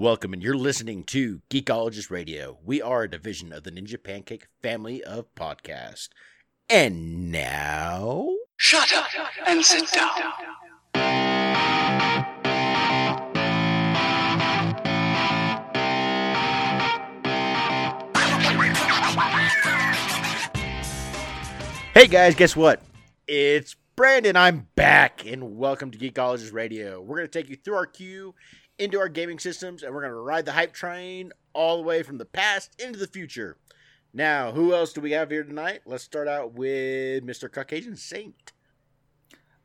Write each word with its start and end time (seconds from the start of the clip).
Welcome, 0.00 0.32
and 0.32 0.40
you're 0.40 0.56
listening 0.56 1.02
to 1.06 1.42
Geekologist 1.50 2.08
Radio. 2.08 2.60
We 2.64 2.80
are 2.80 3.02
a 3.02 3.10
division 3.10 3.52
of 3.52 3.64
the 3.64 3.72
Ninja 3.72 4.00
Pancake 4.00 4.46
family 4.62 5.02
of 5.02 5.34
podcasts. 5.34 6.08
And 6.70 7.32
now. 7.32 8.28
Shut 8.56 8.92
up 8.92 9.08
and 9.44 9.64
sit 9.64 9.90
down. 9.90 10.12
Hey 21.92 22.06
guys, 22.06 22.36
guess 22.36 22.54
what? 22.54 22.80
It's 23.26 23.74
Brandon. 23.96 24.36
I'm 24.36 24.68
back, 24.76 25.26
and 25.26 25.56
welcome 25.56 25.90
to 25.90 25.98
Geekologist 25.98 26.52
Radio. 26.52 27.00
We're 27.00 27.16
going 27.16 27.28
to 27.28 27.36
take 27.36 27.50
you 27.50 27.56
through 27.56 27.74
our 27.74 27.86
queue 27.86 28.36
into 28.78 28.98
our 28.98 29.08
gaming 29.08 29.38
systems, 29.38 29.82
and 29.82 29.94
we're 29.94 30.00
going 30.02 30.12
to 30.12 30.18
ride 30.18 30.44
the 30.44 30.52
hype 30.52 30.72
train 30.72 31.32
all 31.52 31.76
the 31.76 31.82
way 31.82 32.02
from 32.02 32.18
the 32.18 32.24
past 32.24 32.80
into 32.80 32.98
the 32.98 33.06
future. 33.06 33.56
Now, 34.14 34.52
who 34.52 34.74
else 34.74 34.92
do 34.92 35.00
we 35.00 35.12
have 35.12 35.30
here 35.30 35.44
tonight? 35.44 35.82
Let's 35.84 36.04
start 36.04 36.28
out 36.28 36.52
with 36.54 37.24
Mr. 37.26 37.52
Caucasian 37.52 37.96
Saint. 37.96 38.52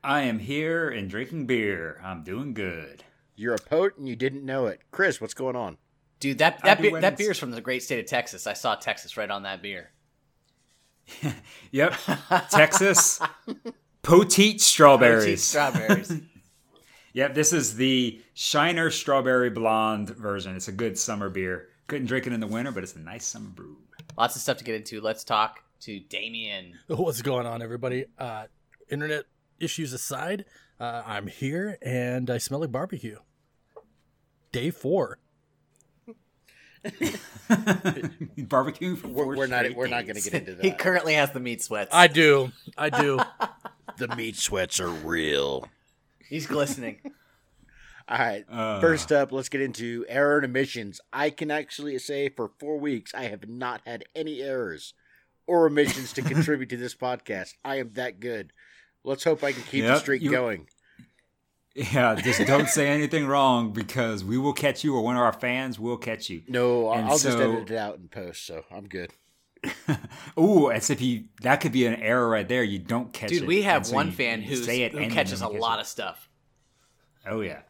I 0.02 0.22
am 0.22 0.38
here 0.40 0.88
and 0.90 1.08
drinking 1.08 1.46
beer. 1.46 2.00
I'm 2.04 2.22
doing 2.24 2.52
good. 2.52 3.04
You're 3.36 3.54
a 3.54 3.58
poet 3.58 3.96
and 3.96 4.06
you 4.08 4.16
didn't 4.16 4.44
know 4.44 4.66
it. 4.66 4.82
Chris, 4.90 5.20
what's 5.20 5.32
going 5.34 5.56
on? 5.56 5.78
Dude, 6.20 6.38
that 6.38 6.62
that, 6.62 6.76
do 6.78 6.82
beer, 6.82 6.92
when 6.92 7.02
that 7.02 7.14
it's- 7.14 7.26
beer's 7.26 7.38
from 7.38 7.50
the 7.52 7.60
great 7.60 7.82
state 7.82 7.98
of 8.00 8.06
Texas. 8.06 8.46
I 8.46 8.52
saw 8.52 8.74
Texas 8.74 9.16
right 9.16 9.30
on 9.30 9.42
that 9.44 9.62
beer. 9.62 9.90
Yep, 11.72 11.94
Texas 12.50 13.20
Poteet 14.02 14.60
strawberries. 14.60 15.40
Poteet 15.42 15.72
strawberries. 15.72 16.12
Yep, 17.14 17.34
this 17.34 17.52
is 17.52 17.76
the 17.76 18.20
Shiner 18.34 18.90
Strawberry 18.90 19.48
Blonde 19.48 20.10
version. 20.10 20.56
It's 20.56 20.66
a 20.66 20.72
good 20.72 20.98
summer 20.98 21.30
beer. 21.30 21.68
Couldn't 21.86 22.08
drink 22.08 22.26
it 22.26 22.32
in 22.32 22.40
the 22.40 22.46
winter, 22.48 22.72
but 22.72 22.82
it's 22.82 22.96
a 22.96 22.98
nice 22.98 23.24
summer 23.24 23.50
brew. 23.50 23.76
Lots 24.18 24.34
of 24.34 24.42
stuff 24.42 24.56
to 24.58 24.64
get 24.64 24.74
into. 24.74 25.00
Let's 25.00 25.22
talk 25.22 25.62
to 25.82 26.00
Damian. 26.00 26.76
What's 26.88 27.22
going 27.22 27.46
on, 27.46 27.62
everybody? 27.62 28.06
Uh, 28.18 28.46
internet 28.90 29.26
issues 29.60 29.92
aside, 29.92 30.44
uh, 30.80 31.04
I'm 31.06 31.28
here 31.28 31.78
and 31.82 32.28
I 32.30 32.38
smell 32.38 32.58
like 32.60 32.72
barbecue. 32.72 33.18
Day 34.50 34.70
four. 34.70 35.20
Barbecue 38.36 38.96
for 38.96 39.08
We're, 39.08 39.36
we're 39.36 39.46
not. 39.46 39.72
We're 39.74 39.86
not 39.86 40.04
going 40.04 40.16
to 40.16 40.22
get 40.22 40.34
into 40.34 40.54
that. 40.56 40.64
He 40.64 40.72
currently 40.72 41.14
has 41.14 41.30
the 41.30 41.40
meat 41.40 41.62
sweats. 41.62 41.90
I 41.94 42.08
do. 42.08 42.52
I 42.76 42.90
do. 42.90 43.20
the 43.98 44.08
meat 44.16 44.36
sweats 44.36 44.80
are 44.80 44.90
real. 44.90 45.66
He's 46.28 46.46
glistening. 46.46 46.98
All 48.08 48.18
right. 48.18 48.44
Uh, 48.50 48.80
First 48.80 49.10
up, 49.12 49.32
let's 49.32 49.48
get 49.48 49.60
into 49.62 50.04
error 50.08 50.36
and 50.36 50.44
omissions. 50.44 51.00
I 51.12 51.30
can 51.30 51.50
actually 51.50 51.98
say 51.98 52.28
for 52.28 52.50
four 52.58 52.78
weeks 52.78 53.14
I 53.14 53.24
have 53.24 53.48
not 53.48 53.80
had 53.86 54.04
any 54.14 54.42
errors 54.42 54.92
or 55.46 55.66
omissions 55.66 56.12
to 56.14 56.22
contribute 56.32 56.68
to 56.70 56.76
this 56.76 56.94
podcast. 56.94 57.54
I 57.64 57.76
am 57.76 57.92
that 57.94 58.20
good. 58.20 58.52
Let's 59.04 59.24
hope 59.24 59.42
I 59.42 59.52
can 59.52 59.62
keep 59.64 59.84
the 59.84 59.98
streak 59.98 60.22
you- 60.22 60.30
going. 60.30 60.66
Yeah, 61.74 62.14
just 62.14 62.46
don't 62.46 62.68
say 62.68 62.86
anything 62.90 63.26
wrong 63.26 63.72
because 63.72 64.22
we 64.22 64.38
will 64.38 64.52
catch 64.52 64.84
you, 64.84 64.94
or 64.94 65.02
one 65.02 65.16
of 65.16 65.22
our 65.22 65.32
fans 65.32 65.76
will 65.76 65.96
catch 65.96 66.30
you. 66.30 66.42
No, 66.46 66.86
I'll 66.88 66.98
And 67.00 67.08
I'll 67.08 67.18
just 67.18 67.36
edit 67.36 67.70
it 67.72 67.76
out 67.76 67.96
in 67.96 68.06
post, 68.06 68.46
so 68.46 68.64
I'm 68.70 68.86
good. 68.86 69.10
Ooh, 70.38 70.70
as 70.70 70.90
if 70.90 71.00
you 71.00 71.24
that 71.42 71.56
could 71.56 71.72
be 71.72 71.86
an 71.86 71.94
error 71.96 72.28
right 72.28 72.48
there. 72.48 72.62
You 72.62 72.78
don't 72.78 73.12
catch 73.12 73.32
it. 73.32 73.40
Dude, 73.40 73.48
we 73.48 73.62
have 73.62 73.86
so 73.86 73.94
one 73.94 74.06
you- 74.06 74.12
fan 74.12 74.42
you 74.42 74.48
who's, 74.48 74.64
say 74.64 74.82
it 74.82 74.92
who 74.92 75.08
catches 75.08 75.40
a 75.40 75.44
then 75.44 75.52
you 75.52 75.54
catch 75.54 75.60
lot 75.62 75.78
it. 75.78 75.82
of 75.82 75.86
stuff. 75.86 76.28
Oh 77.26 77.40
yeah, 77.40 77.60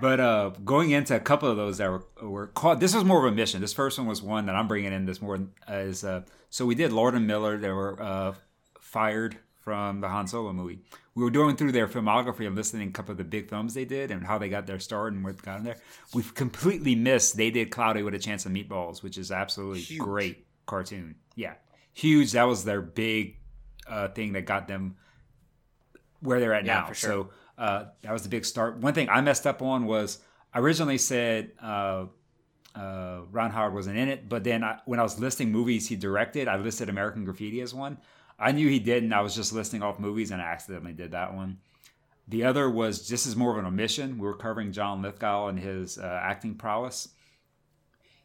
but 0.00 0.20
uh, 0.20 0.50
going 0.64 0.90
into 0.90 1.16
a 1.16 1.20
couple 1.20 1.48
of 1.50 1.56
those 1.56 1.78
that 1.78 1.90
were 1.90 2.04
were 2.22 2.46
called. 2.48 2.80
This 2.80 2.94
was 2.94 3.04
more 3.04 3.24
of 3.26 3.32
a 3.32 3.34
mission. 3.34 3.60
This 3.60 3.72
first 3.72 3.98
one 3.98 4.06
was 4.06 4.22
one 4.22 4.46
that 4.46 4.54
I'm 4.54 4.68
bringing 4.68 4.92
in. 4.92 5.06
This 5.06 5.22
more 5.22 5.38
uh, 5.68 5.74
is 5.74 6.04
uh, 6.04 6.22
so 6.50 6.66
we 6.66 6.74
did 6.74 6.92
Lord 6.92 7.14
and 7.14 7.26
Miller. 7.26 7.56
They 7.56 7.70
were 7.70 8.00
uh, 8.02 8.34
fired 8.80 9.38
from 9.60 10.00
the 10.00 10.08
Han 10.08 10.26
Solo 10.26 10.52
movie. 10.52 10.80
We 11.14 11.22
were 11.22 11.30
going 11.30 11.56
through 11.56 11.72
their 11.72 11.86
filmography 11.86 12.46
and 12.46 12.56
listening 12.56 12.88
a 12.88 12.92
couple 12.92 13.12
of 13.12 13.18
the 13.18 13.24
big 13.24 13.48
films 13.48 13.74
they 13.74 13.84
did 13.84 14.10
and 14.10 14.24
how 14.24 14.38
they 14.38 14.48
got 14.48 14.66
their 14.66 14.80
start 14.80 15.12
and 15.12 15.22
what 15.22 15.40
got 15.42 15.56
them 15.56 15.64
there. 15.64 15.76
We've 16.14 16.34
completely 16.34 16.94
missed. 16.94 17.36
They 17.36 17.50
did 17.50 17.70
Cloudy 17.70 18.02
with 18.02 18.14
a 18.14 18.18
Chance 18.18 18.44
of 18.46 18.52
Meatballs, 18.52 19.02
which 19.02 19.18
is 19.18 19.30
absolutely 19.30 19.80
Huge. 19.80 20.00
great 20.00 20.46
cartoon. 20.66 21.16
Yeah, 21.36 21.54
huge. 21.94 22.32
That 22.32 22.44
was 22.44 22.64
their 22.64 22.80
big 22.82 23.36
uh, 23.86 24.08
thing 24.08 24.32
that 24.34 24.42
got 24.46 24.68
them 24.68 24.96
where 26.20 26.40
they're 26.40 26.54
at 26.54 26.64
Yeah, 26.64 26.80
now. 26.80 26.92
sure. 26.92 27.10
So 27.10 27.30
uh, 27.58 27.84
that 28.02 28.12
was 28.12 28.22
the 28.22 28.28
big 28.28 28.44
start. 28.44 28.78
One 28.78 28.94
thing 28.94 29.08
I 29.08 29.20
messed 29.20 29.46
up 29.46 29.62
on 29.62 29.86
was 29.86 30.18
I 30.54 30.58
originally 30.60 30.98
said 30.98 31.52
uh, 31.62 32.06
uh, 32.74 33.20
Ron 33.30 33.50
Howard 33.50 33.74
wasn't 33.74 33.98
in 33.98 34.08
it, 34.08 34.28
but 34.28 34.44
then 34.44 34.62
I, 34.64 34.78
when 34.84 35.00
I 35.00 35.02
was 35.02 35.18
listing 35.18 35.50
movies 35.50 35.88
he 35.88 35.96
directed, 35.96 36.48
I 36.48 36.56
listed 36.56 36.88
American 36.88 37.24
Graffiti 37.24 37.60
as 37.60 37.74
one. 37.74 37.98
I 38.38 38.52
knew 38.52 38.68
he 38.68 38.78
didn't. 38.78 39.12
I 39.12 39.20
was 39.20 39.34
just 39.34 39.52
listing 39.52 39.82
off 39.82 39.98
movies 39.98 40.30
and 40.30 40.40
I 40.40 40.46
accidentally 40.46 40.92
did 40.92 41.12
that 41.12 41.34
one. 41.34 41.58
The 42.28 42.44
other 42.44 42.70
was 42.70 43.08
this 43.08 43.26
is 43.26 43.36
more 43.36 43.52
of 43.52 43.58
an 43.58 43.66
omission. 43.66 44.16
We 44.18 44.26
were 44.26 44.36
covering 44.36 44.72
John 44.72 45.02
Lithgow 45.02 45.48
and 45.48 45.58
his 45.58 45.98
uh, 45.98 46.20
acting 46.22 46.54
prowess. 46.54 47.08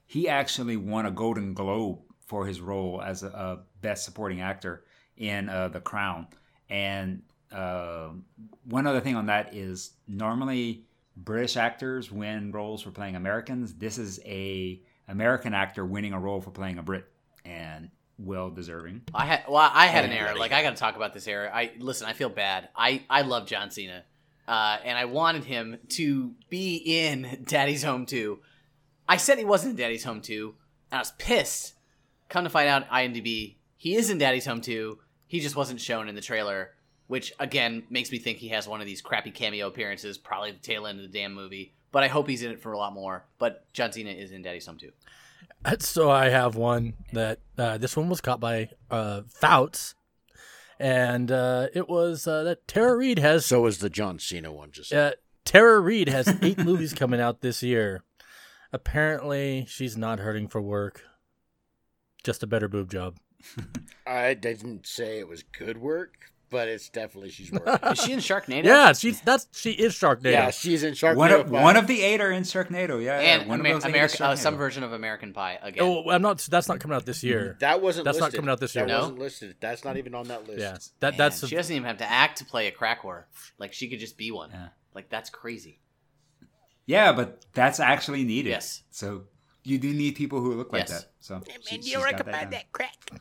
He 0.06 0.30
actually 0.30 0.78
won 0.78 1.06
a 1.06 1.12
Golden 1.12 1.54
Globe 1.54 2.00
for 2.28 2.46
his 2.46 2.62
role 2.62 3.02
as 3.02 3.24
a, 3.24 3.28
a 3.28 3.60
best 3.82 4.06
supporting 4.06 4.42
actor 4.42 4.84
in 5.18 5.50
uh, 5.50 5.70
The 5.70 5.80
Crown. 5.80 6.28
And 6.70 7.24
uh, 7.52 8.10
one 8.66 8.86
other 8.86 9.02
thing 9.02 9.16
on 9.16 9.28
that 9.28 9.56
is 9.56 9.94
normally 10.08 10.84
British 11.16 11.58
actors 11.58 12.12
win 12.12 12.52
roles 12.52 12.82
for 12.84 12.92
playing 12.92 13.16
Americans. 13.16 13.74
This 13.74 13.98
is 13.98 14.20
a 14.26 14.82
American 15.08 15.54
actor 15.54 15.86
winning 15.86 16.14
a 16.14 16.20
role 16.20 16.42
for 16.42 16.52
playing 16.52 16.78
a 16.78 16.84
Brit, 16.84 17.06
and 17.46 17.90
well 18.20 18.50
deserving. 18.50 19.04
I 19.14 19.26
had 19.26 19.44
well, 19.48 19.72
I 19.74 19.88
had 19.88 20.06
an 20.06 20.12
error. 20.12 20.36
Like 20.36 20.52
I 20.52 20.62
got 20.62 20.72
to 20.72 20.76
talk 20.76 20.96
about 20.96 21.14
this 21.14 21.28
error. 21.28 21.50
I 21.52 21.72
listen. 21.80 22.08
I 22.08 22.14
feel 22.14 22.30
bad. 22.30 22.70
I 22.76 23.04
I 23.10 23.22
love 23.22 23.48
John 23.48 23.72
Cena, 23.72 24.04
uh, 24.48 24.78
and 24.84 24.98
I 24.98 25.06
wanted 25.06 25.46
him 25.46 25.80
to 25.90 26.34
be 26.50 26.76
in 26.76 27.46
Daddy's 27.48 27.84
Home 27.84 28.06
2. 28.06 28.40
I 29.08 29.18
said 29.18 29.38
he 29.38 29.46
wasn't 29.46 29.72
in 29.72 29.78
Daddy's 29.78 30.04
Home 30.04 30.22
2, 30.22 30.54
and 30.92 30.98
I 30.98 31.02
was 31.02 31.14
pissed. 31.18 31.74
Come 32.30 32.44
to 32.44 32.50
find 32.50 32.68
out, 32.68 32.90
IMDb, 32.90 33.56
he 33.78 33.96
is 33.96 34.10
in 34.10 34.18
Daddy's 34.18 34.46
Home 34.46 34.62
2. 34.62 34.98
He 35.28 35.40
just 35.40 35.56
wasn't 35.56 35.82
shown 35.82 36.10
in 36.10 36.16
the 36.16 36.22
trailer, 36.22 36.72
which 37.08 37.34
again 37.40 37.84
makes 37.90 38.12
me 38.12 38.20
think 38.20 38.38
he 38.40 38.50
has 38.50 38.68
one 38.68 38.82
of 38.82 38.88
these 38.88 39.02
crappy 39.02 39.32
cameo 39.32 39.68
appearances, 39.68 40.18
probably 40.18 40.52
the 40.52 40.60
tail 40.60 40.88
end 40.88 41.00
of 41.00 41.10
the 41.10 41.18
damn 41.18 41.34
movie. 41.34 41.74
But 41.92 42.04
I 42.04 42.08
hope 42.08 42.28
he's 42.28 42.44
in 42.44 42.52
it 42.52 42.60
for 42.62 42.74
a 42.74 42.78
lot 42.78 42.94
more. 42.94 43.26
But 43.40 43.72
John 43.74 43.92
Cena 43.92 44.12
is 44.12 44.32
in 44.32 44.42
Daddy's 44.42 44.66
Home 44.66 44.78
2. 44.78 44.92
So 45.80 46.10
I 46.10 46.30
have 46.30 46.56
one 46.56 46.94
that 47.14 47.40
uh, 47.58 47.78
this 47.78 47.98
one 47.98 48.10
was 48.10 48.22
caught 48.22 48.40
by 48.40 48.70
uh, 48.90 49.22
Foutz, 49.42 49.96
and 50.80 51.32
uh, 51.32 51.68
it 51.74 51.90
was 51.90 52.28
uh, 52.28 52.44
that 52.44 52.68
Tara 52.68 52.96
Reid 52.96 53.20
has 53.20 53.46
So 53.46 53.62
was 53.62 53.80
the 53.80 53.90
John 53.90 54.20
Cena 54.20 54.52
one. 54.52 54.72
Just 54.72 54.94
Uh, 54.94 55.14
Tara 55.46 55.80
Reid 55.80 56.10
has 56.10 56.38
eight 56.42 56.58
movies 56.64 56.94
coming 56.94 57.20
out 57.20 57.42
this 57.42 57.64
year. 57.64 58.04
Apparently, 58.72 59.66
she's 59.68 59.98
not 59.98 60.20
hurting 60.20 60.48
for 60.48 60.62
work. 60.62 61.04
Just 62.28 62.44
a 62.44 62.48
better 62.48 62.68
boob 62.68 62.92
job. 62.92 63.16
I 64.06 64.34
didn't 64.34 64.86
say 64.86 65.20
it 65.20 65.30
was 65.30 65.44
good 65.44 65.78
work, 65.78 66.30
but 66.50 66.68
it's 66.68 66.90
definitely 66.90 67.30
she's 67.30 67.50
working. 67.54 67.90
Is 67.92 68.02
she 68.02 68.12
in 68.12 68.20
Sharknado? 68.20 68.66
Yeah, 68.66 68.92
she's 68.92 69.22
that's 69.22 69.48
she 69.54 69.72
is 69.72 69.94
Sharknado. 69.94 70.32
yeah, 70.34 70.50
she's 70.52 70.84
in 70.84 70.94
Sharknado. 70.94 71.16
One 71.16 71.32
of, 71.32 71.50
one 71.50 71.78
of 71.78 71.88
the 71.88 72.02
eight 72.02 72.20
are 72.20 72.30
in 72.30 72.44
Sharknado. 72.44 73.02
Yeah, 73.02 73.22
yeah. 73.22 73.28
and 73.38 73.48
one 73.48 73.62
Amer- 73.62 73.76
of 73.76 73.82
those 73.84 73.86
eight 73.86 73.96
is 73.96 73.96
America, 74.20 74.26
uh, 74.26 74.36
some 74.36 74.58
version 74.58 74.84
of 74.84 74.92
American 74.92 75.32
Pie 75.32 75.58
again. 75.62 75.86
Oh, 75.86 76.10
I'm 76.10 76.22
not. 76.22 76.40
That's 76.40 76.68
not 76.68 76.82
coming 76.82 76.98
out 76.98 77.06
this 77.06 77.24
year. 77.24 77.56
That 77.62 77.82
wasn't. 77.82 78.04
That's 78.04 78.20
not 78.20 78.34
coming 78.34 78.50
out 78.50 78.60
this 78.60 78.76
year. 78.76 78.86
That 78.86 78.92
No? 78.92 79.00
wasn't 79.04 79.20
listed. 79.20 79.56
That's 79.62 79.86
not 79.86 79.96
even 79.96 80.14
on 80.14 80.28
that 80.28 80.50
list. 80.50 80.60
Yeah, 80.60 80.78
that 81.00 81.12
Man, 81.12 81.18
that's 81.18 81.48
she 81.48 81.56
doesn't 81.56 81.74
even 81.74 81.88
have 81.88 82.00
to 82.00 82.12
act 82.12 82.40
to 82.40 82.46
play 82.46 82.68
a 82.68 82.72
crack 82.72 83.04
whore. 83.04 83.24
Like 83.58 83.72
she 83.72 83.88
could 83.88 84.00
just 84.00 84.18
be 84.18 84.32
one. 84.32 84.50
Yeah. 84.52 84.68
Like 84.94 85.08
that's 85.08 85.30
crazy. 85.30 85.80
Yeah, 86.88 87.14
but 87.14 87.46
that's 87.54 87.80
actually 87.80 88.26
needed. 88.26 88.50
Yes. 88.50 88.84
So 88.92 89.24
you 89.68 89.78
do 89.78 89.94
need 89.94 90.16
people 90.16 90.40
who 90.42 90.54
look 90.54 90.72
like 90.74 90.88
Yes. 90.90 91.04
that. 91.04 91.12
So 91.20 91.42
she- 91.46 91.54
And 91.54 91.64
she's 91.64 91.88
you 91.88 91.98
got 91.98 92.04
recommend 92.06 92.42
down. 92.42 92.50
that 92.52 92.72
crack? 92.72 93.12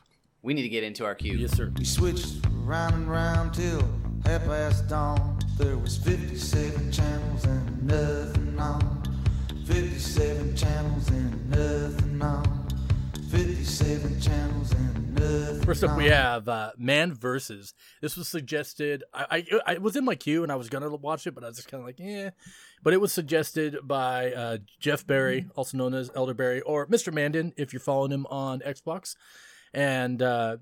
We 0.41 0.53
need 0.53 0.61
to 0.63 0.69
get 0.69 0.83
into 0.83 1.03
our 1.05 1.15
queue. 1.15 1.35
yes, 1.37 1.51
sir. 1.51 1.71
We 1.77 1.83
switched 1.85 2.37
round 2.63 2.93
and 2.95 3.09
round 3.09 3.53
till 3.53 3.81
half 4.25 4.43
past 4.45 4.87
dawn. 4.87 5.39
There 5.57 5.77
was 5.77 5.97
57 5.97 6.91
channels 6.91 7.43
and 7.45 7.83
nothing 7.83 8.59
on. 8.59 9.03
57 9.65 10.55
channels 10.55 11.09
and 11.09 11.49
nothing 11.49 12.21
on. 12.21 12.67
57 13.29 14.21
channels 14.21 14.71
and 14.71 15.15
nothing 15.15 15.61
First 15.63 15.83
up, 15.83 15.97
we 15.97 16.05
have 16.05 16.47
uh, 16.47 16.71
Man 16.77 17.13
versus. 17.13 17.73
This 18.01 18.15
was 18.15 18.27
suggested. 18.29 19.03
I, 19.13 19.43
I 19.65 19.73
I 19.73 19.77
was 19.79 19.95
in 19.97 20.05
my 20.05 20.15
queue 20.15 20.43
and 20.43 20.51
I 20.51 20.55
was 20.55 20.69
gonna 20.69 20.89
watch 20.95 21.27
it, 21.27 21.35
but 21.35 21.43
I 21.43 21.47
was 21.47 21.57
just 21.57 21.67
kind 21.67 21.81
of 21.81 21.87
like, 21.87 21.99
yeah. 21.99 22.29
But 22.87 22.93
it 22.93 23.01
was 23.01 23.11
suggested 23.11 23.79
by 23.83 24.31
uh, 24.31 24.57
Jeff 24.79 25.05
Barry, 25.05 25.49
also 25.57 25.75
known 25.75 25.93
as 25.93 26.09
Elderberry, 26.15 26.61
or 26.61 26.87
Mr. 26.87 27.13
Mandan, 27.13 27.51
if 27.57 27.73
you're 27.73 27.81
following 27.81 28.13
him 28.13 28.25
on 28.27 28.61
Xbox. 28.61 29.17
And 29.73 30.21
uh, 30.21 30.55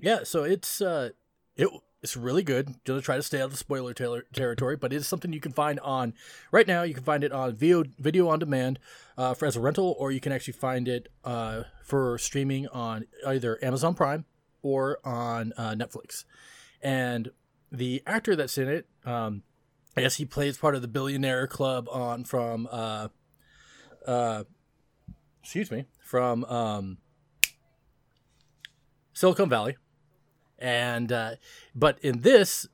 yeah, 0.00 0.24
so 0.24 0.42
it's 0.42 0.80
uh, 0.80 1.10
it 1.56 1.68
It's 2.02 2.16
really 2.16 2.42
good. 2.42 2.74
Gonna 2.82 3.00
try 3.00 3.14
to 3.14 3.22
stay 3.22 3.38
out 3.38 3.44
of 3.44 3.50
the 3.52 3.56
spoiler 3.56 3.94
tailor- 3.94 4.26
territory, 4.32 4.74
but 4.74 4.92
it 4.92 4.96
is 4.96 5.06
something 5.06 5.32
you 5.32 5.38
can 5.38 5.52
find 5.52 5.78
on 5.78 6.14
right 6.50 6.66
now. 6.66 6.82
You 6.82 6.94
can 6.94 7.04
find 7.04 7.22
it 7.22 7.30
on 7.30 7.54
video 7.54 7.84
video 8.00 8.26
on 8.26 8.40
demand 8.40 8.80
uh, 9.16 9.34
for 9.34 9.46
as 9.46 9.54
a 9.54 9.60
rental, 9.60 9.94
or 9.96 10.10
you 10.10 10.18
can 10.18 10.32
actually 10.32 10.54
find 10.54 10.88
it 10.88 11.08
uh, 11.22 11.62
for 11.84 12.18
streaming 12.18 12.66
on 12.66 13.06
either 13.24 13.64
Amazon 13.64 13.94
Prime 13.94 14.24
or 14.60 14.98
on 15.04 15.52
uh, 15.56 15.70
Netflix. 15.70 16.24
And 16.82 17.30
the 17.70 18.02
actor 18.08 18.34
that's 18.34 18.58
in 18.58 18.66
it, 18.66 18.88
um, 19.06 19.44
I 19.96 20.00
guess 20.00 20.16
he 20.16 20.24
plays 20.24 20.58
part 20.58 20.74
of 20.74 20.82
the 20.82 20.88
billionaire 20.88 21.46
club 21.46 21.88
on 21.90 22.24
from 22.24 22.68
uh, 22.70 23.08
uh, 24.06 24.44
excuse 25.42 25.70
me 25.70 25.86
from 26.00 26.44
um, 26.44 26.98
Silicon 29.12 29.48
Valley, 29.48 29.76
and 30.58 31.12
uh, 31.12 31.32
but 31.74 31.98
in 32.00 32.20
this, 32.20 32.66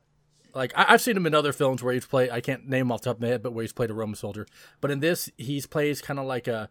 like 0.54 0.72
I, 0.76 0.86
I've 0.88 1.00
seen 1.00 1.16
him 1.16 1.26
in 1.26 1.34
other 1.34 1.52
films 1.52 1.82
where 1.82 1.92
he's 1.92 2.06
played. 2.06 2.30
I 2.30 2.40
can't 2.40 2.68
name 2.68 2.90
off 2.90 3.02
the 3.02 3.10
top 3.10 3.16
of 3.16 3.22
my 3.22 3.28
head, 3.28 3.42
but 3.42 3.52
where 3.52 3.62
he's 3.62 3.72
played 3.72 3.90
a 3.90 3.94
Roman 3.94 4.16
soldier. 4.16 4.46
But 4.80 4.90
in 4.90 5.00
this, 5.00 5.30
he's 5.36 5.66
plays 5.66 6.00
kind 6.00 6.18
of 6.18 6.26
like 6.26 6.48
a 6.48 6.70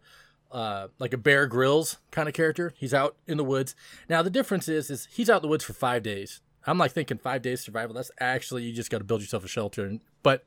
uh, 0.50 0.88
like 0.98 1.12
a 1.12 1.18
Bear 1.18 1.46
Grylls 1.46 1.98
kind 2.10 2.28
of 2.28 2.34
character. 2.34 2.74
He's 2.76 2.92
out 2.92 3.16
in 3.26 3.36
the 3.36 3.44
woods. 3.44 3.76
Now 4.08 4.22
the 4.22 4.30
difference 4.30 4.68
is, 4.68 4.90
is 4.90 5.06
he's 5.12 5.30
out 5.30 5.36
in 5.36 5.42
the 5.42 5.48
woods 5.48 5.64
for 5.64 5.72
five 5.72 6.02
days. 6.02 6.40
I'm 6.66 6.76
like 6.76 6.92
thinking 6.92 7.18
five 7.18 7.42
days 7.42 7.60
survival. 7.60 7.94
That's 7.94 8.10
actually 8.20 8.64
you 8.64 8.74
just 8.74 8.90
got 8.90 8.98
to 8.98 9.04
build 9.04 9.20
yourself 9.20 9.44
a 9.44 9.48
shelter. 9.48 9.86
And, 9.86 10.00
but 10.22 10.44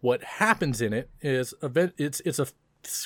what 0.00 0.22
happens 0.22 0.80
in 0.80 0.92
it 0.92 1.10
is 1.20 1.54
event. 1.62 1.94
It's 1.98 2.20
it's 2.20 2.38
a 2.38 2.46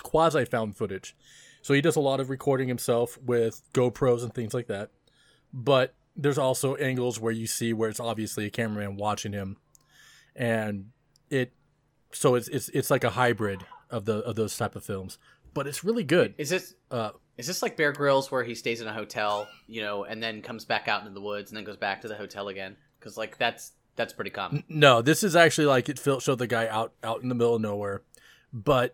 quasi 0.02 0.44
found 0.44 0.76
footage. 0.76 1.16
So 1.62 1.74
he 1.74 1.80
does 1.80 1.96
a 1.96 2.00
lot 2.00 2.20
of 2.20 2.30
recording 2.30 2.68
himself 2.68 3.18
with 3.22 3.62
GoPros 3.72 4.22
and 4.22 4.34
things 4.34 4.52
like 4.52 4.66
that. 4.66 4.90
But 5.52 5.94
there's 6.14 6.38
also 6.38 6.76
angles 6.76 7.18
where 7.18 7.32
you 7.32 7.46
see 7.46 7.72
where 7.72 7.88
it's 7.88 8.00
obviously 8.00 8.46
a 8.46 8.50
cameraman 8.50 8.96
watching 8.96 9.32
him, 9.32 9.56
and 10.36 10.90
it 11.30 11.52
so 12.12 12.34
it's 12.34 12.48
it's 12.48 12.68
it's 12.70 12.90
like 12.90 13.04
a 13.04 13.10
hybrid 13.10 13.64
of 13.90 14.04
the 14.04 14.18
of 14.18 14.36
those 14.36 14.56
type 14.56 14.76
of 14.76 14.84
films. 14.84 15.18
But 15.52 15.66
it's 15.66 15.84
really 15.84 16.04
good. 16.04 16.34
Is 16.38 16.50
this 16.50 16.74
Uh, 16.90 17.10
is 17.36 17.46
this 17.46 17.62
like 17.62 17.76
Bear 17.76 17.92
Grylls 17.92 18.30
where 18.30 18.44
he 18.44 18.54
stays 18.54 18.80
in 18.80 18.86
a 18.86 18.92
hotel, 18.92 19.48
you 19.66 19.82
know, 19.82 20.04
and 20.04 20.22
then 20.22 20.42
comes 20.42 20.64
back 20.64 20.86
out 20.86 21.00
into 21.00 21.12
the 21.12 21.20
woods 21.20 21.50
and 21.50 21.56
then 21.56 21.64
goes 21.64 21.76
back 21.76 22.02
to 22.02 22.08
the 22.08 22.16
hotel 22.16 22.48
again? 22.48 22.76
Because 22.98 23.16
like 23.16 23.38
that's 23.38 23.72
that's 23.96 24.12
pretty 24.12 24.30
common. 24.30 24.64
No, 24.68 25.02
this 25.02 25.22
is 25.22 25.36
actually 25.36 25.66
like 25.66 25.88
it 25.88 25.98
fil- 25.98 26.20
showed 26.20 26.38
the 26.38 26.46
guy 26.46 26.66
out 26.66 26.92
out 27.02 27.22
in 27.22 27.28
the 27.28 27.34
middle 27.34 27.54
of 27.54 27.62
nowhere, 27.62 28.02
but 28.52 28.92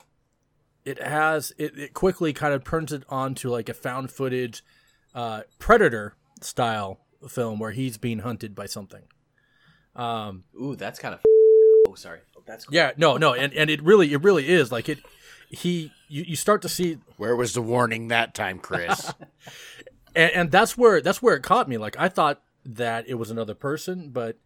it 0.85 1.02
has 1.02 1.52
it, 1.58 1.79
it 1.79 1.94
quickly 1.94 2.32
kind 2.32 2.55
of 2.55 2.64
turns 2.64 2.93
it 2.93 3.05
onto 3.08 3.50
like 3.50 3.69
a 3.69 3.75
found 3.75 4.11
footage 4.11 4.62
uh, 5.14 5.43
predator 5.58 6.14
style 6.41 7.00
film 7.29 7.58
where 7.58 7.73
he's 7.73 7.99
being 7.99 8.20
hunted 8.20 8.55
by 8.55 8.67
something. 8.67 9.02
Um, 9.94 10.44
Ooh, 10.61 10.76
that's 10.76 10.99
kind 10.99 11.14
of. 11.14 11.20
Oh, 11.88 11.94
sorry. 11.94 12.20
Oh, 12.37 12.43
that's 12.47 12.64
cool. 12.64 12.75
yeah, 12.75 12.93
no, 12.97 13.17
no, 13.17 13.35
and, 13.35 13.52
and 13.55 13.69
it 13.69 13.82
really 13.82 14.12
it 14.12 14.23
really 14.23 14.49
is 14.49 14.70
like 14.70 14.88
it. 14.88 14.99
He 15.50 15.93
you, 16.08 16.23
you 16.29 16.37
start 16.37 16.62
to 16.62 16.69
see 16.69 16.99
Where 17.17 17.35
was 17.35 17.55
the 17.55 17.62
warning 17.62 18.08
that 18.08 18.35
time, 18.35 18.61
Chris? 18.61 19.12
and, 20.14 20.32
and 20.32 20.50
that's 20.50 20.79
where 20.79 21.00
that's 21.00 21.20
where 21.20 21.35
it 21.35 21.43
caught 21.43 21.69
me. 21.69 21.76
Like 21.76 21.97
I 21.99 22.08
thought 22.08 22.41
that 22.64 23.08
it 23.08 23.14
was 23.14 23.31
another 23.31 23.55
person, 23.55 24.11
but 24.11 24.38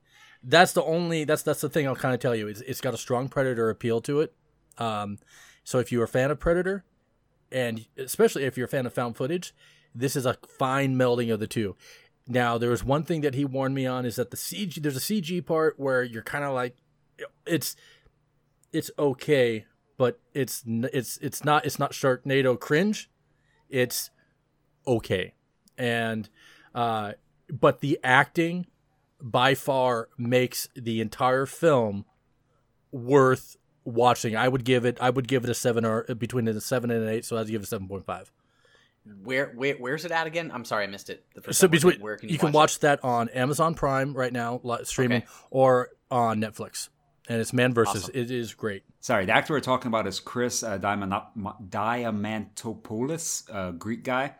that's 0.45 0.73
the 0.73 0.83
only 0.83 1.25
that's 1.25 1.43
that's 1.43 1.61
the 1.61 1.69
thing 1.69 1.87
I'll 1.87 1.97
kind 1.97 2.15
of 2.15 2.21
tell 2.21 2.35
you. 2.35 2.49
It's, 2.49 2.61
it's 2.63 2.81
got 2.81 2.95
a 2.95 2.99
strong 2.99 3.29
predator 3.29 3.71
appeal 3.71 4.01
to 4.03 4.21
it. 4.21 4.35
Um, 4.79 5.19
so 5.63 5.79
if 5.79 5.91
you're 5.91 6.05
a 6.05 6.09
fan 6.09 6.31
of 6.31 6.39
Predator, 6.39 6.85
and 7.51 7.87
especially 7.97 8.45
if 8.45 8.57
you're 8.57 8.67
a 8.67 8.69
fan 8.69 8.87
of 8.87 8.93
found 8.93 9.17
footage, 9.17 9.55
this 9.95 10.17
is 10.17 10.27
a 10.27 10.37
fine 10.59 10.97
melding 10.97 11.33
of 11.33 11.41
the 11.41 11.47
two. 11.47 11.77
Now 12.27 12.59
there 12.59 12.71
was 12.71 12.85
one 12.85 13.05
thing 13.05 13.21
that 13.23 13.35
he 13.35 13.45
warned 13.45 13.75
me 13.75 13.87
on 13.87 14.05
is 14.05 14.17
that 14.17 14.31
the 14.31 14.37
CG 14.37 14.83
there's 14.83 14.97
a 14.97 15.01
CG 15.01 15.45
part 15.45 15.79
where 15.79 16.03
you're 16.03 16.23
kind 16.23 16.45
of 16.45 16.53
like 16.53 16.77
it's 17.47 17.77
it's 18.73 18.91
okay, 18.99 19.67
but 19.97 20.19
it's 20.33 20.63
it's 20.67 21.19
it's 21.19 21.45
not 21.45 21.65
it's 21.65 21.79
not 21.79 21.93
Sharknado 21.93 22.59
cringe. 22.59 23.11
It's 23.69 24.11
okay 24.87 25.35
and 25.77 26.29
uh 26.75 27.13
but 27.51 27.81
the 27.81 27.99
acting 28.03 28.67
by 29.27 29.55
far 29.55 30.09
makes 30.19 30.69
the 30.77 31.01
entire 31.01 31.47
film 31.47 32.05
worth 32.93 33.57
watching 33.87 34.37
i 34.37 34.47
would 34.47 34.65
give 34.65 34.85
it 34.85 34.99
i 35.01 35.09
would 35.11 35.27
give 35.27 35.43
it 35.45 35.51
a 35.51 35.55
seven 35.55 35.85
or 35.85 36.03
between 36.15 36.47
a 36.47 36.61
seven 36.61 36.91
and 36.91 37.03
an 37.03 37.09
eight 37.09 37.25
so 37.25 37.37
i'd 37.39 37.47
give 37.49 37.63
it 37.63 37.73
a 37.73 37.79
7.5 37.81 38.27
Where, 39.23 39.53
where 39.57 39.75
where's 39.77 40.05
it 40.05 40.11
at 40.11 40.27
again? 40.27 40.51
I'm 40.55 40.65
sorry, 40.65 40.85
I 40.85 40.87
missed 40.87 41.11
it. 41.11 41.25
The 41.35 41.41
first 41.43 41.59
so 41.59 41.67
time. 41.67 41.73
Between 41.73 42.01
where 42.01 42.17
can 42.17 42.29
you, 42.29 42.35
you, 42.35 42.39
can 42.39 42.53
watch 42.53 42.75
watch 42.75 42.79
that 42.81 43.03
on 43.05 43.29
amazon 43.31 43.75
prime 43.75 44.15
right 44.15 44.33
now 44.33 44.61
li- 44.63 44.85
streaming 44.85 45.23
Okay. 45.23 45.27
or 45.51 45.89
on 46.11 46.41
netflix 46.41 46.89
and 47.29 47.41
it's 47.41 47.53
man 47.53 47.73
versus 47.75 48.05
Awesome. 48.05 48.15
it 48.21 48.31
is 48.31 48.53
great 48.55 48.83
Sorry, 49.01 49.27
the 49.27 49.33
actor 49.33 49.53
we're 49.53 49.61
talking 49.61 49.89
about 49.89 50.07
is 50.07 50.19
Chris 50.21 50.63
uh, 50.63 50.79
Diamant- 50.79 51.27
Diamantopoulos, 51.69 53.49
a 53.53 53.73
Greek 53.73 54.03
guy. 54.03 54.35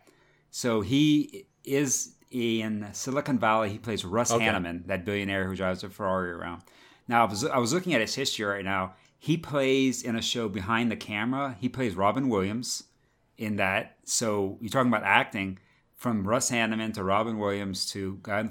So 0.49 0.81
he 0.81 1.45
is 1.63 2.14
in 2.31 2.87
Silicon 2.91 3.39
Valley. 3.39 3.69
He 3.69 3.77
plays 3.77 4.03
Russ 4.03 4.31
Okay. 4.31 4.45
Hanneman, 4.45 4.87
that 4.87 5.05
billionaire 5.05 5.47
who 5.47 5.55
drives 5.55 5.83
a 5.83 5.89
Ferrari 5.89 6.31
around. 6.31 6.63
Now, 7.07 7.25
I 7.25 7.29
was, 7.29 7.45
I 7.45 7.57
was 7.57 7.73
looking 7.73 7.93
at 7.93 8.01
his 8.01 8.15
history 8.15 8.45
right 8.45 8.65
now. 8.65 8.93
He 9.17 9.37
plays 9.37 10.03
in 10.03 10.15
a 10.15 10.21
show 10.21 10.49
behind 10.49 10.91
the 10.91 10.95
camera. 10.95 11.55
He 11.59 11.69
plays 11.69 11.95
Robin 11.95 12.29
Williams 12.29 12.83
in 13.37 13.57
that. 13.57 13.97
So 14.03 14.57
you're 14.61 14.69
talking 14.69 14.91
about 14.91 15.03
acting 15.03 15.59
from 15.95 16.27
Russ 16.27 16.51
Hanneman 16.51 16.93
to 16.93 17.03
Robin 17.03 17.37
Williams 17.37 17.89
to 17.91 18.19
Guy 18.21 18.47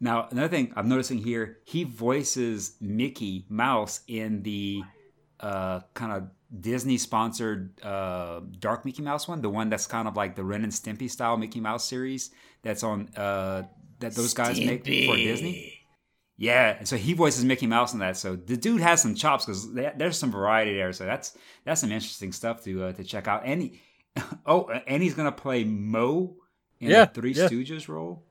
Now, 0.00 0.28
another 0.30 0.48
thing 0.48 0.72
I'm 0.76 0.88
noticing 0.88 1.18
here, 1.18 1.58
he 1.64 1.84
voices 1.84 2.76
Mickey 2.80 3.46
Mouse 3.48 4.00
in 4.06 4.42
the 4.42 4.82
uh, 5.40 5.80
kind 5.94 6.12
of 6.12 6.28
Disney 6.58 6.98
sponsored 6.98 7.80
uh, 7.82 8.40
Dark 8.58 8.84
Mickey 8.84 9.02
Mouse 9.02 9.26
one, 9.26 9.40
the 9.40 9.48
one 9.48 9.70
that's 9.70 9.86
kind 9.86 10.06
of 10.06 10.16
like 10.16 10.36
the 10.36 10.44
Ren 10.44 10.64
and 10.64 10.72
Stimpy 10.72 11.10
style 11.10 11.36
Mickey 11.36 11.60
Mouse 11.60 11.84
series 11.84 12.30
that's 12.62 12.82
on 12.82 13.08
uh, 13.16 13.62
that 14.00 14.14
those 14.14 14.34
guys 14.34 14.58
make 14.60 14.84
for 14.84 15.16
Disney. 15.16 15.78
Yeah, 16.36 16.76
and 16.78 16.88
so 16.88 16.96
he 16.96 17.12
voices 17.14 17.44
Mickey 17.44 17.66
Mouse 17.66 17.92
in 17.92 18.00
that. 18.00 18.16
So 18.16 18.36
the 18.36 18.56
dude 18.56 18.80
has 18.80 19.00
some 19.00 19.14
chops 19.14 19.46
because 19.46 19.72
there's 19.72 20.18
some 20.18 20.32
variety 20.32 20.74
there. 20.74 20.92
So 20.92 21.04
that's 21.04 21.36
that's 21.64 21.80
some 21.80 21.92
interesting 21.92 22.32
stuff 22.32 22.64
to 22.64 22.84
uh, 22.84 22.92
to 22.94 23.04
check 23.04 23.28
out. 23.28 23.42
And 23.44 23.62
he, 23.62 23.80
oh, 24.46 24.68
and 24.86 25.02
he's 25.02 25.14
gonna 25.14 25.32
play 25.32 25.64
Mo 25.64 26.36
in 26.80 26.90
Yeah, 26.90 27.04
the 27.04 27.12
Three 27.20 27.32
yeah. 27.32 27.48
Stooges 27.48 27.88
role. 27.88 28.24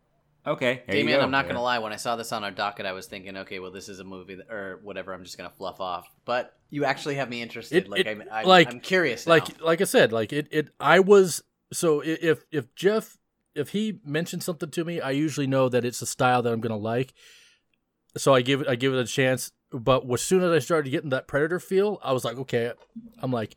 Okay, 0.46 0.82
there 0.88 0.96
you 0.96 1.02
Damian. 1.04 1.22
I'm 1.22 1.30
not 1.32 1.48
gonna 1.48 1.62
lie. 1.62 1.80
When 1.80 1.94
I 1.94 1.98
saw 1.98 2.16
this 2.16 2.32
on 2.32 2.44
our 2.44 2.50
docket, 2.52 2.86
I 2.86 2.94
was 2.94 3.06
thinking, 3.06 3.38
okay, 3.38 3.60
well, 3.60 3.70
this 3.72 3.88
is 3.90 4.00
a 4.00 4.04
movie 4.04 4.36
that, 4.36 4.50
or 4.50 4.80
whatever. 4.84 5.14
I'm 5.14 5.24
just 5.24 5.38
gonna 5.38 5.52
fluff 5.56 5.80
off. 5.80 6.08
But 6.26 6.58
you 6.72 6.84
actually 6.86 7.16
have 7.16 7.30
me 7.30 7.42
interested. 7.42 7.84
It- 7.86 7.90
like, 7.90 8.00
it- 8.02 8.08
I'm, 8.08 8.24
I'm, 8.32 8.46
like- 8.46 8.72
I'm 8.72 8.80
curious. 8.80 9.28
Now. 9.28 9.34
like 9.34 9.62
like 9.62 9.82
I 9.82 9.86
said, 9.86 10.12
like 10.12 10.34
it 10.34 10.48
it 10.52 10.70
I 10.80 11.00
was 11.00 11.44
so 11.72 12.02
if 12.04 12.44
if 12.52 12.74
Jeff 12.76 13.18
if 13.54 13.70
he 13.70 14.00
mentions 14.04 14.44
something 14.46 14.72
to 14.72 14.84
me, 14.84 15.00
I 15.00 15.12
usually 15.12 15.48
know 15.48 15.70
that 15.70 15.86
it's 15.86 16.02
a 16.02 16.08
style 16.08 16.42
that 16.42 16.52
I'm 16.52 16.62
gonna 16.62 16.78
like. 16.78 17.14
So 18.18 18.34
I 18.34 18.42
give 18.42 18.62
it 18.62 18.68
I 18.68 18.76
give 18.76 18.94
it 18.94 19.00
a 19.00 19.06
chance. 19.06 19.52
But 19.72 20.04
as 20.12 20.22
soon 20.22 20.44
as 20.44 20.52
I 20.52 20.60
started 20.60 20.90
getting 20.90 21.12
that 21.12 21.28
Predator 21.28 21.60
feel, 21.60 21.98
I 22.04 22.12
was 22.14 22.26
like, 22.26 22.38
okay, 22.38 22.74
I'm 23.20 23.32
like 23.32 23.56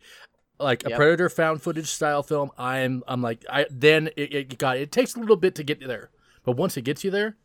like 0.61 0.85
a 0.85 0.91
Yep. 0.91 0.97
Predator 0.99 1.29
found 1.29 1.63
footage 1.63 1.89
style 1.89 2.23
film. 2.23 2.51
I'm 2.59 3.03
I'm 3.09 3.23
like 3.23 3.45
I 3.51 3.67
then 3.71 4.09
it, 4.17 4.35
it 4.35 4.59
got 4.59 4.77
it 4.77 4.93
takes 4.93 5.15
a 5.17 5.19
little 5.19 5.37
bit 5.37 5.55
to 5.57 5.65
get 5.65 5.81
there, 5.85 6.11
but 6.45 6.53
once 6.53 6.77
it 6.77 6.83
gets 6.83 7.03
you 7.05 7.11
there, 7.11 7.37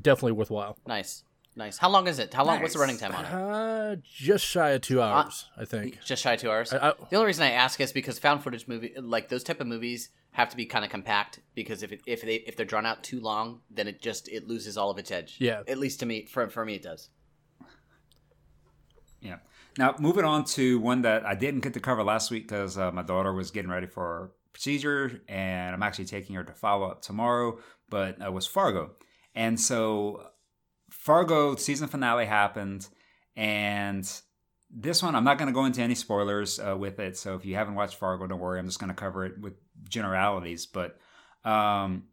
definitely 0.00 0.32
worthwhile. 0.32 0.76
nice, 0.86 1.24
nice. 1.56 1.78
How 1.78 1.88
long 1.88 2.06
is 2.06 2.18
it? 2.18 2.34
How 2.34 2.44
long? 2.44 2.60
What's 2.60 2.74
the 2.74 2.80
running 2.80 2.98
time 2.98 3.14
on 3.14 3.24
it? 3.24 3.32
Uh, 3.32 3.96
just 4.04 4.44
shy 4.44 4.70
of 4.70 4.82
two 4.82 5.00
hours, 5.00 5.46
I 5.56 5.64
think. 5.64 5.98
Just 6.04 6.22
shy 6.22 6.34
of 6.34 6.40
two 6.40 6.50
hours. 6.50 6.72
I, 6.72 6.90
I, 6.90 6.92
The 7.10 7.16
only 7.16 7.26
reason 7.26 7.44
I 7.44 7.52
ask 7.52 7.80
is 7.80 7.92
because 7.92 8.18
found 8.18 8.42
footage 8.42 8.68
movie, 8.68 8.92
like 9.00 9.28
those 9.28 9.42
type 9.42 9.60
of 9.60 9.66
movies, 9.66 10.10
have 10.32 10.50
to 10.50 10.56
be 10.56 10.66
kind 10.66 10.84
of 10.84 10.90
compact. 10.90 11.40
Because 11.54 11.82
if 11.82 11.90
it, 11.92 12.00
if 12.06 12.22
they 12.22 12.36
if 12.36 12.56
they're 12.56 12.66
drawn 12.66 12.86
out 12.86 13.02
too 13.02 13.20
long, 13.20 13.60
then 13.70 13.88
it 13.88 14.00
just 14.02 14.28
it 14.28 14.46
loses 14.46 14.76
all 14.76 14.90
of 14.90 14.98
its 14.98 15.10
edge. 15.10 15.36
Yeah. 15.40 15.62
At 15.66 15.78
least 15.78 16.00
to 16.00 16.06
me, 16.06 16.26
for 16.26 16.48
for 16.48 16.64
me, 16.64 16.74
it 16.74 16.82
does. 16.82 17.10
Yeah. 19.20 19.36
Now, 19.76 19.94
moving 19.98 20.24
on 20.24 20.44
to 20.46 20.78
one 20.80 21.02
that 21.02 21.24
I 21.24 21.34
didn't 21.34 21.60
get 21.60 21.74
to 21.74 21.80
cover 21.80 22.02
last 22.02 22.30
week 22.30 22.48
because 22.48 22.76
uh, 22.78 22.90
my 22.92 23.02
daughter 23.02 23.32
was 23.32 23.50
getting 23.50 23.70
ready 23.70 23.86
for 23.86 24.02
her 24.02 24.30
procedure, 24.52 25.22
and 25.28 25.74
I'm 25.74 25.82
actually 25.82 26.06
taking 26.06 26.34
her 26.34 26.44
to 26.44 26.52
follow 26.52 26.88
up 26.88 27.02
tomorrow. 27.02 27.58
But 27.90 28.24
uh, 28.24 28.30
was 28.30 28.46
Fargo, 28.46 28.92
and 29.34 29.58
so 29.58 30.30
Fargo 30.90 31.56
season 31.56 31.88
finale 31.88 32.26
happened, 32.26 32.88
and 33.36 34.10
this 34.70 35.02
one 35.02 35.14
I'm 35.14 35.24
not 35.24 35.38
going 35.38 35.48
to 35.48 35.54
go 35.54 35.64
into 35.64 35.80
any 35.80 35.94
spoilers 35.94 36.60
uh, 36.60 36.76
with 36.76 36.98
it. 36.98 37.16
So 37.16 37.34
if 37.34 37.44
you 37.44 37.54
haven't 37.54 37.74
watched 37.74 37.96
Fargo, 37.96 38.26
don't 38.26 38.40
worry. 38.40 38.58
I'm 38.58 38.66
just 38.66 38.78
going 38.78 38.90
to 38.90 38.94
cover 38.94 39.24
it 39.24 39.40
with 39.40 39.54
generalities, 39.88 40.66
but. 40.66 40.98
Um, 41.44 42.04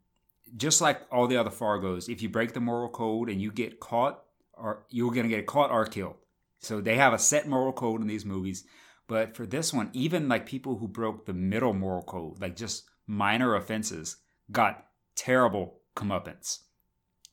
just 0.56 0.80
like 0.80 1.02
all 1.12 1.28
the 1.28 1.38
other 1.38 1.50
Fargos, 1.50 2.08
if 2.08 2.22
you 2.22 2.30
break 2.30 2.54
the 2.54 2.60
moral 2.60 2.90
code 2.90 3.30
and 3.30 3.42
you 3.42 3.52
get 3.52 3.80
caught, 3.80 4.24
or 4.54 4.86
you're 4.90 5.12
gonna 5.12 5.28
get 5.28 5.46
caught 5.48 5.72
or 5.72 5.86
killed. 5.86 6.16
So 6.60 6.82
they 6.82 6.96
have 6.96 7.14
a 7.14 7.20
set 7.20 7.48
moral 7.48 7.74
code 7.74 8.02
in 8.02 8.08
these 8.08 8.26
movies. 8.26 8.66
But 9.08 9.36
for 9.36 9.46
this 9.46 9.74
one, 9.74 9.90
even 9.94 10.28
like 10.28 10.46
people 10.46 10.78
who 10.78 10.88
broke 10.88 11.26
the 11.26 11.34
middle 11.34 11.74
moral 11.74 12.04
code, 12.04 12.42
like 12.42 12.56
just 12.56 12.90
minor 13.06 13.56
offenses, 13.56 14.18
got 14.52 14.85
terrible 15.16 15.80
comeuppance. 15.96 16.60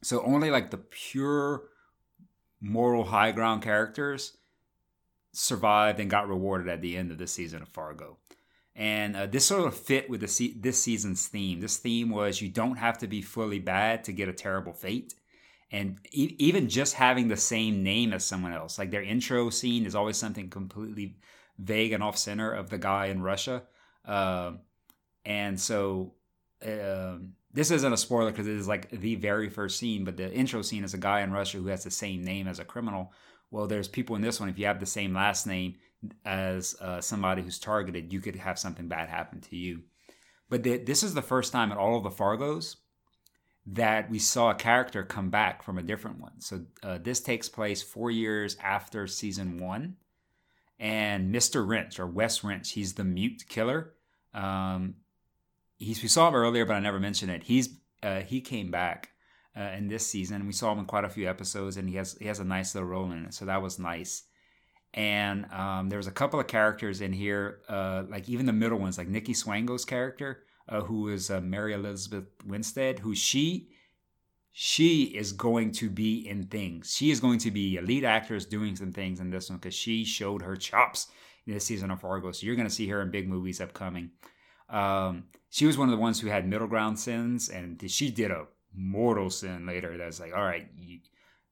So 0.02 0.22
only 0.24 0.50
like 0.50 0.70
the 0.70 0.78
pure 0.78 1.64
moral 2.60 3.04
high 3.04 3.32
ground 3.32 3.62
characters 3.62 4.36
survived 5.32 5.98
and 5.98 6.10
got 6.10 6.28
rewarded 6.28 6.68
at 6.68 6.80
the 6.80 6.96
end 6.96 7.10
of 7.10 7.18
the 7.18 7.26
season 7.26 7.62
of 7.62 7.68
Fargo. 7.68 8.18
And 8.74 9.16
uh, 9.16 9.26
this 9.26 9.46
sort 9.46 9.66
of 9.66 9.76
fit 9.76 10.08
with 10.08 10.20
the 10.20 10.28
se- 10.28 10.56
this 10.58 10.82
season's 10.82 11.26
theme. 11.26 11.60
This 11.60 11.76
theme 11.76 12.10
was 12.10 12.40
you 12.40 12.48
don't 12.48 12.76
have 12.76 12.98
to 12.98 13.06
be 13.06 13.20
fully 13.20 13.58
bad 13.58 14.04
to 14.04 14.12
get 14.12 14.28
a 14.28 14.32
terrible 14.32 14.72
fate. 14.72 15.14
And 15.70 15.98
e- 16.10 16.36
even 16.38 16.68
just 16.68 16.94
having 16.94 17.28
the 17.28 17.36
same 17.36 17.82
name 17.82 18.12
as 18.12 18.24
someone 18.24 18.52
else, 18.52 18.78
like 18.78 18.90
their 18.90 19.02
intro 19.02 19.50
scene 19.50 19.84
is 19.84 19.94
always 19.94 20.16
something 20.16 20.48
completely 20.48 21.16
vague 21.58 21.92
and 21.92 22.02
off 22.02 22.16
center 22.16 22.50
of 22.50 22.70
the 22.70 22.78
guy 22.78 23.06
in 23.06 23.22
Russia. 23.22 23.62
Uh, 24.06 24.52
and 25.24 25.60
so 25.60 26.14
um, 26.64 27.34
this 27.52 27.70
isn't 27.70 27.92
a 27.92 27.96
spoiler 27.96 28.30
because 28.30 28.46
it 28.46 28.56
is 28.56 28.68
like 28.68 28.90
the 28.90 29.16
very 29.16 29.50
first 29.50 29.78
scene, 29.78 30.04
but 30.04 30.16
the 30.16 30.32
intro 30.32 30.62
scene 30.62 30.84
is 30.84 30.94
a 30.94 30.98
guy 30.98 31.20
in 31.20 31.32
Russia 31.32 31.58
who 31.58 31.66
has 31.66 31.84
the 31.84 31.90
same 31.90 32.24
name 32.24 32.48
as 32.48 32.58
a 32.58 32.64
criminal. 32.64 33.12
Well, 33.50 33.66
there's 33.66 33.88
people 33.88 34.16
in 34.16 34.22
this 34.22 34.40
one. 34.40 34.48
If 34.48 34.58
you 34.58 34.66
have 34.66 34.80
the 34.80 34.86
same 34.86 35.14
last 35.14 35.46
name 35.46 35.76
as 36.24 36.74
uh, 36.80 37.00
somebody 37.00 37.42
who's 37.42 37.58
targeted, 37.58 38.12
you 38.12 38.20
could 38.20 38.36
have 38.36 38.58
something 38.58 38.88
bad 38.88 39.08
happen 39.08 39.40
to 39.42 39.56
you. 39.56 39.82
But 40.48 40.62
the, 40.62 40.78
this 40.78 41.02
is 41.02 41.14
the 41.14 41.22
first 41.22 41.52
time 41.52 41.70
in 41.70 41.78
all 41.78 41.96
of 41.96 42.04
the 42.04 42.10
Fargos 42.10 42.76
that 43.66 44.10
we 44.10 44.18
saw 44.18 44.50
a 44.50 44.54
character 44.54 45.02
come 45.02 45.30
back 45.30 45.62
from 45.62 45.78
a 45.78 45.82
different 45.82 46.20
one. 46.20 46.40
So 46.40 46.62
uh, 46.82 46.98
this 47.02 47.20
takes 47.20 47.48
place 47.48 47.82
four 47.82 48.10
years 48.10 48.56
after 48.62 49.06
season 49.06 49.58
one, 49.58 49.96
and 50.80 51.32
Mr. 51.32 51.66
Wrench 51.66 52.00
or 52.00 52.06
Wes 52.06 52.42
Wrench, 52.42 52.72
he's 52.72 52.94
the 52.94 53.04
mute 53.04 53.44
killer. 53.48 53.92
Um, 54.34 54.94
he's 55.82 56.02
we 56.02 56.08
saw 56.08 56.28
him 56.28 56.34
earlier, 56.34 56.64
but 56.64 56.74
I 56.74 56.80
never 56.80 57.00
mentioned 57.00 57.30
it. 57.30 57.42
He's 57.44 57.76
uh, 58.02 58.20
he 58.20 58.40
came 58.40 58.70
back 58.70 59.10
uh, 59.56 59.70
in 59.76 59.88
this 59.88 60.06
season. 60.06 60.46
We 60.46 60.52
saw 60.52 60.72
him 60.72 60.78
in 60.78 60.86
quite 60.86 61.04
a 61.04 61.10
few 61.10 61.28
episodes, 61.28 61.76
and 61.76 61.88
he 61.88 61.96
has 61.96 62.16
he 62.18 62.26
has 62.26 62.38
a 62.38 62.44
nice 62.44 62.74
little 62.74 62.88
role 62.88 63.10
in 63.10 63.26
it. 63.26 63.34
So 63.34 63.44
that 63.46 63.62
was 63.62 63.78
nice. 63.78 64.24
And 64.94 65.46
um, 65.50 65.88
there 65.88 65.96
was 65.96 66.06
a 66.06 66.12
couple 66.12 66.38
of 66.38 66.46
characters 66.46 67.00
in 67.00 67.14
here, 67.14 67.60
uh, 67.68 68.02
like 68.10 68.28
even 68.28 68.44
the 68.44 68.52
middle 68.52 68.78
ones, 68.78 68.98
like 68.98 69.08
Nikki 69.08 69.32
Swango's 69.32 69.86
character, 69.86 70.44
uh, 70.68 70.82
who 70.82 71.08
is 71.08 71.30
uh, 71.30 71.40
Mary 71.40 71.72
Elizabeth 71.72 72.26
Winstead, 72.46 72.98
who 72.98 73.14
she 73.14 73.68
she 74.54 75.04
is 75.04 75.32
going 75.32 75.72
to 75.72 75.88
be 75.88 76.28
in 76.28 76.46
things. 76.46 76.94
She 76.94 77.10
is 77.10 77.20
going 77.20 77.38
to 77.38 77.50
be 77.50 77.78
a 77.78 77.82
lead 77.82 78.04
actress 78.04 78.44
doing 78.44 78.76
some 78.76 78.92
things 78.92 79.18
in 79.18 79.30
this 79.30 79.48
one 79.48 79.58
because 79.58 79.74
she 79.74 80.04
showed 80.04 80.42
her 80.42 80.56
chops 80.56 81.08
in 81.46 81.54
this 81.54 81.64
season 81.64 81.90
of 81.90 82.00
Fargo. 82.00 82.32
So 82.32 82.46
you're 82.46 82.56
going 82.56 82.68
to 82.68 82.74
see 82.74 82.88
her 82.88 83.00
in 83.00 83.10
big 83.10 83.28
movies 83.28 83.62
upcoming. 83.62 84.10
Um, 84.68 85.24
she 85.52 85.66
was 85.66 85.76
one 85.76 85.88
of 85.88 85.92
the 85.92 86.00
ones 86.00 86.18
who 86.18 86.28
had 86.28 86.48
middle 86.48 86.66
ground 86.66 86.98
sins, 86.98 87.50
and 87.50 87.78
she 87.90 88.10
did 88.10 88.30
a 88.30 88.46
mortal 88.74 89.28
sin 89.28 89.66
later. 89.66 89.98
That's 89.98 90.18
like, 90.18 90.34
all 90.34 90.42
right, 90.42 90.66
you, 90.80 91.00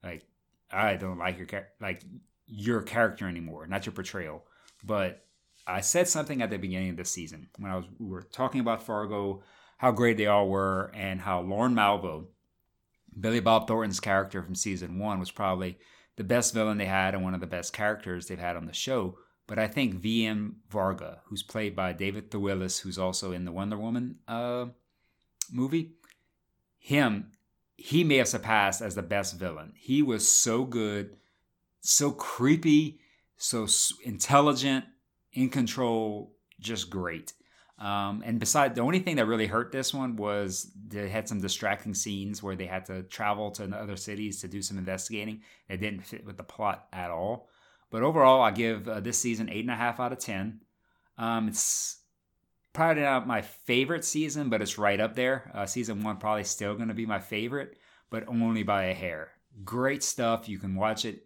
like 0.02 0.24
I 0.72 0.96
don't 0.96 1.18
like 1.18 1.36
your 1.38 1.66
like 1.82 2.02
your 2.46 2.80
character 2.80 3.28
anymore, 3.28 3.66
not 3.66 3.84
your 3.84 3.92
portrayal. 3.92 4.46
But 4.82 5.26
I 5.66 5.82
said 5.82 6.08
something 6.08 6.40
at 6.40 6.48
the 6.48 6.56
beginning 6.56 6.88
of 6.88 6.96
the 6.96 7.04
season 7.04 7.48
when 7.58 7.70
I 7.70 7.76
was 7.76 7.84
we 7.98 8.08
were 8.08 8.22
talking 8.22 8.62
about 8.62 8.82
Fargo, 8.82 9.42
how 9.76 9.92
great 9.92 10.16
they 10.16 10.26
all 10.26 10.48
were, 10.48 10.90
and 10.94 11.20
how 11.20 11.42
Lorne 11.42 11.74
Malvo, 11.74 12.24
Billy 13.20 13.40
Bob 13.40 13.68
Thornton's 13.68 14.00
character 14.00 14.42
from 14.42 14.54
season 14.54 14.98
one, 14.98 15.20
was 15.20 15.30
probably 15.30 15.78
the 16.16 16.24
best 16.24 16.54
villain 16.54 16.78
they 16.78 16.86
had 16.86 17.14
and 17.14 17.22
one 17.22 17.34
of 17.34 17.40
the 17.40 17.46
best 17.46 17.74
characters 17.74 18.28
they've 18.28 18.38
had 18.38 18.56
on 18.56 18.64
the 18.64 18.72
show. 18.72 19.18
But 19.50 19.58
I 19.58 19.66
think 19.66 19.94
V.M. 19.94 20.60
Varga, 20.70 21.22
who's 21.24 21.42
played 21.42 21.74
by 21.74 21.92
David 21.92 22.30
Thewlis, 22.30 22.80
who's 22.80 22.98
also 22.98 23.32
in 23.32 23.44
the 23.44 23.50
Wonder 23.50 23.76
Woman 23.76 24.20
uh, 24.28 24.66
movie, 25.50 25.94
him, 26.78 27.32
he 27.76 28.04
may 28.04 28.18
have 28.18 28.28
surpassed 28.28 28.80
as 28.80 28.94
the 28.94 29.02
best 29.02 29.36
villain. 29.40 29.72
He 29.76 30.02
was 30.02 30.30
so 30.30 30.62
good, 30.64 31.16
so 31.80 32.12
creepy, 32.12 33.00
so 33.38 33.66
intelligent, 34.04 34.84
in 35.32 35.48
control, 35.48 36.32
just 36.60 36.88
great. 36.88 37.32
Um, 37.76 38.22
and 38.24 38.38
besides, 38.38 38.76
the 38.76 38.82
only 38.82 39.00
thing 39.00 39.16
that 39.16 39.26
really 39.26 39.48
hurt 39.48 39.72
this 39.72 39.92
one 39.92 40.14
was 40.14 40.70
they 40.86 41.08
had 41.08 41.28
some 41.28 41.40
distracting 41.40 41.94
scenes 41.94 42.40
where 42.40 42.54
they 42.54 42.66
had 42.66 42.84
to 42.86 43.02
travel 43.02 43.50
to 43.50 43.64
other 43.76 43.96
cities 43.96 44.40
to 44.42 44.46
do 44.46 44.62
some 44.62 44.78
investigating. 44.78 45.40
It 45.68 45.78
didn't 45.78 46.02
fit 46.02 46.24
with 46.24 46.36
the 46.36 46.44
plot 46.44 46.86
at 46.92 47.10
all. 47.10 47.48
But 47.90 48.02
overall, 48.02 48.42
I 48.42 48.52
give 48.52 48.88
uh, 48.88 49.00
this 49.00 49.18
season 49.18 49.48
eight 49.48 49.64
and 49.64 49.70
a 49.70 49.76
half 49.76 50.00
out 50.00 50.12
of 50.12 50.18
ten. 50.18 50.60
Um, 51.18 51.48
it's 51.48 51.98
probably 52.72 53.02
not 53.02 53.26
my 53.26 53.42
favorite 53.42 54.04
season, 54.04 54.48
but 54.48 54.62
it's 54.62 54.78
right 54.78 55.00
up 55.00 55.14
there. 55.16 55.50
Uh, 55.52 55.66
season 55.66 56.02
one 56.02 56.16
probably 56.16 56.44
still 56.44 56.74
going 56.76 56.88
to 56.88 56.94
be 56.94 57.06
my 57.06 57.18
favorite, 57.18 57.76
but 58.08 58.28
only 58.28 58.62
by 58.62 58.84
a 58.84 58.94
hair. 58.94 59.32
Great 59.64 60.02
stuff. 60.02 60.48
You 60.48 60.58
can 60.58 60.76
watch 60.76 61.04
it. 61.04 61.24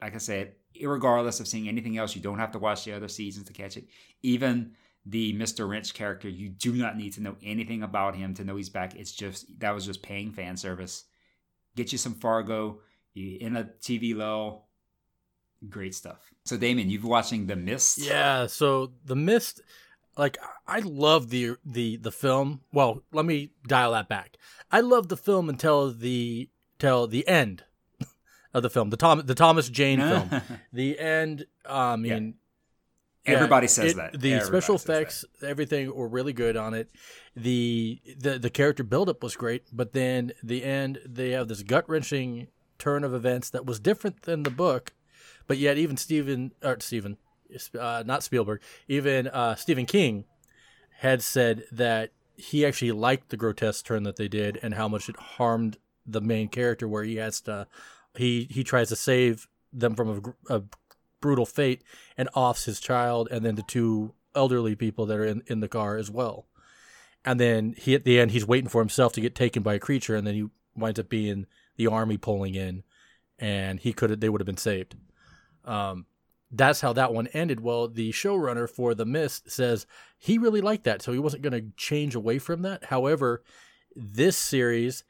Like 0.00 0.14
I 0.14 0.18
said, 0.18 0.52
regardless 0.80 1.40
of 1.40 1.48
seeing 1.48 1.68
anything 1.68 1.98
else, 1.98 2.14
you 2.14 2.22
don't 2.22 2.38
have 2.38 2.52
to 2.52 2.58
watch 2.58 2.84
the 2.84 2.92
other 2.92 3.08
seasons 3.08 3.46
to 3.46 3.52
catch 3.52 3.76
it. 3.76 3.88
Even 4.22 4.72
the 5.04 5.32
Mr. 5.34 5.68
Wrench 5.68 5.94
character, 5.94 6.28
you 6.28 6.48
do 6.48 6.72
not 6.72 6.96
need 6.96 7.12
to 7.14 7.22
know 7.22 7.36
anything 7.42 7.82
about 7.82 8.16
him 8.16 8.34
to 8.34 8.44
know 8.44 8.56
he's 8.56 8.68
back. 8.68 8.94
It's 8.94 9.12
just 9.12 9.58
that 9.60 9.74
was 9.74 9.86
just 9.86 10.02
paying 10.02 10.32
fan 10.32 10.56
service. 10.56 11.04
Get 11.76 11.92
you 11.92 11.98
some 11.98 12.14
Fargo. 12.14 12.80
You 13.14 13.38
in 13.40 13.56
a 13.56 13.64
TV 13.80 14.14
lull. 14.14 14.65
Great 15.68 15.94
stuff. 15.94 16.30
So 16.44 16.56
Damon, 16.56 16.90
you've 16.90 17.02
been 17.02 17.10
watching 17.10 17.46
The 17.46 17.56
Mist. 17.56 17.98
Yeah, 17.98 18.46
so 18.46 18.92
The 19.04 19.16
Mist, 19.16 19.60
like 20.16 20.38
I 20.66 20.80
love 20.80 21.30
the 21.30 21.56
the 21.64 21.96
the 21.96 22.12
film. 22.12 22.60
Well, 22.72 23.02
let 23.12 23.24
me 23.24 23.50
dial 23.66 23.92
that 23.92 24.08
back. 24.08 24.36
I 24.70 24.80
love 24.80 25.08
the 25.08 25.16
film 25.16 25.48
until 25.48 25.92
the 25.92 26.48
till 26.78 27.06
the 27.06 27.26
end 27.26 27.64
of 28.54 28.62
the 28.62 28.70
film, 28.70 28.90
the 28.90 28.96
Tom 28.96 29.22
the 29.24 29.34
Thomas 29.34 29.68
Jane 29.68 29.98
film. 30.00 30.30
The 30.72 30.98
end. 30.98 31.46
Uh, 31.68 31.72
I 31.72 31.96
mean, 31.96 32.34
yeah, 33.26 33.32
Everybody 33.34 33.66
says 33.66 33.92
it- 33.92 33.96
that. 33.96 34.12
The 34.20 34.34
Everybody 34.34 34.46
special 34.46 34.78
says 34.78 34.86
that. 34.86 34.92
effects, 35.02 35.24
everything 35.42 35.92
were 35.94 36.08
really 36.08 36.32
good 36.32 36.56
on 36.56 36.74
it. 36.74 36.90
The 37.34 38.00
the 38.18 38.38
the 38.38 38.50
character 38.50 38.84
buildup 38.84 39.22
was 39.22 39.36
great, 39.36 39.64
but 39.72 39.94
then 39.94 40.32
the 40.42 40.62
end, 40.64 40.98
they 41.06 41.30
have 41.30 41.48
this 41.48 41.62
gut 41.62 41.88
wrenching 41.88 42.48
turn 42.78 43.04
of 43.04 43.14
events 43.14 43.48
that 43.50 43.64
was 43.66 43.80
different 43.80 44.22
than 44.22 44.42
the 44.42 44.50
book, 44.50 44.92
but 45.46 45.58
yet 45.58 45.78
even 45.78 45.96
Stephen 45.96 46.52
or 46.62 46.78
Stephen, 46.80 47.16
uh, 47.78 48.02
not 48.06 48.22
Spielberg, 48.22 48.60
even 48.88 49.28
uh, 49.28 49.54
Stephen 49.54 49.86
King 49.86 50.24
had 50.98 51.22
said 51.22 51.64
that 51.70 52.10
he 52.36 52.66
actually 52.66 52.92
liked 52.92 53.30
the 53.30 53.36
grotesque 53.36 53.84
turn 53.84 54.02
that 54.04 54.16
they 54.16 54.28
did 54.28 54.58
and 54.62 54.74
how 54.74 54.88
much 54.88 55.08
it 55.08 55.16
harmed 55.16 55.78
the 56.06 56.20
main 56.20 56.48
character, 56.48 56.86
where 56.86 57.04
he 57.04 57.16
has 57.16 57.40
to 57.42 57.66
he 58.14 58.46
he 58.50 58.64
tries 58.64 58.88
to 58.88 58.96
save 58.96 59.48
them 59.72 59.94
from 59.94 60.34
a, 60.48 60.54
a 60.56 60.62
brutal 61.20 61.46
fate 61.46 61.82
and 62.16 62.28
offs 62.34 62.64
his 62.64 62.80
child 62.80 63.28
and 63.30 63.44
then 63.44 63.54
the 63.54 63.62
two 63.62 64.12
elderly 64.34 64.74
people 64.74 65.06
that 65.06 65.18
are 65.18 65.24
in, 65.24 65.42
in 65.46 65.60
the 65.60 65.68
car 65.68 65.96
as 65.96 66.10
well. 66.10 66.46
And 67.24 67.40
then 67.40 67.74
he 67.76 67.94
at 67.94 68.04
the 68.04 68.18
end 68.18 68.30
he's 68.30 68.46
waiting 68.46 68.68
for 68.68 68.80
himself 68.80 69.12
to 69.14 69.20
get 69.20 69.34
taken 69.34 69.62
by 69.62 69.74
a 69.74 69.78
creature 69.78 70.14
and 70.14 70.26
then 70.26 70.34
he 70.34 70.46
winds 70.74 71.00
up 71.00 71.08
being 71.08 71.46
the 71.76 71.86
army 71.86 72.16
pulling 72.16 72.54
in 72.54 72.84
and 73.38 73.80
he 73.80 73.92
could 73.92 74.20
they 74.20 74.28
would 74.28 74.40
have 74.40 74.46
been 74.46 74.56
saved. 74.56 74.96
Um 75.64 76.06
that's 76.50 76.80
how 76.80 76.92
that 76.92 77.12
one 77.12 77.26
ended. 77.28 77.60
Well, 77.60 77.88
the 77.88 78.12
showrunner 78.12 78.68
for 78.70 78.94
The 78.94 79.04
Mist 79.04 79.50
says 79.50 79.86
he 80.16 80.38
really 80.38 80.60
liked 80.60 80.84
that, 80.84 81.02
so 81.02 81.12
he 81.12 81.18
wasn't 81.18 81.42
going 81.42 81.52
to 81.52 81.72
change 81.76 82.14
away 82.14 82.38
from 82.38 82.62
that. 82.62 82.84
However, 82.84 83.42
this 83.94 84.36
series 84.36 85.04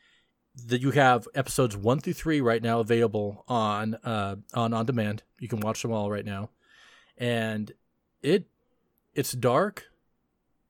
that 0.66 0.80
you 0.80 0.92
have 0.92 1.28
episodes 1.34 1.76
one 1.76 2.00
through 2.00 2.14
three 2.14 2.40
right 2.40 2.62
now 2.62 2.80
available 2.80 3.44
on 3.48 3.94
uh, 3.96 4.36
on 4.54 4.72
on 4.72 4.86
demand. 4.86 5.22
You 5.38 5.48
can 5.48 5.60
watch 5.60 5.82
them 5.82 5.92
all 5.92 6.10
right 6.10 6.24
now, 6.24 6.50
and 7.18 7.70
it 8.22 8.46
it's 9.14 9.32
dark, 9.32 9.84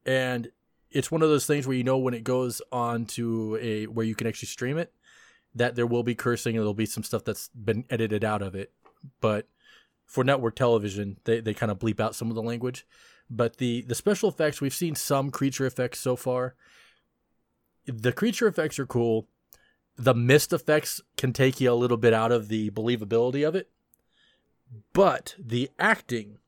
and 0.04 0.50
it's 0.90 1.10
one 1.10 1.22
of 1.22 1.28
those 1.28 1.46
things 1.46 1.66
where 1.66 1.76
you 1.76 1.84
know 1.84 1.98
when 1.98 2.14
it 2.14 2.24
goes 2.24 2.60
on 2.72 3.06
to 3.06 3.58
a 3.60 3.86
where 3.86 4.06
you 4.06 4.14
can 4.16 4.26
actually 4.26 4.48
stream 4.48 4.78
it 4.78 4.92
that 5.56 5.74
there 5.74 5.86
will 5.86 6.02
be 6.02 6.14
cursing 6.14 6.54
and 6.54 6.62
there'll 6.62 6.74
be 6.74 6.86
some 6.86 7.02
stuff 7.02 7.24
that's 7.24 7.48
been 7.48 7.84
edited 7.90 8.24
out 8.24 8.42
of 8.42 8.54
it, 8.54 8.72
but 9.20 9.48
for 10.04 10.22
network 10.22 10.54
television 10.54 11.16
they, 11.24 11.40
they 11.40 11.52
kind 11.52 11.72
of 11.72 11.78
bleep 11.78 11.98
out 11.98 12.14
some 12.14 12.28
of 12.28 12.34
the 12.34 12.42
language. 12.42 12.86
But 13.28 13.56
the 13.56 13.82
the 13.82 13.94
special 13.94 14.28
effects 14.28 14.60
we've 14.60 14.74
seen 14.74 14.94
some 14.94 15.30
creature 15.30 15.66
effects 15.66 15.98
so 15.98 16.14
far. 16.14 16.54
The 17.86 18.12
creature 18.12 18.46
effects 18.46 18.78
are 18.78 18.86
cool. 18.86 19.28
The 19.96 20.14
mist 20.14 20.52
effects 20.52 21.00
can 21.16 21.32
take 21.32 21.60
you 21.60 21.72
a 21.72 21.74
little 21.74 21.96
bit 21.96 22.12
out 22.12 22.30
of 22.30 22.48
the 22.48 22.70
believability 22.70 23.46
of 23.46 23.54
it. 23.54 23.70
But 24.92 25.34
the 25.38 25.70
acting 25.78 26.38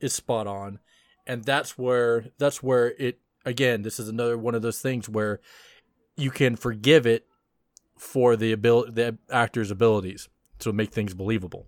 is 0.00 0.12
spot 0.12 0.46
on. 0.46 0.80
And 1.26 1.44
that's 1.44 1.78
where 1.78 2.26
that's 2.38 2.62
where 2.62 2.92
it 2.98 3.20
again 3.44 3.82
this 3.82 3.98
is 4.00 4.08
another 4.08 4.36
one 4.36 4.54
of 4.54 4.62
those 4.62 4.80
things 4.80 5.08
where 5.08 5.40
you 6.16 6.30
can 6.30 6.56
forgive 6.56 7.06
it 7.06 7.26
for 7.96 8.36
the 8.36 8.52
ability 8.52 8.92
the 8.92 9.18
actor's 9.30 9.70
abilities 9.70 10.28
to 10.58 10.72
make 10.72 10.92
things 10.92 11.14
believable 11.14 11.66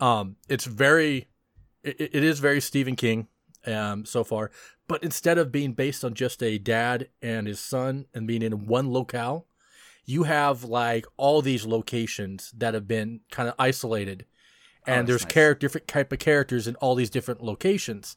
um 0.00 0.36
it's 0.48 0.64
very 0.64 1.28
it, 1.82 1.96
it 2.00 2.24
is 2.24 2.38
very 2.38 2.60
stephen 2.60 2.96
king 2.96 3.28
um 3.66 4.04
so 4.04 4.24
far 4.24 4.50
but 4.86 5.02
instead 5.02 5.38
of 5.38 5.50
being 5.50 5.72
based 5.72 6.04
on 6.04 6.14
just 6.14 6.42
a 6.42 6.58
dad 6.58 7.08
and 7.22 7.46
his 7.46 7.58
son 7.60 8.06
and 8.14 8.26
being 8.26 8.42
in 8.42 8.66
one 8.66 8.90
locale 8.90 9.46
you 10.06 10.24
have 10.24 10.64
like 10.64 11.06
all 11.16 11.42
these 11.42 11.64
locations 11.64 12.52
that 12.56 12.74
have 12.74 12.86
been 12.86 13.20
kind 13.30 13.48
of 13.48 13.54
isolated, 13.58 14.26
and 14.86 15.00
that's 15.00 15.08
there's 15.08 15.24
nice. 15.24 15.32
char- 15.32 15.54
different 15.54 15.88
type 15.88 16.12
of 16.12 16.18
characters 16.18 16.66
in 16.66 16.76
all 16.76 16.94
these 16.94 17.10
different 17.10 17.42
locations, 17.42 18.16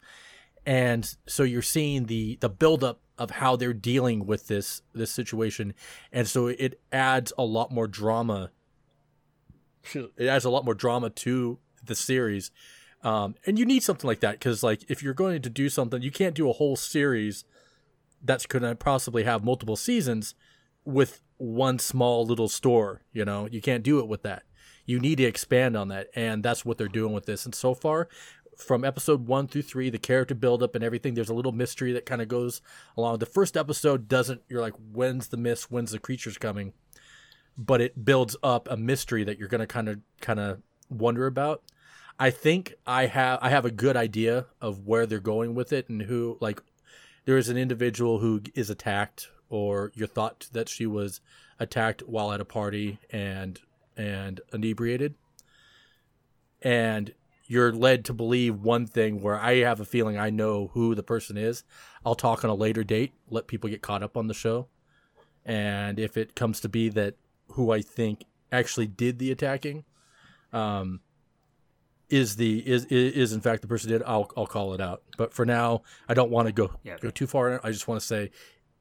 and 0.66 1.16
so 1.28 1.44
you're 1.44 1.62
seeing 1.62 2.06
the 2.06 2.38
the 2.42 2.50
buildup 2.50 3.02
of 3.18 3.32
how 3.32 3.56
they're 3.56 3.74
dealing 3.74 4.26
with 4.26 4.48
this 4.48 4.82
this 4.94 5.12
situation, 5.12 5.74
and 6.12 6.28
so 6.28 6.48
it 6.48 6.80
adds 6.92 7.34
a 7.38 7.44
lot 7.44 7.72
more 7.72 7.88
drama. 7.88 8.52
It 9.94 10.28
adds 10.28 10.46
a 10.46 10.50
lot 10.50 10.66
more 10.66 10.74
drama 10.74 11.10
to 11.10 11.60
the 11.84 11.96
series, 11.96 12.52
um, 13.04 13.36
and 13.46 13.58
you 13.58 13.66
need 13.66 13.84
something 13.84 14.08
like 14.08 14.20
that 14.20 14.34
because, 14.34 14.64
like, 14.64 14.84
if 14.90 15.02
you're 15.02 15.14
going 15.14 15.42
to 15.42 15.50
do 15.50 15.70
something, 15.70 16.02
you 16.02 16.12
can't 16.12 16.36
do 16.36 16.50
a 16.50 16.54
whole 16.54 16.76
series 16.76 17.46
that's 18.24 18.46
going 18.46 18.64
to 18.64 18.76
possibly 18.76 19.24
have 19.24 19.44
multiple 19.44 19.76
seasons 19.76 20.36
with 20.84 21.22
one 21.38 21.80
small 21.80 22.26
little 22.26 22.50
store. 22.50 23.02
You 23.14 23.26
know, 23.26 23.48
you 23.50 23.62
can't 23.62 23.84
do 23.84 24.00
it 24.00 24.08
with 24.08 24.24
that. 24.24 24.44
You 24.86 25.00
need 25.00 25.18
to 25.18 25.26
expand 25.26 25.76
on 25.76 25.90
that, 25.90 26.08
and 26.16 26.44
that's 26.44 26.64
what 26.66 26.78
they're 26.78 26.88
doing 26.88 27.14
with 27.14 27.26
this. 27.26 27.46
And 27.46 27.54
so 27.54 27.74
far, 27.74 28.08
from 28.58 28.84
episode 28.84 29.28
one 29.28 29.48
through 29.48 29.62
three, 29.62 29.90
the 29.90 29.98
character 29.98 30.36
buildup 30.36 30.76
and 30.76 30.84
everything, 30.84 31.14
there's 31.14 31.30
a 31.30 31.34
little 31.34 31.52
mystery 31.52 31.94
that 31.94 32.06
kind 32.06 32.22
of 32.22 32.28
goes 32.28 32.62
along. 32.98 33.20
The 33.20 33.26
first 33.26 33.56
episode 33.56 34.08
doesn't. 34.08 34.42
You're 34.50 34.62
like, 34.62 34.74
when's 34.92 35.28
the 35.28 35.38
mist? 35.38 35.72
When's 35.72 35.92
the 35.92 36.00
creatures 36.00 36.38
coming? 36.38 36.74
But 37.58 37.82
it 37.82 38.04
builds 38.04 38.36
up 38.44 38.68
a 38.70 38.78
mystery 38.78 39.24
that 39.24 39.40
you're 39.40 39.48
going 39.48 39.62
to 39.62 39.68
kind 39.68 39.90
of 39.90 40.00
kind 40.22 40.40
of 40.40 40.62
wonder 40.90 41.26
about. 41.26 41.64
I 42.20 42.32
think 42.32 42.74
I 42.86 43.06
have 43.06 43.40
I 43.42 43.50
have 43.50 43.66
a 43.66 43.72
good 43.72 43.96
idea 43.96 44.48
of 44.60 44.88
where 44.88 45.06
they're 45.06 45.20
going 45.20 45.54
with 45.54 45.72
it 45.72 45.88
and 45.88 46.02
who 46.02 46.38
like 46.40 46.62
there 47.26 47.38
is 47.38 47.50
an 47.50 47.58
individual 47.58 48.20
who 48.20 48.42
is 48.56 48.70
attacked 48.70 49.30
or 49.50 49.92
you're 49.96 50.08
thought 50.08 50.48
that 50.52 50.68
she 50.68 50.88
was 50.88 51.22
attacked 51.60 52.02
while 52.08 52.32
at 52.32 52.42
a 52.42 52.46
party 52.46 53.00
and 53.12 53.60
and 53.96 54.42
inebriated 54.52 55.16
and 56.62 57.14
you're 57.48 57.72
led 57.72 58.06
to 58.06 58.14
believe 58.14 58.60
one 58.60 58.86
thing 58.86 59.22
where 59.22 59.40
I 59.40 59.58
have 59.58 59.80
a 59.80 59.86
feeling 59.86 60.18
I 60.18 60.30
know 60.30 60.68
who 60.74 60.94
the 60.96 61.04
person 61.04 61.38
is. 61.38 61.64
I'll 62.06 62.16
talk 62.16 62.44
on 62.44 62.50
a 62.50 62.56
later 62.56 62.84
date, 62.84 63.14
let 63.30 63.48
people 63.48 63.70
get 63.70 63.82
caught 63.82 64.04
up 64.04 64.18
on 64.18 64.28
the 64.28 64.34
show. 64.34 64.68
And 65.46 66.00
if 66.00 66.18
it 66.18 66.36
comes 66.36 66.60
to 66.62 66.70
be 66.70 66.90
that 66.90 67.16
who 67.52 67.72
I 67.72 67.82
think 67.82 68.26
actually 68.52 68.88
did 68.88 69.18
the 69.20 69.32
attacking, 69.32 69.86
um, 70.52 71.00
is 72.10 72.38
the 72.38 72.60
is 72.66 72.86
is 72.86 73.34
in 73.34 73.42
fact 73.42 73.62
the 73.62 73.68
person 73.68 73.90
did, 73.90 74.02
I'll 74.04 74.30
I'll 74.38 74.48
call 74.48 74.74
it 74.74 74.82
out. 74.82 75.04
But 75.18 75.34
for 75.34 75.46
now, 75.46 75.82
I 76.08 76.14
don't 76.14 76.32
want 76.32 76.48
to 76.48 76.54
go 76.54 76.72
Yeah. 76.84 76.98
go 77.02 77.10
too 77.10 77.28
far. 77.28 77.60
I 77.66 77.72
just 77.72 77.88
want 77.88 78.00
to 78.00 78.08
say, 78.08 78.32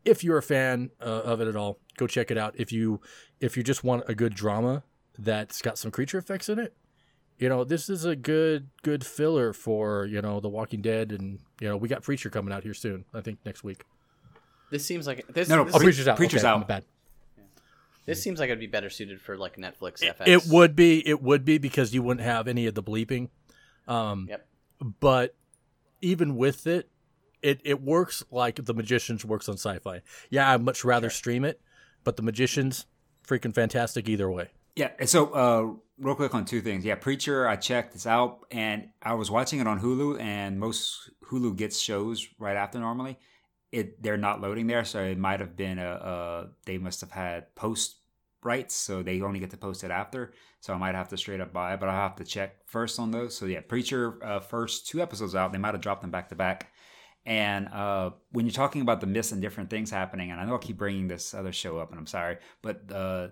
if 0.04 0.22
you're 0.22 0.38
a 0.38 0.42
fan 0.42 0.90
uh, 1.00 1.04
of 1.24 1.40
it 1.40 1.48
at 1.48 1.56
all, 1.56 1.78
go 1.96 2.06
check 2.06 2.30
it 2.30 2.38
out. 2.38 2.54
If 2.56 2.70
you 2.72 3.00
if 3.40 3.56
you 3.56 3.62
just 3.62 3.82
want 3.82 4.04
a 4.08 4.14
good 4.14 4.34
drama 4.34 4.84
that's 5.18 5.60
got 5.62 5.78
some 5.78 5.90
creature 5.90 6.18
effects 6.18 6.48
in 6.48 6.58
it, 6.60 6.74
you 7.38 7.48
know 7.48 7.64
this 7.64 7.88
is 7.90 8.04
a 8.04 8.16
good 8.16 8.68
good 8.82 9.04
filler 9.04 9.52
for 9.52 10.06
you 10.06 10.20
know 10.22 10.40
The 10.40 10.48
Walking 10.48 10.80
Dead, 10.82 11.12
and 11.12 11.38
you 11.60 11.68
know 11.68 11.76
we 11.76 11.88
got 11.88 12.02
Preacher 12.02 12.30
coming 12.30 12.52
out 12.52 12.62
here 12.62 12.74
soon. 12.74 13.04
I 13.14 13.20
think 13.20 13.38
next 13.44 13.62
week. 13.64 13.84
This 14.70 14.84
seems 14.84 15.06
like 15.06 15.26
this. 15.28 15.48
No, 15.48 15.56
no, 15.56 15.64
this, 15.64 15.74
Oh, 15.74 15.78
Preacher's 15.78 16.08
out. 16.08 16.16
Preacher's 16.16 16.42
okay, 16.42 16.48
out. 16.48 16.58
my 16.60 16.66
bad. 16.66 16.84
this 18.04 18.22
seems 18.22 18.38
like 18.40 18.48
it'd 18.48 18.58
be 18.60 18.66
better 18.66 18.90
suited 18.90 19.20
for 19.20 19.36
like 19.36 19.56
Netflix 19.56 20.02
It, 20.02 20.16
FX. 20.18 20.26
it 20.28 20.42
would 20.48 20.74
be 20.76 21.06
it 21.06 21.22
would 21.22 21.44
be 21.44 21.58
because 21.58 21.94
you 21.94 22.02
wouldn't 22.02 22.24
have 22.26 22.48
any 22.48 22.66
of 22.66 22.74
the 22.74 22.82
bleeping. 22.82 23.28
Um, 23.88 24.26
Yep. 24.28 24.46
But 25.00 25.34
even 26.02 26.36
with 26.36 26.66
it, 26.66 26.88
it 27.42 27.60
it 27.64 27.80
works 27.82 28.24
like 28.30 28.64
the 28.64 28.74
Magicians 28.74 29.24
works 29.24 29.48
on 29.48 29.54
Syfy. 29.56 30.00
Yeah, 30.30 30.52
I'd 30.52 30.62
much 30.62 30.84
rather 30.84 31.10
stream 31.10 31.44
it, 31.44 31.60
but 32.04 32.16
the 32.16 32.22
Magicians 32.22 32.86
freaking 33.26 33.54
fantastic 33.54 34.08
either 34.08 34.30
way. 34.30 34.50
Yeah. 34.74 34.90
and 34.98 35.08
So, 35.08 35.28
uh, 35.30 35.74
real 35.98 36.14
quick 36.14 36.34
on 36.34 36.44
two 36.44 36.60
things. 36.60 36.84
Yeah, 36.84 36.96
Preacher, 36.96 37.48
I 37.48 37.56
checked 37.56 37.92
this 37.92 38.06
out, 38.06 38.46
and 38.50 38.90
I 39.02 39.14
was 39.14 39.30
watching 39.30 39.60
it 39.60 39.66
on 39.66 39.80
Hulu, 39.80 40.20
and 40.20 40.58
most 40.58 41.10
Hulu 41.30 41.56
gets 41.56 41.78
shows 41.78 42.28
right 42.38 42.56
after 42.56 42.78
normally. 42.78 43.18
It 43.72 44.02
they're 44.02 44.16
not 44.16 44.40
loading 44.40 44.66
there, 44.66 44.84
so 44.84 45.02
it 45.02 45.18
might 45.18 45.40
have 45.40 45.56
been 45.56 45.78
a, 45.78 45.90
a 45.90 46.48
they 46.64 46.78
must 46.78 47.00
have 47.00 47.10
had 47.10 47.54
post 47.54 47.96
rights, 48.42 48.74
so 48.74 49.02
they 49.02 49.20
only 49.20 49.40
get 49.40 49.50
to 49.50 49.56
post 49.56 49.84
it 49.84 49.90
after. 49.90 50.32
So 50.60 50.72
I 50.72 50.78
might 50.78 50.94
have 50.94 51.08
to 51.08 51.16
straight 51.16 51.40
up 51.40 51.52
buy 51.52 51.74
it, 51.74 51.80
but 51.80 51.88
I'll 51.88 52.08
have 52.08 52.16
to 52.16 52.24
check 52.24 52.66
first 52.66 52.98
on 52.98 53.10
those. 53.10 53.36
So 53.36 53.46
yeah, 53.46 53.60
Preacher 53.60 54.22
uh, 54.24 54.40
first 54.40 54.86
two 54.88 55.02
episodes 55.02 55.34
out, 55.34 55.52
they 55.52 55.58
might 55.58 55.74
have 55.74 55.80
dropped 55.80 56.02
them 56.02 56.10
back 56.10 56.28
to 56.28 56.34
back. 56.34 56.72
And 57.24 57.66
uh, 57.68 58.10
when 58.30 58.46
you're 58.46 58.52
talking 58.52 58.82
about 58.82 59.00
the 59.00 59.08
myths 59.08 59.32
and 59.32 59.42
different 59.42 59.68
things 59.68 59.90
happening, 59.90 60.30
and 60.30 60.40
I 60.40 60.44
know 60.44 60.54
I 60.54 60.58
keep 60.58 60.78
bringing 60.78 61.08
this 61.08 61.34
other 61.34 61.52
show 61.52 61.78
up, 61.78 61.90
and 61.90 61.98
I'm 61.98 62.06
sorry, 62.06 62.38
but 62.62 62.82
uh, 62.92 63.28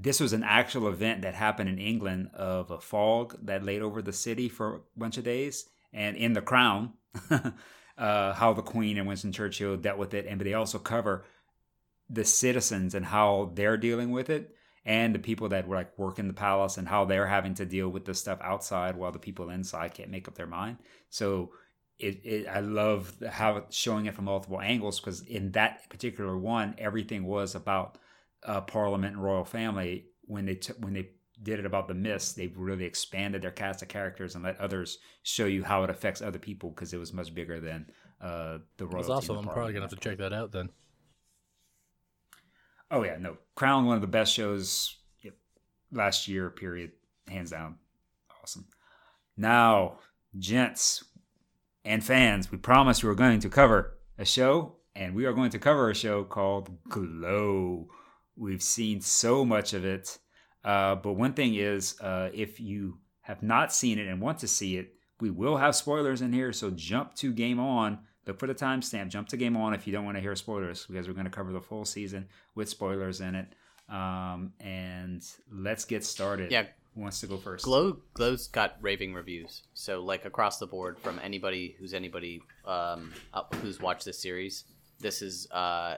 this 0.00 0.20
was 0.20 0.32
an 0.32 0.44
actual 0.44 0.86
event 0.86 1.22
that 1.22 1.34
happened 1.34 1.68
in 1.68 1.78
England 1.78 2.30
of 2.32 2.70
a 2.70 2.80
fog 2.80 3.36
that 3.42 3.64
laid 3.64 3.82
over 3.82 4.00
the 4.00 4.12
city 4.12 4.48
for 4.48 4.76
a 4.76 4.80
bunch 4.96 5.18
of 5.18 5.24
days. 5.24 5.64
And 5.92 6.16
in 6.16 6.34
The 6.34 6.40
Crown, 6.40 6.92
uh, 7.98 8.32
how 8.32 8.52
the 8.52 8.62
Queen 8.62 8.96
and 8.96 9.08
Winston 9.08 9.32
Churchill 9.32 9.76
dealt 9.76 9.98
with 9.98 10.14
it, 10.14 10.26
and 10.26 10.40
they 10.40 10.54
also 10.54 10.78
cover 10.78 11.24
the 12.08 12.24
citizens 12.24 12.94
and 12.94 13.06
how 13.06 13.50
they're 13.54 13.76
dealing 13.76 14.12
with 14.12 14.30
it, 14.30 14.54
and 14.84 15.12
the 15.12 15.18
people 15.18 15.48
that 15.48 15.66
were 15.66 15.74
like 15.74 15.98
work 15.98 16.20
in 16.20 16.28
the 16.28 16.32
palace 16.32 16.78
and 16.78 16.86
how 16.86 17.04
they're 17.04 17.26
having 17.26 17.54
to 17.54 17.66
deal 17.66 17.88
with 17.88 18.04
the 18.04 18.14
stuff 18.14 18.38
outside 18.40 18.94
while 18.94 19.10
the 19.10 19.18
people 19.18 19.50
inside 19.50 19.94
can't 19.94 20.10
make 20.10 20.28
up 20.28 20.36
their 20.36 20.46
mind. 20.46 20.76
So 21.10 21.50
it, 21.98 22.24
it 22.24 22.46
I 22.46 22.60
love 22.60 23.12
how 23.28 23.66
showing 23.70 24.06
it 24.06 24.14
from 24.14 24.26
multiple 24.26 24.60
angles 24.60 25.00
because 25.00 25.22
in 25.22 25.50
that 25.52 25.90
particular 25.90 26.38
one, 26.38 26.76
everything 26.78 27.24
was 27.24 27.56
about 27.56 27.98
uh, 28.44 28.60
Parliament 28.62 29.14
and 29.14 29.22
royal 29.22 29.44
family. 29.44 30.06
When 30.22 30.44
they 30.46 30.54
took 30.54 30.78
when 30.80 30.92
they 30.92 31.10
did 31.42 31.58
it 31.58 31.66
about 31.66 31.88
the 31.88 31.94
mist, 31.94 32.36
they 32.36 32.48
really 32.48 32.84
expanded 32.84 33.42
their 33.42 33.50
cast 33.50 33.82
of 33.82 33.88
characters 33.88 34.34
and 34.34 34.44
let 34.44 34.60
others 34.60 34.98
show 35.22 35.46
you 35.46 35.62
how 35.62 35.84
it 35.84 35.90
affects 35.90 36.20
other 36.20 36.38
people 36.38 36.70
because 36.70 36.92
it 36.92 36.98
was 36.98 37.12
much 37.12 37.34
bigger 37.34 37.60
than 37.60 37.86
uh, 38.20 38.58
the 38.76 38.86
royal. 38.86 39.02
That's 39.02 39.08
awesome. 39.10 39.38
I'm 39.38 39.44
probably 39.44 39.72
gonna 39.72 39.84
have 39.84 39.90
to 39.90 39.96
check 39.96 40.18
that 40.18 40.32
out 40.32 40.52
then. 40.52 40.70
Oh 42.90 43.02
yeah, 43.02 43.16
no. 43.18 43.36
Crown 43.54 43.86
one 43.86 43.96
of 43.96 44.00
the 44.00 44.06
best 44.06 44.32
shows 44.32 44.96
yep, 45.22 45.34
last 45.92 46.28
year. 46.28 46.50
Period, 46.50 46.92
hands 47.28 47.50
down. 47.50 47.76
Awesome. 48.42 48.66
Now, 49.36 49.98
gents 50.38 51.04
and 51.84 52.02
fans, 52.02 52.50
we 52.50 52.58
promised 52.58 53.02
we 53.02 53.08
were 53.08 53.14
going 53.14 53.40
to 53.40 53.48
cover 53.48 53.98
a 54.18 54.24
show, 54.24 54.76
and 54.96 55.14
we 55.14 55.26
are 55.26 55.32
going 55.32 55.50
to 55.50 55.58
cover 55.58 55.90
a 55.90 55.94
show 55.94 56.24
called 56.24 56.70
Glow. 56.88 57.88
We've 58.38 58.62
seen 58.62 59.00
so 59.00 59.44
much 59.44 59.74
of 59.74 59.84
it, 59.84 60.18
uh, 60.64 60.94
but 60.94 61.14
one 61.14 61.34
thing 61.34 61.54
is, 61.54 62.00
uh, 62.00 62.30
if 62.32 62.60
you 62.60 62.98
have 63.22 63.42
not 63.42 63.72
seen 63.72 63.98
it 63.98 64.06
and 64.06 64.20
want 64.20 64.38
to 64.38 64.48
see 64.48 64.76
it, 64.76 64.94
we 65.20 65.30
will 65.30 65.56
have 65.56 65.74
spoilers 65.74 66.22
in 66.22 66.32
here. 66.32 66.52
So 66.52 66.70
jump 66.70 67.14
to 67.16 67.32
Game 67.32 67.58
On. 67.58 67.98
Look 68.26 68.38
for 68.38 68.46
the 68.46 68.54
timestamp. 68.54 69.08
Jump 69.08 69.28
to 69.30 69.36
Game 69.36 69.56
On 69.56 69.74
if 69.74 69.86
you 69.86 69.92
don't 69.92 70.04
want 70.04 70.16
to 70.16 70.20
hear 70.20 70.36
spoilers, 70.36 70.86
because 70.86 71.08
we're 71.08 71.14
going 71.14 71.24
to 71.24 71.30
cover 71.30 71.52
the 71.52 71.60
full 71.60 71.84
season 71.84 72.28
with 72.54 72.68
spoilers 72.68 73.20
in 73.20 73.34
it. 73.34 73.48
Um, 73.88 74.52
and 74.60 75.24
let's 75.50 75.84
get 75.84 76.04
started. 76.04 76.52
Yeah. 76.52 76.66
Who 76.94 77.00
wants 77.00 77.20
to 77.20 77.26
go 77.26 77.38
first? 77.38 77.64
Glow 77.64 77.98
Glow's 78.14 78.48
got 78.48 78.76
raving 78.80 79.14
reviews. 79.14 79.62
So 79.74 80.00
like 80.00 80.24
across 80.24 80.58
the 80.58 80.66
board 80.66 80.98
from 80.98 81.18
anybody 81.22 81.74
who's 81.78 81.94
anybody 81.94 82.42
um, 82.64 83.12
up 83.32 83.54
who's 83.56 83.80
watched 83.80 84.04
this 84.04 84.20
series. 84.20 84.64
This 85.00 85.22
is 85.22 85.50
uh, 85.50 85.96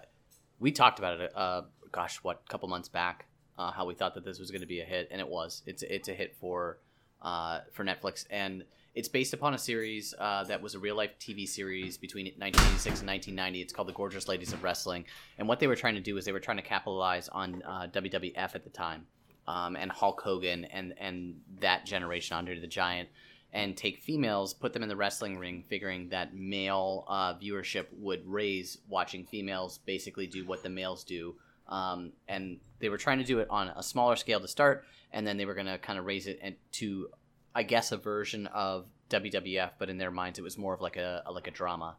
we 0.58 0.72
talked 0.72 0.98
about 0.98 1.20
it. 1.20 1.32
Uh, 1.34 1.62
gosh, 1.92 2.18
what 2.18 2.48
couple 2.48 2.68
months 2.68 2.88
back? 2.88 3.26
Uh, 3.58 3.70
how 3.70 3.84
we 3.84 3.94
thought 3.94 4.14
that 4.14 4.24
this 4.24 4.38
was 4.38 4.50
going 4.50 4.62
to 4.62 4.66
be 4.66 4.80
a 4.80 4.84
hit, 4.84 5.08
and 5.10 5.20
it 5.20 5.28
was. 5.28 5.62
It's 5.66 5.82
it's 5.82 6.08
a 6.08 6.14
hit 6.14 6.34
for 6.36 6.78
uh, 7.22 7.60
for 7.72 7.84
Netflix, 7.84 8.24
and 8.30 8.64
it's 8.94 9.08
based 9.08 9.34
upon 9.34 9.54
a 9.54 9.58
series 9.58 10.14
uh, 10.18 10.44
that 10.44 10.62
was 10.62 10.74
a 10.74 10.78
real 10.78 10.96
life 10.96 11.12
TV 11.20 11.46
series 11.46 11.98
between 11.98 12.26
1986 12.26 13.00
and 13.00 13.08
1990. 13.08 13.60
It's 13.60 13.72
called 13.72 13.88
The 13.88 13.92
Gorgeous 13.92 14.28
Ladies 14.28 14.52
of 14.52 14.62
Wrestling, 14.62 15.04
and 15.38 15.46
what 15.46 15.60
they 15.60 15.66
were 15.66 15.76
trying 15.76 15.94
to 15.94 16.00
do 16.00 16.16
is 16.16 16.24
they 16.24 16.32
were 16.32 16.40
trying 16.40 16.56
to 16.56 16.62
capitalize 16.62 17.28
on 17.28 17.62
uh, 17.62 17.86
WWF 17.92 18.54
at 18.54 18.64
the 18.64 18.70
time 18.70 19.06
um, 19.46 19.76
and 19.76 19.90
Hulk 19.90 20.20
Hogan 20.20 20.64
and 20.66 20.94
and 20.98 21.40
that 21.60 21.84
generation, 21.84 22.36
Andre 22.36 22.58
the 22.58 22.66
Giant, 22.66 23.08
and 23.52 23.76
take 23.76 23.98
females, 23.98 24.54
put 24.54 24.72
them 24.72 24.82
in 24.82 24.88
the 24.88 24.96
wrestling 24.96 25.38
ring, 25.38 25.64
figuring 25.68 26.08
that 26.10 26.34
male 26.34 27.04
uh, 27.08 27.34
viewership 27.34 27.86
would 27.92 28.22
raise 28.26 28.78
watching 28.88 29.24
females 29.24 29.78
basically 29.78 30.26
do 30.26 30.46
what 30.46 30.62
the 30.62 30.68
males 30.68 31.04
do. 31.04 31.34
Um, 31.70 32.12
and 32.28 32.58
they 32.80 32.88
were 32.88 32.98
trying 32.98 33.18
to 33.18 33.24
do 33.24 33.38
it 33.38 33.48
on 33.48 33.68
a 33.68 33.82
smaller 33.82 34.16
scale 34.16 34.40
to 34.40 34.48
start, 34.48 34.84
and 35.12 35.26
then 35.26 35.36
they 35.36 35.44
were 35.44 35.54
going 35.54 35.66
to 35.66 35.78
kind 35.78 35.98
of 35.98 36.04
raise 36.04 36.26
it 36.26 36.58
to, 36.72 37.08
I 37.54 37.62
guess, 37.62 37.92
a 37.92 37.96
version 37.96 38.46
of 38.48 38.86
WWF, 39.08 39.70
but 39.78 39.88
in 39.88 39.98
their 39.98 40.10
minds 40.10 40.38
it 40.38 40.42
was 40.42 40.58
more 40.58 40.74
of 40.74 40.80
like 40.80 40.96
a, 40.96 41.22
a 41.26 41.32
like 41.32 41.46
a 41.46 41.50
drama. 41.50 41.96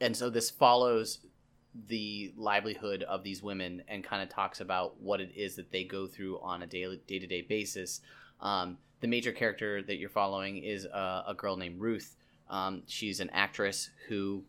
And 0.00 0.16
so 0.16 0.30
this 0.30 0.50
follows 0.50 1.20
the 1.88 2.32
livelihood 2.36 3.02
of 3.02 3.24
these 3.24 3.42
women 3.42 3.82
and 3.88 4.04
kind 4.04 4.22
of 4.22 4.28
talks 4.28 4.60
about 4.60 5.00
what 5.00 5.20
it 5.20 5.32
is 5.34 5.56
that 5.56 5.72
they 5.72 5.84
go 5.84 6.06
through 6.06 6.38
on 6.40 6.62
a 6.62 6.66
daily 6.66 7.00
day-to-day 7.06 7.42
basis 7.42 8.00
um, 8.40 8.78
the 9.00 9.08
major 9.08 9.32
character 9.32 9.82
that 9.82 9.96
you're 9.96 10.08
following 10.08 10.58
is 10.58 10.84
a, 10.84 11.24
a 11.28 11.34
girl 11.36 11.56
named 11.56 11.80
ruth 11.80 12.14
um, 12.48 12.82
she's 12.86 13.18
an 13.18 13.28
actress 13.30 13.90
who 14.08 14.44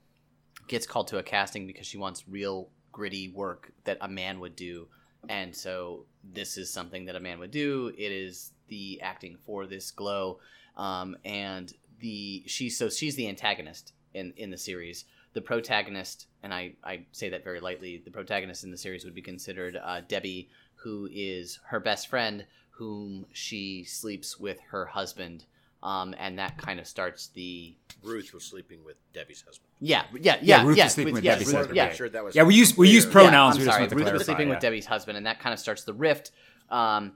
gets 0.67 0.85
called 0.85 1.07
to 1.07 1.17
a 1.17 1.23
casting 1.23 1.65
because 1.65 1.87
she 1.87 1.97
wants 1.97 2.27
real 2.27 2.69
gritty 2.95 3.27
work 3.27 3.71
that 3.83 3.97
a 3.99 4.07
man 4.07 4.39
would 4.39 4.55
do 4.55 4.87
and 5.29 5.55
so 5.55 6.05
this 6.23 6.57
is 6.57 6.71
something 6.71 7.05
that 7.05 7.15
a 7.15 7.19
man 7.19 7.39
would 7.39 7.51
do. 7.51 7.91
It 7.97 8.11
is 8.11 8.51
the 8.67 8.99
acting 9.01 9.37
for 9.45 9.65
this 9.65 9.91
glow, 9.91 10.39
um, 10.75 11.15
and 11.23 11.71
the 11.99 12.43
she's 12.45 12.77
so 12.77 12.89
she's 12.89 13.15
the 13.15 13.29
antagonist 13.29 13.93
in 14.13 14.33
in 14.37 14.51
the 14.51 14.57
series. 14.57 15.05
The 15.33 15.41
protagonist, 15.41 16.27
and 16.43 16.53
I 16.53 16.73
I 16.83 17.05
say 17.11 17.29
that 17.29 17.43
very 17.43 17.59
lightly. 17.59 18.01
The 18.03 18.11
protagonist 18.11 18.63
in 18.63 18.71
the 18.71 18.77
series 18.77 19.03
would 19.03 19.15
be 19.15 19.21
considered 19.21 19.77
uh, 19.81 20.01
Debbie, 20.07 20.49
who 20.75 21.09
is 21.11 21.59
her 21.67 21.79
best 21.79 22.07
friend, 22.07 22.45
whom 22.71 23.25
she 23.33 23.83
sleeps 23.83 24.39
with 24.39 24.59
her 24.71 24.85
husband. 24.85 25.45
Um, 25.83 26.15
and 26.17 26.39
that 26.39 26.57
kind 26.57 26.79
of 26.79 26.87
starts 26.87 27.27
the 27.27 27.75
Ruth 28.01 28.33
was 28.33 28.43
sleeping 28.43 28.83
with 28.83 28.95
Debbie's 29.13 29.43
husband. 29.43 29.69
yeah 29.79 30.05
yeah 30.19 30.37
yeah 30.41 30.63
Ruth 30.65 30.77
was 30.77 30.93
sleeping 30.93 31.13
with 31.13 31.23
yes, 31.23 31.35
Debbie's 31.35 31.47
Ruth- 31.47 31.57
husband, 31.57 31.77
yeah 31.77 31.93
sure 31.93 32.09
that 32.09 32.23
was 32.23 32.35
Yeah, 32.35 32.43
we 32.43 32.55
use 32.55 32.75
we 32.75 32.89
use 32.89 33.05
pronouns. 33.05 33.57
yeah, 33.57 33.63
I'm 33.63 33.69
sorry. 33.69 33.81
want 33.81 33.89
to 33.91 33.95
Ruth 33.97 34.13
was 34.13 34.25
sleeping 34.25 34.47
yeah. 34.47 34.55
with 34.55 34.61
Debbie's 34.61 34.85
husband, 34.87 35.17
and 35.17 35.25
that 35.27 35.39
kind 35.39 35.53
of 35.53 35.59
starts 35.59 35.83
the 35.83 35.93
rift. 35.93 36.31
Um, 36.69 37.13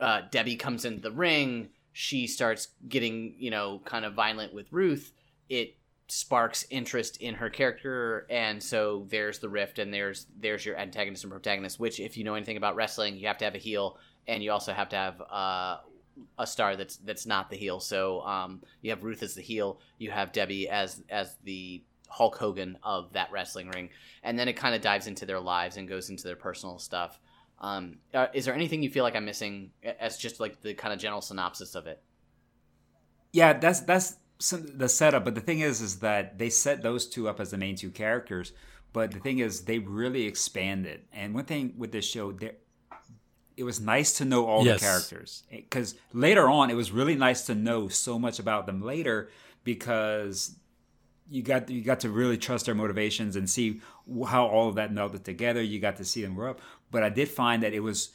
uh, 0.00 0.22
Debbie 0.30 0.56
comes 0.56 0.84
into 0.84 1.00
the 1.00 1.10
ring. 1.12 1.68
She 1.92 2.26
starts 2.26 2.68
getting, 2.88 3.34
you 3.38 3.50
know, 3.50 3.80
kind 3.84 4.04
of 4.04 4.14
violent 4.14 4.52
with 4.52 4.66
Ruth. 4.72 5.12
It 5.48 5.76
sparks 6.08 6.66
interest 6.70 7.18
in 7.18 7.36
her 7.36 7.48
character, 7.48 8.26
and 8.30 8.62
so 8.62 9.06
there's 9.08 9.38
the 9.38 9.48
rift, 9.48 9.78
and 9.78 9.92
there's 9.94 10.26
there's 10.38 10.66
your 10.66 10.76
antagonist 10.76 11.24
and 11.24 11.32
protagonist. 11.32 11.78
Which, 11.78 12.00
if 12.00 12.16
you 12.16 12.24
know 12.24 12.34
anything 12.34 12.56
about 12.56 12.74
wrestling, 12.76 13.16
you 13.16 13.26
have 13.28 13.38
to 13.38 13.44
have 13.44 13.54
a 13.54 13.58
heel, 13.58 13.96
and 14.26 14.42
you 14.42 14.50
also 14.50 14.72
have 14.72 14.88
to 14.90 14.96
have 14.96 15.22
uh, 15.30 15.76
a 16.38 16.46
star 16.46 16.76
that's 16.76 16.96
that's 16.98 17.26
not 17.26 17.50
the 17.50 17.56
heel. 17.56 17.80
So 17.80 18.20
um, 18.22 18.62
you 18.82 18.90
have 18.90 19.04
Ruth 19.04 19.22
as 19.22 19.34
the 19.34 19.42
heel, 19.42 19.80
you 19.98 20.10
have 20.10 20.32
Debbie 20.32 20.68
as 20.68 21.02
as 21.08 21.36
the 21.44 21.82
Hulk 22.08 22.36
Hogan 22.36 22.78
of 22.82 23.12
that 23.12 23.30
wrestling 23.32 23.70
ring, 23.70 23.90
and 24.22 24.38
then 24.38 24.48
it 24.48 24.54
kind 24.54 24.74
of 24.74 24.80
dives 24.80 25.06
into 25.06 25.26
their 25.26 25.40
lives 25.40 25.76
and 25.76 25.88
goes 25.88 26.10
into 26.10 26.24
their 26.24 26.36
personal 26.36 26.78
stuff. 26.78 27.18
Um, 27.60 27.98
uh, 28.12 28.26
is 28.34 28.44
there 28.44 28.54
anything 28.54 28.82
you 28.82 28.90
feel 28.90 29.04
like 29.04 29.16
I'm 29.16 29.24
missing 29.24 29.70
as 30.00 30.18
just 30.18 30.40
like 30.40 30.60
the 30.60 30.74
kind 30.74 30.92
of 30.92 31.00
general 31.00 31.20
synopsis 31.20 31.74
of 31.74 31.86
it? 31.86 32.02
Yeah, 33.32 33.54
that's 33.54 33.80
that's 33.80 34.16
the 34.50 34.88
setup. 34.88 35.24
But 35.24 35.34
the 35.34 35.40
thing 35.40 35.60
is, 35.60 35.80
is 35.80 36.00
that 36.00 36.38
they 36.38 36.50
set 36.50 36.82
those 36.82 37.08
two 37.08 37.28
up 37.28 37.40
as 37.40 37.50
the 37.50 37.58
main 37.58 37.76
two 37.76 37.90
characters. 37.90 38.52
But 38.92 39.10
the 39.10 39.18
thing 39.18 39.40
is, 39.40 39.62
they 39.62 39.80
really 39.80 40.24
expanded. 40.24 41.02
And 41.12 41.34
one 41.34 41.46
thing 41.46 41.74
with 41.76 41.90
this 41.90 42.08
show, 42.08 42.30
there, 42.30 42.54
it 43.56 43.64
was 43.64 43.80
nice 43.80 44.14
to 44.18 44.24
know 44.24 44.46
all 44.46 44.64
Yes. 44.64 44.80
the 44.80 44.86
characters 44.86 45.42
because 45.50 45.94
later 46.12 46.48
on, 46.48 46.70
it 46.70 46.74
was 46.74 46.90
really 46.90 47.14
nice 47.14 47.46
to 47.46 47.54
know 47.54 47.88
so 47.88 48.18
much 48.18 48.38
about 48.38 48.66
them 48.66 48.82
later 48.82 49.30
because 49.62 50.56
you 51.30 51.42
got 51.42 51.70
you 51.70 51.82
got 51.82 52.00
to 52.00 52.10
really 52.10 52.36
trust 52.36 52.66
their 52.66 52.74
motivations 52.74 53.36
and 53.36 53.48
see 53.48 53.80
how 54.28 54.46
all 54.46 54.68
of 54.68 54.74
that 54.74 54.92
melded 54.92 55.22
together. 55.24 55.62
You 55.62 55.78
got 55.80 55.96
to 55.96 56.04
see 56.04 56.22
them 56.22 56.34
grow 56.34 56.50
up. 56.50 56.60
But 56.90 57.02
I 57.02 57.08
did 57.08 57.28
find 57.28 57.62
that 57.62 57.72
it 57.72 57.80
was 57.80 58.10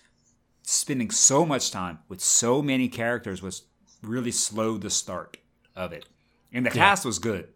spending 0.64 1.10
so 1.10 1.46
much 1.46 1.72
time 1.72 2.00
with 2.08 2.22
so 2.22 2.62
many 2.62 2.88
characters 2.88 3.42
was 3.42 3.64
really 4.04 4.32
slowed 4.32 4.82
the 4.82 4.90
start 4.90 5.38
of 5.76 5.92
it. 5.92 6.06
And 6.54 6.66
the 6.66 6.70
cast 6.70 7.06
was 7.06 7.20
good. 7.20 7.48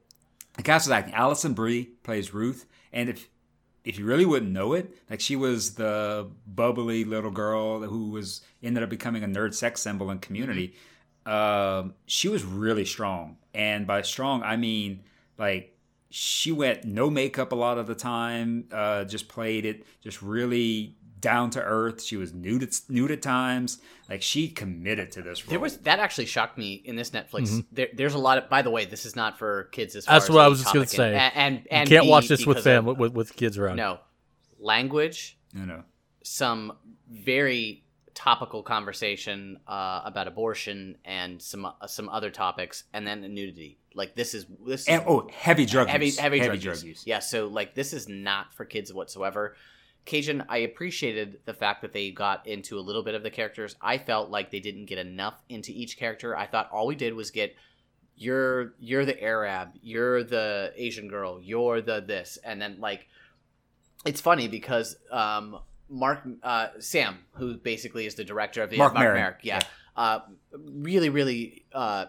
The 0.58 0.64
cast 0.64 0.88
was 0.88 0.92
acting. 0.92 1.14
Alison 1.14 1.54
Brie 1.54 1.86
plays 2.04 2.34
Ruth, 2.34 2.66
and 2.92 3.10
if 3.10 3.28
if 3.84 4.00
you 4.00 4.06
really 4.06 4.26
wouldn't 4.26 4.52
know 4.52 4.74
it, 4.74 4.96
like 5.10 5.20
she 5.20 5.36
was 5.36 5.76
the 5.76 6.30
bubbly 6.48 7.04
little 7.04 7.32
girl 7.32 7.82
who 7.82 8.10
was 8.10 8.42
ended 8.62 8.84
up 8.84 8.90
becoming 8.90 9.24
a 9.24 9.28
nerd 9.28 9.54
sex 9.54 9.82
symbol 9.82 10.10
in 10.10 10.20
Community. 10.20 10.76
Um, 11.26 11.94
she 12.06 12.28
was 12.30 12.44
really 12.44 12.86
strong, 12.86 13.38
and 13.54 13.86
by 13.88 14.02
strong 14.02 14.44
I 14.44 14.58
mean 14.58 15.04
like 15.38 15.78
she 16.10 16.52
went 16.52 16.86
no 16.86 17.10
makeup 17.10 17.52
a 17.52 17.56
lot 17.56 17.78
of 17.78 17.88
the 17.88 17.96
time. 17.96 18.66
Uh, 18.72 19.04
just 19.04 19.28
played 19.28 19.66
it 19.66 19.86
just 20.02 20.22
really 20.22 20.96
down 21.24 21.50
to 21.52 21.62
earth. 21.64 22.04
She 22.04 22.18
was 22.18 22.34
nude 22.34 22.62
at, 22.62 22.80
nude 22.90 23.10
at 23.10 23.24
times. 23.24 23.80
Like 24.08 24.22
she 24.22 24.50
committed 24.50 25.12
to 25.14 25.24
this 25.24 25.44
role. 25.44 25.50
There 25.50 25.60
was 25.60 25.78
that 25.78 25.98
actually 25.98 26.28
shocked 26.28 26.58
me 26.58 26.74
in 26.86 26.96
this 26.96 27.10
Netflix. 27.10 27.66
There, 27.72 27.88
there's 27.94 28.14
a 28.14 28.20
lot 28.20 28.38
of. 28.38 28.50
By 28.50 28.62
the 28.62 28.70
way, 28.70 28.86
this 28.86 29.06
is 29.06 29.16
not 29.16 29.40
for 29.40 29.64
kids. 29.72 29.96
As 29.96 30.06
far 30.06 30.14
That's 30.16 30.26
as 30.26 30.30
what 30.30 30.44
I 30.44 30.48
was 30.50 30.62
just 30.62 30.74
gonna 30.74 30.86
say. 30.86 31.16
And, 31.16 31.34
and, 31.36 31.68
and 31.72 31.90
you 31.90 31.96
can't 31.96 32.06
B, 32.06 32.12
watch 32.12 32.28
this 32.28 32.46
with 32.46 32.64
family 32.64 32.92
of- 32.92 33.00
with, 33.00 33.14
with 33.14 33.36
kids 33.36 33.58
around. 33.58 33.78
No, 33.78 34.00
language. 34.60 35.38
no 35.54 35.66
no. 35.66 35.84
some 36.24 36.74
very 37.10 37.84
topical 38.14 38.62
conversation 38.62 39.60
uh, 39.68 40.02
about 40.06 40.28
abortion 40.28 40.98
and 41.06 41.42
some 41.42 41.66
uh, 41.66 41.88
some 41.88 42.10
other 42.10 42.30
topics, 42.30 42.84
and 42.94 43.08
then 43.08 43.22
the 43.22 43.28
nudity. 43.30 43.80
Like 43.96 44.16
this 44.16 44.34
is 44.34 44.46
this 44.66 44.82
is 44.82 44.88
And 44.88 45.04
oh, 45.08 45.30
heavy 45.32 45.66
drug 45.66 45.88
heavy 45.88 46.08
use. 46.08 46.18
heavy, 46.18 46.40
heavy 46.40 46.58
drug, 46.58 46.82
use. 46.84 47.04
Yeah, 47.06 47.20
so 47.20 47.48
like 47.48 47.74
this 47.76 47.94
is 47.94 48.08
not 48.10 48.54
for 48.54 48.66
kids 48.66 48.94
whatsoever. 48.94 49.56
Cajun, 50.06 50.44
I 50.50 50.58
appreciated 50.58 51.40
the 51.46 51.54
fact 51.54 51.82
that 51.82 51.94
they 51.94 52.12
got 52.12 52.46
into 52.46 52.78
a 52.78 52.82
little 52.82 53.04
bit 53.04 53.16
of 53.16 53.24
the 53.24 53.30
characters. 53.30 53.76
I 53.82 53.98
felt 53.98 54.30
like 54.30 54.52
they 54.52 54.60
didn't 54.60 54.86
get 54.86 54.98
enough 54.98 55.42
into 55.48 55.72
each 55.72 55.98
character. 55.98 56.36
I 56.36 56.46
thought 56.46 56.70
all 56.72 56.88
we 56.88 56.96
did 56.96 57.14
was 57.14 57.32
get 57.32 57.56
you're 58.16 58.74
you're 58.80 59.06
the 59.06 59.22
Arab, 59.22 59.70
you're 59.82 60.24
the 60.24 60.74
Asian 60.76 61.08
girl, 61.08 61.40
you're 61.42 61.82
the 61.82 62.04
this, 62.06 62.38
and 62.44 62.62
then 62.62 62.78
like 62.80 63.08
it's 64.06 64.22
funny 64.22 64.48
because 64.48 64.98
um, 65.12 65.60
Mark 65.90 66.22
uh, 66.44 66.68
Sam, 66.80 67.20
who 67.34 67.56
basically 67.56 68.06
is 68.06 68.16
the 68.16 68.24
director 68.24 68.62
of 68.62 68.70
the 68.70 68.78
Marc 68.78 68.94
Maron. 68.94 69.36
yeah, 69.44 69.62
Uh, 69.96 70.20
really, 70.54 71.10
really 71.10 71.66
uh, 71.74 72.06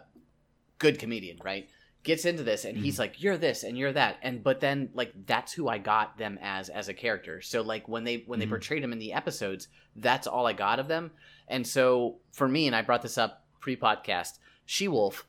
good 0.78 0.98
comedian, 0.98 1.38
right? 1.44 1.68
Gets 2.04 2.24
into 2.26 2.42
this 2.44 2.64
and 2.64 2.74
Mm-hmm. 2.76 2.84
he's 2.84 2.98
like, 2.98 3.22
"You're 3.22 3.36
this 3.38 3.62
and 3.64 3.76
you're 3.76 3.92
that," 3.94 4.18
and 4.22 4.44
but 4.44 4.60
then 4.60 4.90
like 4.94 5.12
that's 5.26 5.52
who 5.52 5.68
I 5.68 5.78
got 5.78 6.16
them 6.18 6.38
as 6.42 6.68
as 6.68 6.88
a 6.88 6.94
character. 6.94 7.40
So 7.40 7.62
like 7.62 7.88
when 7.88 8.04
they 8.04 8.24
when 8.26 8.38
they 8.38 8.46
Mhm. 8.46 8.50
portrayed 8.50 8.84
him 8.84 8.92
in 8.92 8.98
the 8.98 9.12
episodes, 9.14 9.68
that's 9.96 10.26
all 10.26 10.46
I 10.46 10.52
got 10.52 10.78
of 10.78 10.86
them. 10.88 11.10
And 11.48 11.66
so 11.66 12.18
for 12.32 12.46
me, 12.46 12.66
and 12.66 12.76
I 12.76 12.82
brought 12.82 13.02
this 13.02 13.18
up 13.18 13.44
pre-podcast, 13.60 14.38
She 14.66 14.86
Wolf. 14.86 15.26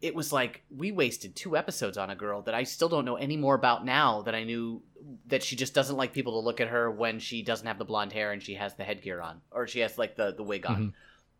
It 0.00 0.14
was 0.14 0.32
like 0.32 0.62
we 0.76 0.90
wasted 0.92 1.34
two 1.36 1.56
episodes 1.56 1.96
on 1.96 2.10
a 2.10 2.14
girl 2.16 2.42
that 2.42 2.54
I 2.54 2.64
still 2.64 2.88
don't 2.88 3.04
know 3.04 3.16
any 3.16 3.36
more 3.36 3.54
about 3.54 3.84
now 3.84 4.22
that 4.22 4.34
I 4.34 4.44
knew 4.44 4.82
that 5.26 5.42
she 5.44 5.54
just 5.56 5.74
doesn't 5.74 5.96
like 5.96 6.12
people 6.12 6.40
to 6.40 6.44
look 6.44 6.60
at 6.60 6.68
her 6.68 6.90
when 6.90 7.18
she 7.20 7.42
doesn't 7.42 7.66
have 7.66 7.78
the 7.78 7.84
blonde 7.84 8.12
hair 8.12 8.32
and 8.32 8.42
she 8.42 8.54
has 8.54 8.74
the 8.74 8.84
headgear 8.84 9.20
on 9.20 9.40
or 9.50 9.66
she 9.68 9.80
has 9.80 9.98
like 9.98 10.16
the 10.16 10.32
the 10.34 10.42
wig 10.42 10.66
on. 10.66 10.76
Mhm. 10.88 10.92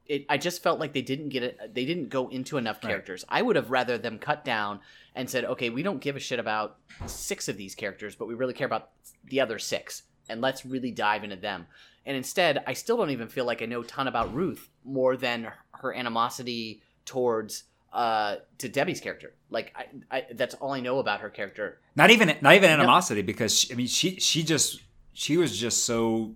It, 0.08 0.24
I 0.28 0.38
just 0.38 0.62
felt 0.62 0.80
like 0.80 0.94
they 0.94 1.02
didn't 1.02 1.28
get 1.28 1.42
it. 1.42 1.74
They 1.74 1.84
didn't 1.84 2.08
go 2.08 2.28
into 2.28 2.56
enough 2.56 2.78
Right. 2.82 2.90
characters. 2.90 3.24
I 3.28 3.42
would 3.42 3.56
have 3.56 3.70
rather 3.70 3.98
them 3.98 4.18
cut 4.18 4.44
down 4.44 4.80
and 5.14 5.28
said, 5.28 5.44
okay, 5.44 5.68
we 5.70 5.82
don't 5.82 6.00
give 6.00 6.16
a 6.16 6.20
shit 6.20 6.38
about 6.38 6.78
six 7.06 7.48
of 7.48 7.56
these 7.56 7.74
characters, 7.74 8.14
but 8.14 8.26
we 8.26 8.34
really 8.34 8.54
care 8.54 8.66
about 8.66 8.90
the 9.24 9.40
other 9.40 9.58
six, 9.58 10.04
and 10.28 10.40
let's 10.40 10.64
really 10.64 10.90
dive 10.90 11.24
into 11.24 11.36
them. 11.36 11.66
And 12.06 12.16
instead, 12.16 12.64
I 12.66 12.72
still 12.72 12.96
don't 12.96 13.10
even 13.10 13.28
feel 13.28 13.44
like 13.44 13.60
I 13.60 13.66
know 13.66 13.82
a 13.82 13.84
ton 13.84 14.08
about 14.08 14.34
Ruth 14.34 14.70
more 14.84 15.16
than 15.16 15.48
her 15.72 15.92
animosity 15.94 16.82
towards 17.04 17.64
uh 17.92 18.36
to 18.58 18.68
Debbie's 18.68 19.00
character. 19.00 19.32
Like 19.50 19.74
I, 19.74 20.16
I 20.18 20.26
that's 20.34 20.54
all 20.56 20.72
I 20.72 20.80
know 20.80 20.98
about 20.98 21.20
her 21.20 21.30
character. 21.30 21.80
Not 21.96 22.10
even 22.10 22.34
not 22.42 22.54
even 22.54 22.70
animosity 22.70 23.22
because 23.22 23.58
she, 23.58 23.72
I 23.72 23.76
mean 23.76 23.86
she 23.86 24.16
she 24.20 24.42
just 24.42 24.82
she 25.14 25.36
was 25.38 25.56
just 25.58 25.84
so 25.86 26.34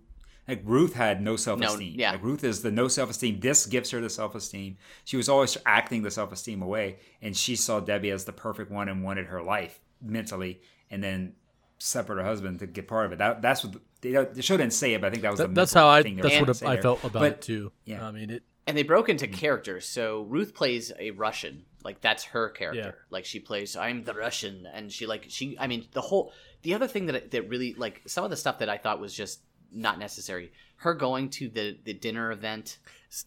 like 0.49 0.63
Ruth 0.65 0.95
had 0.95 1.23
no 1.23 1.37
self 1.37 1.61
esteem. 1.61 1.97
No, 1.97 2.01
yeah. 2.01 2.13
Like 2.13 2.23
Ruth 2.23 2.45
is 2.45 2.63
the 2.63 2.71
no 2.73 2.89
self 2.89 3.11
esteem. 3.11 3.41
This 3.41 3.67
gives 3.67 3.91
her 3.91 4.01
the 4.01 4.11
self 4.11 4.35
esteem. 4.35 4.77
She 5.05 5.17
was 5.17 5.29
always 5.29 5.57
acting 5.65 6.03
the 6.03 6.11
self 6.11 6.33
esteem 6.33 6.63
away, 6.63 6.99
and 7.21 7.37
she 7.37 7.57
saw 7.57 7.81
Debbie 7.81 8.11
as 8.11 8.25
the 8.25 8.33
perfect 8.33 8.71
one 8.71 8.89
and 8.89 9.05
wanted 9.05 9.27
her 9.27 9.43
life 9.43 9.81
mentally, 10.01 10.61
and 10.91 11.03
then 11.03 11.35
separate 11.79 12.17
her 12.17 12.25
husband 12.25 12.61
to 12.61 12.67
get 12.67 12.87
part 12.87 13.07
of 13.07 13.13
it. 13.13 13.19
That, 13.19 13.43
that's 13.43 13.65
what 13.65 13.77
they, 14.01 14.13
the 14.13 14.43
show 14.43 14.57
didn't 14.57 14.73
say 14.73 14.95
it, 14.95 15.01
but 15.01 15.09
I 15.09 15.11
think 15.11 15.23
that 15.23 15.31
was 15.31 15.39
That- 15.39 15.49
the 15.49 15.55
that's 15.55 15.73
how 15.73 15.89
I. 15.89 16.03
thing 16.03 16.17
That's 16.17 16.41
what 16.41 16.59
trying 16.59 16.79
I 16.79 16.81
felt 16.81 17.03
about 17.05 17.21
But- 17.21 17.33
it 17.33 17.43
too. 17.43 17.73
yeah. 17.85 18.07
I 18.07 18.11
mean, 18.11 18.31
it. 18.31 18.43
And 18.65 18.77
they 18.77 18.85
broke 18.85 19.09
into 19.09 19.27
mm-hmm. 19.27 19.35
characters. 19.35 19.87
So 19.87 20.23
Ruth 20.23 20.55
plays 20.55 20.93
a 20.97 21.11
Russian. 21.11 21.65
Like 21.83 22.01
that's 22.01 22.23
her 22.27 22.49
character. 22.49 22.95
Yeah. 22.97 23.03
Like 23.11 23.25
she 23.25 23.41
plays 23.41 23.75
I'm 23.75 24.05
the 24.05 24.15
Russian 24.15 24.69
and 24.73 24.93
she 24.93 25.07
like 25.07 25.25
she 25.29 25.57
I 25.59 25.67
mean 25.67 25.89
the 25.91 26.01
whole 26.01 26.33
the 26.63 26.75
other 26.75 26.87
thing 26.87 27.07
that 27.07 27.33
that 27.33 27.49
really 27.49 27.75
like 27.75 28.03
some 28.07 28.23
of 28.23 28.31
the 28.31 28.37
stuff 28.37 28.61
that 28.61 28.69
I 28.69 28.79
thought 28.79 29.01
was 29.01 29.13
just 29.13 29.41
not 29.75 29.99
necessary. 29.99 30.53
Her 30.77 30.95
going 30.95 31.31
to 31.31 31.49
the 31.49 31.79
the 31.85 31.93
dinner 31.95 32.33
event 32.33 32.79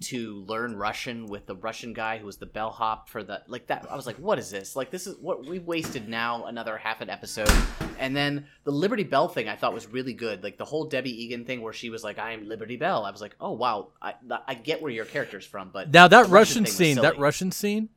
to 0.01 0.43
learn 0.47 0.75
Russian 0.75 1.27
with 1.27 1.45
the 1.45 1.55
Russian 1.55 1.93
guy 1.93 2.17
who 2.17 2.25
was 2.25 2.37
the 2.37 2.45
bellhop 2.47 3.07
for 3.07 3.23
the 3.23 3.43
like 3.47 3.67
that 3.67 3.85
I 3.89 3.95
was 3.95 4.05
like 4.07 4.17
what 4.17 4.39
is 4.39 4.49
this? 4.49 4.75
Like 4.75 4.89
this 4.91 5.05
is 5.07 5.15
what 5.21 5.45
we 5.45 5.59
wasted 5.59 6.09
now 6.09 6.45
another 6.45 6.75
half 6.77 7.01
an 7.01 7.09
episode. 7.09 7.51
And 7.99 8.15
then 8.15 8.47
the 8.65 8.71
Liberty 8.71 9.03
Bell 9.03 9.27
thing 9.29 9.47
I 9.47 9.55
thought 9.55 9.73
was 9.73 9.87
really 9.87 10.13
good. 10.13 10.43
Like 10.43 10.57
the 10.57 10.65
whole 10.65 10.85
Debbie 10.85 11.11
Eagan 11.23 11.45
thing 11.45 11.61
where 11.61 11.71
she 11.71 11.89
was 11.89 12.03
like 12.03 12.19
I 12.19 12.31
am 12.31 12.49
Liberty 12.49 12.75
Bell. 12.77 13.05
I 13.05 13.11
was 13.11 13.21
like, 13.21 13.35
"Oh 13.39 13.51
wow, 13.53 13.89
I 14.01 14.15
I 14.47 14.55
get 14.55 14.81
where 14.81 14.91
your 14.91 15.05
character's 15.05 15.45
from, 15.45 15.69
but 15.71 15.91
Now 15.93 16.07
that 16.09 16.25
the 16.25 16.31
Russian 16.31 16.65
scene, 16.65 16.97
that. 16.97 17.17
Russian 17.19 17.51
scene, 17.51 17.89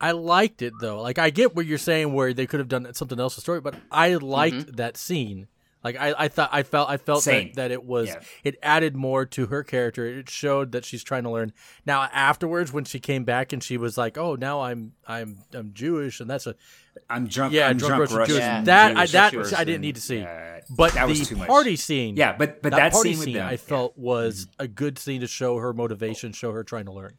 I 0.00 0.10
liked 0.12 0.62
it 0.62 0.72
though. 0.80 1.00
Like 1.00 1.18
I 1.18 1.30
get 1.30 1.54
what 1.54 1.66
you're 1.66 1.78
saying, 1.78 2.12
where 2.12 2.32
they 2.34 2.46
could 2.46 2.58
have 2.60 2.68
done 2.68 2.92
something 2.94 3.20
else, 3.20 3.36
with 3.36 3.44
story, 3.44 3.60
but 3.60 3.74
I 3.90 4.14
liked 4.14 4.56
Mm-hmm. 4.56 4.76
that 4.76 4.96
scene. 4.96 5.46
Like 5.84 5.96
I, 6.00 6.14
I 6.16 6.28
thought 6.28 6.48
I 6.50 6.62
felt 6.62 6.88
I 6.88 6.96
felt 6.96 7.22
Same. 7.22 7.48
that, 7.48 7.56
that 7.56 7.70
it 7.70 7.84
was 7.84 8.08
Yeah. 8.08 8.20
it 8.42 8.56
added 8.62 8.96
more 8.96 9.26
to 9.26 9.46
her 9.46 9.62
character. 9.62 10.06
It 10.06 10.30
showed 10.30 10.72
that 10.72 10.86
she's 10.86 11.04
trying 11.04 11.24
to 11.24 11.30
learn. 11.30 11.52
Now 11.84 12.08
afterwards 12.10 12.72
when 12.72 12.84
she 12.84 12.98
came 12.98 13.24
back 13.24 13.52
and 13.52 13.62
she 13.62 13.76
was 13.76 13.98
like, 13.98 14.16
"Oh, 14.16 14.34
now 14.34 14.62
I'm 14.62 14.92
I'm 15.06 15.40
I'm 15.52 15.74
Jewish," 15.74 16.20
and 16.20 16.30
that's 16.30 16.46
a 16.46 16.54
I'm 17.10 17.26
drunk. 17.26 17.52
Yeah, 17.52 17.68
I'm 17.68 17.76
drunk 17.76 17.96
drunk, 17.96 18.10
Russian. 18.12 18.34
Jewish. 18.34 18.40
Yeah. 18.40 18.62
That- 18.62 18.96
I- 18.96 19.06
that-. 19.06 19.54
I 19.54 19.64
didn't 19.64 19.82
need 19.82 19.96
to 19.96 20.00
see. 20.00 20.20
Yeah, 20.20 20.60
but 20.70 20.94
that 20.94 21.06
the 21.06 21.18
was 21.18 21.32
much. 21.32 21.48
party 21.48 21.76
scene. 21.76 22.16
Yeah, 22.16 22.34
but 22.36 22.62
but 22.62 22.70
that, 22.70 22.78
that, 22.78 22.92
party 22.92 23.12
scene 23.14 23.34
scene 23.34 23.38
I 23.38 23.58
felt 23.58 23.98
was 23.98 24.46
mm-hmm. 24.46 24.62
a 24.62 24.68
good 24.68 24.98
scene 24.98 25.20
to 25.20 25.26
show 25.26 25.58
her 25.58 25.74
motivation, 25.74 26.32
show 26.32 26.52
her 26.52 26.64
trying 26.64 26.86
to 26.86 26.92
learn. 26.92 27.14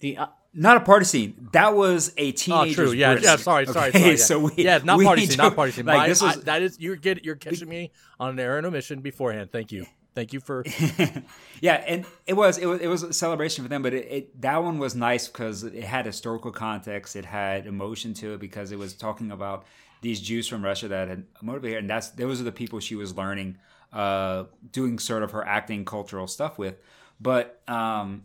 The 0.00 0.16
uh, 0.18 0.26
not 0.52 0.76
a 0.78 0.80
party 0.80 1.04
scene. 1.04 1.48
That 1.52 1.74
was 1.74 2.12
a 2.16 2.32
Oh, 2.50 2.70
true. 2.72 2.92
Yeah, 2.92 3.12
brisk. 3.14 3.24
yeah. 3.24 3.36
Sorry, 3.36 3.66
sorry, 3.66 3.88
Okay, 3.90 3.98
sorry. 3.98 4.10
Yeah. 4.10 4.16
So 4.16 4.38
we, 4.40 4.52
yeah, 4.64 4.78
not 4.84 4.98
we 4.98 5.04
party 5.04 5.26
scene, 5.26 5.36
not 5.36 5.54
party 5.54 5.72
scene. 5.72 5.84
Like 5.86 5.98
My- 5.98 6.08
this 6.08 6.22
is, 6.22 6.36
I- 6.38 6.40
that 6.40 6.62
is 6.62 6.80
you're 6.80 6.96
get 6.96 7.24
you're 7.24 7.36
catching 7.36 7.68
me 7.68 7.92
on 8.20 8.30
an 8.30 8.38
error 8.38 8.56
and 8.58 8.66
omission 8.66 9.00
beforehand. 9.00 9.50
Thank 9.52 9.70
you, 9.72 9.86
thank 10.14 10.32
you 10.32 10.40
for. 10.40 10.64
yeah, 11.60 11.74
and 11.86 12.04
it 12.26 12.34
was 12.34 12.58
it 12.58 12.66
was 12.66 12.80
it 12.80 12.86
was 12.88 13.02
a 13.02 13.12
celebration 13.12 13.64
for 13.64 13.68
them, 13.68 13.82
but 13.82 13.94
it, 13.94 14.06
it 14.10 14.40
that 14.42 14.62
one 14.62 14.78
was 14.78 14.94
nice 14.94 15.28
because 15.28 15.62
it 15.64 15.84
had 15.84 16.06
historical 16.06 16.50
context, 16.52 17.16
it 17.16 17.24
had 17.24 17.66
emotion 17.66 18.14
to 18.14 18.34
it 18.34 18.40
because 18.40 18.72
it 18.72 18.78
was 18.78 18.94
talking 18.94 19.30
about 19.30 19.64
these 20.02 20.20
Jews 20.20 20.46
from 20.46 20.62
Russia 20.64 20.88
that 20.88 21.08
had 21.08 21.24
motivated, 21.42 21.74
her, 21.74 21.78
and 21.80 21.90
that's 21.90 22.10
those 22.10 22.40
are 22.40 22.44
the 22.44 22.52
people 22.52 22.80
she 22.80 22.94
was 22.94 23.14
learning, 23.16 23.58
uh, 23.92 24.44
doing 24.72 24.98
sort 24.98 25.22
of 25.22 25.32
her 25.32 25.46
acting 25.46 25.84
cultural 25.84 26.26
stuff 26.26 26.58
with, 26.58 26.76
but 27.20 27.62
um, 27.68 28.22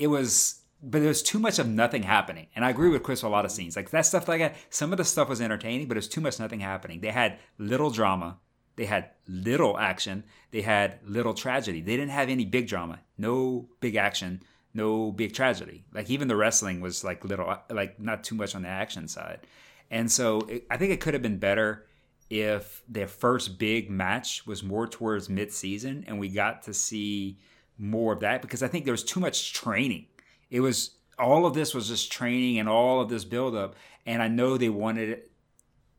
it 0.00 0.08
was. 0.08 0.56
But 0.82 1.00
there 1.00 1.08
was 1.08 1.22
too 1.22 1.38
much 1.38 1.58
of 1.58 1.68
nothing 1.68 2.02
happening, 2.02 2.46
and 2.56 2.64
I 2.64 2.70
agree 2.70 2.88
with 2.88 3.02
Chris 3.02 3.22
with 3.22 3.28
a 3.28 3.32
lot 3.32 3.44
of 3.44 3.50
scenes 3.50 3.76
like 3.76 3.90
that 3.90 4.06
stuff. 4.06 4.26
Like 4.26 4.40
that, 4.40 4.56
some 4.70 4.92
of 4.92 4.96
the 4.96 5.04
stuff 5.04 5.28
was 5.28 5.42
entertaining, 5.42 5.88
but 5.88 5.98
it 5.98 5.98
was 5.98 6.08
too 6.08 6.22
much 6.22 6.40
nothing 6.40 6.60
happening. 6.60 7.00
They 7.00 7.10
had 7.10 7.38
little 7.58 7.90
drama, 7.90 8.38
they 8.80 8.86
had 8.86 9.10
little 9.28 9.78
action. 9.78 10.24
They 10.52 10.62
had 10.62 11.00
little 11.04 11.34
tragedy. 11.34 11.82
They 11.82 11.98
didn't 11.98 12.12
have 12.12 12.30
any 12.30 12.46
big 12.46 12.66
drama. 12.66 13.00
No 13.18 13.68
big 13.80 13.96
action. 13.96 14.42
No 14.72 15.12
big 15.12 15.34
tragedy. 15.34 15.84
Like 15.92 16.08
even 16.08 16.28
the 16.28 16.36
wrestling 16.36 16.80
was 16.80 17.04
like 17.04 17.22
little, 17.22 17.58
like 17.68 18.00
not 18.00 18.24
too 18.24 18.34
much 18.34 18.54
on 18.54 18.62
the 18.62 18.68
action 18.68 19.06
side. 19.06 19.46
And 19.90 20.10
so 20.10 20.40
it, 20.48 20.64
I 20.70 20.78
think 20.78 20.92
it 20.92 21.00
could 21.02 21.12
have 21.12 21.22
been 21.22 21.36
better 21.36 21.84
if 22.30 22.82
their 22.88 23.06
first 23.06 23.58
big 23.58 23.90
match 23.90 24.46
was 24.46 24.62
more 24.62 24.86
towards 24.86 25.28
mid-season 25.28 26.04
and 26.06 26.18
we 26.18 26.30
got 26.30 26.62
to 26.62 26.72
see 26.72 27.36
more 27.80 28.12
of 28.12 28.20
that 28.20 28.42
because 28.42 28.62
I 28.62 28.68
think 28.68 28.84
there 28.84 28.92
was 28.92 29.02
too 29.02 29.20
much 29.20 29.52
training. 29.52 30.06
It 30.50 30.60
was 30.60 30.90
all 31.18 31.46
of 31.46 31.54
this 31.54 31.74
was 31.74 31.88
just 31.88 32.12
training 32.12 32.58
and 32.58 32.68
all 32.68 33.00
of 33.00 33.08
this 33.08 33.24
buildup. 33.24 33.74
And 34.06 34.22
I 34.22 34.28
know 34.28 34.56
they 34.56 34.68
wanted 34.68 35.10
it 35.10 35.30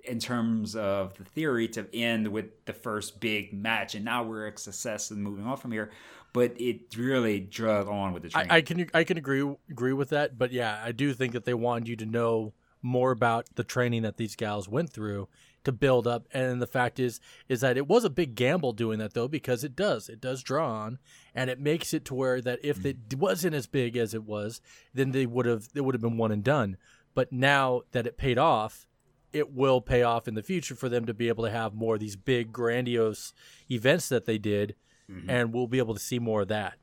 in 0.04 0.20
terms 0.20 0.76
of 0.76 1.16
the 1.16 1.24
theory 1.24 1.68
to 1.70 1.88
end 1.94 2.28
with 2.28 2.66
the 2.66 2.74
first 2.74 3.20
big 3.20 3.54
match, 3.54 3.94
and 3.94 4.04
now 4.04 4.24
we're 4.24 4.48
a 4.48 4.58
success 4.58 5.12
and 5.12 5.24
moving 5.24 5.46
on 5.46 5.58
from 5.58 5.72
here. 5.72 5.92
But 6.34 6.60
it 6.60 6.96
really 6.98 7.40
drug 7.40 7.88
on 7.88 8.14
with 8.14 8.24
the 8.24 8.30
training. 8.30 8.52
I, 8.52 8.58
I 8.58 8.62
can 8.62 8.90
I 8.94 9.04
can 9.04 9.18
agree 9.18 9.56
agree 9.70 9.94
with 9.94 10.10
that, 10.10 10.38
but 10.38 10.52
yeah, 10.52 10.82
I 10.84 10.92
do 10.92 11.14
think 11.14 11.34
that 11.34 11.46
they 11.46 11.54
wanted 11.54 11.88
you 11.88 11.96
to 11.98 12.06
know 12.06 12.54
more 12.82 13.12
about 13.12 13.48
the 13.56 13.64
training 13.64 14.02
that 14.04 14.18
these 14.18 14.36
gals 14.36 14.68
went 14.68 14.90
through 14.92 15.28
to 15.64 15.72
build 15.72 16.08
up. 16.08 16.28
And 16.34 16.62
the 16.62 16.68
fact 16.68 17.00
is 17.00 17.20
is 17.48 17.62
that 17.62 17.78
it 17.78 17.88
was 17.88 18.04
a 18.04 18.10
big 18.10 18.36
gamble 18.36 18.74
doing 18.74 19.00
that 19.00 19.14
though 19.14 19.28
because 19.28 19.64
it 19.64 19.76
does 19.76 20.10
it 20.10 20.22
does 20.22 20.44
draw 20.44 20.72
on, 20.72 21.00
and 21.34 21.50
it 21.50 21.60
makes 21.60 21.94
it 21.94 22.06
to 22.06 22.16
where 22.16 22.42
that 22.42 22.60
if 22.64 22.86
it 22.86 23.10
mm. 23.10 23.18
wasn't 23.18 23.56
as 23.56 23.68
big 23.68 23.98
as 23.98 24.14
it 24.14 24.24
was, 24.24 24.62
then 24.94 25.12
they 25.12 25.26
would 25.26 25.46
have 25.46 25.70
it 25.76 25.82
would 25.82 25.96
have 25.96 26.02
been 26.02 26.18
one 26.18 26.32
and 26.32 26.44
done. 26.44 26.78
But 27.14 27.32
now 27.32 27.82
that 27.92 28.08
it 28.08 28.18
paid 28.18 28.38
off, 28.38 28.88
it 29.34 29.54
will 29.54 29.82
pay 29.82 30.04
off 30.04 30.28
in 30.28 30.36
the 30.36 30.44
future 30.44 30.76
for 30.76 30.90
them 30.90 31.06
to 31.06 31.14
be 31.14 31.28
able 31.28 31.44
to 31.44 31.52
have 31.52 31.74
more 31.74 31.96
of 31.96 32.00
these 32.00 32.16
big 32.16 32.52
grandiose 32.52 33.34
events 33.70 34.10
that 34.10 34.26
they 34.26 34.38
did, 34.38 34.76
mm-hmm. 35.10 35.30
and 35.30 35.54
we'll 35.54 35.68
be 35.68 35.78
able 35.78 35.94
to 35.94 36.00
see 36.00 36.20
more 36.20 36.42
of 36.42 36.48
that. 36.50 36.76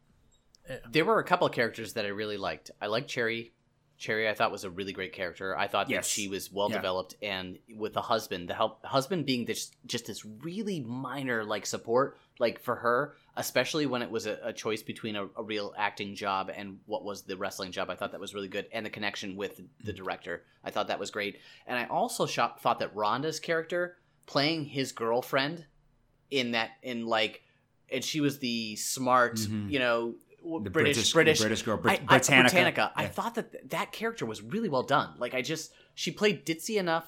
there 0.90 1.04
were 1.04 1.18
a 1.18 1.24
couple 1.24 1.46
of 1.46 1.52
characters 1.52 1.94
that 1.94 2.04
I 2.04 2.08
really 2.08 2.36
liked. 2.36 2.70
I 2.80 2.86
liked 2.86 3.08
Cherry. 3.08 3.52
Cherry, 3.98 4.28
I 4.28 4.34
thought 4.34 4.52
was 4.52 4.62
a 4.62 4.70
really 4.70 4.92
great 4.92 5.12
character. 5.12 5.58
I 5.58 5.66
thought 5.66 5.90
Yes. 5.90 6.06
that 6.06 6.10
she 6.10 6.28
was 6.28 6.52
well 6.52 6.70
Yeah. 6.70 6.76
developed, 6.76 7.16
and 7.20 7.58
with 7.76 7.94
the 7.94 8.00
husband, 8.02 8.48
the 8.48 8.54
help 8.54 8.84
husband 8.86 9.26
being 9.26 9.44
this 9.44 9.72
just 9.86 10.06
this 10.06 10.24
really 10.24 10.78
minor 10.80 11.44
like 11.44 11.66
support, 11.66 12.16
like 12.38 12.60
for 12.60 12.76
her, 12.76 13.16
especially 13.36 13.86
when 13.86 14.02
it 14.02 14.10
was 14.10 14.26
a, 14.26 14.38
a 14.44 14.52
choice 14.52 14.84
between 14.84 15.16
a, 15.16 15.26
a 15.36 15.42
real 15.42 15.74
acting 15.76 16.14
job 16.14 16.48
and 16.54 16.78
what 16.86 17.04
was 17.04 17.22
the 17.22 17.36
wrestling 17.36 17.72
job. 17.72 17.90
I 17.90 17.96
thought 17.96 18.12
that 18.12 18.20
was 18.20 18.34
really 18.34 18.46
good, 18.48 18.66
and 18.72 18.86
the 18.86 18.90
connection 18.90 19.34
with 19.34 19.60
the 19.82 19.92
director, 19.92 20.44
I 20.62 20.70
thought 20.70 20.86
that 20.88 21.00
was 21.00 21.10
great. 21.10 21.40
And 21.66 21.76
I 21.76 21.86
also 21.86 22.24
shot, 22.26 22.62
thought 22.62 22.78
that 22.78 22.94
Rhonda's 22.94 23.40
character 23.40 23.96
playing 24.26 24.66
his 24.66 24.92
girlfriend 24.92 25.66
in 26.30 26.52
that 26.52 26.70
in 26.84 27.04
like, 27.06 27.42
and 27.90 28.04
she 28.04 28.20
was 28.20 28.38
the 28.38 28.76
smart, 28.76 29.36
Mhm. 29.36 29.72
you 29.72 29.80
know. 29.80 30.14
The 30.42 30.70
British, 30.70 30.96
British, 30.96 31.12
British, 31.12 31.40
British 31.40 31.62
girl, 31.62 31.76
I, 31.76 31.80
Brit- 31.80 32.00
I, 32.02 32.04
Britannica. 32.18 32.50
Britannica. 32.54 32.92
I 32.96 33.06
thought 33.06 33.34
that 33.34 33.52
th- 33.52 33.64
that 33.68 33.92
character 33.92 34.24
was 34.26 34.42
really 34.42 34.68
well 34.68 34.82
done. 34.82 35.10
Like 35.18 35.34
I 35.34 35.42
just 35.42 35.72
she 35.94 36.10
played 36.10 36.46
ditzy 36.46 36.78
enough 36.78 37.04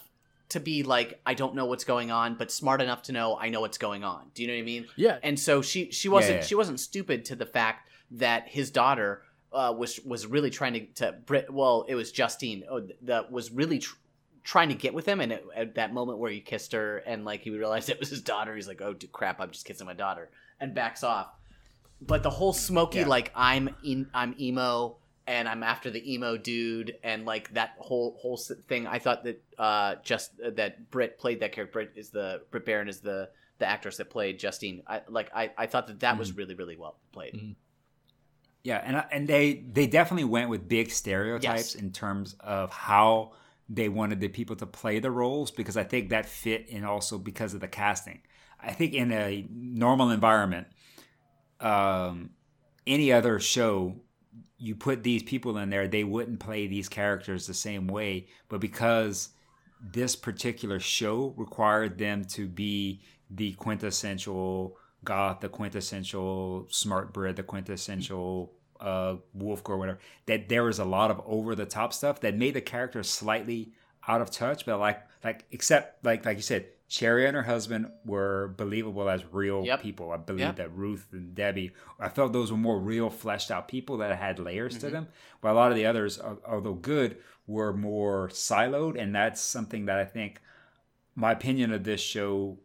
to 0.51 0.61
be 0.61 0.83
like 0.83 1.21
I 1.25 1.35
don't 1.35 1.55
know 1.55 1.67
what's 1.67 1.85
going 1.85 2.11
on, 2.11 2.35
but 2.35 2.51
smart 2.51 2.83
enough 2.83 3.03
to 3.05 3.13
know 3.13 3.37
I 3.39 3.49
know 3.49 3.61
what's 3.61 3.79
going 3.79 4.05
on. 4.05 4.31
Do 4.35 4.43
you 4.43 4.49
know 4.49 4.55
what 4.55 4.61
I 4.61 4.65
mean? 4.65 4.87
Yeah, 4.97 5.19
And 5.23 5.39
so 5.39 5.63
she 5.63 5.91
she 5.93 6.09
wasn't 6.09 6.37
yeah. 6.37 6.43
she 6.43 6.55
wasn't 6.55 6.81
stupid 6.81 7.25
to 7.27 7.37
the 7.37 7.47
fact 7.47 7.89
that 8.13 8.49
his 8.49 8.71
daughter 8.71 9.23
uh, 9.53 9.75
was 9.77 10.01
was 10.05 10.27
really 10.27 10.51
trying 10.51 10.75
to 10.75 10.87
to 10.95 11.13
Brit. 11.13 11.53
Well, 11.53 11.87
it 11.89 11.95
was 11.95 12.13
Justine 12.13 12.65
oh, 12.71 12.87
that 13.03 13.31
was 13.31 13.51
really. 13.51 13.79
Tr- 13.79 13.95
trying 14.43 14.71
to 14.71 14.75
get 14.75 14.95
with 14.95 15.05
him 15.05 15.21
and 15.21 15.35
at, 15.35 15.45
at 15.55 15.75
that 15.75 15.93
moment 15.93 16.19
where 16.19 16.31
he 16.31 16.41
kissed 16.41 16.73
her 16.73 16.97
and 16.97 17.27
like 17.27 17.43
he 17.43 17.51
realized 17.51 17.91
it 17.91 18.01
was 18.01 18.09
his 18.09 18.23
daughter 18.23 18.57
he's 18.57 18.67
like 18.67 18.81
oh 18.81 18.95
crap 19.13 19.39
i'm 19.39 19.51
just 19.51 19.67
kissing 19.67 19.87
my 19.87 19.93
daughter 19.93 20.31
and 20.59 20.75
backs 20.75 21.05
off 21.05 21.29
but 22.01 22.23
the 22.23 22.31
whole 22.31 22.53
smoky 22.53 22.99
Yeah. 23.01 23.07
like 23.07 23.31
i'm 23.35 23.75
in 23.85 24.09
i'm 24.15 24.35
emo 24.41 24.97
and 25.27 25.49
i'm 25.49 25.63
after 25.63 25.91
the 25.91 26.13
emo 26.13 26.37
dude 26.37 26.97
and 27.03 27.25
like 27.27 27.53
that 27.55 27.75
whole 27.79 28.17
whole 28.21 28.37
thing 28.37 28.87
i 28.87 28.99
thought 28.99 29.25
that 29.25 29.43
uh 29.59 29.97
just 30.03 30.33
uh, 30.45 30.51
that 30.51 30.91
brit 30.91 31.19
played 31.19 31.41
that 31.41 31.53
character 31.53 31.73
brit 31.73 31.93
is 31.97 32.11
the 32.11 32.43
Britt 32.51 32.65
Baron 32.65 32.89
is 32.89 33.01
the 33.01 33.29
the 33.59 33.67
actress 33.67 33.97
that 33.99 34.09
played 34.11 34.39
justine 34.39 34.83
i 34.87 35.03
like 35.09 35.31
i 35.35 35.51
i 35.59 35.67
thought 35.67 35.87
that 35.89 36.01
that 36.01 36.17
was 36.19 36.33
really 36.37 36.55
really 36.55 36.77
well 36.77 36.97
played 37.13 37.35
Mhm. 37.35 37.55
Yeah, 38.63 38.77
and 38.85 38.97
I- 38.99 39.07
and 39.11 39.27
they 39.27 39.55
they 39.73 39.87
definitely 39.87 40.25
went 40.25 40.51
with 40.51 40.69
big 40.69 40.91
stereotypes 40.91 41.75
in 41.75 41.93
terms 41.93 42.35
of 42.41 42.71
how 42.71 43.33
they 43.71 43.89
wanted 43.89 44.21
the 44.21 44.29
people 44.29 44.55
to 44.57 44.67
play 44.67 44.99
the 44.99 45.11
roles 45.11 45.51
because 45.51 45.79
I 45.79 45.85
think 45.85 46.11
that 46.11 46.27
fit 46.27 46.69
and 46.71 46.85
also 46.85 47.17
because 47.19 47.55
of 47.55 47.61
the 47.61 47.69
casting. 47.69 48.21
I 48.61 48.73
think 48.73 48.93
in 48.93 49.13
a 49.13 49.47
normal 49.51 50.11
environment, 50.11 50.67
um, 51.61 52.31
any 52.87 53.13
other 53.13 53.39
show, 53.41 53.97
you 54.59 54.75
put 54.75 55.03
these 55.03 55.23
people 55.23 55.57
in 55.59 55.71
there, 55.71 55.89
they 55.89 56.05
wouldn't 56.05 56.41
play 56.41 56.67
these 56.67 56.89
characters 56.89 57.47
the 57.47 57.55
same 57.55 57.87
way. 57.87 58.27
But 58.49 58.61
because 58.61 59.31
this 59.81 60.17
particular 60.17 60.79
show 60.79 61.35
required 61.37 61.99
them 61.99 62.25
to 62.27 62.47
be 62.47 63.01
the 63.31 63.53
quintessential 63.53 64.77
goth, 65.05 65.41
the 65.41 65.49
quintessential 65.49 66.67
smart 66.69 67.13
Brit, 67.13 67.37
the 67.37 67.43
quintessential 67.43 68.53
uh, 68.81 69.17
wolf 69.33 69.63
or 69.67 69.79
whatever, 69.79 69.99
that 70.27 70.49
there 70.49 70.65
was 70.65 70.79
a 70.79 70.85
lot 70.85 71.11
of 71.11 71.23
over 71.25 71.55
the 71.55 71.67
top 71.67 71.93
stuff 71.93 72.21
that 72.21 72.37
made 72.37 72.55
the 72.55 72.61
characters 72.61 73.09
slightly 73.09 73.73
out 74.07 74.21
of 74.21 74.31
touch. 74.31 74.67
But 74.67 74.79
like, 74.79 75.01
like 75.25 75.45
except 75.51 76.05
like 76.05 76.25
like 76.25 76.37
you 76.37 76.43
said, 76.43 76.67
Cherry 76.91 77.25
and 77.25 77.37
her 77.37 77.45
husband 77.45 77.91
were 78.05 78.53
believable 78.57 79.09
as 79.09 79.25
real 79.33 79.65
Yep. 79.65 79.81
people. 79.81 80.11
I 80.11 80.17
believe 80.17 80.41
Yep. 80.41 80.57
that 80.57 80.75
Ruth 80.77 81.07
and 81.13 81.37
Debbie, 81.37 81.71
I 82.01 82.09
felt 82.09 82.33
those 82.33 82.51
were 82.51 82.59
more 82.59 82.81
real, 82.81 83.09
fleshed 83.09 83.53
out 83.53 83.69
people 83.69 83.99
that 83.99 84.19
had 84.19 84.41
layers 84.41 84.75
Mm-hmm. 84.77 84.87
to 84.87 84.91
them. 84.93 85.09
But 85.41 85.53
a 85.53 85.55
lot 85.55 85.71
of 85.71 85.77
the 85.77 85.87
others, 85.87 86.21
although 86.21 86.75
good, 86.75 87.17
were 87.47 87.73
more 87.73 88.29
siloed, 88.31 89.01
and 89.01 89.15
that's 89.15 89.41
something 89.41 89.87
that 89.87 89.99
I 89.99 90.05
think 90.05 90.41
my 91.15 91.31
opinion 91.33 91.73
of 91.73 91.85
this 91.85 92.01
show 92.01 92.59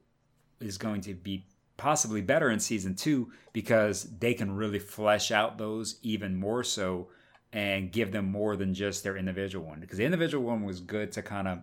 is 0.60 0.80
going 0.80 1.02
to 1.02 1.14
be 1.14 1.46
possibly 1.78 2.22
better 2.22 2.50
in 2.50 2.60
season 2.60 2.96
two 2.96 3.32
because 3.54 4.04
they 4.20 4.34
can 4.34 4.56
really 4.56 4.80
flesh 4.80 5.30
out 5.32 5.60
those 5.60 6.00
even 6.02 6.36
more 6.36 6.64
so 6.64 7.10
and 7.54 7.92
give 7.92 8.12
them 8.12 8.26
more 8.32 8.56
than 8.56 8.74
just 8.74 9.04
their 9.04 9.18
individual 9.18 9.68
one. 9.68 9.82
Because 9.82 10.00
the 10.00 10.06
individual 10.06 10.44
one 10.46 10.64
was 10.64 10.80
good 10.80 11.12
to 11.12 11.22
kind 11.22 11.48
of 11.48 11.60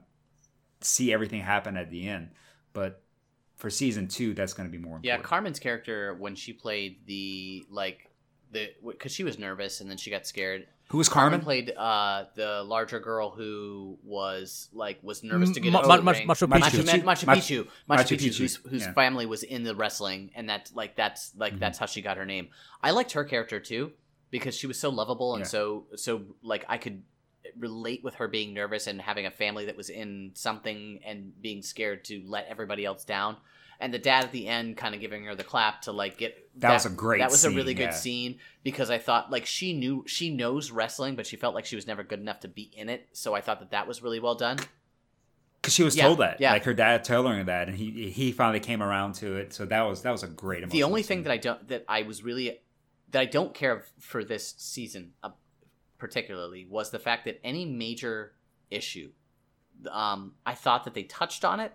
see 0.80 1.12
everything 1.12 1.40
happen 1.40 1.76
at 1.76 1.90
the 1.90 2.08
end, 2.08 2.30
but 2.72 3.02
for 3.56 3.70
season 3.70 4.08
two, 4.08 4.34
that's 4.34 4.52
going 4.54 4.68
to 4.68 4.76
be 4.76 4.82
more 4.82 4.98
Yeah. 5.02 5.18
Carmen's 5.18 5.58
character 5.60 6.14
when 6.14 6.34
she 6.34 6.52
played 6.52 7.06
the 7.06 7.64
like 7.70 8.10
the 8.50 8.70
because 8.86 9.12
she 9.12 9.24
was 9.24 9.38
nervous 9.38 9.80
and 9.80 9.88
then 9.90 9.96
she 9.96 10.10
got 10.10 10.26
scared. 10.26 10.66
Who 10.88 10.98
was 10.98 11.08
Carmen 11.08 11.40
Carmen? 11.40 11.44
played 11.44 11.70
uh, 11.74 12.24
the 12.34 12.62
larger 12.64 13.00
girl 13.00 13.30
who 13.30 13.98
was 14.04 14.68
like 14.74 14.98
was 15.02 15.22
nervous 15.24 15.52
to 15.52 15.60
get 15.60 15.72
Ma- 15.72 15.78
into 15.78 15.88
Ma- 15.88 15.96
the 15.96 16.02
Ma- 16.02 16.10
ring. 16.12 16.28
Machu 16.28 16.48
Machu, 16.48 16.60
Picchu. 16.60 16.82
Machu, 16.84 17.02
Machu 17.02 17.02
Machu- 17.02 17.26
Picchu, 17.26 17.64
Machu, 17.64 17.66
Machu 17.88 17.98
Picchu, 18.16 18.16
Picchu, 18.28 18.38
whose, 18.38 18.56
whose 18.56 18.82
yeah. 18.82 18.92
family 18.92 19.24
was 19.24 19.42
in 19.42 19.62
the 19.62 19.74
wrestling, 19.74 20.32
and 20.34 20.50
that 20.50 20.70
like 20.74 20.94
that's 20.96 21.32
like 21.36 21.58
that's 21.58 21.78
how 21.78 21.86
she 21.86 22.02
got 22.02 22.18
her 22.18 22.26
name. 22.26 22.48
I 22.82 22.90
liked 22.90 23.12
her 23.12 23.24
character 23.24 23.58
too 23.58 23.92
because 24.30 24.54
she 24.54 24.66
was 24.66 24.78
so 24.78 24.90
lovable 24.90 25.34
and 25.34 25.42
Yeah. 25.42 25.48
so 25.48 25.86
so 25.96 26.22
like 26.42 26.66
I 26.68 26.76
could 26.76 27.02
relate 27.58 28.02
with 28.02 28.16
her 28.16 28.28
being 28.28 28.54
nervous 28.54 28.86
and 28.86 29.00
having 29.00 29.26
a 29.26 29.30
family 29.30 29.66
that 29.66 29.76
was 29.76 29.90
in 29.90 30.32
something 30.34 31.00
and 31.04 31.32
being 31.40 31.62
scared 31.62 32.04
to 32.06 32.22
let 32.26 32.46
everybody 32.48 32.84
else 32.84 33.04
down. 33.04 33.36
And 33.80 33.92
the 33.92 33.98
dad 33.98 34.24
at 34.24 34.32
the 34.32 34.46
end 34.46 34.76
kind 34.76 34.94
of 34.94 35.00
giving 35.00 35.24
her 35.24 35.34
the 35.34 35.42
clap 35.42 35.82
to 35.82 35.92
like 35.92 36.16
get 36.16 36.50
That 36.60 36.72
was 36.72 36.86
a 36.86 36.90
great 36.90 37.18
that 37.18 37.30
was 37.30 37.44
a 37.44 37.50
really 37.50 37.74
good 37.74 37.84
yeah. 37.84 37.90
scene 37.90 38.38
because 38.62 38.90
I 38.90 38.98
thought 38.98 39.32
like 39.32 39.44
she 39.44 39.72
knew 39.72 40.04
she 40.06 40.30
knows 40.30 40.70
wrestling 40.70 41.16
but 41.16 41.26
she 41.26 41.36
felt 41.36 41.52
like 41.54 41.64
she 41.64 41.74
was 41.74 41.84
never 41.86 42.04
good 42.04 42.20
enough 42.20 42.40
to 42.40 42.48
be 42.48 42.70
in 42.76 42.88
it 42.88 43.08
so 43.12 43.34
I 43.34 43.40
thought 43.40 43.58
that 43.58 43.72
that 43.72 43.88
was 43.88 44.00
really 44.00 44.20
well 44.20 44.36
done 44.36 44.58
because 45.60 45.74
she 45.74 45.82
was 45.82 45.96
Yeah, 45.96 46.04
told 46.04 46.18
that, 46.18 46.40
yeah. 46.40 46.52
like 46.52 46.64
her 46.64 46.74
dad 46.74 47.04
told 47.04 47.26
her 47.28 47.44
that, 47.44 47.68
and 47.68 47.76
he 47.76 48.10
he 48.10 48.32
finally 48.32 48.60
came 48.60 48.82
around 48.82 49.14
to 49.16 49.36
it. 49.36 49.52
So 49.52 49.64
that 49.66 49.82
was 49.82 50.02
that 50.02 50.10
was 50.10 50.22
a 50.22 50.28
great. 50.28 50.68
the 50.70 50.82
only 50.82 51.02
scene. 51.02 51.08
thing 51.18 51.22
that 51.24 51.32
I 51.32 51.36
don't 51.38 51.68
that 51.68 51.84
I 51.88 52.02
was 52.02 52.22
really 52.22 52.60
that 53.10 53.20
I 53.20 53.24
don't 53.26 53.54
care 53.54 53.84
for 53.98 54.24
this 54.24 54.54
season 54.58 55.12
particularly 56.02 56.66
was 56.68 56.90
the 56.90 56.98
fact 56.98 57.26
that 57.26 57.38
any 57.44 57.64
major 57.64 58.32
issue, 58.72 59.12
um, 59.88 60.32
I 60.44 60.52
thought 60.54 60.82
that 60.82 60.94
they 60.94 61.04
touched 61.04 61.44
on 61.44 61.60
it, 61.60 61.72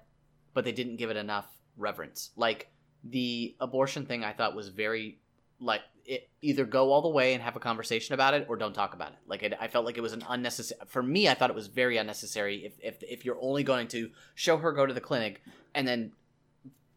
but 0.53 0.65
they 0.65 0.73
didn't 0.73 0.97
give 0.97 1.09
it 1.09 1.15
enough 1.15 1.47
reverence. 1.77 2.31
Like 2.35 2.67
the 3.05 3.55
abortion 3.61 4.05
thing, 4.05 4.25
I 4.25 4.33
thought 4.33 4.53
was 4.53 4.67
very 4.67 5.19
like 5.61 5.79
it, 6.03 6.29
either 6.41 6.65
go 6.65 6.91
all 6.91 7.01
the 7.01 7.07
way 7.07 7.35
and 7.35 7.41
have 7.41 7.55
a 7.55 7.61
conversation 7.61 8.15
about 8.15 8.33
it 8.33 8.47
or 8.49 8.57
don't 8.57 8.73
talk 8.73 8.93
about 8.93 9.13
it. 9.13 9.19
Like 9.27 9.43
it, 9.43 9.53
I 9.61 9.69
felt 9.69 9.85
like 9.85 9.97
it 9.97 10.01
was 10.01 10.11
an 10.11 10.25
unnecessary 10.27 10.81
for 10.87 11.01
me. 11.01 11.29
I 11.29 11.33
thought 11.33 11.49
it 11.49 11.55
was 11.55 11.67
very 11.67 11.95
unnecessary. 11.95 12.65
If 12.65 12.73
if 12.83 13.01
if 13.03 13.23
you're 13.23 13.39
only 13.39 13.63
going 13.63 13.87
to 13.89 14.09
show 14.35 14.57
her 14.57 14.73
go 14.73 14.85
to 14.85 14.93
the 14.93 14.99
clinic 14.99 15.41
and 15.73 15.87
then 15.87 16.11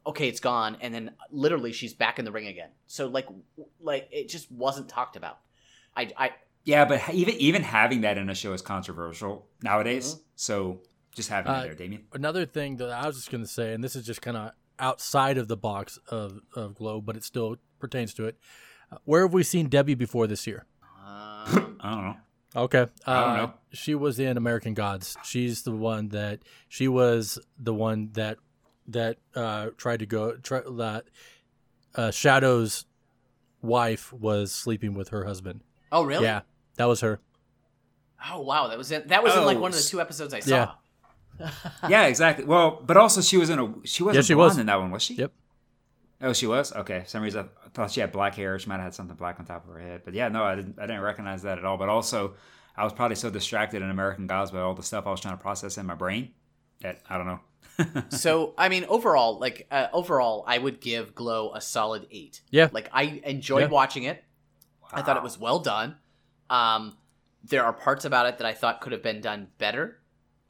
okay, 0.04 0.26
it's 0.26 0.40
gone, 0.40 0.78
and 0.80 0.92
then 0.92 1.12
literally 1.30 1.70
she's 1.70 1.94
back 1.94 2.18
in 2.18 2.24
the 2.24 2.32
ring 2.32 2.48
again. 2.48 2.70
So 2.88 3.06
like, 3.06 3.28
like 3.80 4.08
it 4.10 4.28
just 4.28 4.50
wasn't 4.50 4.88
talked 4.88 5.14
about. 5.14 5.38
I, 5.96 6.10
I 6.16 6.30
Yeah, 6.64 6.84
but 6.84 7.12
even 7.14 7.34
even 7.34 7.62
having 7.62 8.02
that 8.02 8.18
in 8.18 8.28
a 8.30 8.34
show 8.34 8.52
is 8.52 8.62
controversial 8.62 9.46
nowadays. 9.62 10.14
Mm-hmm. 10.14 10.22
So 10.36 10.80
just 11.14 11.28
having 11.28 11.50
Uh, 11.52 11.60
it 11.60 11.62
there, 11.64 11.74
Damian. 11.74 12.04
Another 12.12 12.44
thing 12.46 12.76
that 12.76 12.90
I 12.90 13.06
was 13.06 13.16
just 13.16 13.30
going 13.30 13.42
to 13.42 13.48
say, 13.50 13.72
and 13.72 13.82
this 13.82 13.96
is 13.96 14.04
just 14.06 14.20
kind 14.22 14.36
of 14.36 14.52
outside 14.78 15.38
of 15.38 15.48
the 15.48 15.56
box 15.56 15.98
of, 16.08 16.40
of 16.54 16.74
Glow, 16.74 17.00
but 17.00 17.16
it 17.16 17.24
still 17.24 17.56
pertains 17.78 18.14
to 18.14 18.24
it. 18.26 18.36
Uh, 18.92 18.96
where 19.04 19.22
have 19.22 19.32
we 19.32 19.42
seen 19.42 19.68
Debbie 19.68 19.94
before 19.94 20.26
this 20.26 20.46
year? 20.46 20.64
um, 21.06 21.78
I 21.80 21.90
don't 21.90 22.04
know. 22.04 22.16
Okay. 22.56 22.86
I 23.06 23.20
don't 23.20 23.30
Uh, 23.30 23.36
know. 23.36 23.54
She 23.72 23.94
was 23.94 24.18
in 24.18 24.36
American 24.36 24.74
Gods. 24.74 25.16
She's 25.24 25.62
the 25.62 25.72
one 25.72 26.08
that 26.08 26.40
she 26.68 26.88
was 26.88 27.38
the 27.58 27.74
one 27.74 28.10
that 28.12 28.38
that 28.88 29.18
uh, 29.36 29.70
tried 29.76 30.00
to 30.00 30.06
go 30.06 30.36
try, 30.36 30.60
that 30.76 31.04
uh, 31.94 32.10
Shadow's 32.10 32.86
wife 33.62 34.12
was 34.12 34.52
sleeping 34.52 34.94
with 34.94 35.08
her 35.10 35.24
husband. 35.24 35.60
oh 35.92 36.02
really? 36.04 36.24
Yeah, 36.24 36.40
that 36.80 36.88
was 36.88 37.00
her. 37.02 37.20
Oh 38.30 38.40
wow, 38.40 38.68
that 38.68 38.78
was 38.78 38.90
it. 38.90 39.08
That 39.08 39.22
was 39.22 39.34
in 39.36 39.44
like 39.44 39.58
one 39.58 39.70
of 39.70 39.76
the 39.76 39.82
two 39.82 40.00
episodes 40.00 40.34
I 40.34 40.40
saw. 40.40 40.74
Yeah. 41.38 41.50
yeah, 41.88 42.06
exactly. 42.06 42.44
Well, 42.44 42.82
but 42.84 42.96
also 42.96 43.20
she 43.20 43.36
was 43.38 43.48
in 43.50 43.58
a 43.58 43.72
she 43.84 44.02
wasn't 44.02 44.16
Yeah, 44.24 44.26
she 44.26 44.34
blonde 44.34 44.50
was. 44.50 44.58
in 44.58 44.66
that 44.66 44.78
one, 44.80 44.90
was 44.90 45.02
she? 45.02 45.14
Yep. 45.14 45.32
Oh, 46.22 46.32
she 46.34 46.46
was. 46.46 46.72
Okay. 46.74 47.00
For 47.00 47.08
some 47.08 47.22
reason 47.22 47.48
I 47.64 47.68
thought 47.70 47.90
she 47.90 48.00
had 48.00 48.12
black 48.12 48.34
hair. 48.34 48.58
She 48.58 48.68
might 48.68 48.74
have 48.76 48.84
had 48.84 48.94
something 48.94 49.16
black 49.16 49.38
on 49.40 49.46
top 49.46 49.66
of 49.66 49.72
her 49.74 49.80
head. 49.80 50.02
But 50.04 50.12
yeah, 50.14 50.28
no, 50.28 50.44
I 50.44 50.54
didn't. 50.56 50.78
I 50.78 50.82
didn't 50.86 51.02
recognize 51.02 51.42
that 51.42 51.58
at 51.58 51.64
all. 51.64 51.78
But 51.78 51.88
also, 51.88 52.34
I 52.76 52.84
was 52.84 52.92
probably 52.92 53.16
so 53.16 53.30
distracted 53.30 53.80
in 53.82 53.88
American 53.90 54.26
Gods 54.26 54.50
by 54.50 54.60
all 54.60 54.74
the 54.74 54.82
stuff 54.82 55.06
I 55.06 55.10
was 55.10 55.20
trying 55.20 55.36
to 55.36 55.42
process 55.42 55.78
in 55.78 55.86
my 55.86 55.94
brain 55.94 56.32
that 56.82 57.00
I 57.08 57.16
don't 57.18 57.26
know. 57.26 57.40
So 58.10 58.52
I 58.58 58.68
mean, 58.68 58.84
overall, 58.90 59.38
like 59.38 59.66
uh, 59.70 59.86
overall, 59.94 60.44
I 60.46 60.58
would 60.58 60.80
give 60.82 61.14
Glow 61.14 61.52
a 61.54 61.60
solid 61.62 62.06
eight. 62.10 62.42
Yeah. 62.50 62.68
Like 62.70 62.90
I 62.92 63.22
enjoyed 63.24 63.62
Yeah. 63.62 63.68
watching 63.68 64.02
it. 64.02 64.22
I 64.92 65.00
thought 65.02 65.16
it 65.16 65.22
was 65.22 65.38
well 65.38 65.60
done. 65.60 65.96
Um, 66.50 66.98
there 67.42 67.64
are 67.64 67.72
parts 67.72 68.04
about 68.04 68.26
it 68.26 68.38
that 68.38 68.46
I 68.46 68.52
thought 68.52 68.82
could 68.82 68.92
have 68.92 69.02
been 69.02 69.22
done 69.22 69.48
better, 69.56 70.00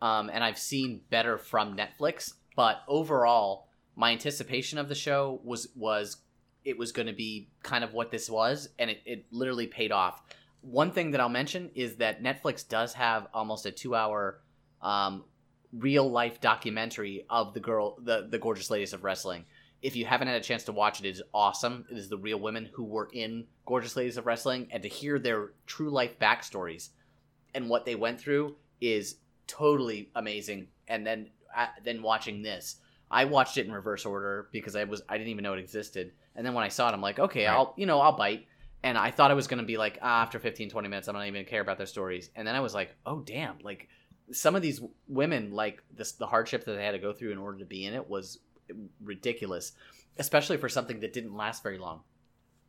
um, 0.03 0.31
and 0.33 0.43
I've 0.43 0.59
seen 0.59 1.03
better 1.11 1.39
from 1.39 1.77
Netflix. 1.77 2.33
But 2.57 2.83
overall, 2.89 3.69
my 3.95 4.11
anticipation 4.11 4.79
of 4.79 4.89
the 4.89 4.95
show 4.95 5.41
was 5.45 5.69
was 5.77 6.17
it 6.65 6.77
was 6.77 6.93
going 6.93 7.07
to 7.07 7.13
be 7.13 7.49
kind 7.63 7.85
of 7.85 7.93
what 7.93 8.11
this 8.11 8.29
was, 8.29 8.69
and 8.79 8.91
it, 8.91 9.01
it 9.05 9.27
literally 9.31 9.67
paid 9.67 9.93
off. 9.93 10.23
One 10.63 10.91
thing 10.91 11.13
that 11.13 11.21
I'll 11.21 11.29
mention 11.29 11.71
is 11.75 11.97
that 11.97 12.23
Netflix 12.23 12.67
does 12.69 12.95
have 12.95 13.29
almost 13.33 13.67
a 13.67 13.71
two 13.71 13.95
hour 13.95 14.41
um, 14.83 15.25
real 15.73 16.11
life 16.11 16.41
documentary 16.41 17.25
of 17.31 17.55
the 17.55 17.61
girl, 17.61 17.97
the 18.03 18.27
the 18.29 18.39
gorgeous 18.39 18.71
ladies 18.71 18.93
of 18.93 19.05
wrestling. 19.05 19.45
If 19.83 19.97
you 19.97 20.05
haven't 20.05 20.29
had 20.29 20.37
a 20.37 20.45
chance 20.45 20.65
to 20.65 20.73
watch 20.73 21.01
it, 21.01 21.07
it 21.07 21.11
is 21.11 21.23
awesome. 21.33 21.87
It 21.91 21.97
is 21.97 22.09
the 22.09 22.19
real 22.19 22.39
women 22.39 22.69
who 22.73 22.85
were 22.85 23.09
in 23.13 23.47
Gorgeous 23.65 23.97
Ladies 23.97 24.17
of 24.17 24.27
Wrestling, 24.27 24.69
and 24.71 24.83
to 24.83 24.89
hear 24.89 25.19
their 25.19 25.53
true 25.67 25.91
life 25.91 26.19
backstories 26.19 26.91
and 27.55 27.69
what 27.69 27.85
they 27.85 27.95
went 27.95 28.21
through 28.21 28.57
is 28.81 29.17
totally 29.47 30.11
amazing. 30.15 30.69
And 30.89 31.07
then 31.07 31.31
uh, 31.57 31.67
then 31.85 32.03
watching 32.03 32.43
this, 32.43 32.77
I 33.11 33.25
watched 33.25 33.59
it 33.59 33.67
in 33.67 33.73
reverse 33.73 34.07
order 34.07 34.49
because 34.53 34.77
I 34.77 34.85
was 34.85 35.03
I 35.09 35.19
didn't 35.19 35.31
even 35.31 35.43
know 35.43 35.55
it 35.55 35.59
existed. 35.59 36.13
And 36.37 36.47
then 36.47 36.55
when 36.55 36.65
I 36.65 36.69
saw 36.69 36.89
it, 36.89 36.93
I'm 36.93 37.01
like, 37.01 37.19
okay, 37.19 37.47
Right. 37.47 37.53
I'll 37.53 37.75
you 37.77 37.87
know 37.87 38.01
I'll 38.01 38.17
bite. 38.17 38.47
And 38.83 38.97
I 38.97 39.11
thought 39.11 39.31
I 39.31 39.35
was 39.35 39.47
going 39.47 39.61
to 39.61 39.67
be 39.67 39.77
like, 39.77 39.99
ah, 40.01 40.23
after 40.23 40.39
15, 40.39 40.71
20 40.71 40.89
minutes, 40.89 41.07
I'm 41.07 41.15
not 41.15 41.27
even 41.27 41.45
care 41.45 41.61
about 41.61 41.77
their 41.77 41.87
stories. 41.87 42.31
And 42.35 42.49
then 42.49 42.57
I 42.57 42.61
was 42.61 42.75
like, 42.75 42.97
oh 43.05 43.21
damn, 43.21 43.59
like 43.63 43.89
some 44.33 44.57
of 44.57 44.63
these 44.63 44.81
women, 45.07 45.53
like 45.53 45.83
this, 45.95 46.13
the 46.13 46.27
hardship 46.27 46.65
that 46.65 46.77
they 46.77 46.85
had 46.85 46.93
to 46.93 46.99
go 46.99 47.13
through 47.13 47.33
in 47.33 47.37
order 47.39 47.59
to 47.59 47.67
be 47.67 47.85
in 47.85 47.93
it 47.93 48.09
was 48.09 48.39
ridiculous, 49.03 49.73
especially 50.19 50.57
for 50.57 50.69
something 50.69 51.01
that 51.01 51.13
didn't 51.13 51.37
last 51.37 51.63
very 51.63 51.79
long. 51.79 52.01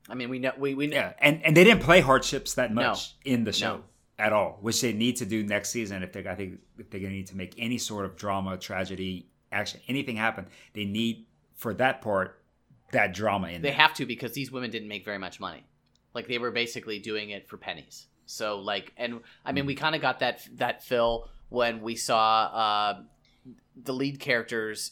I 0.10 0.16
mean, 0.16 0.30
we 0.30 0.40
know 0.40 0.52
we 0.58 0.74
we 0.74 0.88
know, 0.88 0.98
Yeah, 0.98 1.14
and 1.20 1.44
and 1.46 1.56
they 1.56 1.64
didn't 1.64 1.84
play 1.84 2.02
hardships 2.02 2.56
that 2.56 2.74
No. 2.74 2.90
much 2.90 3.16
in 3.24 3.44
the 3.44 3.54
show 3.54 3.78
No. 3.78 3.84
at 4.18 4.34
all, 4.34 4.58
which 4.62 4.82
they 4.82 4.94
need 4.94 5.18
to 5.18 5.26
do 5.26 5.44
next 5.44 5.70
season 5.70 6.02
if 6.04 6.12
they 6.12 6.28
I 6.28 6.36
think 6.36 6.60
if 6.78 6.90
they're 6.90 7.00
gonna 7.02 7.14
need 7.14 7.28
to 7.28 7.38
make 7.38 7.54
any 7.58 7.78
sort 7.78 8.06
of 8.06 8.16
drama, 8.16 8.58
tragedy, 8.58 9.28
action, 9.52 9.80
anything 9.88 10.16
happen. 10.16 10.48
They 10.74 10.86
need 10.86 11.28
for 11.56 11.74
that 11.76 12.02
part 12.02 12.44
that 12.92 13.14
drama 13.14 13.48
in 13.50 13.62
They 13.62 13.70
there. 13.70 13.78
have 13.78 13.94
to 13.96 14.06
because 14.06 14.34
these 14.34 14.52
women 14.52 14.70
didn't 14.72 14.88
make 14.90 15.06
very 15.06 15.18
much 15.20 15.40
money. 15.40 15.64
Like 16.14 16.28
they 16.28 16.40
were 16.40 16.52
basically 16.52 17.00
doing 17.00 17.30
it 17.30 17.48
for 17.48 17.56
pennies. 17.58 18.08
So 18.26 18.60
like, 18.60 18.92
and 18.98 19.22
I 19.46 19.52
mean, 19.52 19.66
we 19.66 19.76
kind 19.76 19.94
of 19.96 20.02
got 20.02 20.20
that 20.20 20.48
that 20.56 20.84
fill 20.84 21.30
when 21.50 21.82
we 21.82 21.96
saw 21.96 22.44
uh, 22.46 23.04
the 23.82 23.94
lead 23.94 24.20
characters, 24.20 24.92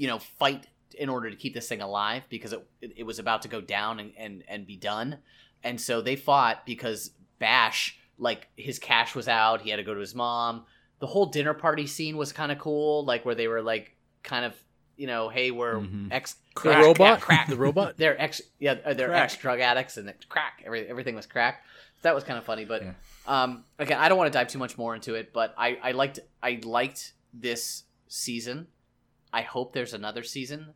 you 0.00 0.06
know, 0.08 0.18
fight 0.18 0.66
in 0.98 1.08
order 1.08 1.28
to 1.30 1.36
keep 1.36 1.52
this 1.54 1.68
thing 1.68 1.80
alive 1.82 2.22
because 2.30 2.52
it 2.54 2.66
it, 2.80 3.04
was 3.04 3.18
about 3.18 3.42
to 3.42 3.48
go 3.48 3.60
down 3.60 4.00
and, 4.00 4.12
and 4.16 4.42
and 4.48 4.66
be 4.66 4.76
done, 4.76 5.18
and 5.62 5.80
so 5.80 6.00
they 6.00 6.16
fought 6.16 6.64
because 6.64 7.10
Bash 7.38 7.98
like 8.18 8.48
his 8.56 8.78
cash 8.78 9.14
was 9.14 9.28
out. 9.28 9.60
He 9.62 9.70
had 9.70 9.76
to 9.76 9.82
go 9.82 9.94
to 9.94 10.00
his 10.00 10.14
mom. 10.14 10.64
The 11.00 11.06
whole 11.06 11.26
dinner 11.26 11.54
party 11.54 11.86
scene 11.86 12.16
was 12.16 12.32
kind 12.32 12.50
of 12.52 12.58
cool, 12.58 13.04
like 13.04 13.24
where 13.26 13.34
they 13.34 13.48
were 13.48 13.62
like 13.62 13.94
kind 14.22 14.44
of. 14.44 14.54
You 14.96 15.06
know, 15.06 15.30
hey, 15.30 15.50
we're 15.50 15.76
Mhm. 15.80 16.08
ex 16.10 16.36
The 16.62 16.68
robot, 16.70 16.98
yeah, 17.00 17.16
crack, 17.16 17.48
the 17.48 17.56
robot. 17.56 17.96
they're 18.00 18.20
ex 18.20 18.42
yeah 18.58 18.74
uh, 18.84 18.92
they're 18.92 19.08
Crack. 19.08 19.22
ex 19.24 19.36
drug 19.36 19.58
addicts 19.60 19.96
and 19.96 20.12
crack 20.28 20.62
every, 20.66 20.86
everything 20.86 21.14
was 21.14 21.24
crack 21.24 21.64
so 21.96 22.00
that 22.02 22.14
was 22.14 22.22
kind 22.24 22.38
of 22.38 22.44
funny 22.44 22.66
but 22.66 22.82
Yeah. 22.82 22.92
um 23.26 23.64
again 23.78 23.98
i 23.98 24.08
don't 24.10 24.18
want 24.18 24.30
to 24.30 24.38
dive 24.38 24.48
too 24.48 24.58
much 24.58 24.76
more 24.76 24.94
into 24.94 25.14
it 25.14 25.32
but 25.32 25.54
i 25.56 25.78
i 25.82 25.92
liked 25.92 26.18
i 26.42 26.60
liked 26.64 27.14
this 27.32 27.84
season 28.08 28.66
i 29.32 29.42
hope 29.42 29.72
there's 29.72 29.94
another 29.94 30.22
season 30.22 30.74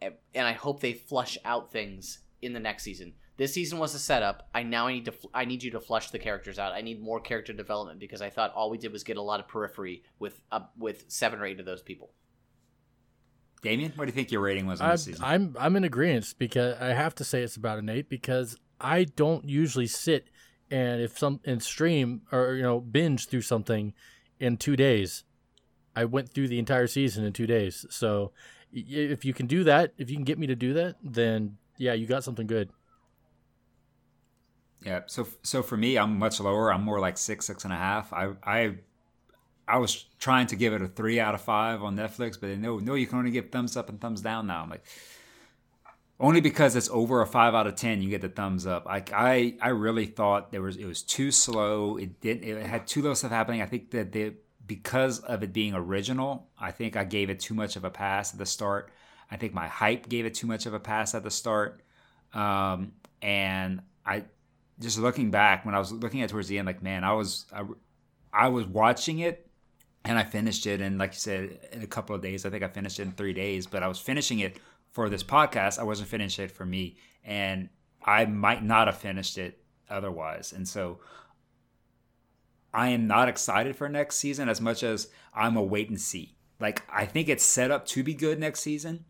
and 0.00 0.14
and 0.34 0.46
i 0.46 0.52
hope 0.52 0.80
they 0.80 0.92
flush 0.92 1.38
out 1.44 1.72
things 1.72 2.20
in 2.42 2.52
the 2.52 2.60
next 2.60 2.82
season 2.82 3.12
this 3.36 3.52
season 3.52 3.78
was 3.78 3.94
a 3.94 3.98
setup 3.98 4.48
i 4.54 4.62
now 4.62 4.86
i 4.86 4.92
need 4.92 5.04
to 5.04 5.12
fl- 5.12 5.28
i 5.34 5.44
need 5.44 5.62
you 5.62 5.70
to 5.70 5.80
flush 5.80 6.10
the 6.10 6.18
characters 6.18 6.58
out 6.58 6.72
i 6.72 6.80
need 6.80 7.00
more 7.00 7.20
character 7.20 7.52
development 7.52 7.98
because 7.98 8.22
i 8.22 8.30
thought 8.30 8.52
all 8.54 8.70
we 8.70 8.78
did 8.78 8.92
was 8.92 9.04
get 9.04 9.16
a 9.16 9.22
lot 9.22 9.40
of 9.40 9.48
periphery 9.48 10.02
with 10.18 10.40
uh, 10.52 10.60
with 10.78 11.04
seven 11.08 11.40
or 11.40 11.46
eight 11.46 11.60
of 11.60 11.66
those 11.66 11.82
people 11.82 12.10
Damian, 13.64 13.92
what 13.96 14.04
do 14.04 14.10
you 14.10 14.14
think 14.14 14.30
your 14.30 14.42
rating 14.42 14.66
was 14.66 14.82
on 14.82 14.88
I'm, 14.88 14.92
this 14.92 15.04
season? 15.04 15.24
I'm 15.24 15.56
I'm 15.58 15.74
in 15.74 15.84
agreement 15.84 16.34
because 16.38 16.76
I 16.78 16.88
have 16.88 17.14
to 17.14 17.24
say 17.24 17.42
it's 17.42 17.56
about 17.56 17.78
an 17.78 17.88
eight 17.88 18.10
because 18.10 18.58
I 18.78 19.04
don't 19.04 19.48
usually 19.48 19.86
sit 19.86 20.28
and 20.70 21.00
if 21.00 21.18
some 21.18 21.40
and 21.44 21.62
stream 21.62 22.22
or 22.30 22.54
you 22.54 22.62
know 22.62 22.80
binge 22.80 23.28
through 23.28 23.42
something 23.42 23.94
in 24.38 24.58
two 24.58 24.76
days. 24.76 25.24
I 25.96 26.04
went 26.04 26.30
through 26.30 26.48
the 26.48 26.58
entire 26.58 26.86
season 26.86 27.24
in 27.24 27.32
two 27.32 27.46
days. 27.46 27.86
So 27.90 28.32
if 28.72 29.24
you 29.24 29.32
can 29.32 29.46
do 29.46 29.64
that, 29.64 29.92
if 29.98 30.10
you 30.10 30.16
can 30.16 30.24
get 30.24 30.38
me 30.38 30.46
to 30.48 30.56
do 30.56 30.72
that, 30.74 30.96
then 31.02 31.56
yeah, 31.78 31.92
you 31.92 32.06
got 32.06 32.24
something 32.24 32.46
good. 32.46 32.70
Yeah. 34.84 35.00
So 35.06 35.26
so 35.42 35.62
for 35.62 35.76
me, 35.76 35.96
I'm 35.96 36.18
much 36.18 36.40
lower. 36.40 36.72
I'm 36.72 36.82
more 36.82 37.00
like 37.00 37.16
six, 37.16 37.46
six 37.46 37.64
and 37.64 37.72
a 37.72 37.76
half. 37.76 38.12
I 38.12 38.32
I 38.44 38.74
I 39.66 39.78
was 39.78 40.04
trying 40.18 40.46
to 40.48 40.56
give 40.56 40.72
it 40.72 40.82
a 40.82 40.88
three 40.88 41.18
out 41.18 41.34
of 41.34 41.40
five 41.40 41.82
on 41.82 41.96
Netflix, 41.96 42.38
but 42.38 42.50
no, 42.58 42.78
no, 42.78 42.94
you 42.94 43.06
can 43.06 43.18
only 43.18 43.30
give 43.30 43.50
thumbs 43.50 43.76
up 43.76 43.88
and 43.88 44.00
thumbs 44.00 44.20
down 44.20 44.46
now. 44.46 44.62
I'm 44.62 44.68
like, 44.68 44.84
only 46.20 46.42
because 46.42 46.76
it's 46.76 46.90
over 46.90 47.22
a 47.22 47.26
five 47.26 47.54
out 47.54 47.66
of 47.66 47.76
ten, 47.76 48.02
you 48.02 48.10
get 48.10 48.20
the 48.20 48.28
thumbs 48.28 48.66
up. 48.66 48.84
Like 48.84 49.10
I 49.12 49.56
I 49.60 49.70
really 49.70 50.06
thought 50.06 50.52
there 50.52 50.62
was 50.62 50.76
it 50.76 50.84
was 50.84 51.02
too 51.02 51.30
slow. 51.30 51.96
It 51.96 52.20
didn't. 52.20 52.44
It 52.44 52.66
had 52.66 52.86
too 52.86 53.00
little 53.00 53.16
stuff 53.16 53.30
happening. 53.30 53.62
I 53.62 53.66
think 53.66 53.90
that 53.92 54.12
the 54.12 54.34
because 54.66 55.20
of 55.20 55.42
it 55.42 55.52
being 55.52 55.74
original, 55.74 56.48
I 56.58 56.70
think 56.70 56.96
I 56.96 57.04
gave 57.04 57.30
it 57.30 57.40
too 57.40 57.54
much 57.54 57.76
of 57.76 57.84
a 57.84 57.90
pass 57.90 58.32
at 58.32 58.38
the 58.38 58.46
start. 58.46 58.90
I 59.30 59.36
think 59.36 59.52
my 59.52 59.66
hype 59.66 60.08
gave 60.08 60.26
it 60.26 60.34
too 60.34 60.46
much 60.46 60.66
of 60.66 60.74
a 60.74 60.80
pass 60.80 61.14
at 61.14 61.22
the 61.22 61.30
start. 61.30 61.82
Um, 62.32 62.92
and 63.22 63.82
I 64.04 64.24
just 64.80 64.98
looking 64.98 65.30
back 65.30 65.64
when 65.64 65.74
I 65.74 65.78
was 65.78 65.92
looking 65.92 66.22
at 66.22 66.30
towards 66.30 66.48
the 66.48 66.58
end, 66.58 66.66
like 66.66 66.82
man, 66.82 67.04
I 67.04 67.12
was 67.12 67.46
I, 67.52 67.64
I 68.32 68.48
was 68.48 68.66
watching 68.66 69.20
it 69.20 69.48
and 70.04 70.18
I 70.18 70.24
finished 70.24 70.66
it. 70.66 70.80
And 70.80 70.98
like 70.98 71.12
you 71.12 71.18
said, 71.18 71.58
in 71.72 71.82
a 71.82 71.86
couple 71.86 72.14
of 72.14 72.22
days, 72.22 72.44
I 72.44 72.50
think 72.50 72.62
I 72.62 72.68
finished 72.68 72.98
it 72.98 73.02
in 73.02 73.12
three 73.12 73.32
days, 73.32 73.66
but 73.66 73.82
I 73.82 73.88
was 73.88 73.98
finishing 73.98 74.40
it 74.40 74.58
for 74.90 75.08
this 75.08 75.24
podcast. 75.24 75.78
I 75.78 75.84
wasn't 75.84 76.08
finishing 76.08 76.44
it 76.44 76.50
for 76.50 76.66
me. 76.66 76.96
And 77.24 77.68
I 78.04 78.26
might 78.26 78.62
not 78.62 78.86
have 78.86 78.98
finished 78.98 79.38
it 79.38 79.58
otherwise. 79.88 80.52
And 80.52 80.68
so 80.68 80.98
I 82.74 82.88
am 82.88 83.06
not 83.06 83.28
excited 83.28 83.76
for 83.76 83.88
next 83.88 84.16
season 84.16 84.48
as 84.48 84.60
much 84.60 84.82
as 84.82 85.08
I'm 85.32 85.56
a 85.56 85.62
wait 85.62 85.88
and 85.88 86.00
see. 86.00 86.34
Like, 86.60 86.82
I 86.92 87.06
think 87.06 87.28
it's 87.28 87.44
set 87.44 87.70
up 87.70 87.86
to 87.86 88.02
be 88.02 88.14
good 88.14 88.38
next 88.38 88.60
season. 88.60 89.04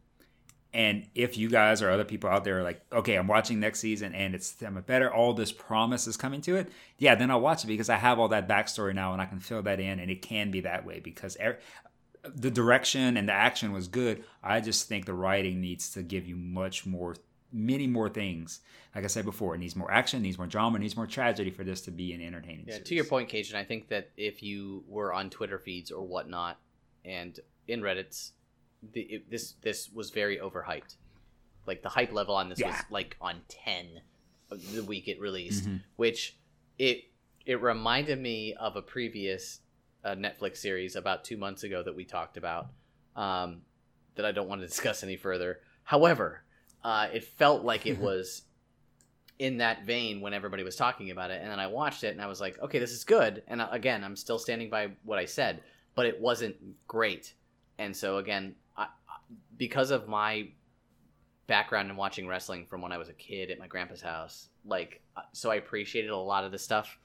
And 0.74 1.06
if 1.14 1.38
you 1.38 1.48
guys 1.48 1.82
or 1.82 1.90
other 1.90 2.04
people 2.04 2.28
out 2.28 2.42
there 2.42 2.58
are 2.58 2.62
like, 2.64 2.82
okay, 2.92 3.14
I'm 3.14 3.28
watching 3.28 3.60
next 3.60 3.78
season 3.78 4.12
and 4.12 4.34
it's 4.34 4.60
I'm 4.60 4.74
better, 4.82 5.12
all 5.12 5.32
this 5.32 5.52
promise 5.52 6.08
is 6.08 6.16
coming 6.16 6.40
to 6.42 6.56
it, 6.56 6.70
yeah, 6.98 7.14
then 7.14 7.30
I'll 7.30 7.40
watch 7.40 7.62
it 7.62 7.68
because 7.68 7.88
I 7.88 7.96
have 7.96 8.18
all 8.18 8.28
that 8.28 8.48
backstory 8.48 8.92
now 8.92 9.12
and 9.12 9.22
I 9.22 9.26
can 9.26 9.38
fill 9.38 9.62
that 9.62 9.78
in 9.78 10.00
and 10.00 10.10
it 10.10 10.20
can 10.20 10.50
be 10.50 10.60
that 10.62 10.84
way 10.84 10.98
because 10.98 11.36
er- 11.40 11.60
the 12.24 12.50
direction 12.50 13.16
and 13.16 13.28
the 13.28 13.32
action 13.32 13.72
was 13.72 13.86
good. 13.86 14.24
I 14.42 14.60
just 14.60 14.88
think 14.88 15.06
the 15.06 15.14
writing 15.14 15.60
needs 15.60 15.90
to 15.90 16.02
give 16.02 16.26
you 16.26 16.36
much 16.36 16.86
more, 16.86 17.14
many 17.54 17.86
more 17.86 18.08
things. 18.10 18.60
Like 18.94 19.04
I 19.04 19.06
said 19.06 19.24
before, 19.24 19.54
it 19.54 19.58
needs 19.58 19.76
more 19.76 19.90
action, 19.90 20.20
needs 20.22 20.36
more 20.38 20.46
drama, 20.46 20.78
needs 20.78 20.96
more 20.96 21.06
tragedy 21.06 21.50
for 21.50 21.64
this 21.64 21.80
to 21.82 21.90
be 21.90 22.12
an 22.12 22.20
entertaining. 22.20 22.64
Yeah, 22.66 22.74
series. 22.74 22.88
to 22.88 22.94
your 22.96 23.04
point, 23.04 23.28
Cajun, 23.28 23.56
I 23.56 23.64
think 23.64 23.88
that 23.88 24.10
if 24.16 24.42
you 24.42 24.84
were 24.88 25.12
on 25.12 25.30
Twitter 25.30 25.58
feeds 25.58 25.90
or 25.90 26.02
whatnot, 26.06 26.58
and 27.04 27.38
in 27.68 27.80
Reddit's, 27.80 28.32
the, 28.92 29.00
it, 29.02 29.30
this 29.30 29.52
this 29.62 29.90
was 29.92 30.10
very 30.10 30.38
overhyped. 30.38 30.96
Like 31.66 31.82
the 31.82 31.88
hype 31.88 32.12
level 32.12 32.34
on 32.34 32.48
this 32.50 32.60
was 32.60 32.74
like 32.90 33.16
on 33.20 33.40
ten 33.48 34.02
the 34.50 34.84
week 34.84 35.08
it 35.08 35.18
released, 35.18 35.64
Mhm. 35.66 35.80
which 35.96 36.36
it 36.78 37.04
it 37.46 37.60
reminded 37.62 38.18
me 38.20 38.54
of 38.54 38.76
a 38.76 38.82
previous 38.82 39.60
uh, 40.04 40.14
Netflix 40.14 40.58
series 40.58 40.96
about 40.96 41.24
two 41.24 41.36
months 41.38 41.62
ago 41.62 41.82
that 41.82 41.94
we 41.96 42.04
talked 42.04 42.36
about. 42.36 42.68
Um, 43.16 43.62
that 44.16 44.24
I 44.26 44.32
don't 44.32 44.48
want 44.48 44.60
to 44.60 44.66
discuss 44.74 45.02
any 45.02 45.16
further. 45.16 45.60
However, 45.84 46.42
uh, 46.84 47.08
it 47.12 47.24
felt 47.24 47.64
like 47.64 47.86
it 47.86 47.98
was 48.08 48.42
in 49.38 49.56
that 49.58 49.84
vein 49.84 50.20
when 50.20 50.32
everybody 50.32 50.62
was 50.62 50.76
talking 50.76 51.10
about 51.10 51.30
it. 51.30 51.40
And 51.42 51.50
then 51.50 51.58
i 51.58 51.66
watched 51.66 52.04
it 52.04 52.12
and 52.12 52.22
i 52.22 52.26
was 52.26 52.40
like 52.40 52.58
okay 52.60 52.78
this 52.78 52.92
is 52.92 53.04
good. 53.04 53.42
And 53.48 53.60
uh, 53.60 53.68
again 53.72 54.04
i'm 54.04 54.16
still 54.16 54.38
standing 54.38 54.70
by 54.70 54.90
what 55.04 55.18
i 55.18 55.24
said 55.24 55.62
but 55.96 56.06
it 56.06 56.20
wasn't 56.20 56.56
great. 56.86 57.34
And 57.78 57.96
so 57.96 58.18
again 58.18 58.54
I, 58.76 58.86
because 59.56 59.90
of 59.90 60.08
my 60.08 60.48
background 61.46 61.90
in 61.90 61.96
watching 61.96 62.26
wrestling 62.26 62.64
from 62.66 62.80
when 62.80 62.92
i 62.92 62.96
was 62.98 63.08
a 63.08 63.12
kid 63.12 63.50
at 63.50 63.58
my 63.58 63.66
grandpa's 63.66 64.00
house 64.00 64.48
like 64.64 65.02
uh, 65.16 65.20
so 65.32 65.50
i 65.50 65.56
appreciated 65.56 66.10
a 66.10 66.16
lot 66.16 66.44
of 66.44 66.52
this 66.52 66.62
stuff. 66.62 66.98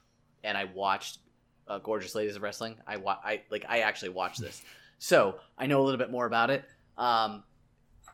And 0.44 0.58
i 0.58 0.66
watched 0.66 1.20
uh, 1.68 1.80
gorgeous 1.80 2.16
ladies 2.16 2.36
of 2.36 2.42
wrestling. 2.42 2.76
I 2.88 2.98
wa- 2.98 3.20
i 3.24 3.42
like 3.50 3.66
i 3.68 3.80
actually 3.80 4.10
watched 4.10 4.40
this. 4.40 4.62
So 5.00 5.40
i 5.58 5.66
know 5.66 5.82
a 5.82 5.84
little 5.84 5.98
bit 5.98 6.12
more 6.12 6.28
about 6.28 6.52
it. 6.52 6.64
Um 6.98 7.44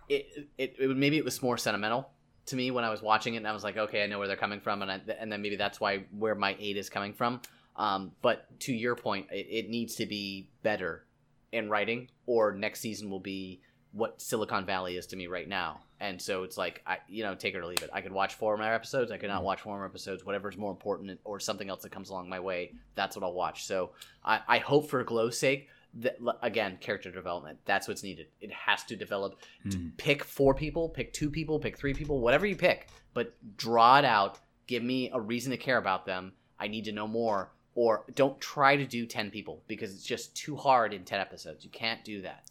it, 0.09 0.47
it, 0.57 0.75
it 0.79 0.97
maybe 0.97 1.17
it 1.17 1.25
was 1.25 1.41
more 1.41 1.57
sentimental 1.57 2.09
to 2.47 2.55
me 2.55 2.71
when 2.71 2.83
I 2.83 2.89
was 2.89 3.01
watching 3.01 3.33
it, 3.33 3.37
and 3.37 3.47
I 3.47 3.53
was 3.53 3.63
like, 3.63 3.77
okay, 3.77 4.03
I 4.03 4.07
know 4.07 4.19
where 4.19 4.27
they're 4.27 4.37
coming 4.37 4.59
from, 4.59 4.81
and 4.81 4.91
I, 4.91 5.01
and 5.19 5.31
then 5.31 5.41
maybe 5.41 5.55
that's 5.55 5.79
why 5.79 6.05
where 6.17 6.35
my 6.35 6.55
eight 6.59 6.77
is 6.77 6.89
coming 6.89 7.13
from. 7.13 7.41
Um, 7.75 8.11
but 8.21 8.47
to 8.61 8.73
your 8.73 8.95
point, 8.95 9.27
it, 9.31 9.47
it 9.49 9.69
needs 9.69 9.95
to 9.95 10.05
be 10.05 10.49
better 10.63 11.05
in 11.51 11.69
writing, 11.69 12.09
or 12.25 12.53
next 12.53 12.81
season 12.81 13.09
will 13.09 13.19
be 13.19 13.61
what 13.91 14.21
Silicon 14.21 14.65
Valley 14.65 14.97
is 14.97 15.07
to 15.07 15.15
me 15.15 15.27
right 15.27 15.47
now. 15.47 15.79
And 16.01 16.21
so 16.21 16.43
it's 16.43 16.57
like, 16.57 16.83
I 16.85 16.97
you 17.07 17.23
know, 17.23 17.33
take 17.35 17.55
it 17.55 17.57
or 17.57 17.65
leave 17.65 17.81
it. 17.81 17.89
I 17.93 18.01
could 18.01 18.11
watch 18.11 18.35
four 18.35 18.57
more 18.57 18.73
episodes. 18.73 19.09
I 19.09 19.17
could 19.17 19.29
not 19.29 19.43
watch 19.43 19.61
four 19.61 19.77
more 19.77 19.85
episodes. 19.85 20.25
Whatever's 20.25 20.57
more 20.57 20.71
important, 20.71 21.17
or 21.23 21.39
something 21.39 21.69
else 21.69 21.83
that 21.83 21.93
comes 21.93 22.09
along 22.09 22.27
my 22.27 22.39
way, 22.39 22.73
that's 22.95 23.15
what 23.15 23.23
I'll 23.23 23.33
watch. 23.33 23.63
So 23.63 23.91
I, 24.23 24.41
I 24.47 24.57
hope 24.57 24.89
for 24.89 25.01
Glow's 25.03 25.39
sake 25.39 25.69
that 25.95 26.17
again, 26.41 26.77
character 26.81 27.11
development. 27.11 27.59
That's 27.65 27.87
what's 27.87 28.03
needed. 28.03 28.27
It 28.41 28.51
has 28.51 28.83
to 28.85 28.95
develop 28.95 29.39
Mhm. 29.65 29.95
pick 29.97 30.23
four 30.23 30.53
people, 30.53 30.89
pick 30.89 31.13
two 31.13 31.29
people, 31.29 31.59
pick 31.59 31.77
three 31.77 31.93
people, 31.93 32.19
whatever 32.19 32.45
you 32.45 32.55
pick, 32.55 32.89
but 33.13 33.33
draw 33.57 33.99
it 33.99 34.05
out. 34.05 34.39
Give 34.67 34.83
me 34.83 35.09
a 35.11 35.19
reason 35.19 35.51
to 35.51 35.57
care 35.57 35.77
about 35.77 36.05
them. 36.05 36.33
I 36.59 36.67
need 36.67 36.85
to 36.85 36.91
know 36.91 37.07
more. 37.07 37.51
Or 37.75 38.05
don't 38.15 38.39
try 38.39 38.77
to 38.77 38.85
do 38.85 39.05
10 39.05 39.31
people 39.31 39.61
because 39.67 39.93
it's 39.93 40.05
just 40.05 40.35
too 40.35 40.55
hard 40.55 40.93
in 40.93 41.03
10 41.03 41.19
episodes. 41.19 41.63
You 41.65 41.69
can't 41.69 42.03
do 42.05 42.21
that. 42.21 42.49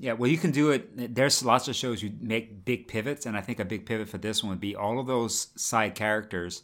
Yeah, 0.00 0.12
well, 0.12 0.30
you 0.30 0.38
can 0.38 0.52
do 0.52 0.70
it. 0.70 1.14
There's 1.14 1.44
lots 1.44 1.66
of 1.66 1.74
shows 1.74 2.02
you 2.02 2.12
make 2.20 2.64
big 2.64 2.86
pivots, 2.86 3.26
and 3.26 3.36
I 3.36 3.40
think 3.40 3.58
a 3.58 3.64
big 3.64 3.84
pivot 3.84 4.08
for 4.08 4.18
this 4.18 4.42
one 4.42 4.50
would 4.50 4.60
be 4.60 4.76
all 4.76 5.00
of 5.00 5.06
those 5.06 5.48
side 5.60 5.94
characters, 5.96 6.62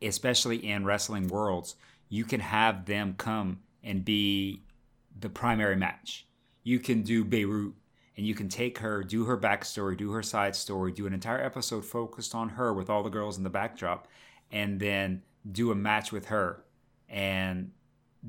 especially 0.00 0.64
in 0.64 0.84
wrestling 0.84 1.26
worlds. 1.26 1.74
You 2.08 2.24
can 2.24 2.40
have 2.40 2.86
them 2.86 3.14
come 3.18 3.62
and 3.82 4.04
be 4.04 4.62
the 5.18 5.28
primary 5.28 5.76
match. 5.76 6.26
You 6.62 6.78
can 6.78 7.02
do 7.02 7.24
Beirut, 7.24 7.74
and 8.16 8.26
you 8.26 8.34
can 8.34 8.48
take 8.48 8.78
her, 8.78 9.02
do 9.02 9.24
her 9.24 9.36
backstory, 9.36 9.96
do 9.96 10.12
her 10.12 10.22
side 10.22 10.56
story, 10.56 10.92
do 10.92 11.06
an 11.06 11.12
entire 11.12 11.42
episode 11.42 11.84
focused 11.84 12.34
on 12.34 12.50
her 12.50 12.72
with 12.72 12.90
all 12.90 13.02
the 13.02 13.10
girls 13.10 13.36
in 13.36 13.44
the 13.44 13.50
backdrop, 13.50 14.08
and 14.50 14.80
then 14.80 15.22
do 15.50 15.70
a 15.70 15.74
match 15.74 16.12
with 16.12 16.26
her. 16.26 16.64
And 17.08 17.72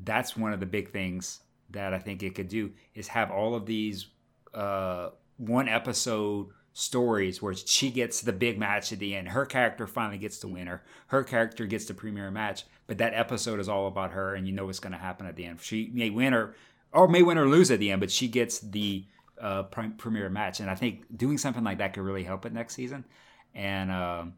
that's 0.03 0.37
one 0.37 0.53
of 0.53 0.59
the 0.59 0.65
big 0.65 0.91
things 0.91 1.41
that 1.69 1.93
I 1.93 1.99
think 1.99 2.23
it 2.23 2.35
could 2.35 2.47
do 2.47 2.71
is 2.93 3.07
have 3.09 3.31
all 3.31 3.55
of 3.55 3.65
these 3.65 4.07
uh, 4.53 5.09
one 5.37 5.67
episode 5.67 6.47
stories 6.73 7.41
where 7.41 7.55
she 7.55 7.89
gets 7.89 8.21
the 8.21 8.31
big 8.31 8.59
match 8.59 8.91
at 8.91 8.99
the 8.99 9.15
end. 9.15 9.29
Her 9.29 9.45
character 9.45 9.87
finally 9.87 10.19
gets 10.19 10.37
the 10.37 10.47
winner. 10.47 10.83
Her 11.07 11.23
character 11.23 11.65
gets 11.65 11.85
the 11.85 11.93
premier 11.95 12.29
match, 12.29 12.65
but 12.85 12.99
that 12.99 13.15
episode 13.15 13.59
is 13.59 13.67
all 13.67 13.87
about 13.87 14.11
her, 14.11 14.35
and 14.35 14.47
you 14.47 14.53
know 14.53 14.65
what's 14.65 14.79
going 14.79 14.93
to 14.93 14.99
happen 14.99 15.25
at 15.25 15.35
the 15.35 15.45
end. 15.45 15.59
She 15.61 15.89
may 15.93 16.11
win 16.11 16.35
or 16.35 16.55
or 16.93 17.07
may 17.07 17.23
win 17.23 17.37
or 17.37 17.47
lose 17.47 17.69
at 17.71 17.79
the 17.79 17.91
end, 17.91 17.99
but 17.99 18.11
she 18.11 18.27
gets 18.27 18.59
the 18.59 19.05
uh, 19.41 19.63
premier 19.63 20.29
match, 20.29 20.59
and 20.59 20.69
I 20.69 20.75
think 20.75 21.05
doing 21.15 21.37
something 21.37 21.63
like 21.63 21.77
that 21.77 21.93
could 21.93 22.01
really 22.03 22.23
help 22.23 22.45
it 22.45 22.53
next 22.53 22.73
season. 22.75 23.05
And 23.53 23.91
um 23.91 24.33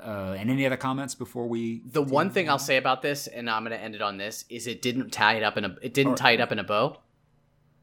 uh, 0.00 0.36
and 0.38 0.48
any 0.48 0.64
other 0.64 0.76
comments 0.76 1.14
before 1.14 1.48
we? 1.48 1.82
The 1.84 2.02
one 2.02 2.30
thing 2.30 2.48
I'll 2.48 2.58
say 2.58 2.76
about 2.76 3.02
this, 3.02 3.26
and 3.26 3.50
I'm 3.50 3.64
going 3.64 3.76
to 3.76 3.82
end 3.82 3.96
it 3.96 4.02
on 4.02 4.16
this, 4.16 4.44
is 4.48 4.68
it 4.68 4.80
didn't 4.80 5.10
tie 5.10 5.34
it 5.34 5.42
up 5.42 5.56
in 5.56 5.64
a 5.64 5.76
it 5.82 5.92
didn't 5.92 6.16
tie 6.16 6.32
it 6.32 6.40
up 6.40 6.52
in 6.52 6.58
a 6.58 6.64
bow, 6.64 6.98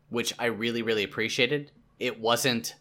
which 0.10 0.34
I 0.40 0.46
really 0.46 0.82
really 0.82 1.04
appreciated. 1.04 1.72
It 2.00 2.20
wasn't 2.20 2.76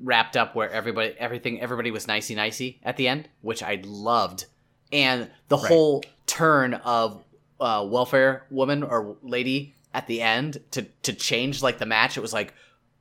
wrapped 0.00 0.36
up 0.36 0.54
where 0.54 0.70
everybody 0.70 1.14
everything 1.18 1.60
everybody 1.60 1.90
was 1.90 2.06
nicey 2.06 2.34
nicey 2.34 2.80
at 2.82 2.96
the 2.96 3.08
end, 3.08 3.28
which 3.42 3.62
I 3.62 3.80
loved, 3.84 4.46
and 4.92 5.30
the 5.48 5.56
Right. 5.58 5.68
whole 5.68 6.04
turn 6.26 6.74
of 6.74 7.22
uh, 7.60 7.86
welfare 7.88 8.46
woman 8.50 8.82
or 8.82 9.16
lady 9.22 9.74
at 9.98 10.06
the 10.06 10.22
end 10.22 10.58
to 10.70 10.82
to 11.02 11.12
change 11.12 11.62
like 11.62 11.78
the 11.78 11.86
match. 11.86 12.16
It 12.16 12.22
was 12.22 12.32
like, 12.32 12.54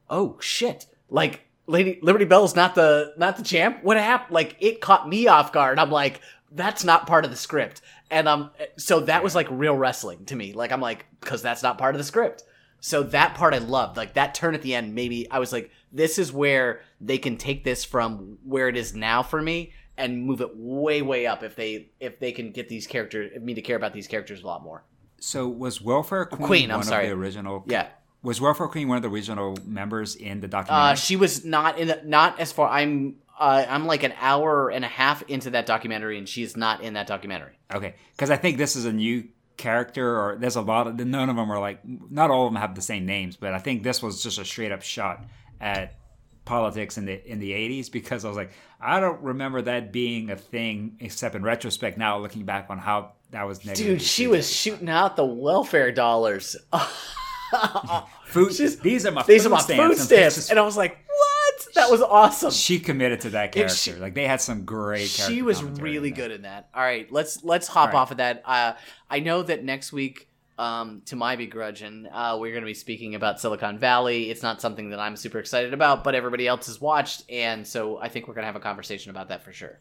oh 0.10 0.38
shit, 0.40 0.86
like. 1.10 1.44
Lady 1.70 2.00
Liberty 2.02 2.24
Belle's 2.24 2.56
not 2.56 2.76
the 2.76 3.14
not 3.18 3.36
the 3.36 3.44
champ. 3.44 3.84
What 3.84 3.98
happened? 3.98 4.34
Like 4.34 4.56
it 4.62 4.80
caught 4.80 5.10
me 5.10 5.28
off 5.28 5.52
guard. 5.52 5.80
I'm 5.80 5.92
like, 5.92 6.22
that's 6.50 6.86
not 6.86 7.08
part 7.08 7.26
of 7.26 7.32
the 7.32 7.36
script. 7.36 7.82
And 8.10 8.26
um, 8.26 8.52
so 8.78 9.02
that 9.02 9.22
was 9.22 9.36
like 9.36 9.48
real 9.52 9.76
wrestling 9.76 10.24
to 10.28 10.36
me. 10.38 10.54
Like 10.54 10.72
I'm 10.72 10.80
like, 10.80 11.06
because 11.20 11.42
that's 11.42 11.64
not 11.64 11.78
part 11.78 11.94
of 11.94 12.00
the 12.00 12.06
script. 12.06 12.44
So 12.80 13.04
that 13.04 13.36
part 13.36 13.54
I 13.54 13.58
loved. 13.58 13.98
Like 13.98 14.14
that 14.14 14.34
turn 14.34 14.56
at 14.56 14.62
the 14.62 14.76
end, 14.76 14.96
maybe 14.96 15.30
I 15.30 15.40
was 15.40 15.52
like, 15.52 15.70
this 15.92 16.18
is 16.18 16.32
where 16.32 16.80
they 17.02 17.18
can 17.18 17.36
take 17.36 17.66
this 17.66 17.84
from 17.84 18.38
where 18.46 18.70
it 18.70 18.78
is 18.78 18.96
now 18.96 19.22
for 19.22 19.42
me 19.42 19.74
and 19.98 20.24
move 20.24 20.40
it 20.40 20.56
way, 20.56 21.02
way 21.02 21.28
up 21.28 21.44
if 21.44 21.58
they 21.58 21.90
if 22.00 22.18
they 22.20 22.32
can 22.32 22.52
get 22.52 22.70
these 22.70 22.88
characters 22.88 23.38
me 23.42 23.56
to 23.56 23.62
care 23.62 23.76
about 23.76 23.92
these 23.92 24.08
characters 24.08 24.42
a 24.42 24.48
lot 24.48 24.64
more. 24.64 24.86
So 25.20 25.48
was 25.48 25.82
Welfare 25.82 26.26
Queen, 26.26 26.48
Queen, 26.48 26.72
I'm 26.72 26.78
one 26.78 26.88
sorry. 26.88 27.06
of 27.06 27.10
the 27.12 27.16
original? 27.16 27.64
Yeah. 27.68 27.88
Was 28.24 28.42
Welfare 28.42 28.68
Queen 28.68 28.88
one 28.88 28.98
of 28.98 29.04
the 29.04 29.10
original 29.10 29.58
members 29.66 30.16
in 30.16 30.42
the 30.42 30.48
documentary? 30.48 30.92
Uh, 30.92 30.96
she 30.96 31.16
was 31.16 31.46
not 31.46 31.78
in 31.78 31.88
the 31.88 32.02
not 32.04 32.40
as 32.40 32.52
far. 32.52 32.70
I'm 32.70 33.16
uh, 33.40 33.66
I'm 33.68 33.86
like 33.86 34.04
an 34.04 34.14
hour 34.20 34.70
and 34.70 34.84
a 34.84 34.88
half 34.88 35.24
into 35.24 35.52
that 35.52 35.66
documentary, 35.66 36.18
and 36.18 36.28
she's 36.28 36.58
not 36.58 36.82
in 36.82 36.94
that 36.94 37.08
documentary. 37.08 37.54
Okay, 37.74 37.96
because 38.14 38.32
I 38.32 38.38
think 38.38 38.58
this 38.58 38.76
is 38.76 38.86
a 38.86 38.94
new 38.94 39.28
character, 39.58 40.20
or 40.20 40.36
there's 40.38 40.56
a 40.56 40.62
lot 40.62 40.88
of 40.88 40.96
none 41.00 41.30
of 41.30 41.36
them 41.36 41.52
are 41.52 41.60
like 41.60 41.82
not 41.86 42.32
all 42.32 42.48
of 42.48 42.54
them 42.54 42.62
have 42.62 42.76
the 42.76 42.82
same 42.82 43.06
names, 43.06 43.36
but 43.36 43.54
I 43.54 43.60
think 43.60 43.84
this 43.84 44.02
was 44.02 44.24
just 44.24 44.40
a 44.40 44.46
straight 44.46 44.72
up 44.72 44.82
shot 44.82 45.26
at 45.62 45.96
politics 46.46 46.98
in 46.98 47.06
the 47.06 47.30
in 47.30 47.40
the 47.40 47.52
80s 47.52 47.92
because 47.92 48.24
I 48.24 48.30
was 48.30 48.38
like 48.38 48.52
I 48.80 49.02
don't 49.02 49.22
remember 49.22 49.62
that 49.64 49.92
being 49.92 50.32
a 50.32 50.38
thing 50.38 50.96
except 51.02 51.36
in 51.36 51.44
retrospect 51.44 51.98
now 51.98 52.20
looking 52.20 52.46
back 52.46 52.68
on 52.70 52.78
how 52.78 53.12
that 53.32 53.44
was 53.48 53.66
negative. 53.66 54.00
Dude, 54.00 54.02
she 54.02 54.28
was 54.28 54.54
shooting 54.54 54.90
out 54.90 55.16
the 55.16 55.26
welfare 55.26 55.92
dollars. 55.92 56.56
food. 58.26 58.54
she's- 58.54 58.76
these 58.78 59.06
are 59.06 59.12
my 59.12 59.24
These 59.24 59.44
food 59.44 59.48
are 59.48 59.56
my 59.56 59.60
stamps 59.60 59.98
food 59.98 60.06
stamps, 60.06 60.36
pictures. 60.36 60.50
and 60.50 60.60
I 60.60 60.64
was 60.64 60.78
like, 60.78 60.98
"What? 61.08 61.68
That 61.76 61.92
was 61.92 62.02
awesome." 62.02 62.52
she 62.52 62.80
committed 62.80 63.22
to 63.22 63.30
that 63.32 63.52
character. 63.52 63.76
she- 63.76 63.94
like 63.94 64.14
they 64.14 64.28
had 64.28 64.42
some 64.42 64.66
great. 64.66 65.08
she 65.08 65.42
was 65.42 65.64
really 65.64 66.12
good 66.12 66.32
in 66.32 66.44
that. 66.44 66.70
All 66.74 66.82
right, 66.82 67.12
let's 67.12 67.44
let's 67.44 67.68
hop 67.68 67.94
right. 67.94 67.96
off 68.00 68.12
of 68.12 68.18
that. 68.18 68.42
Uh, 68.46 68.74
I 69.10 69.20
know 69.20 69.44
that 69.44 69.64
next 69.64 69.94
week, 69.94 70.30
um, 70.58 71.02
to 71.06 71.16
my 71.16 71.36
begrudging, 71.36 72.08
uh, 72.12 72.38
we're 72.40 72.52
going 72.52 72.64
to 72.64 72.68
be 72.68 72.74
speaking 72.74 73.16
about 73.16 73.40
Silicon 73.40 73.78
Valley. 73.78 74.30
It's 74.30 74.44
not 74.44 74.60
something 74.62 74.90
that 74.90 75.00
I'm 75.00 75.16
super 75.16 75.40
excited 75.40 75.74
about, 75.74 76.04
but 76.04 76.16
everybody 76.16 76.48
else 76.48 76.68
has 76.68 76.82
watched, 76.82 77.24
and 77.30 77.66
so 77.66 77.98
I 78.00 78.10
think 78.10 78.28
we're 78.28 78.34
going 78.34 78.44
to 78.44 78.48
have 78.48 78.56
a 78.56 78.60
conversation 78.62 79.12
about 79.12 79.30
that 79.30 79.44
for 79.44 79.54
sure. 79.54 79.80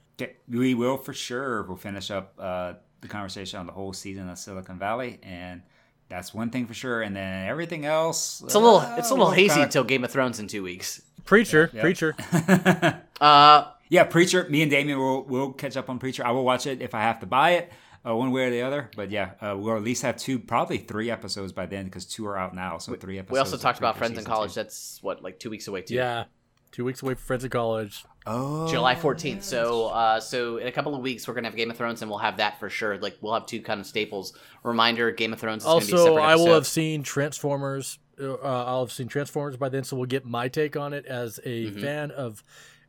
We 0.48 0.74
will 0.74 0.96
for 0.98 1.12
sure. 1.12 1.62
We'll 1.64 1.76
finish 1.76 2.10
up 2.10 2.34
uh, 2.38 2.74
the 3.00 3.08
conversation 3.08 3.60
on 3.60 3.66
the 3.66 3.72
whole 3.72 3.92
season 3.92 4.28
of 4.28 4.38
Silicon 4.38 4.78
Valley, 4.78 5.18
and 5.22 5.62
That's 6.08 6.32
one 6.32 6.50
thing 6.50 6.66
for 6.66 6.74
sure. 6.74 7.02
And 7.02 7.14
then 7.16 7.48
everything 7.48 7.84
else, 7.84 8.40
It's 8.44 8.54
a 8.54 8.58
little 8.58 8.78
uh, 8.80 8.96
it's 8.96 9.10
a 9.10 9.14
little 9.14 9.32
hazy 9.32 9.60
until 9.60 9.82
Game 9.84 10.04
of 10.04 10.10
Thrones 10.12 10.38
in 10.38 10.46
two 10.48 10.62
weeks. 10.62 11.02
Preacher, 11.24 11.68
Yep. 11.72 11.82
preacher. 11.82 12.14
Uh, 13.20 13.70
yeah, 13.88 14.04
Preacher. 14.04 14.46
Me 14.50 14.62
and 14.62 14.70
Damian 14.70 14.98
will 14.98 15.22
will 15.24 15.52
catch 15.52 15.76
up 15.76 15.88
on 15.88 15.98
Preacher. 15.98 16.24
I 16.26 16.30
will 16.32 16.44
watch 16.44 16.66
it 16.66 16.82
if 16.82 16.94
I 16.94 17.00
have 17.02 17.20
to 17.20 17.26
buy 17.26 17.52
it, 17.52 17.72
uh, 18.06 18.14
one 18.14 18.30
way 18.30 18.44
or 18.46 18.50
the 18.50 18.62
other. 18.62 18.90
But 18.94 19.10
yeah, 19.10 19.30
uh, 19.40 19.56
we'll 19.56 19.76
at 19.76 19.82
least 19.82 20.02
have 20.02 20.16
two, 20.16 20.38
probably 20.38 20.78
three 20.78 21.10
episodes 21.10 21.52
by 21.52 21.66
then 21.66 21.86
because 21.86 22.04
two 22.04 22.26
are 22.26 22.36
out 22.36 22.54
now. 22.54 22.78
So 22.78 22.94
three 22.94 23.18
episodes. 23.18 23.32
we 23.32 23.38
also 23.38 23.56
talked 23.56 23.78
about 23.78 23.96
Friends 23.96 24.18
in 24.18 24.24
College. 24.24 24.52
two. 24.54 24.60
That's 24.60 24.98
what 25.02 25.22
like 25.22 25.38
two 25.38 25.50
weeks 25.50 25.66
away 25.68 25.82
too. 25.82 25.94
Yeah, 25.94 26.24
two 26.72 26.84
weeks 26.84 27.02
away 27.02 27.14
from 27.14 27.24
Friends 27.24 27.44
in 27.44 27.50
College. 27.50 28.04
Oh, 28.26 28.66
July 28.68 28.94
14th. 28.96 29.42
So, 29.42 29.86
uh, 29.88 30.18
so 30.20 30.56
in 30.56 30.66
a 30.66 30.72
couple 30.72 30.94
of 30.94 31.00
weeks, 31.00 31.28
we're 31.28 31.34
gonna 31.34 31.48
have 31.48 31.56
Game 31.56 31.70
of 31.70 31.76
Thrones, 31.76 32.02
and 32.02 32.10
we'll 32.10 32.18
have 32.18 32.38
that 32.38 32.58
for 32.58 32.68
sure. 32.68 32.98
Like, 32.98 33.16
we'll 33.20 33.34
have 33.34 33.46
two 33.46 33.60
kind 33.62 33.80
of 33.80 33.86
staples. 33.86 34.36
Reminder: 34.64 35.10
Game 35.12 35.32
of 35.32 35.38
Thrones 35.40 35.62
is 35.62 35.66
gonna 35.66 35.80
be 35.86 35.92
a 35.92 35.94
Also, 35.96 36.04
separate 36.06 36.22
I 36.22 36.36
will 36.36 36.54
have 36.54 36.66
seen 36.66 37.02
Transformers. 37.02 37.98
Uh, 38.20 38.34
I'll 38.42 38.80
have 38.80 38.92
seen 38.92 39.08
Transformers 39.08 39.56
by 39.56 39.68
then, 39.68 39.84
so 39.84 39.96
we'll 39.96 40.06
get 40.06 40.24
my 40.24 40.48
take 40.48 40.76
on 40.76 40.92
it 40.92 41.06
as 41.06 41.38
a 41.44 41.66
Mhm. 41.70 41.80
fan 41.80 42.10
of 42.10 42.42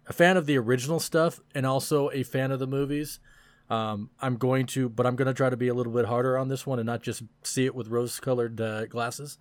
a 0.07 0.13
fan 0.13 0.37
of 0.37 0.45
the 0.45 0.57
original 0.57 0.99
stuff, 0.99 1.39
and 1.53 1.65
also 1.65 2.09
a 2.11 2.23
fan 2.23 2.51
of 2.51 2.59
the 2.59 2.67
movies. 2.67 3.19
Um, 3.69 4.09
I'm 4.21 4.37
going 4.37 4.65
to, 4.67 4.87
but 4.87 5.05
I'm 5.05 5.17
going 5.17 5.25
to 5.27 5.33
try 5.33 5.49
to 5.49 5.57
be 5.57 5.67
a 5.67 5.73
little 5.73 5.91
bit 5.91 6.05
harder 6.05 6.37
on 6.37 6.47
this 6.47 6.65
one 6.65 6.79
and 6.79 6.85
not 6.85 7.03
just 7.03 7.21
see 7.43 7.65
it 7.65 7.75
with 7.75 7.89
rose-colored 7.89 8.61
uh, 8.61 8.85
glasses. 8.85 9.37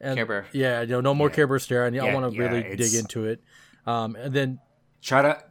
And 0.00 0.14
Care 0.16 0.26
Bear. 0.26 0.46
yeah, 0.52 0.82
you 0.82 0.86
know, 0.86 1.00
no 1.00 1.12
more 1.14 1.28
Yeah. 1.28 1.34
Care 1.34 1.46
Bear 1.48 1.58
stare, 1.58 1.84
I 1.84 1.88
Yeah, 1.88 2.14
want 2.14 2.30
to 2.32 2.36
yeah, 2.38 2.46
really 2.48 2.58
it's- 2.60 2.92
dig 2.92 3.00
into 3.00 3.24
it. 3.24 3.42
Um, 3.84 4.14
and 4.14 4.32
then 4.32 4.60
try 5.06 5.22
to 5.22 5.42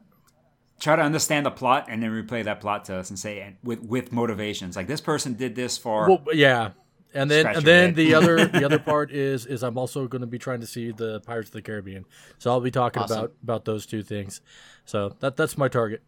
try 0.80 0.95
to 0.97 1.01
understand 1.01 1.45
the 1.45 1.51
plot 1.51 1.86
and 1.89 2.03
then 2.03 2.12
replay 2.12 2.43
that 2.43 2.60
plot 2.60 2.84
to 2.86 2.95
us 2.97 3.10
and 3.10 3.18
say 3.18 3.39
and 3.39 3.56
with 3.64 3.80
with 3.82 4.12
motivations 4.12 4.76
like 4.76 4.88
this 4.88 4.99
person 5.01 5.34
did 5.34 5.56
this 5.56 5.78
for 5.78 6.10
Well, 6.10 6.22
yeah, 6.34 6.72
and 7.14 7.32
then 7.32 7.47
and 7.47 7.64
then 7.66 7.86
head. 7.88 7.95
the 7.95 8.14
other 8.14 8.45
the 8.58 8.66
other 8.66 8.80
part 8.80 9.12
is 9.12 9.45
is 9.45 9.64
I'm 9.64 9.78
also 9.78 10.08
going 10.08 10.20
to 10.22 10.28
be 10.28 10.38
trying 10.38 10.60
to 10.60 10.68
see 10.68 10.91
the 10.91 11.22
Pirates 11.22 11.49
of 11.49 11.53
the 11.53 11.62
Caribbean, 11.62 12.06
so 12.38 12.51
I'll 12.51 12.60
be 12.62 12.72
talking 12.72 13.01
Awesome. 13.03 13.18
about 13.20 13.32
about 13.41 13.66
those 13.66 13.86
two 13.86 14.03
things. 14.03 14.41
So 14.84 15.16
that 15.22 15.38
that's 15.38 15.58
my 15.58 15.70
target. 15.70 16.03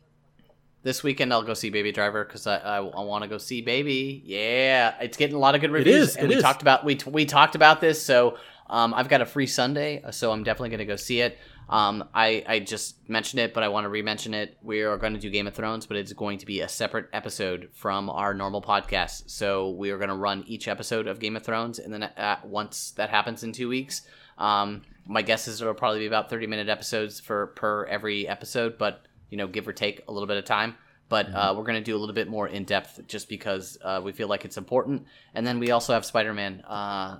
This 0.83 1.01
weekend, 1.03 1.33
I'll 1.33 1.41
go 1.43 1.53
see 1.53 1.69
Baby 1.69 1.91
Driver 1.91 2.23
because 2.23 2.47
I, 2.47 2.57
I, 2.57 2.77
I 2.77 3.01
want 3.03 3.23
to 3.23 3.27
go 3.27 3.37
see 3.37 3.61
Baby. 3.61 4.21
Yeah, 4.25 4.95
it's 5.01 5.17
getting 5.17 5.35
a 5.35 5.39
lot 5.39 5.55
of 5.55 5.61
good 5.61 5.71
reviews. 5.71 6.09
is, 6.09 6.15
and 6.17 6.25
it 6.25 6.29
we 6.29 6.35
is. 6.35 6.43
talked 6.43 6.61
about 6.61 6.85
we 6.85 6.97
we 7.07 7.25
talked 7.25 7.55
about 7.55 7.81
this. 7.81 8.01
So 8.01 8.37
um, 8.69 8.93
I've 8.93 9.09
got 9.09 9.21
a 9.21 9.25
free 9.25 9.47
Sunday, 9.47 10.03
so 10.11 10.31
I'm 10.31 10.43
definitely 10.43 10.69
going 10.69 10.79
to 10.79 10.85
go 10.85 10.95
see 10.95 11.21
it. 11.21 11.37
Um, 11.69 12.05
I 12.13 12.43
I 12.47 12.59
just 12.59 13.09
mentioned 13.09 13.41
it, 13.41 13.53
but 13.53 13.63
I 13.63 13.67
want 13.67 13.85
to 13.85 13.89
re-mention 13.89 14.33
it. 14.33 14.57
We 14.61 14.81
are 14.81 14.97
going 14.97 15.13
to 15.13 15.19
do 15.19 15.29
Game 15.29 15.47
of 15.47 15.53
Thrones, 15.53 15.85
but 15.85 15.97
it's 15.97 16.13
going 16.13 16.37
to 16.39 16.45
be 16.45 16.61
a 16.61 16.69
separate 16.69 17.07
episode 17.11 17.69
from 17.73 18.09
our 18.09 18.33
normal 18.33 18.61
podcast. 18.61 19.29
So 19.29 19.71
we 19.71 19.91
are 19.91 19.97
going 19.97 20.09
to 20.09 20.15
run 20.15 20.43
each 20.47 20.67
episode 20.67 21.07
of 21.07 21.19
Game 21.19 21.35
of 21.35 21.43
Thrones, 21.43 21.79
and 21.79 21.93
then 21.93 22.03
uh, 22.03 22.39
once 22.43 22.91
that 22.91 23.09
happens 23.09 23.43
in 23.43 23.51
two 23.51 23.67
weeks, 23.67 24.03
um, 24.37 24.83
my 25.05 25.21
guess 25.21 25.47
is 25.47 25.61
it'll 25.61 25.73
probably 25.73 25.99
be 25.99 26.07
about 26.07 26.29
30 26.29 26.47
minute 26.47 26.69
episodes 26.69 27.19
for 27.19 27.47
per 27.47 27.85
every 27.85 28.27
episode, 28.27 28.77
but 28.77 29.05
you 29.29 29.37
know, 29.37 29.47
give 29.47 29.67
or 29.67 29.73
take 29.73 30.03
a 30.07 30.11
little 30.11 30.27
bit 30.27 30.37
of 30.37 30.45
time. 30.45 30.75
But 31.09 31.33
uh, 31.33 31.53
we're 31.55 31.63
going 31.63 31.79
to 31.79 31.83
do 31.83 31.95
a 31.95 31.99
little 31.99 32.15
bit 32.15 32.27
more 32.27 32.47
in 32.47 32.65
depth 32.65 33.07
just 33.07 33.29
because 33.29 33.77
uh, 33.81 34.01
we 34.03 34.11
feel 34.11 34.27
like 34.27 34.43
it's 34.43 34.57
important. 34.57 35.05
And 35.33 35.47
then 35.47 35.57
we 35.57 35.71
also 35.71 35.93
have 35.93 36.05
Spider 36.05 36.33
Man 36.33 36.61
uh, 36.61 37.19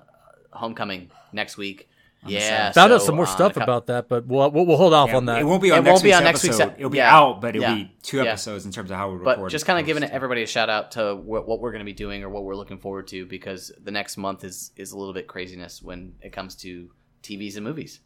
Homecoming 0.50 1.10
next 1.32 1.56
week. 1.56 1.88
Yeah, 2.26 2.72
Found 2.72 2.92
out 2.92 3.00
some 3.02 3.14
more 3.14 3.24
uh, 3.24 3.28
stuff 3.28 3.54
co- 3.54 3.62
about 3.62 3.86
that, 3.86 4.08
but 4.08 4.26
we'll 4.26 4.50
we'll, 4.50 4.66
we'll 4.66 4.76
hold 4.76 4.92
off 4.92 5.10
Yeah, 5.10 5.16
on 5.18 5.24
that. 5.26 5.40
It 5.40 5.44
won't 5.44 5.62
be 5.62 5.68
It 5.68 5.72
next 5.76 5.86
won't 5.88 6.02
be 6.02 6.08
week's 6.08 6.16
on 6.18 6.24
next 6.24 6.42
week's 6.42 6.56
episode. 6.60 6.72
ep- 6.72 6.78
It'll 6.78 6.90
be 6.90 6.96
yeah. 6.98 7.16
out, 7.16 7.40
but 7.40 7.54
it'll 7.56 7.62
Yeah. 7.68 7.74
be 7.76 7.92
two 8.02 8.16
Yeah. 8.18 8.24
episodes 8.24 8.66
in 8.66 8.72
terms 8.72 8.90
of 8.90 8.96
how 8.96 9.08
we 9.10 9.18
record. 9.18 9.38
But 9.40 9.48
just 9.50 9.66
kind 9.66 9.78
of 9.78 9.86
giving 9.86 10.02
everybody 10.02 10.42
a 10.42 10.46
shout 10.46 10.68
out 10.68 10.90
to 10.92 11.14
what, 11.14 11.46
what 11.46 11.60
we're 11.60 11.70
going 11.70 11.78
to 11.80 11.84
be 11.86 11.92
doing 11.92 12.24
or 12.24 12.28
what 12.28 12.42
we're 12.44 12.56
looking 12.56 12.78
forward 12.78 13.06
to 13.08 13.24
because 13.24 13.70
the 13.82 13.92
next 13.92 14.16
month 14.16 14.42
is 14.44 14.72
is 14.76 14.90
a 14.92 14.98
little 14.98 15.14
bit 15.14 15.26
craziness 15.28 15.80
when 15.80 16.14
it 16.20 16.32
comes 16.32 16.56
to 16.56 16.90
TVs 17.22 17.54
and 17.56 17.64
movies. 17.64 18.00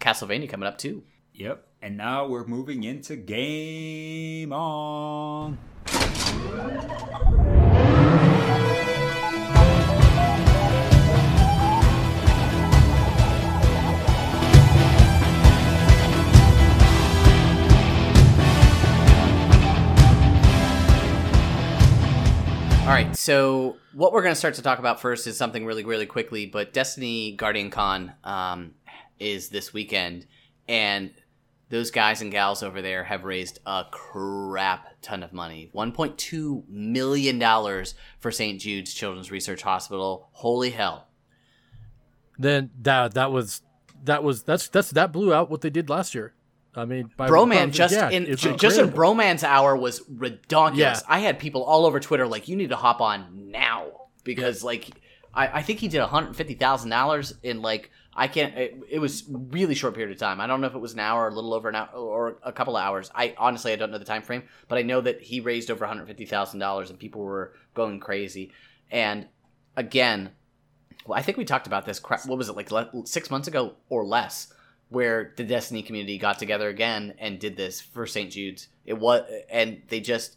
Castlevania 0.00 0.48
coming 0.48 0.68
up 0.68 0.78
too. 0.78 1.02
Yep. 1.34 1.66
And 1.82 1.96
now 1.96 2.26
we're 2.28 2.46
moving 2.46 2.84
into 2.84 3.16
game 3.16 4.52
on. 4.52 5.58
All 22.86 22.92
right, 22.92 23.16
so 23.16 23.78
what 23.94 24.12
we're 24.12 24.22
going 24.22 24.30
to 24.30 24.38
start 24.38 24.54
to 24.54 24.62
talk 24.62 24.78
about 24.78 25.00
first 25.00 25.26
is 25.26 25.36
something 25.36 25.66
really, 25.66 25.84
really 25.84 26.06
quickly. 26.06 26.46
But 26.46 26.72
Destiny 26.72 27.32
Guardian 27.32 27.68
Con 27.68 28.12
um, 28.22 28.74
is 29.18 29.48
this 29.48 29.72
weekend, 29.72 30.24
and 30.68 31.10
those 31.68 31.90
guys 31.90 32.22
and 32.22 32.30
gals 32.30 32.62
over 32.62 32.80
there 32.80 33.02
have 33.02 33.24
raised 33.24 33.58
a 33.66 33.86
crap 33.90 34.86
ton 35.02 35.24
of 35.24 35.32
money 35.32 35.68
$1.2 35.74 36.68
million 36.68 37.84
for 38.20 38.30
St. 38.30 38.60
Jude's 38.60 38.94
Children's 38.94 39.32
Research 39.32 39.62
Hospital. 39.62 40.28
Holy 40.30 40.70
hell. 40.70 41.08
then 42.38 42.70
that 42.82 43.14
that 43.14 43.32
was 43.32 43.62
that 44.04 44.22
was 44.22 44.44
that's 44.44 44.68
that's 44.68 44.92
that 44.92 45.10
blew 45.10 45.34
out 45.34 45.50
what 45.50 45.60
they 45.60 45.70
did 45.70 45.90
last 45.90 46.14
year. 46.14 46.35
I 46.76 46.84
mean, 46.84 47.10
by, 47.16 47.28
Broman 47.28 47.72
just 47.72 47.94
yeah, 47.94 48.10
in 48.10 48.36
just 48.36 48.78
in. 48.78 48.90
Bromance 48.90 49.42
hour 49.42 49.76
was 49.76 50.00
redonkulous. 50.00 50.76
Yeah. 50.76 51.00
I 51.08 51.20
had 51.20 51.38
people 51.38 51.62
all 51.62 51.86
over 51.86 52.00
Twitter 52.00 52.26
like, 52.26 52.48
"You 52.48 52.56
need 52.56 52.70
to 52.70 52.76
hop 52.76 53.00
on 53.00 53.50
now," 53.50 54.08
because 54.24 54.62
like 54.62 54.90
I, 55.34 55.58
I 55.58 55.62
think 55.62 55.78
he 55.78 55.88
did 55.88 56.00
one 56.00 56.08
hundred 56.08 56.36
fifty 56.36 56.54
thousand 56.54 56.90
dollars 56.90 57.34
in 57.42 57.62
like 57.62 57.90
I 58.14 58.28
can't. 58.28 58.56
It, 58.56 58.78
it 58.90 58.98
was 58.98 59.24
really 59.28 59.74
short 59.74 59.94
period 59.94 60.12
of 60.12 60.18
time. 60.18 60.40
I 60.40 60.46
don't 60.46 60.60
know 60.60 60.66
if 60.66 60.74
it 60.74 60.78
was 60.80 60.94
an 60.94 61.00
hour, 61.00 61.24
or 61.24 61.28
a 61.28 61.34
little 61.34 61.54
over 61.54 61.68
an 61.68 61.74
hour, 61.74 61.88
or 61.92 62.38
a 62.42 62.52
couple 62.52 62.76
of 62.76 62.82
hours. 62.82 63.10
I 63.14 63.34
honestly 63.38 63.72
I 63.72 63.76
don't 63.76 63.90
know 63.90 63.98
the 63.98 64.04
time 64.04 64.22
frame, 64.22 64.44
but 64.68 64.78
I 64.78 64.82
know 64.82 65.00
that 65.00 65.20
he 65.22 65.40
raised 65.40 65.70
over 65.70 65.84
one 65.84 65.96
hundred 65.96 66.08
fifty 66.08 66.26
thousand 66.26 66.60
dollars, 66.60 66.90
and 66.90 66.98
people 66.98 67.20
were 67.20 67.52
going 67.74 68.00
crazy. 68.00 68.52
And 68.90 69.28
again, 69.76 70.30
well, 71.06 71.18
I 71.18 71.22
think 71.22 71.38
we 71.38 71.44
talked 71.44 71.66
about 71.66 71.84
this. 71.84 71.98
Crap, 71.98 72.26
what 72.26 72.38
was 72.38 72.48
it 72.48 72.56
like 72.56 72.70
le- 72.70 72.90
six 73.04 73.30
months 73.30 73.48
ago 73.48 73.74
or 73.88 74.04
less? 74.04 74.52
Where 74.88 75.32
the 75.36 75.44
Destiny 75.44 75.82
community 75.82 76.16
got 76.18 76.38
together 76.38 76.68
again 76.68 77.14
and 77.18 77.38
did 77.40 77.56
this 77.56 77.80
for 77.80 78.06
St. 78.06 78.30
Jude's. 78.30 78.68
It 78.84 78.98
was, 78.98 79.22
and 79.50 79.82
they 79.88 79.98
just 80.00 80.36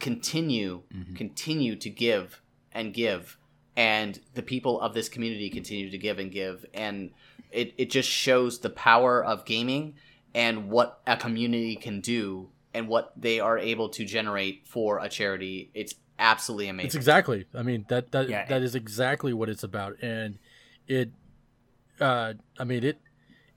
continue, 0.00 0.82
continue 1.14 1.76
to 1.76 1.90
give 1.90 2.42
and 2.72 2.92
give, 2.92 3.38
and 3.76 4.18
the 4.34 4.42
people 4.42 4.80
of 4.80 4.92
this 4.94 5.08
community 5.08 5.50
continue 5.50 5.90
to 5.90 5.98
give 5.98 6.18
and 6.18 6.32
give, 6.32 6.66
and 6.74 7.10
it 7.52 7.74
it 7.78 7.90
just 7.90 8.08
shows 8.08 8.58
the 8.58 8.70
power 8.70 9.24
of 9.24 9.44
gaming 9.44 9.94
and 10.34 10.68
what 10.68 11.00
a 11.06 11.16
community 11.16 11.76
can 11.76 12.00
do 12.00 12.48
and 12.74 12.88
what 12.88 13.12
they 13.16 13.38
are 13.40 13.58
able 13.58 13.88
to 13.90 14.04
generate 14.04 14.66
for 14.66 14.98
a 14.98 15.08
charity. 15.08 15.70
It's 15.74 15.94
absolutely 16.18 16.68
amazing. 16.68 16.86
It's 16.86 16.94
exactly. 16.96 17.46
I 17.54 17.62
mean 17.62 17.86
that 17.88 18.10
that 18.12 18.28
Yeah. 18.28 18.46
that 18.46 18.62
is 18.62 18.74
exactly 18.74 19.32
what 19.32 19.48
it's 19.48 19.62
about, 19.62 20.02
and 20.02 20.38
it. 20.88 21.10
Uh, 22.00 22.34
I 22.58 22.64
mean 22.64 22.82
it. 22.82 22.98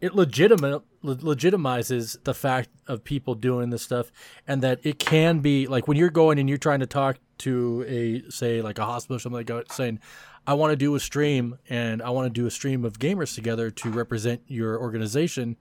It 0.01 0.15
legitimate 0.15 0.81
legitimizes 1.03 2.23
the 2.23 2.33
fact 2.33 2.69
of 2.87 3.03
people 3.03 3.35
doing 3.35 3.69
this 3.69 3.81
stuff, 3.81 4.11
and 4.47 4.61
that 4.61 4.79
it 4.83 4.99
can 4.99 5.39
be 5.39 5.67
like 5.67 5.87
when 5.87 5.97
you're 5.97 6.09
going 6.09 6.39
and 6.39 6.47
you're 6.47 6.57
trying 6.57 6.79
to 6.79 6.85
talk 6.85 7.17
to 7.39 7.85
a 7.87 8.29
say 8.29 8.61
like 8.61 8.77
a 8.79 8.85
hospital 8.85 9.17
or 9.17 9.19
something 9.19 9.37
like 9.37 9.47
that, 9.47 9.71
saying, 9.71 9.99
"I 10.47 10.53
want 10.53 10.71
to 10.71 10.77
do 10.77 10.95
a 10.95 10.99
stream 10.99 11.57
and 11.69 12.01
I 12.01 12.09
want 12.11 12.25
to 12.33 12.41
do 12.41 12.47
a 12.47 12.51
stream 12.51 12.85
of 12.85 12.99
gamers 12.99 13.35
together 13.35 13.69
to 13.71 13.89
represent 13.89 14.41
your 14.47 14.79
organization." 14.79 15.57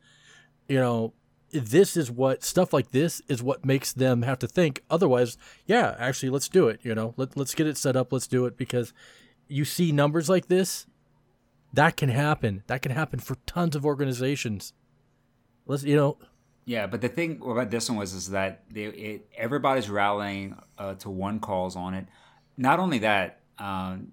You 0.69 0.79
know, 0.79 1.15
this 1.51 1.97
is 1.97 2.11
what 2.11 2.45
stuff 2.45 2.73
like 2.73 2.91
this 2.91 3.23
is 3.29 3.43
what 3.43 3.65
makes 3.65 3.93
them 3.93 4.23
have 4.23 4.39
to 4.41 4.49
think. 4.49 4.85
Otherwise, 4.91 5.39
yeah, 5.67 5.97
actually, 5.99 6.31
let's 6.31 6.49
do 6.49 6.69
it. 6.69 6.81
You 6.83 6.95
know, 6.95 7.15
let 7.17 7.37
let's 7.37 7.55
get 7.55 7.67
it 7.67 7.77
set 7.77 7.97
up. 7.97 8.13
Let's 8.13 8.27
do 8.27 8.45
it 8.47 8.57
because 8.57 8.93
you 9.49 9.65
see 9.65 9.93
numbers 9.93 10.29
like 10.29 10.49
this. 10.49 10.87
That 11.73 11.97
can 11.97 12.09
happen. 12.09 12.63
That 12.67 12.83
can 12.83 12.93
happen 12.93 13.21
for 13.21 13.37
tons 13.47 13.77
of 13.77 13.85
organizations. 13.85 14.73
Let's 15.67 15.85
you 15.85 15.97
know, 15.97 16.19
Yeah, 16.65 16.87
but 16.87 17.01
the 17.01 17.09
thing 17.09 17.41
about 17.43 17.71
this 17.71 17.89
one 17.89 17.99
was 17.99 18.13
is 18.13 18.31
that 18.31 18.65
they, 18.71 18.85
it, 18.85 19.31
everybody's 19.37 19.89
rallying 19.89 20.55
uh, 20.77 20.95
to 20.97 21.09
one 21.09 21.41
cause 21.41 21.77
on 21.77 21.95
it. 21.95 22.07
Not 22.59 22.79
only 22.79 22.99
that, 22.99 23.41
um, 23.59 24.13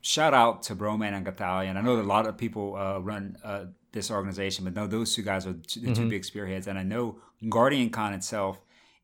shout 0.00 0.34
out 0.34 0.64
to 0.64 0.74
Broman 0.74 1.12
and 1.12 1.24
Gothalion. 1.24 1.76
I 1.76 1.80
know 1.82 1.96
that 1.96 2.02
a 2.02 2.04
lot 2.04 2.26
of 2.26 2.36
people 2.36 2.74
uh, 2.76 2.98
run 2.98 3.36
uh, 3.44 3.66
this 3.92 4.10
organization, 4.10 4.64
but 4.64 4.74
no, 4.74 4.88
those 4.88 5.14
two 5.14 5.22
guys 5.22 5.46
are 5.46 5.52
the 5.52 5.92
two 5.92 6.08
big 6.08 6.24
spearheads. 6.24 6.66
And 6.66 6.76
I 6.76 6.82
know 6.82 7.20
Guardian 7.48 7.90
Con 7.90 8.14
itself 8.14 8.58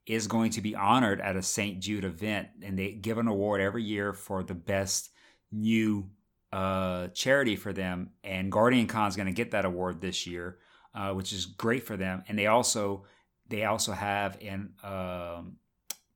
is 0.06 0.26
going 0.26 0.50
to 0.50 0.60
be 0.60 0.74
honored 0.74 1.20
at 1.20 1.36
a 1.36 1.42
St. 1.42 1.78
Jude 1.78 2.04
event, 2.04 2.48
and 2.62 2.76
they 2.78 2.92
give 2.92 3.18
an 3.18 3.28
award 3.28 3.60
every 3.60 3.84
year 3.84 4.12
for 4.12 4.42
the 4.42 4.54
best 4.54 5.10
new 5.52 6.08
uh, 6.52 7.08
charity 7.08 7.56
for 7.56 7.72
them. 7.72 8.10
And 8.22 8.52
Guardian 8.52 8.86
Con 8.86 9.08
is 9.08 9.16
going 9.16 9.26
to 9.26 9.32
get 9.32 9.52
that 9.52 9.64
award 9.64 10.00
this 10.00 10.26
year, 10.26 10.58
uh, 10.94 11.12
which 11.12 11.32
is 11.32 11.46
great 11.46 11.86
for 11.86 11.96
them. 11.96 12.22
And 12.28 12.38
they 12.38 12.46
also 12.46 13.04
they 13.48 13.64
also 13.64 13.92
have 13.92 14.38
an 14.40 14.74
um, 14.82 15.56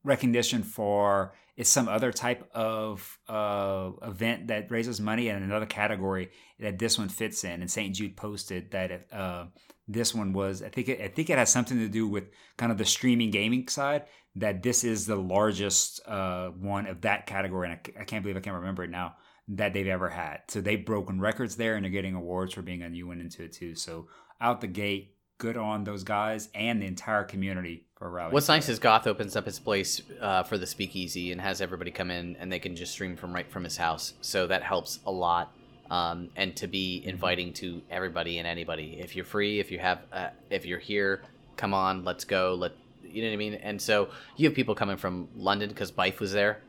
recognition 0.04 0.62
for 0.62 1.34
it's 1.56 1.70
some 1.70 1.88
other 1.88 2.12
type 2.12 2.48
of 2.54 3.18
uh, 3.28 3.90
event 4.02 4.48
that 4.48 4.70
raises 4.70 5.00
money 5.00 5.28
in 5.28 5.42
another 5.42 5.64
category 5.64 6.30
that 6.60 6.78
this 6.78 6.98
one 6.98 7.08
fits 7.08 7.44
in. 7.44 7.62
And 7.62 7.70
St. 7.70 7.94
Jude 7.94 8.14
posted 8.14 8.70
that 8.72 9.06
uh, 9.10 9.46
this 9.88 10.14
one 10.14 10.34
was 10.34 10.62
I 10.62 10.68
think 10.68 10.90
it, 10.90 11.00
I 11.00 11.08
think 11.08 11.30
it 11.30 11.38
has 11.38 11.50
something 11.50 11.78
to 11.78 11.88
do 11.88 12.06
with 12.06 12.24
kind 12.58 12.70
of 12.70 12.78
the 12.78 12.84
streaming 12.84 13.30
gaming 13.30 13.68
side. 13.68 14.04
That 14.38 14.62
this 14.62 14.84
is 14.84 15.06
the 15.06 15.16
largest 15.16 16.06
uh, 16.06 16.48
one 16.48 16.86
of 16.86 17.00
that 17.00 17.26
category, 17.26 17.70
and 17.70 17.80
I, 17.96 18.02
I 18.02 18.04
can't 18.04 18.22
believe 18.22 18.36
I 18.36 18.40
can't 18.40 18.56
remember 18.56 18.84
it 18.84 18.90
now 18.90 19.14
that 19.48 19.72
they've 19.72 19.86
ever 19.86 20.08
had. 20.10 20.40
So 20.48 20.60
they've 20.60 20.84
broken 20.84 21.20
records 21.20 21.56
there, 21.56 21.76
and 21.76 21.84
they're 21.84 21.92
getting 21.92 22.14
awards 22.14 22.54
for 22.54 22.62
being 22.62 22.82
a 22.82 22.88
new 22.88 23.06
one 23.06 23.20
into 23.20 23.44
it 23.44 23.52
too. 23.52 23.74
So 23.74 24.08
out 24.40 24.60
the 24.60 24.66
gate, 24.66 25.14
good 25.38 25.56
on 25.56 25.84
those 25.84 26.02
guys 26.02 26.48
and 26.54 26.80
the 26.80 26.86
entire 26.86 27.24
community 27.24 27.84
for 27.96 28.10
rallying. 28.10 28.32
What's 28.32 28.48
nice 28.48 28.68
is 28.68 28.78
Goth 28.78 29.06
opens 29.06 29.36
up 29.36 29.46
his 29.46 29.58
place 29.58 30.00
uh, 30.20 30.42
for 30.42 30.58
the 30.58 30.66
speakeasy 30.66 31.32
and 31.32 31.40
has 31.40 31.60
everybody 31.60 31.90
come 31.90 32.10
in 32.10 32.36
and 32.36 32.50
they 32.50 32.58
can 32.58 32.74
just 32.74 32.92
stream 32.92 33.16
from 33.16 33.34
right 33.34 33.50
from 33.50 33.64
his 33.64 33.76
house. 33.76 34.14
So 34.20 34.46
that 34.46 34.62
helps 34.62 35.00
a 35.06 35.10
lot. 35.10 35.52
Um, 35.90 36.30
and 36.34 36.56
to 36.56 36.66
be 36.66 37.02
inviting 37.04 37.52
to 37.54 37.80
everybody 37.90 38.38
and 38.38 38.46
anybody. 38.46 38.98
If 38.98 39.14
you're 39.14 39.24
free, 39.24 39.60
if 39.60 39.70
you 39.70 39.78
have, 39.78 40.00
uh, 40.12 40.28
if 40.50 40.66
you're 40.66 40.80
here, 40.80 41.22
come 41.56 41.72
on, 41.74 42.04
let's 42.04 42.24
go. 42.24 42.56
Let 42.58 42.72
you 43.04 43.22
know 43.22 43.28
what 43.28 43.34
I 43.34 43.36
mean. 43.36 43.54
And 43.54 43.80
so 43.80 44.08
you 44.36 44.48
have 44.48 44.54
people 44.54 44.74
coming 44.74 44.96
from 44.96 45.28
London 45.36 45.68
because 45.68 45.92
Byf 45.92 46.18
was 46.18 46.32
there. 46.32 46.60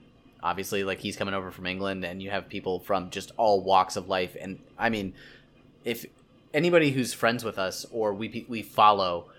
Obviously, 0.49 0.83
like 0.83 0.99
he's 0.99 1.17
coming 1.17 1.33
over 1.33 1.51
from 1.51 1.65
England, 1.67 2.05
and 2.05 2.21
you 2.23 2.29
have 2.29 2.47
people 2.47 2.79
from 2.79 3.09
just 3.09 3.31
all 3.37 3.61
walks 3.63 3.95
of 3.97 4.07
life. 4.07 4.35
And 4.39 4.59
I 4.77 4.89
mean, 4.89 5.13
if 5.83 6.05
anybody 6.53 6.91
who's 6.91 7.13
friends 7.13 7.43
with 7.43 7.57
us 7.59 7.85
or 7.91 8.13
we 8.13 8.45
we 8.47 8.61
follow, 8.61 9.29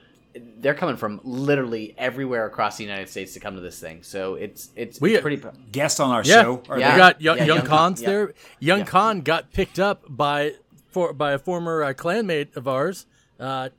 they're 0.60 0.74
coming 0.74 0.96
from 0.96 1.20
literally 1.24 1.94
everywhere 1.96 2.44
across 2.46 2.76
the 2.76 2.84
United 2.84 3.08
States 3.08 3.32
to 3.34 3.40
come 3.40 3.54
to 3.54 3.60
this 3.62 3.80
thing. 3.80 4.02
So 4.02 4.34
it's 4.34 4.68
it's, 4.76 5.00
We- 5.00 5.14
it's 5.14 5.22
pretty. 5.22 5.42
guest 5.72 5.98
on 6.00 6.10
our 6.10 6.22
Yeah. 6.24 6.42
show? 6.42 6.62
Are 6.68 6.78
Yeah. 6.78 6.92
We 6.92 6.98
got 6.98 7.20
young, 7.22 7.38
Yeah, 7.38 7.44
young 7.44 7.56
Young 7.58 7.66
Khan's 7.66 8.00
Khan, 8.00 8.02
yeah. 8.02 8.08
there. 8.08 8.34
Young 8.60 8.78
Yeah. 8.80 8.84
Khan 8.84 9.20
got 9.22 9.52
picked 9.52 9.78
up 9.78 10.04
by 10.08 10.52
for 10.90 11.12
by 11.14 11.32
a 11.32 11.38
former 11.38 11.82
uh, 11.84 11.92
clanmate 11.94 12.54
of 12.56 12.68
ours. 12.68 13.06
Uh, 13.40 13.70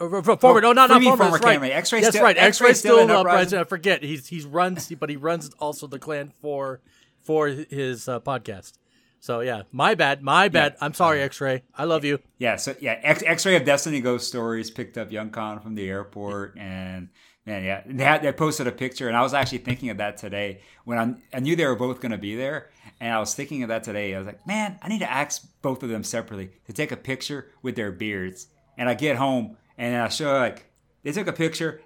or- 0.00 0.16
or- 0.16 0.36
former, 0.38 0.60
no, 0.60 0.72
not 0.72 0.88
not 0.90 0.98
do 0.98 1.04
you 1.04 1.10
mean 1.10 1.16
former. 1.16 1.38
former 1.38 1.38
That's 1.38 1.60
right. 1.62 1.72
X-Ray 1.72 2.00
That's 2.00 2.14
still- 2.16 2.24
right. 2.24 2.36
X-Ray 2.36 2.46
X-Ray 2.70 2.74
still 2.74 2.98
still 3.04 3.16
uprising. 3.18 3.58
I 3.58 3.64
forget. 3.64 4.02
He's 4.02 4.26
he's 4.28 4.44
runs, 4.44 4.88
but 4.98 5.10
he 5.10 5.16
runs 5.16 5.50
also 5.58 5.86
the 5.86 5.98
clan 5.98 6.32
for 6.40 6.80
for 7.22 7.48
his 7.48 8.08
uh, 8.08 8.20
podcast. 8.20 8.72
So 9.20 9.40
yeah, 9.40 9.62
my 9.72 9.94
bad, 9.94 10.22
my 10.22 10.48
bad. 10.48 10.76
I'm 10.82 10.92
sorry, 10.92 11.22
X-Ray. 11.22 11.62
I 11.74 11.84
love 11.84 12.04
you. 12.04 12.18
Yeah, 12.38 12.56
so 12.56 12.74
yeah, 12.80 13.00
X- 13.02 13.22
X-ray 13.24 13.56
of 13.56 13.64
Destiny 13.64 14.00
Ghost 14.00 14.28
Stories 14.28 14.70
picked 14.70 14.98
up 14.98 15.10
Young 15.10 15.30
Khan 15.30 15.60
from 15.60 15.74
the 15.74 15.88
airport, 15.88 16.58
and 16.58 17.08
man, 17.46 17.64
yeah, 17.64 17.82
they 17.86 18.04
had 18.04 18.20
they 18.22 18.32
posted 18.32 18.66
a 18.66 18.72
picture, 18.72 19.08
and 19.08 19.16
I 19.16 19.22
was 19.22 19.32
actually 19.32 19.58
thinking 19.58 19.88
of 19.88 19.96
that 19.96 20.18
today 20.18 20.60
when 20.84 20.98
I, 20.98 21.36
I 21.36 21.40
knew 21.40 21.56
they 21.56 21.64
were 21.66 21.74
both 21.74 22.00
going 22.02 22.12
to 22.12 22.18
be 22.18 22.36
there, 22.36 22.68
and 23.00 23.14
I 23.14 23.18
was 23.18 23.34
thinking 23.34 23.62
of 23.62 23.70
that 23.70 23.82
today. 23.84 24.14
I 24.14 24.18
was 24.18 24.26
like, 24.26 24.46
man, 24.46 24.78
I 24.82 24.88
need 24.88 24.98
to 24.98 25.10
ask 25.10 25.42
both 25.62 25.82
of 25.82 25.88
them 25.88 26.04
separately 26.04 26.50
to 26.66 26.74
take 26.74 26.92
a 26.92 26.96
picture 26.96 27.50
with 27.62 27.76
their 27.76 27.92
beards, 27.92 28.48
and 28.76 28.90
I 28.90 28.94
get 28.94 29.16
home 29.16 29.56
and 29.78 29.96
I 29.96 30.08
show 30.08 30.32
like 30.32 30.66
they 31.02 31.12
took 31.12 31.26
a 31.26 31.32
picture. 31.32 31.82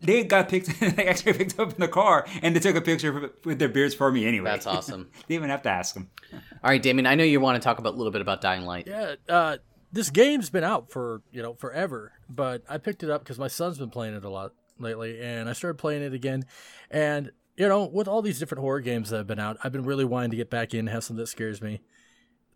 They 0.00 0.24
got 0.24 0.48
picked. 0.48 0.82
X-ray 0.98 1.32
picked 1.32 1.58
up 1.58 1.74
in 1.74 1.80
the 1.80 1.88
car, 1.88 2.26
and 2.40 2.54
they 2.54 2.60
took 2.60 2.76
a 2.76 2.80
picture 2.80 3.30
with 3.44 3.58
their 3.58 3.68
beards 3.68 3.94
for 3.94 4.10
me 4.10 4.26
anyway. 4.26 4.50
That's 4.50 4.66
awesome. 4.68 5.10
Didn't 5.28 5.30
even 5.30 5.50
have 5.50 5.62
to 5.62 5.68
ask 5.68 5.94
them. 5.94 6.08
All 6.32 6.70
right, 6.70 6.82
Damian. 6.82 7.06
I 7.06 7.16
know 7.16 7.24
you 7.24 7.40
want 7.40 7.60
to 7.60 7.64
talk 7.64 7.78
about 7.78 7.94
a 7.94 7.96
little 7.96 8.12
bit 8.12 8.22
about 8.22 8.40
Dying 8.40 8.64
Light. 8.64 8.86
Yeah, 8.86 9.16
uh, 9.28 9.56
this 9.92 10.10
game's 10.10 10.50
been 10.50 10.64
out 10.64 10.90
for 10.90 11.22
you 11.32 11.42
know 11.42 11.54
forever, 11.54 12.12
but 12.28 12.62
I 12.68 12.78
picked 12.78 13.02
it 13.02 13.10
up 13.10 13.22
because 13.22 13.38
my 13.38 13.48
son's 13.48 13.78
been 13.78 13.90
playing 13.90 14.14
it 14.14 14.24
a 14.24 14.30
lot 14.30 14.52
lately, 14.78 15.20
and 15.20 15.48
I 15.48 15.52
started 15.52 15.78
playing 15.78 16.02
it 16.02 16.14
again. 16.14 16.44
And 16.90 17.32
you 17.56 17.68
know, 17.68 17.84
with 17.84 18.08
all 18.08 18.22
these 18.22 18.38
different 18.38 18.62
horror 18.62 18.80
games 18.80 19.10
that 19.10 19.18
have 19.18 19.26
been 19.26 19.40
out, 19.40 19.58
I've 19.64 19.72
been 19.72 19.84
really 19.84 20.04
wanting 20.04 20.30
to 20.30 20.36
get 20.36 20.48
back 20.48 20.74
in, 20.74 20.80
and 20.80 20.88
have 20.90 21.04
something 21.04 21.20
that 21.20 21.26
scares 21.26 21.60
me. 21.60 21.80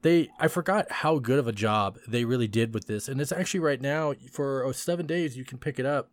They, 0.04 0.28
I 0.38 0.48
forgot 0.48 0.92
how 0.92 1.18
good 1.18 1.38
of 1.38 1.48
a 1.48 1.52
job 1.52 1.98
they 2.06 2.26
really 2.26 2.46
did 2.46 2.74
with 2.74 2.86
this, 2.86 3.08
and 3.08 3.22
it's 3.22 3.32
actually 3.32 3.60
right 3.60 3.80
now 3.80 4.12
for 4.30 4.62
oh, 4.62 4.70
seven 4.70 5.06
days 5.06 5.34
you 5.34 5.46
can 5.46 5.56
pick 5.56 5.78
it 5.78 5.86
up 5.86 6.10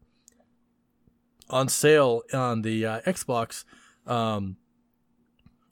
on 1.49 1.67
sale 1.67 2.21
on 2.31 2.61
the 2.61 2.85
uh, 2.85 3.01
Xbox. 3.01 3.65
Um, 4.07 4.55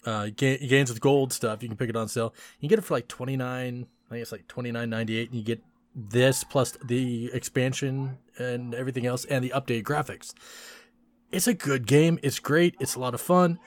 uh, 0.05 0.31
ga- 0.35 0.67
games 0.67 0.89
with 0.89 0.99
gold 0.99 1.31
stuff. 1.31 1.63
You 1.63 1.69
can 1.69 1.77
pick 1.77 1.89
it 1.89 1.95
on 1.95 2.09
sale. 2.09 2.33
You 2.59 2.67
can 2.67 2.75
get 2.75 2.79
it 2.79 2.81
for 2.81 2.93
like 2.93 3.07
twenty 3.07 3.37
nine. 3.37 3.87
I 4.07 4.09
think 4.09 4.21
it's 4.21 4.33
like 4.33 4.49
twenty 4.49 4.73
nine 4.73 4.89
ninety 4.89 5.17
eight, 5.17 5.29
and 5.29 5.37
you 5.37 5.43
get 5.45 5.63
this 5.95 6.43
plus 6.43 6.77
the 6.83 7.31
expansion 7.33 8.17
and 8.37 8.75
everything 8.75 9.05
else, 9.05 9.23
and 9.23 9.45
the 9.45 9.51
updated 9.51 9.83
graphics. 9.83 10.33
It's 11.31 11.47
a 11.47 11.53
good 11.53 11.87
game. 11.87 12.19
It's 12.21 12.39
great. 12.39 12.75
It's 12.81 12.95
a 12.95 12.99
lot 12.99 13.13
of 13.13 13.21
fun. 13.21 13.59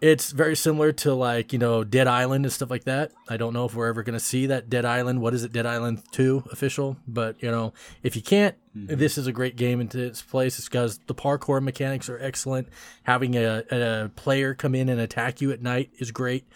It's 0.00 0.30
very 0.30 0.56
similar 0.56 0.92
to 0.92 1.12
like 1.12 1.52
you 1.52 1.58
know 1.58 1.84
Dead 1.84 2.06
Island 2.06 2.46
and 2.46 2.52
stuff 2.52 2.70
like 2.70 2.84
that. 2.84 3.12
I 3.28 3.36
don't 3.36 3.52
know 3.52 3.66
if 3.66 3.74
we're 3.74 3.88
ever 3.88 4.02
gonna 4.02 4.18
see 4.18 4.46
that 4.46 4.70
Dead 4.70 4.86
Island. 4.86 5.20
What 5.20 5.34
is 5.34 5.44
it, 5.44 5.52
Dead 5.52 5.66
Island 5.66 6.02
Two 6.10 6.44
official? 6.50 6.96
But 7.06 7.42
you 7.42 7.50
know, 7.50 7.74
if 8.02 8.16
you 8.16 8.22
can't, 8.22 8.56
this 8.74 9.18
is 9.18 9.26
a 9.26 9.32
great 9.32 9.56
game 9.56 9.80
into 9.80 9.98
its 10.00 10.22
place. 10.22 10.58
It's 10.58 10.68
because 10.68 10.98
the 11.06 11.14
parkour 11.14 11.62
mechanics 11.62 12.08
are 12.08 12.18
excellent. 12.18 12.68
Having 13.02 13.36
a, 13.36 13.64
a 13.70 14.10
player 14.16 14.54
come 14.54 14.74
in 14.74 14.88
and 14.88 15.00
attack 15.00 15.42
you 15.42 15.52
at 15.52 15.60
night 15.60 15.90
is 15.98 16.10
great. 16.12 16.46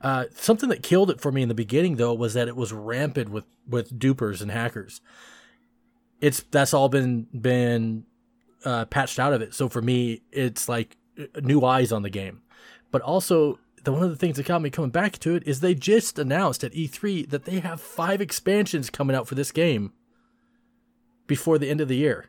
Uh, 0.00 0.26
something 0.34 0.68
that 0.68 0.82
killed 0.82 1.10
it 1.10 1.20
for 1.20 1.32
me 1.32 1.42
in 1.42 1.48
the 1.48 1.54
beginning 1.54 1.96
though 1.96 2.14
was 2.14 2.34
that 2.34 2.48
it 2.48 2.56
was 2.56 2.72
rampant 2.72 3.30
with 3.30 3.46
with 3.68 3.98
dupers 3.98 4.40
and 4.40 4.50
hackers. 4.50 5.00
It's 6.20 6.44
that's 6.50 6.72
all 6.72 6.88
been 6.88 7.26
been 7.32 8.04
uh, 8.64 8.84
patched 8.84 9.18
out 9.18 9.32
of 9.32 9.42
it. 9.42 9.54
So 9.54 9.68
for 9.68 9.82
me, 9.82 10.22
it's 10.30 10.68
like 10.68 10.96
uh, 11.18 11.40
new 11.40 11.64
eyes 11.64 11.90
on 11.90 12.02
the 12.02 12.10
game. 12.10 12.41
But 12.92 13.02
also, 13.02 13.58
the 13.82 13.90
one 13.90 14.04
of 14.04 14.10
the 14.10 14.16
things 14.16 14.36
that 14.36 14.46
got 14.46 14.62
me 14.62 14.70
coming 14.70 14.90
back 14.90 15.18
to 15.18 15.34
it 15.34 15.42
is 15.44 15.58
they 15.58 15.74
just 15.74 16.18
announced 16.18 16.62
at 16.62 16.72
E3 16.72 17.28
that 17.30 17.44
they 17.44 17.58
have 17.58 17.80
five 17.80 18.20
expansions 18.20 18.90
coming 18.90 19.16
out 19.16 19.26
for 19.26 19.34
this 19.34 19.50
game 19.50 19.92
before 21.26 21.58
the 21.58 21.68
end 21.68 21.80
of 21.80 21.88
the 21.88 21.96
year. 21.96 22.26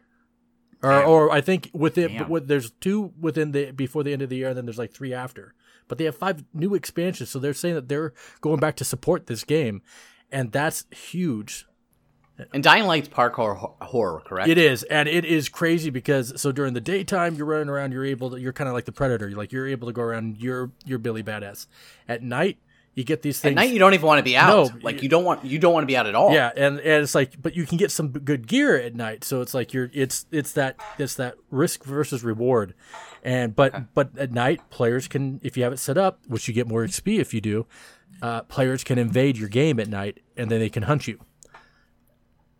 Or, 0.82 1.03
or 1.03 1.32
I 1.32 1.39
think 1.39 1.70
within 1.74 2.26
there's 2.45 2.72
two 2.72 3.14
within 3.20 3.51
the 3.51 3.72
before 3.72 4.03
the 4.03 4.11
end 4.11 4.22
of 4.22 4.30
the 4.30 4.36
year, 4.36 4.49
and 4.49 4.57
then 4.57 4.66
there's 4.66 4.78
like 4.78 4.91
three 4.91 5.14
after. 5.14 5.53
But 5.88 5.97
they 5.97 6.05
have 6.05 6.16
five 6.16 6.43
new 6.53 6.76
expansions, 6.76 7.30
so 7.30 7.39
they're 7.39 7.53
saying 7.53 7.76
that 7.76 7.88
they're 7.88 8.14
going 8.41 8.59
back 8.59 8.76
to 8.78 8.86
support 8.86 9.28
this 9.28 9.43
game, 9.43 9.82
and 10.32 10.51
that's 10.51 10.86
huge. 10.91 11.66
And 12.52 12.64
Dying 12.64 12.86
Light's 12.86 13.08
parkour 13.10 13.74
horror, 13.82 14.22
correct? 14.26 14.50
It 14.50 14.58
is, 14.58 14.82
and 14.84 15.08
it 15.08 15.24
is 15.24 15.50
crazy 15.50 15.90
because 15.92 16.34
so 16.42 16.52
during 16.52 16.74
the 16.74 16.82
daytime 16.82 17.36
you're 17.36 17.46
running 17.46 17.70
around, 17.70 17.92
you're 17.92 18.06
able 18.06 18.32
to, 18.32 18.40
you're 18.40 18.54
kind 18.54 18.68
of 18.68 18.74
like 18.74 18.86
the 18.86 18.92
predator. 18.92 19.30
You're 19.30 19.38
like 19.38 19.52
you're 19.52 19.68
able 19.68 19.88
to 19.88 19.94
go 19.94 20.02
around, 20.02 20.38
you're 20.40 20.72
you're 20.84 20.98
Billy 21.00 21.22
Badass. 21.22 21.68
At 22.08 22.24
night, 22.24 22.58
you 22.96 23.04
get 23.04 23.22
these 23.22 23.40
things. 23.40 23.52
At 23.52 23.56
night, 23.56 23.72
you 23.72 23.78
don't 23.80 23.94
even 23.94 24.08
want 24.08 24.18
to 24.18 24.24
be 24.24 24.36
out. 24.36 24.48
No, 24.74 24.80
like 24.82 25.04
you- 25.04 25.10
don't 25.10 25.24
want 25.24 25.46
you 25.46 25.60
don't 25.60 25.74
want 25.74 25.84
to 25.84 25.88
be 25.88 25.96
out 25.96 26.08
at 26.08 26.16
all. 26.16 26.34
yeah, 26.34 26.52
and, 26.56 26.80
and 26.80 27.04
it's 27.04 27.14
like, 27.14 27.40
but 27.40 27.56
you 27.56 27.66
can 27.68 27.78
get 27.78 27.92
some 27.92 28.10
good 28.10 28.48
gear 28.48 28.76
at 28.78 28.96
night, 28.96 29.24
so 29.24 29.42
it's 29.42 29.54
like 29.54 29.72
you're 29.74 29.92
it's 29.94 30.26
it's 30.32 30.54
that 30.54 30.76
it's 30.98 31.14
that 31.16 31.36
risk 31.52 31.84
versus 31.84 32.24
reward, 32.24 32.74
and 33.24 33.56
but 33.56 33.94
but 33.94 34.10
at 34.18 34.32
night 34.32 34.72
players 34.72 35.08
can 35.08 35.40
if 35.44 35.56
you 35.56 35.64
have 35.64 35.74
it 35.74 35.78
set 35.78 36.00
up, 36.00 36.20
which 36.28 36.48
you 36.48 36.54
get 36.56 36.68
more 36.68 36.84
XP 36.84 37.20
if 37.20 37.32
you 37.32 37.42
do, 37.42 37.68
uh, 38.24 38.42
players 38.42 38.84
can 38.84 38.98
invade 38.98 39.38
your 39.38 39.50
game 39.50 39.80
at 39.80 39.88
night 39.88 40.20
and 40.36 40.50
then 40.50 40.60
they 40.60 40.70
can 40.70 40.84
hunt 40.84 41.08
you, 41.08 41.20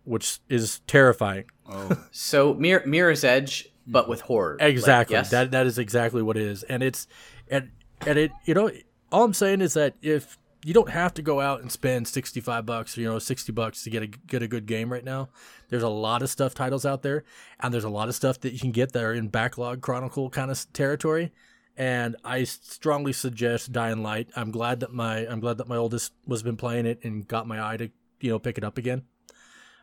which 0.04 0.38
is 0.48 0.80
terrifying. 0.86 1.44
Oh, 1.68 2.04
So 2.12 2.54
Mir- 2.54 2.84
Mirror's 2.86 3.24
Edge, 3.24 3.68
but 3.86 4.08
with 4.08 4.22
horror. 4.22 4.56
Like, 4.60 4.70
Exactly. 4.70 5.14
yes? 5.14 5.30
That 5.30 5.50
that 5.50 5.66
is 5.66 5.78
exactly 5.78 6.22
what 6.22 6.36
it 6.36 6.42
is, 6.44 6.62
and 6.64 6.82
it's 6.82 7.06
and 7.50 7.70
and 8.06 8.18
it 8.18 8.32
you 8.44 8.54
know 8.54 8.70
all 9.12 9.24
I'm 9.24 9.34
saying 9.34 9.60
is 9.60 9.74
that 9.74 9.94
if 10.02 10.38
you 10.64 10.72
don't 10.72 10.88
have 10.88 11.12
to 11.14 11.20
go 11.22 11.40
out 11.42 11.60
and 11.60 11.70
spend 11.70 12.08
sixty 12.08 12.40
five 12.40 12.64
bucks, 12.64 12.96
or, 12.96 13.02
you 13.02 13.08
know, 13.08 13.18
sixty 13.18 13.52
bucks 13.52 13.84
to 13.84 13.90
get 13.90 14.02
a 14.02 14.06
get 14.06 14.42
a 14.42 14.48
good 14.48 14.66
game 14.66 14.90
right 14.92 15.04
now. 15.04 15.28
There's 15.68 15.82
a 15.82 15.88
lot 15.88 16.22
of 16.22 16.30
stuff 16.30 16.54
titles 16.54 16.86
out 16.86 17.02
there, 17.02 17.24
and 17.60 17.72
there's 17.74 17.84
a 17.84 17.90
lot 17.90 18.08
of 18.08 18.14
stuff 18.14 18.40
that 18.40 18.52
you 18.52 18.58
can 18.58 18.70
get 18.70 18.92
that 18.92 19.02
are 19.02 19.12
in 19.12 19.28
backlog 19.28 19.80
chronicle 19.82 20.30
kind 20.30 20.50
of 20.50 20.72
territory. 20.72 21.32
And 21.76 22.14
I 22.24 22.44
strongly 22.44 23.12
suggest 23.12 23.72
Dying 23.72 24.02
Light. 24.02 24.28
I'm 24.36 24.50
glad 24.52 24.80
that 24.80 24.92
my 24.92 25.26
I'm 25.28 25.40
glad 25.40 25.58
that 25.58 25.68
my 25.68 25.76
oldest 25.76 26.12
was 26.26 26.42
been 26.42 26.56
playing 26.56 26.86
it 26.86 27.00
and 27.04 27.26
got 27.28 27.46
my 27.48 27.60
eye 27.62 27.76
to 27.76 27.90
you 28.20 28.30
know 28.30 28.38
pick 28.38 28.56
it 28.56 28.64
up 28.64 28.78
again. 28.78 29.02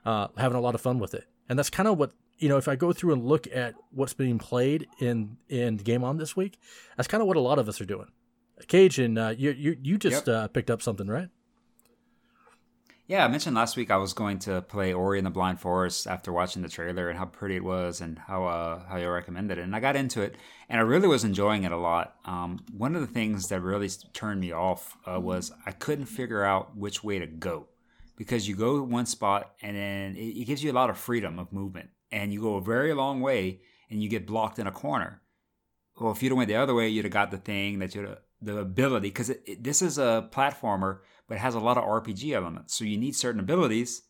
Uh, 0.05 0.27
having 0.37 0.57
a 0.57 0.61
lot 0.61 0.75
of 0.75 0.81
fun 0.81 0.99
with 0.99 1.13
it, 1.13 1.25
and 1.47 1.59
that's 1.59 1.69
kind 1.69 1.87
of 1.87 1.97
what 1.97 2.11
you 2.37 2.49
know. 2.49 2.57
If 2.57 2.67
I 2.67 2.75
go 2.75 2.91
through 2.91 3.13
and 3.13 3.23
look 3.23 3.47
at 3.53 3.75
what's 3.91 4.13
being 4.13 4.39
played 4.39 4.87
in 4.99 5.37
in 5.47 5.77
Game 5.77 6.03
On 6.03 6.17
this 6.17 6.35
week, 6.35 6.59
that's 6.97 7.07
kind 7.07 7.21
of 7.21 7.27
what 7.27 7.37
a 7.37 7.41
lot 7.41 7.59
of 7.59 7.69
us 7.69 7.79
are 7.79 7.85
doing. 7.85 8.07
Cajun, 8.67 9.17
uh, 9.17 9.29
you 9.37 9.51
you 9.51 9.77
you 9.81 9.97
just 9.97 10.27
uh, 10.27 10.47
picked 10.47 10.71
up 10.71 10.81
something, 10.81 11.07
right? 11.07 11.29
Yeah, 13.11 13.25
I 13.25 13.27
mentioned 13.27 13.57
last 13.57 13.75
week 13.75 13.91
I 13.91 13.97
was 13.97 14.13
going 14.13 14.39
to 14.39 14.61
play 14.61 14.93
Ori 14.93 15.17
and 15.17 15.25
the 15.25 15.31
Blind 15.31 15.59
Forest 15.59 16.07
after 16.07 16.31
watching 16.31 16.61
the 16.61 16.69
trailer 16.69 17.09
and 17.09 17.19
how 17.19 17.25
pretty 17.25 17.57
it 17.57 17.63
was 17.63 17.99
and 17.99 18.17
how 18.17 18.45
uh, 18.45 18.85
how 18.87 18.95
you 18.95 19.09
recommended 19.09 19.57
it. 19.57 19.63
And 19.63 19.75
I 19.75 19.81
got 19.81 19.97
into 19.97 20.21
it, 20.21 20.35
and 20.69 20.79
I 20.79 20.83
really 20.83 21.09
was 21.09 21.25
enjoying 21.25 21.63
it 21.63 21.73
a 21.73 21.77
lot. 21.77 22.15
Um, 22.23 22.59
one 22.71 22.95
of 22.95 23.01
the 23.01 23.07
things 23.07 23.49
that 23.49 23.59
really 23.59 23.89
turned 24.13 24.39
me 24.39 24.53
off 24.53 24.97
uh, 25.05 25.19
was 25.19 25.51
I 25.65 25.71
couldn't 25.71 26.05
figure 26.05 26.45
out 26.45 26.77
which 26.77 27.03
way 27.03 27.19
to 27.19 27.27
go 27.27 27.67
because 28.21 28.47
you 28.47 28.55
go 28.55 28.83
one 28.83 29.07
spot 29.07 29.55
and 29.63 29.75
then 29.75 30.15
it, 30.15 30.45
gives 30.45 30.63
you 30.63 30.71
a 30.71 30.73
lot 30.73 30.91
of 30.91 30.97
freedom 30.97 31.39
of 31.39 31.51
movement, 31.51 31.89
and 32.11 32.31
you 32.31 32.39
go 32.39 32.55
a 32.57 32.61
very 32.61 32.93
long 32.93 33.19
way 33.19 33.61
and 33.89 34.03
you 34.03 34.07
get 34.07 34.27
blocked 34.27 34.59
in 34.59 34.67
a 34.67 34.71
corner. 34.71 35.23
well, 35.99 36.11
if 36.11 36.21
you'd 36.21 36.29
have 36.29 36.37
went 36.37 36.47
the 36.47 36.55
other 36.55 36.75
way, 36.75 36.87
you'd 36.87 37.05
have 37.05 37.11
got 37.11 37.31
the 37.31 37.39
thing 37.39 37.79
that 37.79 37.95
you'd 37.95 38.15
the 38.39 38.57
ability 38.57 39.07
because 39.07 39.31
this 39.59 39.81
is 39.81 39.97
a 39.97 40.29
platformer, 40.31 40.99
but 41.27 41.39
has 41.39 41.55
a 41.55 41.59
lot 41.59 41.79
of 41.79 41.83
RPG 41.83 42.31
elements. 42.31 42.75
So 42.75 42.85
you 42.85 42.97
need 42.97 43.15
certain 43.15 43.39
abilities 43.39 44.03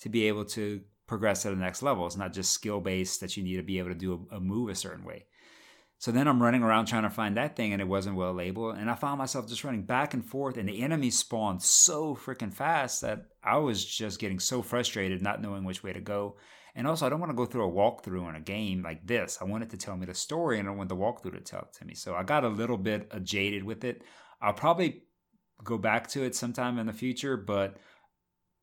to 0.00 0.08
be 0.08 0.28
able 0.28 0.44
to 0.44 0.82
progress 1.08 1.42
to 1.42 1.50
the 1.50 1.56
next 1.56 1.82
level. 1.82 2.06
It's 2.06 2.16
not 2.16 2.32
just 2.32 2.52
skill 2.52 2.80
based 2.80 3.20
that 3.20 3.36
you 3.36 3.42
need 3.42 3.56
to 3.56 3.64
be 3.64 3.80
able 3.80 3.88
to 3.88 3.96
do 3.96 4.28
a, 4.30 4.36
a 4.36 4.40
move 4.40 4.70
a 4.70 4.76
certain 4.76 5.04
way. 5.04 5.26
So 5.98 6.12
then 6.12 6.28
I'm 6.28 6.42
running 6.42 6.62
around 6.62 6.86
trying 6.86 7.04
to 7.04 7.10
find 7.10 7.36
that 7.36 7.56
thing, 7.56 7.72
and 7.72 7.80
it 7.80 7.88
wasn't 7.88 8.16
well 8.16 8.34
labeled. 8.34 8.76
And 8.76 8.90
I 8.90 8.94
found 8.94 9.18
myself 9.18 9.48
just 9.48 9.64
running 9.64 9.82
back 9.82 10.12
and 10.12 10.24
forth, 10.24 10.58
and 10.58 10.68
the 10.68 10.82
enemies 10.82 11.18
spawned 11.18 11.62
so 11.62 12.14
freaking 12.14 12.52
fast 12.52 13.00
that 13.00 13.26
I 13.42 13.56
was 13.56 13.84
just 13.84 14.20
getting 14.20 14.38
so 14.38 14.60
frustrated, 14.60 15.22
not 15.22 15.40
knowing 15.40 15.64
which 15.64 15.82
way 15.82 15.92
to 15.94 16.00
go. 16.00 16.36
And 16.74 16.86
also, 16.86 17.06
I 17.06 17.08
don't 17.08 17.20
want 17.20 17.30
to 17.30 17.36
go 17.36 17.46
through 17.46 17.66
a 17.66 17.72
walkthrough 17.72 18.28
in 18.28 18.36
a 18.36 18.40
game 18.40 18.82
like 18.82 19.06
this. 19.06 19.38
I 19.40 19.44
want 19.44 19.62
it 19.62 19.70
to 19.70 19.78
tell 19.78 19.96
me 19.96 20.04
the 20.04 20.12
story, 20.12 20.58
and 20.58 20.68
I 20.68 20.72
want 20.72 20.90
the 20.90 20.96
walkthrough 20.96 21.32
to 21.32 21.40
tell 21.40 21.62
it 21.62 21.72
to 21.78 21.86
me. 21.86 21.94
So 21.94 22.14
I 22.14 22.22
got 22.22 22.44
a 22.44 22.48
little 22.48 22.76
bit 22.76 23.10
jaded 23.24 23.64
with 23.64 23.82
it. 23.82 24.02
I'll 24.42 24.52
probably 24.52 25.04
go 25.64 25.78
back 25.78 26.08
to 26.08 26.24
it 26.24 26.34
sometime 26.34 26.78
in 26.78 26.86
the 26.86 26.92
future, 26.92 27.38
but 27.38 27.78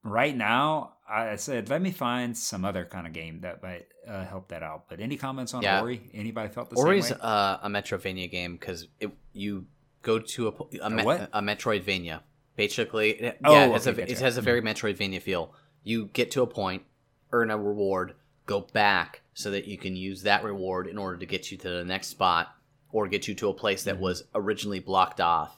right 0.03 0.35
now, 0.35 0.93
I 1.09 1.35
said, 1.35 1.69
let 1.69 1.81
me 1.81 1.91
find 1.91 2.37
some 2.37 2.65
other 2.65 2.85
kind 2.85 3.05
of 3.07 3.13
game 3.13 3.41
that 3.41 3.61
might 3.61 3.85
uh, 4.07 4.25
help 4.25 4.49
that 4.49 4.63
out. 4.63 4.85
But 4.89 4.99
any 4.99 5.17
comments 5.17 5.53
on 5.53 5.61
Yeah. 5.63 5.81
Ori? 5.81 6.09
Anybody 6.13 6.49
felt 6.49 6.69
the 6.69 6.75
Ori's 6.77 7.07
same 7.07 7.17
way? 7.17 7.21
uh, 7.23 7.57
a 7.63 7.69
Metrovania 7.69 8.29
game 8.29 8.53
because 8.57 8.87
you 9.33 9.65
go 10.01 10.19
to 10.19 10.47
a 10.49 10.77
a, 10.85 10.89
me- 10.89 11.03
what? 11.03 11.29
a 11.33 11.41
Metroidvania. 11.41 12.21
Basically, 12.55 13.11
it, 13.11 13.39
Oh, 13.43 13.53
yeah, 13.53 13.65
it 13.65 13.71
has, 13.71 13.87
okay, 13.87 14.01
a, 14.01 14.05
it 14.05 14.09
gotcha. 14.09 14.23
has 14.23 14.37
a 14.37 14.41
very 14.41 14.61
Metroidvania 14.61 15.21
feel. 15.21 15.53
You 15.83 16.05
get 16.13 16.31
to 16.31 16.41
a 16.43 16.47
point, 16.47 16.83
earn 17.31 17.49
a 17.49 17.57
reward, 17.57 18.13
go 18.45 18.61
back 18.61 19.21
so 19.33 19.51
that 19.51 19.65
you 19.65 19.77
can 19.77 19.95
use 19.95 20.21
that 20.23 20.43
reward 20.43 20.87
in 20.87 20.97
order 20.97 21.17
to 21.17 21.25
get 21.25 21.51
you 21.51 21.57
to 21.57 21.69
the 21.69 21.83
next 21.83 22.07
spot 22.07 22.53
or 22.91 23.07
get 23.07 23.27
you 23.27 23.33
to 23.35 23.49
a 23.49 23.53
place 23.53 23.83
that 23.85 23.99
was 23.99 24.23
originally 24.35 24.79
blocked 24.79 25.19
off. 25.19 25.57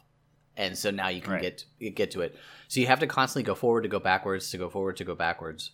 And 0.58 0.78
so 0.78 0.90
now 0.92 1.10
you 1.10 1.22
can 1.22 1.34
Right. 1.34 1.42
get 1.80 1.96
get 1.96 2.12
to 2.12 2.22
it. 2.22 2.36
So 2.68 2.80
you 2.80 2.88
have 2.88 3.00
to 3.00 3.08
constantly 3.08 3.44
go 3.44 3.56
forward 3.56 3.82
to 3.84 3.90
go 3.90 4.00
backwards 4.00 4.50
to 4.52 4.58
go 4.58 4.70
forward 4.70 4.98
to 4.98 5.04
go 5.04 5.16
backwards. 5.16 5.72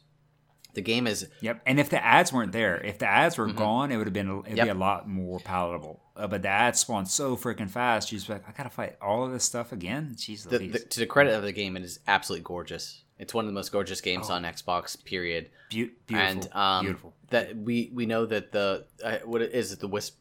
The 0.74 0.82
game 0.82 1.06
is 1.06 1.28
Yep. 1.42 1.62
And 1.66 1.80
if 1.80 1.90
the 1.90 2.04
ads 2.04 2.32
weren't 2.32 2.52
there, 2.54 2.82
if 2.82 2.98
the 2.98 3.06
ads 3.08 3.38
were 3.38 3.48
gone, 3.48 3.92
it 3.92 3.98
would 3.98 4.08
have 4.08 4.14
been 4.14 4.30
it'd 4.30 4.44
Mm-hmm. 4.46 4.56
Yep. 4.58 4.66
be 4.66 4.70
a 4.70 4.74
lot 4.74 5.08
more 5.08 5.40
palatable. 5.40 6.00
Uh, 6.16 6.28
but 6.28 6.42
the 6.42 6.48
ads 6.50 6.80
spawn 6.80 7.06
so 7.06 7.36
freaking 7.36 7.70
fast. 7.70 8.12
You 8.12 8.18
just 8.18 8.28
be 8.28 8.34
like, 8.34 8.48
I 8.48 8.52
gotta 8.54 8.70
fight 8.70 8.96
all 9.02 9.24
of 9.26 9.32
this 9.32 9.44
stuff 9.44 9.72
again. 9.72 10.14
Jeez, 10.16 10.48
the, 10.48 10.60
the, 10.60 10.80
to 10.80 11.00
the 11.00 11.06
credit 11.06 11.34
of 11.34 11.44
the 11.44 11.52
game, 11.52 11.76
it 11.78 11.84
is 11.84 12.00
absolutely 12.08 12.44
gorgeous. 12.44 13.04
It's 13.20 13.34
one 13.34 13.46
of 13.46 13.48
the 13.48 13.54
most 13.54 13.72
gorgeous 13.72 14.02
games 14.02 14.28
Oh. 14.30 14.34
on 14.34 14.44
Xbox. 14.44 15.04
Period. 15.04 15.50
Beau- 15.70 15.90
beautiful, 16.08 16.18
and 16.18 16.50
um, 16.54 16.86
beautiful. 16.86 17.14
That 17.30 17.56
we 17.56 17.92
we 17.94 18.06
know 18.06 18.26
that 18.26 18.52
the 18.52 18.86
uh, 19.04 19.18
what 19.26 19.42
it 19.42 19.54
is 19.54 19.72
it 19.74 19.80
the 19.80 19.88
wisp. 19.88 20.18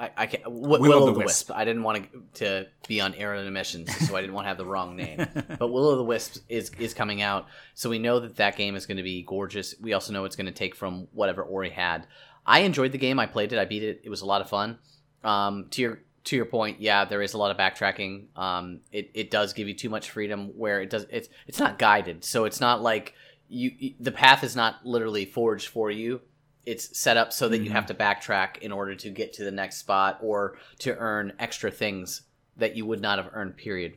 I, 0.00 0.10
I 0.16 0.26
can't. 0.26 0.50
Will, 0.50 0.80
Will 0.80 0.88
Will 1.00 1.06
the 1.12 1.18
Wisp. 1.20 1.50
I 1.54 1.64
didn't 1.64 1.82
want 1.82 2.08
to, 2.34 2.62
to 2.62 2.66
be 2.88 3.00
on 3.02 3.14
air 3.14 3.34
emissions, 3.34 3.94
so 4.08 4.16
I 4.16 4.22
didn't 4.22 4.32
want 4.34 4.46
to 4.46 4.48
have 4.48 4.56
the 4.56 4.64
wrong 4.64 4.96
name. 4.96 5.26
But 5.58 5.68
Will 5.68 5.90
of 5.90 5.98
the 5.98 6.04
Wisp 6.04 6.42
is 6.48 6.70
is 6.78 6.94
coming 6.94 7.20
out, 7.20 7.46
so 7.74 7.90
we 7.90 7.98
know 7.98 8.18
that 8.20 8.36
that 8.36 8.56
game 8.56 8.76
is 8.76 8.86
going 8.86 8.96
to 8.96 9.02
be 9.02 9.22
gorgeous. 9.22 9.74
We 9.80 9.92
also 9.92 10.12
know 10.12 10.24
it's 10.24 10.36
going 10.36 10.46
to 10.46 10.52
take 10.52 10.74
from 10.74 11.06
whatever 11.12 11.42
Ori 11.42 11.70
had. 11.70 12.06
I 12.46 12.60
enjoyed 12.60 12.92
the 12.92 12.98
game. 12.98 13.18
I 13.18 13.26
played 13.26 13.52
it. 13.52 13.58
I 13.58 13.66
beat 13.66 13.82
it. 13.82 14.00
It 14.02 14.08
was 14.08 14.22
a 14.22 14.26
lot 14.26 14.40
of 14.40 14.48
fun. 14.48 14.78
Um, 15.22 15.66
to 15.72 15.82
your 15.82 16.00
to 16.24 16.36
your 16.36 16.46
point, 16.46 16.80
yeah, 16.80 17.04
there 17.04 17.20
is 17.20 17.34
a 17.34 17.38
lot 17.38 17.50
of 17.50 17.58
backtracking. 17.58 18.36
Um, 18.36 18.80
it, 18.92 19.10
it 19.14 19.30
does 19.30 19.52
give 19.52 19.68
you 19.68 19.74
too 19.74 19.90
much 19.90 20.10
freedom 20.10 20.52
where 20.56 20.80
it 20.80 20.88
does 20.88 21.04
it's 21.10 21.28
it's 21.46 21.58
not 21.58 21.78
guided, 21.78 22.24
so 22.24 22.44
it's 22.46 22.60
not 22.60 22.80
like 22.80 23.12
you 23.48 23.72
you- 23.78 23.94
the 24.00 24.12
path 24.12 24.42
is 24.44 24.56
not 24.56 24.76
literally 24.84 25.26
forged 25.26 25.68
for 25.68 25.90
you. 25.90 26.22
It's 26.66 26.98
set 26.98 27.16
up 27.16 27.32
so 27.32 27.48
that 27.48 27.58
you 27.58 27.70
Mhm. 27.70 27.74
have 27.74 27.86
to 27.86 27.94
backtrack 27.94 28.58
in 28.58 28.70
order 28.72 28.94
to 28.94 29.10
get 29.10 29.32
to 29.34 29.44
the 29.44 29.50
next 29.50 29.78
spot 29.78 30.18
or 30.20 30.58
to 30.80 30.96
earn 30.96 31.32
extra 31.38 31.70
things 31.70 32.22
that 32.56 32.76
you 32.76 32.84
would 32.86 33.00
not 33.00 33.18
have 33.18 33.30
earned. 33.32 33.56
Period. 33.56 33.96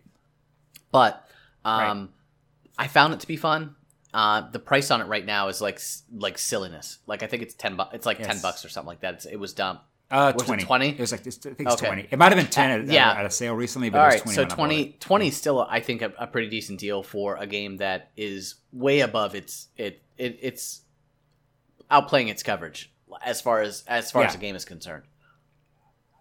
But 0.92 1.28
um, 1.66 2.14
I 2.78 2.88
found 2.88 3.14
it 3.14 3.20
to 3.22 3.28
be 3.28 3.38
fun. 3.38 3.76
Uh, 4.14 4.50
the 4.52 4.60
price 4.60 4.92
on 4.92 5.02
it 5.02 5.06
right 5.06 5.26
now 5.26 5.48
is 5.48 5.60
like 5.60 5.80
like 6.14 6.38
silliness. 6.38 7.00
Like 7.08 7.24
I 7.24 7.28
think 7.28 7.42
it's 7.42 7.54
ten 7.56 7.76
bucks. 7.76 7.96
It's 7.96 8.06
like 8.06 8.20
ten 8.22 8.40
bucks 8.42 8.64
or 8.64 8.70
something 8.70 8.88
like 8.88 9.02
that. 9.02 9.16
It's, 9.16 9.26
it 9.26 9.38
was 9.38 9.54
dumb. 9.54 9.80
Uh, 10.12 10.32
was 10.36 10.44
it 10.44 10.46
20. 10.46 10.64
20? 10.64 10.90
It 10.90 11.00
was 11.00 11.12
like, 11.12 11.22
I 11.22 11.24
think 11.24 11.60
it's 11.62 11.74
Okay. 11.74 11.88
20. 11.88 12.08
It 12.12 12.20
might 12.20 12.32
have 12.32 12.38
been 12.38 12.46
10 12.52 12.82
at, 12.82 12.86
yeah. 12.86 13.14
at 13.14 13.26
a 13.26 13.32
sale 13.32 13.56
recently, 13.56 13.90
but 13.90 14.00
All 14.00 14.08
it 14.10 14.24
was 14.24 14.36
20 14.36 14.36
so 14.36 14.42
when 14.44 14.50
20, 14.50 14.98
20 15.00 15.28
is 15.28 15.36
still, 15.36 15.62
I 15.68 15.80
think, 15.80 16.04
a, 16.04 16.14
a 16.20 16.28
pretty 16.28 16.50
decent 16.50 16.80
deal 16.80 17.02
for 17.02 17.36
a 17.38 17.48
game 17.48 17.78
that 17.78 18.12
is 18.16 18.56
way 18.72 19.00
above 19.00 19.34
its 19.34 19.70
it, 19.76 20.04
it 20.20 20.38
it's 20.40 20.82
outplaying 21.94 22.30
its 22.30 22.44
coverage 22.44 22.92
as 23.24 23.40
far 23.42 23.62
as 23.62 23.84
as 23.88 24.12
far 24.12 24.24
as 24.24 24.34
the 24.34 24.40
game 24.40 24.56
is 24.56 24.66
concerned. 24.66 25.04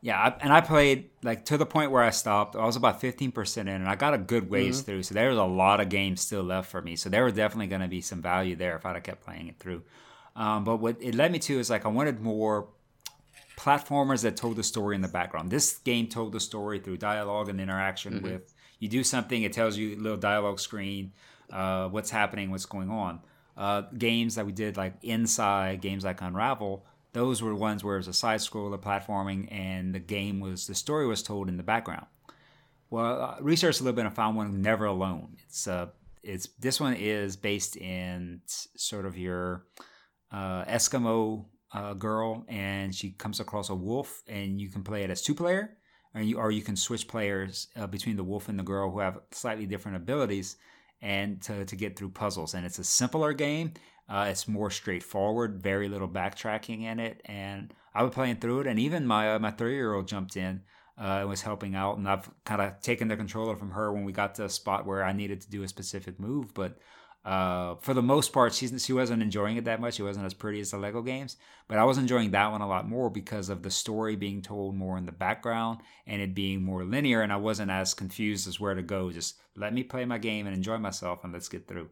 Yeah, 0.05 0.19
I, 0.19 0.35
and 0.41 0.53
I 0.53 0.61
played 0.61 1.11
like 1.23 1.45
to 1.47 1.57
the 1.57 1.65
point 1.67 1.93
where 1.93 2.03
I 2.03 2.11
stopped. 2.11 2.57
I 2.57 2.67
was 2.67 2.75
about 2.75 3.01
15% 3.01 3.57
in, 3.63 3.69
and 3.69 3.89
I 3.89 3.95
got 3.95 4.15
a 4.15 4.19
good 4.19 4.51
ways 4.51 4.79
Mm-hmm. 4.79 4.85
through. 4.87 5.03
So 5.05 5.15
there 5.15 5.29
was 5.29 5.39
a 5.39 5.45
lot 5.45 5.81
of 5.81 5.89
games 5.89 6.21
still 6.21 6.43
left 6.43 6.69
for 6.71 6.83
me. 6.83 6.97
So 6.97 7.09
there 7.09 7.25
was 7.25 7.35
definitely 7.35 7.69
going 7.69 7.83
to 7.83 7.89
be 7.89 8.01
some 8.01 8.21
value 8.21 8.57
there 8.57 8.75
if 8.77 8.85
I'd 8.85 8.97
have 8.97 9.05
kept 9.05 9.25
playing 9.25 9.47
it 9.49 9.61
through. 9.61 9.83
Um, 10.35 10.65
but 10.65 10.79
what 10.79 10.97
it 11.01 11.15
led 11.15 11.31
me 11.31 11.39
to 11.41 11.59
is 11.59 11.71
like 11.71 11.85
I 11.85 11.89
wanted 11.89 12.19
more 12.21 12.67
platformers 13.57 14.23
that 14.23 14.37
told 14.37 14.57
the 14.57 14.65
story 14.65 14.97
in 14.97 15.03
the 15.03 15.09
background. 15.09 15.51
This 15.53 15.79
game 15.79 16.09
told 16.09 16.33
the 16.33 16.41
story 16.41 16.81
through 16.81 16.97
dialogue 16.97 17.49
and 17.49 17.61
interaction 17.61 18.15
Mm-hmm. 18.15 18.25
with 18.33 18.55
you 18.81 18.89
do 18.89 19.05
something, 19.05 19.43
it 19.45 19.53
tells 19.53 19.77
you 19.77 19.95
a 19.95 20.01
little 20.01 20.19
dialogue 20.19 20.59
screen, 20.59 21.13
uh, 21.53 21.89
what's 21.89 22.11
happening, 22.11 22.51
what's 22.51 22.67
going 22.67 22.91
on. 22.91 23.21
Uh, 23.57 23.83
games 23.99 24.37
that 24.37 24.47
we 24.47 24.53
did 24.53 24.77
like 24.77 24.95
Inside, 25.03 25.83
games 25.83 26.05
like 26.05 26.23
Unravel, 26.23 26.85
those 27.13 27.43
were 27.43 27.55
ones 27.55 27.85
where 27.85 27.97
it 27.97 27.99
was 27.99 28.09
a 28.09 28.13
side 28.13 28.41
scroller 28.41 28.81
platforming 28.81 29.53
and 29.53 29.95
the 29.95 30.01
game 30.01 30.41
was 30.41 30.67
the 30.67 30.75
story 30.75 31.07
was 31.07 31.23
told 31.23 31.49
in 31.49 31.59
the 31.59 31.63
background. 31.63 32.07
Well, 32.91 33.23
uh, 33.23 33.37
researched 33.41 33.81
a 33.81 33.85
little 33.85 33.97
bit 33.97 34.07
and 34.07 34.15
found 34.15 34.37
one 34.37 34.63
Never 34.63 34.87
Alone. 34.87 35.37
It's 35.45 35.67
uh, 35.67 35.89
it's 36.23 36.49
this 36.59 36.81
one 36.81 36.95
is 36.95 37.37
based 37.37 37.77
in 37.77 38.43
sort 38.47 39.07
of 39.07 39.17
your 39.17 39.67
uh, 40.31 40.65
Eskimo 40.65 41.47
uh, 41.73 41.95
girl, 41.95 42.45
and 42.49 42.95
she 42.95 43.13
comes 43.13 43.41
across 43.41 43.71
a 43.71 43.75
wolf, 43.75 44.23
and 44.29 44.61
you 44.61 44.69
can 44.69 44.83
play 44.83 45.05
it 45.05 45.11
as 45.11 45.23
two 45.23 45.35
player, 45.35 45.77
or 46.15 46.21
you 46.21 46.39
or 46.39 46.51
you 46.51 46.63
can 46.63 46.77
switch 46.77 47.09
players 47.09 47.69
uh, 47.77 47.87
between 47.87 48.17
the 48.17 48.25
wolf 48.25 48.49
and 48.49 48.59
the 48.59 48.63
girl 48.63 48.91
who 48.91 48.99
have 48.99 49.21
slightly 49.31 49.67
different 49.67 49.97
abilities, 49.97 50.57
and 51.03 51.43
to 51.43 51.65
to 51.65 51.77
get 51.77 51.97
through 51.97 52.11
puzzles. 52.11 52.55
And 52.55 52.65
it's 52.65 52.79
a 52.79 52.85
simpler 52.85 53.33
game. 53.33 53.75
Uh, 54.09 54.29
it's 54.31 54.49
more 54.49 54.71
straightforward, 54.71 55.63
very 55.63 55.89
little 55.89 56.09
backtracking 56.09 56.83
in 56.83 56.99
it, 56.99 57.21
and 57.25 57.73
I 57.95 58.03
was 58.03 58.13
playing 58.13 58.37
through 58.37 58.61
it, 58.61 58.67
and 58.67 58.79
even 58.79 59.07
my 59.07 59.35
uh, 59.35 59.39
my 59.39 59.51
three 59.51 59.75
year 59.75 59.95
old 59.95 60.09
jumped 60.09 60.37
in 60.37 60.63
uh, 60.99 61.19
and 61.21 61.29
was 61.29 61.43
helping 61.43 61.75
out, 61.75 61.99
and 61.99 62.09
I've 62.09 62.31
kind 62.45 62.61
of 62.61 62.81
taken 62.81 63.09
the 63.09 63.17
controller 63.17 63.57
from 63.57 63.71
her 63.71 63.93
when 63.93 64.05
we 64.05 64.13
got 64.13 64.35
to 64.37 64.45
a 64.45 64.49
spot 64.49 64.87
where 64.87 65.05
I 65.05 65.13
needed 65.13 65.41
to 65.43 65.51
do 65.51 65.63
a 65.63 65.69
specific 65.69 66.21
move, 66.21 66.53
but 66.55 66.79
uh, 67.25 67.77
for 67.77 67.95
the 67.95 68.03
most 68.03 68.33
part, 68.33 68.53
she's, 68.53 68.85
she 68.85 68.93
wasn't 68.93 69.23
enjoying 69.23 69.57
it 69.57 69.65
that 69.67 69.81
much. 69.81 70.01
It 70.01 70.03
wasn't 70.03 70.27
as 70.27 70.35
pretty 70.35 70.61
as 70.61 70.73
the 70.73 70.79
Lego 70.79 71.03
games, 71.03 71.37
but 71.69 71.79
I 71.79 71.85
was 71.85 71.97
enjoying 71.99 72.33
that 72.33 72.51
one 72.51 72.61
a 72.61 72.69
lot 72.69 72.89
more 72.89 73.11
because 73.11 73.49
of 73.49 73.63
the 73.63 73.71
story 73.71 74.17
being 74.17 74.43
told 74.43 74.75
more 74.75 74.99
in 74.99 75.07
the 75.07 75.13
background 75.13 75.79
and 76.07 76.21
it 76.21 76.35
being 76.35 76.63
more 76.65 76.85
linear, 76.85 77.23
and 77.23 77.33
I 77.33 77.37
wasn't 77.37 77.71
as 77.71 77.95
confused 77.95 78.49
as 78.49 78.59
where 78.59 78.75
to 78.75 78.83
go. 78.83 79.11
Just 79.13 79.37
let 79.57 79.73
me 79.73 79.83
play 79.85 80.05
my 80.05 80.19
game 80.19 80.47
and 80.47 80.57
enjoy 80.57 80.79
myself, 80.79 81.23
and 81.23 81.33
let's 81.33 81.49
get 81.49 81.69
through. 81.69 81.91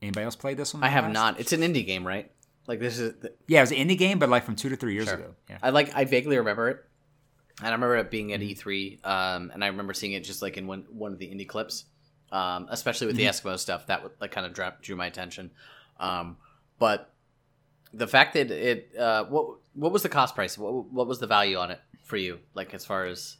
Anybody 0.00 0.24
else 0.24 0.36
played 0.36 0.56
this 0.56 0.74
one? 0.74 0.82
I 0.82 0.88
have 0.88 1.04
last? 1.04 1.12
not. 1.14 1.40
It's 1.40 1.52
an 1.52 1.60
indie 1.60 1.84
game, 1.86 2.06
right? 2.06 2.30
Like 2.66 2.80
this 2.80 2.98
is. 2.98 3.14
Yeah, 3.46 3.58
it 3.58 3.62
was 3.62 3.72
an 3.72 3.76
indie 3.78 3.98
game, 3.98 4.18
but 4.18 4.28
like 4.30 4.44
from 4.44 4.56
two 4.56 4.70
to 4.70 4.76
three 4.76 4.94
years 4.94 5.06
Sure. 5.08 5.14
ago. 5.14 5.34
Yeah. 5.50 5.58
I 5.62 5.70
like. 5.70 5.94
I 5.94 6.04
vaguely 6.04 6.38
remember 6.38 6.68
it, 6.70 6.78
and 7.58 7.68
I 7.68 7.72
remember 7.72 7.96
it 7.96 8.10
being 8.10 8.32
at 8.32 8.40
Mm-hmm. 8.40 8.68
E3, 8.68 9.06
um, 9.06 9.50
and 9.52 9.62
I 9.62 9.66
remember 9.68 9.92
seeing 9.92 10.12
it 10.14 10.24
just 10.24 10.40
like 10.42 10.56
in 10.56 10.66
one 10.66 10.86
one 10.90 11.12
of 11.12 11.18
the 11.18 11.26
indie 11.26 11.46
clips, 11.46 11.84
um, 12.34 12.66
especially 12.70 13.06
with 13.06 13.16
Mm-hmm. 13.16 13.26
the 13.46 13.52
Eskimo 13.52 13.58
stuff. 13.58 13.86
That 13.86 14.02
would- 14.02 14.18
that 14.20 14.30
kind 14.30 14.46
of 14.46 14.52
drew, 14.52 14.66
drew 14.82 14.96
my 14.96 15.06
attention. 15.06 15.50
Um, 16.00 16.36
but 16.78 17.12
the 17.92 18.06
fact 18.08 18.34
that 18.34 18.50
it, 18.50 18.94
uh, 18.98 19.24
what 19.26 19.58
what 19.74 19.92
was 19.92 20.02
the 20.02 20.08
cost 20.08 20.34
price? 20.34 20.58
What 20.58 20.72
what 20.92 21.06
was 21.06 21.18
the 21.20 21.26
value 21.26 21.56
on 21.58 21.70
it 21.70 21.80
for 22.02 22.16
you? 22.16 22.40
Like 22.54 22.74
as 22.74 22.84
far 22.84 23.06
as, 23.06 23.36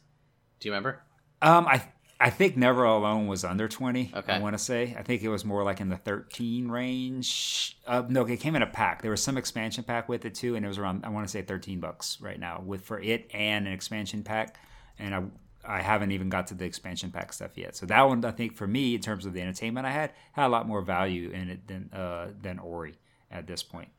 do 0.59 0.67
you 0.67 0.71
remember? 0.73 1.01
Um, 1.41 1.67
I 1.67 1.83
I 2.19 2.29
think 2.29 2.55
Never 2.55 2.85
Alone 2.85 3.27
was 3.27 3.43
under 3.43 3.67
twenty. 3.67 4.11
Okay. 4.15 4.31
I 4.33 4.39
want 4.39 4.53
to 4.57 4.63
say. 4.63 4.95
I 4.97 5.03
think 5.03 5.21
it 5.21 5.27
was 5.27 5.43
more 5.43 5.63
like 5.63 5.81
in 5.81 5.89
the 5.89 5.97
thirteen 5.97 6.69
range. 6.69 7.77
Uh, 7.85 8.03
no, 8.07 8.25
it 8.25 8.39
came 8.39 8.55
in 8.55 8.61
a 8.61 8.67
pack. 8.67 9.01
There 9.01 9.11
was 9.11 9.21
some 9.21 9.37
expansion 9.37 9.83
pack 9.83 10.07
with 10.07 10.23
it 10.23 10.33
too, 10.35 10.55
and 10.55 10.63
it 10.63 10.69
was 10.69 10.77
around. 10.77 11.03
I 11.05 11.09
want 11.09 11.27
to 11.27 11.31
say 11.31 11.41
thirteen 11.41 11.81
bucks 11.81 12.17
right 12.21 12.39
now 12.39 12.63
with 12.65 12.83
for 12.85 12.99
it 13.01 13.29
and 13.33 13.67
an 13.67 13.73
expansion 13.73 14.23
pack. 14.23 14.57
And 14.97 15.13
I 15.13 15.23
I 15.67 15.81
haven't 15.81 16.11
even 16.11 16.29
got 16.29 16.47
to 16.47 16.53
the 16.53 16.65
expansion 16.65 17.11
pack 17.11 17.33
stuff 17.33 17.57
yet. 17.57 17.75
So 17.75 17.85
that 17.85 18.01
one, 18.03 18.23
I 18.23 18.31
think, 18.31 18.55
for 18.55 18.67
me 18.67 18.95
in 18.95 19.01
terms 19.01 19.25
of 19.25 19.33
the 19.33 19.41
entertainment 19.41 19.85
I 19.85 19.91
had, 19.91 20.13
had 20.33 20.47
a 20.47 20.49
lot 20.49 20.67
more 20.67 20.81
value 20.81 21.29
in 21.31 21.49
it 21.49 21.67
than 21.67 21.89
uh, 21.93 22.29
than 22.41 22.59
Ori 22.59 22.95
at 23.31 23.47
this 23.47 23.63
point. 23.63 23.89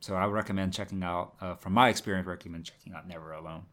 So 0.00 0.14
I 0.14 0.26
would 0.26 0.34
recommend 0.34 0.72
checking 0.72 1.02
out. 1.02 1.34
Uh, 1.40 1.54
from 1.54 1.74
my 1.74 1.88
experience, 1.88 2.26
recommend 2.26 2.64
checking 2.64 2.92
out 2.92 3.06
Never 3.06 3.32
Alone. 3.32 3.64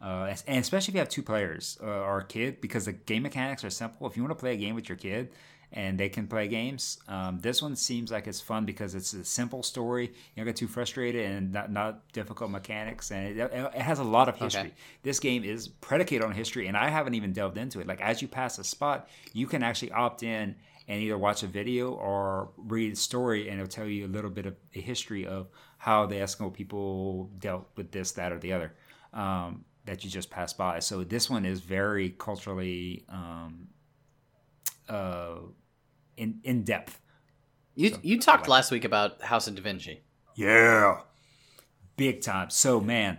Uh, 0.00 0.34
and 0.46 0.58
especially 0.58 0.92
if 0.92 0.94
you 0.94 1.00
have 1.00 1.08
two 1.08 1.22
players 1.22 1.78
uh, 1.82 1.86
or 1.86 2.18
a 2.18 2.24
kid, 2.24 2.60
because 2.60 2.84
the 2.84 2.92
game 2.92 3.22
mechanics 3.22 3.64
are 3.64 3.70
simple. 3.70 4.06
If 4.06 4.16
you 4.16 4.22
want 4.22 4.36
to 4.36 4.40
play 4.40 4.52
a 4.52 4.56
game 4.56 4.74
with 4.74 4.88
your 4.88 4.98
kid 4.98 5.30
and 5.76 6.00
they 6.00 6.08
can 6.08 6.26
play 6.26 6.48
games. 6.48 6.98
Um, 7.06 7.38
this 7.40 7.60
one 7.60 7.76
seems 7.76 8.10
like 8.10 8.26
it's 8.26 8.40
fun 8.40 8.64
because 8.64 8.94
it's 8.94 9.12
a 9.12 9.22
simple 9.22 9.62
story. 9.62 10.06
You 10.06 10.12
don't 10.36 10.46
get 10.46 10.56
too 10.56 10.66
frustrated 10.66 11.30
and 11.30 11.52
not, 11.52 11.70
not 11.70 12.10
difficult 12.14 12.50
mechanics, 12.50 13.10
and 13.10 13.38
it, 13.38 13.52
it 13.52 13.82
has 13.82 13.98
a 13.98 14.04
lot 14.04 14.30
of 14.30 14.36
history. 14.36 14.60
Okay. 14.60 14.72
This 15.02 15.20
game 15.20 15.44
is 15.44 15.68
predicated 15.68 16.24
on 16.24 16.32
history, 16.32 16.66
and 16.66 16.78
I 16.78 16.88
haven't 16.88 17.14
even 17.14 17.34
delved 17.34 17.58
into 17.58 17.78
it. 17.80 17.86
Like 17.86 18.00
as 18.00 18.22
you 18.22 18.26
pass 18.26 18.58
a 18.58 18.64
spot, 18.64 19.10
you 19.34 19.46
can 19.46 19.62
actually 19.62 19.92
opt 19.92 20.22
in 20.22 20.56
and 20.88 21.02
either 21.02 21.18
watch 21.18 21.42
a 21.42 21.46
video 21.46 21.92
or 21.92 22.48
read 22.56 22.94
a 22.94 22.96
story, 22.96 23.50
and 23.50 23.60
it'll 23.60 23.68
tell 23.68 23.86
you 23.86 24.06
a 24.06 24.08
little 24.08 24.30
bit 24.30 24.46
of 24.46 24.56
the 24.72 24.80
history 24.80 25.26
of 25.26 25.48
how 25.76 26.06
the 26.06 26.14
Eskimo 26.14 26.50
people 26.50 27.30
dealt 27.38 27.68
with 27.76 27.92
this, 27.92 28.12
that, 28.12 28.32
or 28.32 28.38
the 28.38 28.54
other. 28.54 28.72
Um, 29.12 29.66
that 29.84 30.02
you 30.04 30.10
just 30.10 30.30
passed 30.30 30.58
by. 30.58 30.80
So 30.80 31.04
this 31.04 31.30
one 31.30 31.46
is 31.46 31.60
very 31.60 32.10
culturally 32.10 33.04
um, 33.08 33.68
uh, 34.88 35.36
in 36.16 36.40
in 36.44 36.64
depth. 36.64 37.00
You 37.74 37.98
you 38.02 38.20
talked 38.20 38.48
last 38.48 38.70
week 38.70 38.84
about 38.84 39.22
House 39.22 39.46
of 39.46 39.54
Da 39.54 39.62
Vinci. 39.62 40.00
Yeah, 40.34 41.00
big 41.96 42.22
time. 42.22 42.50
So 42.50 42.80
man, 42.80 43.18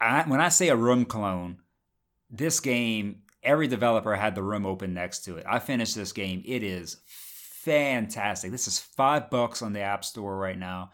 I, 0.00 0.22
when 0.22 0.40
I 0.40 0.48
say 0.48 0.68
a 0.68 0.76
room 0.76 1.04
clone, 1.04 1.58
this 2.30 2.60
game 2.60 3.22
every 3.42 3.68
developer 3.68 4.14
had 4.14 4.34
the 4.34 4.42
room 4.42 4.66
open 4.66 4.94
next 4.94 5.24
to 5.24 5.36
it. 5.36 5.44
I 5.48 5.58
finished 5.58 5.94
this 5.94 6.12
game. 6.12 6.42
It 6.46 6.62
is 6.62 6.98
fantastic. 7.06 8.50
This 8.50 8.66
is 8.66 8.78
five 8.78 9.30
bucks 9.30 9.62
on 9.62 9.72
the 9.72 9.80
App 9.80 10.04
Store 10.04 10.36
right 10.36 10.58
now. 10.58 10.90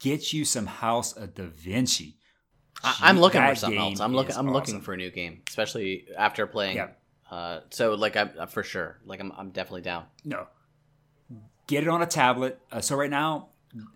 Get 0.00 0.32
you 0.32 0.44
some 0.44 0.66
House 0.66 1.12
of 1.12 1.34
Da 1.34 1.46
Vinci. 1.46 2.18
I, 2.82 2.96
I'm 3.02 3.18
looking 3.18 3.42
for 3.42 3.54
something 3.54 3.78
else. 3.78 4.00
I'm 4.00 4.14
looking. 4.14 4.36
I'm 4.36 4.52
looking 4.52 4.80
for 4.80 4.94
a 4.94 4.96
new 4.96 5.10
game, 5.10 5.42
especially 5.48 6.06
after 6.16 6.46
playing. 6.46 6.76
Yeah. 6.76 6.88
Uh, 7.30 7.60
so 7.70 7.94
like 7.94 8.16
I'm 8.16 8.46
for 8.48 8.62
sure. 8.62 8.98
Like 9.04 9.20
I'm 9.20 9.32
I'm 9.36 9.50
definitely 9.50 9.82
down. 9.82 10.04
No. 10.24 10.46
Get 11.66 11.82
it 11.82 11.88
on 11.88 12.00
a 12.02 12.06
tablet. 12.06 12.60
Uh, 12.70 12.80
so 12.80 12.94
right 12.96 13.10
now, 13.10 13.48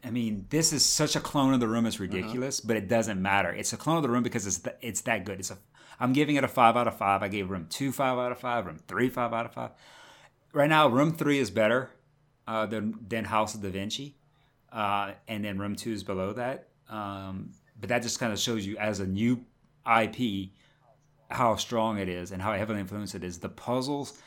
I 0.02 0.10
mean, 0.10 0.46
this 0.50 0.72
is 0.72 0.84
such 0.84 1.14
a 1.14 1.20
clone 1.20 1.54
of 1.54 1.60
the 1.60 1.68
room. 1.68 1.86
It's 1.86 2.00
ridiculous, 2.00 2.60
but 2.60 2.76
it 2.76 2.88
doesn't 2.88 3.22
matter. 3.22 3.50
It's 3.50 3.72
a 3.72 3.76
clone 3.76 3.96
of 3.96 4.02
the 4.02 4.08
room 4.10 4.24
because 4.24 4.46
it's 4.46 4.58
th- 4.58 4.76
it's 4.80 5.02
that 5.02 5.24
good. 5.24 5.38
It's 5.38 5.50
a. 5.50 5.58
I'm 6.00 6.12
giving 6.12 6.36
it 6.36 6.44
a 6.44 6.48
five 6.48 6.76
out 6.76 6.88
of 6.88 6.96
five. 6.96 7.22
I 7.22 7.28
gave 7.28 7.50
room 7.50 7.66
two 7.70 7.92
five 7.92 8.18
out 8.18 8.32
of 8.32 8.38
five. 8.38 8.66
Room 8.66 8.78
three 8.88 9.08
five 9.08 9.32
out 9.32 9.46
of 9.46 9.52
five. 9.52 9.70
Right 10.52 10.68
now, 10.68 10.88
room 10.88 11.12
three 11.12 11.38
is 11.38 11.50
better 11.50 11.90
uh, 12.48 12.66
than 12.66 12.98
than 13.08 13.24
House 13.24 13.54
of 13.54 13.62
Da 13.62 13.70
Vinci, 13.70 14.16
uh, 14.72 15.12
and 15.28 15.44
then 15.44 15.58
room 15.58 15.76
two 15.76 15.92
is 15.92 16.02
below 16.02 16.32
that. 16.32 16.68
Um, 16.88 17.52
but 17.78 17.90
that 17.90 18.02
just 18.02 18.18
kind 18.18 18.32
of 18.32 18.38
shows 18.40 18.66
you 18.66 18.76
as 18.76 18.98
a 18.98 19.06
new 19.06 19.44
IP 19.86 20.50
how 21.30 21.56
strong 21.56 21.98
it 21.98 22.08
is 22.08 22.32
and 22.32 22.42
how 22.42 22.52
heavily 22.52 22.80
influenced 22.80 23.14
it 23.14 23.24
is. 23.24 23.38
The 23.38 23.48
puzzles, 23.48 24.20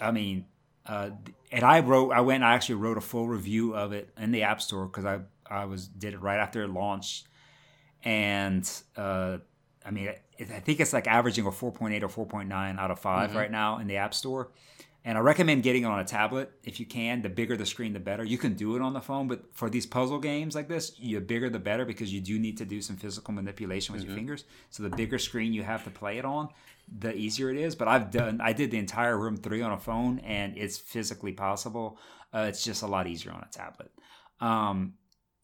I 0.00 0.10
mean, 0.10 0.46
uh, 0.86 1.10
and 1.52 1.64
I 1.64 1.80
wrote, 1.80 2.12
I 2.12 2.20
went, 2.20 2.36
and 2.36 2.44
I 2.44 2.54
actually 2.54 2.76
wrote 2.76 2.96
a 2.96 3.02
full 3.02 3.28
review 3.28 3.74
of 3.74 3.92
it 3.92 4.10
in 4.16 4.30
the 4.30 4.44
App 4.44 4.62
Store 4.62 4.86
because 4.86 5.04
I, 5.04 5.20
I 5.48 5.66
was 5.66 5.86
did 5.86 6.14
it 6.14 6.20
right 6.20 6.38
after 6.38 6.62
it 6.62 6.68
launched, 6.68 7.26
and 8.04 8.70
uh, 8.96 9.38
I 9.84 9.90
mean, 9.90 10.08
I 10.40 10.60
think 10.60 10.80
it's 10.80 10.92
like 10.92 11.06
averaging 11.06 11.46
a 11.46 11.50
4.8 11.50 12.02
or 12.02 12.26
4.9 12.26 12.78
out 12.78 12.90
of 12.90 12.98
5 13.00 13.34
right 13.34 13.50
now 13.50 13.78
in 13.78 13.86
the 13.86 13.96
App 13.96 14.14
Store. 14.14 14.50
And 15.08 15.16
I 15.16 15.22
recommend 15.22 15.62
getting 15.62 15.84
it 15.84 15.86
on 15.86 16.00
a 16.00 16.04
tablet 16.04 16.52
if 16.64 16.78
you 16.78 16.84
can. 16.84 17.22
The 17.22 17.30
bigger 17.30 17.56
the 17.56 17.64
screen, 17.64 17.94
the 17.94 17.98
better. 17.98 18.24
You 18.24 18.36
can 18.36 18.52
do 18.52 18.76
it 18.76 18.82
on 18.82 18.92
the 18.92 19.00
phone, 19.00 19.26
but 19.26 19.42
for 19.54 19.70
these 19.70 19.86
puzzle 19.86 20.18
games 20.18 20.54
like 20.54 20.68
this, 20.68 20.90
the 20.90 21.18
bigger 21.20 21.48
the 21.48 21.58
better 21.58 21.86
because 21.86 22.12
you 22.12 22.20
do 22.20 22.38
need 22.38 22.58
to 22.58 22.66
do 22.66 22.82
some 22.82 22.96
physical 22.96 23.32
manipulation 23.32 23.94
with 23.94 24.04
your 24.04 24.14
fingers. 24.14 24.44
So 24.68 24.82
the 24.82 24.90
bigger 24.90 25.18
screen 25.18 25.54
you 25.54 25.62
have 25.62 25.82
to 25.84 25.90
play 25.90 26.18
it 26.18 26.26
on, 26.26 26.50
the 26.98 27.16
easier 27.16 27.48
it 27.48 27.56
is. 27.56 27.74
But 27.74 27.88
I've 27.88 28.10
done, 28.10 28.42
I 28.42 28.52
did 28.52 28.70
the 28.70 28.76
entire 28.76 29.16
Room 29.16 29.38
Three 29.38 29.62
on 29.62 29.72
a 29.72 29.78
phone, 29.78 30.18
and 30.18 30.58
it's 30.58 30.76
physically 30.76 31.32
possible. 31.32 31.96
Uh, 32.34 32.44
it's 32.46 32.62
just 32.62 32.82
a 32.82 32.86
lot 32.86 33.06
easier 33.06 33.32
on 33.32 33.40
a 33.40 33.50
tablet. 33.50 33.90
Um, 34.42 34.92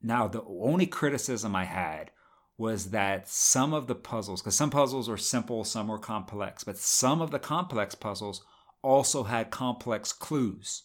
now, 0.03 0.29
the 0.29 0.45
only 0.45 0.87
criticism 0.87 1.57
I 1.57 1.65
had 1.65 2.11
was 2.59 2.91
that 2.91 3.31
some 3.31 3.73
of 3.73 3.87
the 3.87 3.95
puzzles, 3.95 4.43
because 4.43 4.57
some 4.57 4.69
puzzles 4.69 5.09
are 5.09 5.17
simple, 5.17 5.65
some 5.65 5.91
are 5.91 5.97
complex, 5.97 6.65
but 6.65 6.77
some 6.77 7.23
of 7.23 7.31
the 7.31 7.39
complex 7.39 7.95
puzzles 7.95 8.45
also 8.85 9.25
had 9.25 9.51
complex 9.51 10.13
clues. 10.13 10.83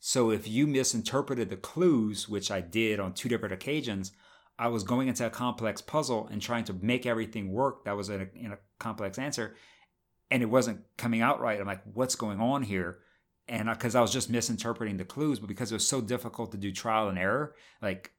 So 0.00 0.30
if 0.30 0.46
you 0.48 0.66
misinterpreted 0.66 1.48
the 1.48 1.56
clues, 1.56 2.28
which 2.28 2.50
I 2.50 2.60
did 2.60 3.00
on 3.00 3.14
two 3.14 3.28
different 3.28 3.54
occasions, 3.54 4.12
I 4.58 4.68
was 4.68 4.82
going 4.82 5.08
into 5.08 5.24
a 5.24 5.30
complex 5.30 5.80
puzzle 5.80 6.28
and 6.30 6.42
trying 6.42 6.64
to 6.64 6.72
make 6.72 7.06
everything 7.06 7.52
work 7.52 7.84
that 7.84 7.96
was 7.96 8.08
in 8.08 8.20
a, 8.22 8.44
in 8.44 8.52
a 8.52 8.58
complex 8.78 9.18
answer, 9.18 9.54
and 10.30 10.42
it 10.42 10.46
wasn't 10.46 10.80
coming 10.96 11.22
out 11.22 11.40
right. 11.40 11.60
I'm 11.60 11.66
like, 11.66 11.82
what's 11.94 12.16
going 12.16 12.40
on 12.40 12.62
here? 12.64 12.98
And 13.46 13.68
because 13.68 13.94
I 13.94 14.00
was 14.00 14.12
just 14.12 14.28
misinterpreting 14.28 14.96
the 14.96 15.04
clues, 15.04 15.38
but 15.38 15.48
because 15.48 15.70
it 15.70 15.76
was 15.76 15.86
so 15.86 16.00
difficult 16.00 16.50
to 16.52 16.58
do 16.58 16.72
trial 16.72 17.08
and 17.08 17.18
error, 17.18 17.54
like, 17.80 18.12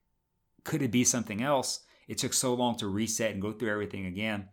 could 0.64 0.82
it 0.82 0.90
be 0.90 1.04
something 1.04 1.42
else? 1.42 1.80
It 2.08 2.18
took 2.18 2.32
so 2.32 2.54
long 2.54 2.76
to 2.78 2.88
reset 2.88 3.32
and 3.32 3.42
go 3.42 3.52
through 3.52 3.70
everything 3.70 4.06
again 4.06 4.48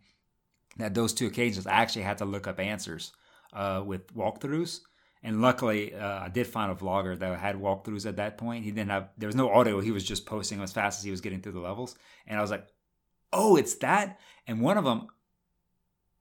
that 0.78 0.94
those 0.94 1.14
two 1.14 1.26
occasions 1.26 1.66
I 1.66 1.72
actually 1.72 2.04
had 2.04 2.20
to 2.20 2.26
look 2.26 2.48
up 2.48 2.60
answers 2.60 3.14
uh, 3.54 3.84
with 3.86 4.14
walkthroughs. 4.16 4.82
And 5.24 5.42
luckily, 5.42 5.94
uh, 5.94 6.20
I 6.26 6.30
did 6.30 6.48
find 6.48 6.72
a 6.72 6.76
vlogger 6.76 7.18
that 7.18 7.40
had 7.40 7.56
walkthroughs 7.56 8.06
at 8.06 8.18
that 8.18 8.38
point. 8.38 8.64
He 8.64 8.72
didn't 8.72 8.92
have, 8.92 9.10
there 9.18 9.28
was 9.28 9.36
no 9.36 9.50
audio. 9.52 9.80
He 9.82 9.92
was 9.92 10.04
just 10.04 10.26
posting 10.26 10.62
as 10.62 10.72
fast 10.72 11.00
as 11.00 11.04
he 11.04 11.12
was 11.12 11.22
getting 11.22 11.42
through 11.42 11.54
the 11.54 11.60
levels. 11.60 11.96
And 12.28 12.38
I 12.38 12.42
was 12.42 12.52
like, 12.52 12.68
oh, 13.34 13.56
it's 13.58 13.76
that? 13.76 14.20
And 14.46 14.62
one 14.62 14.78
of 14.78 14.86
them, 14.86 15.08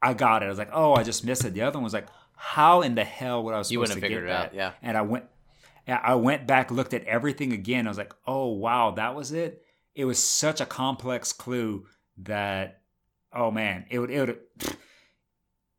I 0.02 0.14
got 0.14 0.42
it. 0.42 0.46
I 0.46 0.48
was 0.48 0.58
like, 0.58 0.70
oh, 0.72 0.94
I 0.94 1.02
just 1.02 1.24
missed 1.24 1.44
it. 1.44 1.54
The 1.54 1.62
other 1.62 1.78
one 1.78 1.84
was 1.84 1.92
like, 1.92 2.08
how 2.36 2.82
in 2.82 2.94
the 2.94 3.04
hell 3.04 3.44
would 3.44 3.54
I 3.54 3.58
was 3.58 3.70
You 3.70 3.76
supposed 3.76 3.96
wouldn't 3.96 4.00
to 4.00 4.06
have 4.06 4.10
figured 4.10 4.24
it 4.24 4.32
that? 4.32 4.46
out, 4.46 4.54
yeah. 4.54 4.72
And 4.82 4.96
I 4.96 5.02
went, 5.02 5.24
I 5.86 6.14
went 6.16 6.46
back, 6.46 6.70
looked 6.70 6.94
at 6.94 7.04
everything 7.04 7.52
again. 7.52 7.86
I 7.86 7.90
was 7.90 7.98
like, 7.98 8.14
oh, 8.26 8.48
wow, 8.48 8.92
that 8.92 9.14
was 9.14 9.32
it. 9.32 9.62
It 9.94 10.04
was 10.04 10.18
such 10.18 10.60
a 10.60 10.66
complex 10.66 11.32
clue 11.32 11.86
that, 12.18 12.80
oh 13.32 13.50
man, 13.50 13.86
it 13.90 13.98
would, 13.98 14.10
it 14.10 14.20
would, 14.20 14.76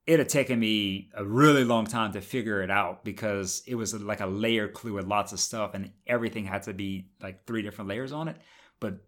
it'd 0.08 0.20
have 0.20 0.30
taken 0.30 0.58
me 0.58 1.10
a 1.14 1.24
really 1.24 1.66
long 1.66 1.86
time 1.86 2.14
to 2.14 2.22
figure 2.22 2.62
it 2.62 2.72
out 2.72 3.04
because 3.04 3.62
it 3.68 3.76
was 3.76 3.94
like 3.94 4.22
a 4.22 4.26
layer 4.26 4.70
clue 4.70 4.94
with 4.94 5.06
lots 5.06 5.34
of 5.34 5.40
stuff 5.40 5.72
and 5.74 5.92
everything 6.08 6.46
had 6.46 6.64
to 6.64 6.74
be 6.74 7.10
like 7.22 7.46
three 7.46 7.62
different 7.62 7.90
layers 7.90 8.14
on 8.14 8.30
it. 8.30 8.38
But 8.80 9.00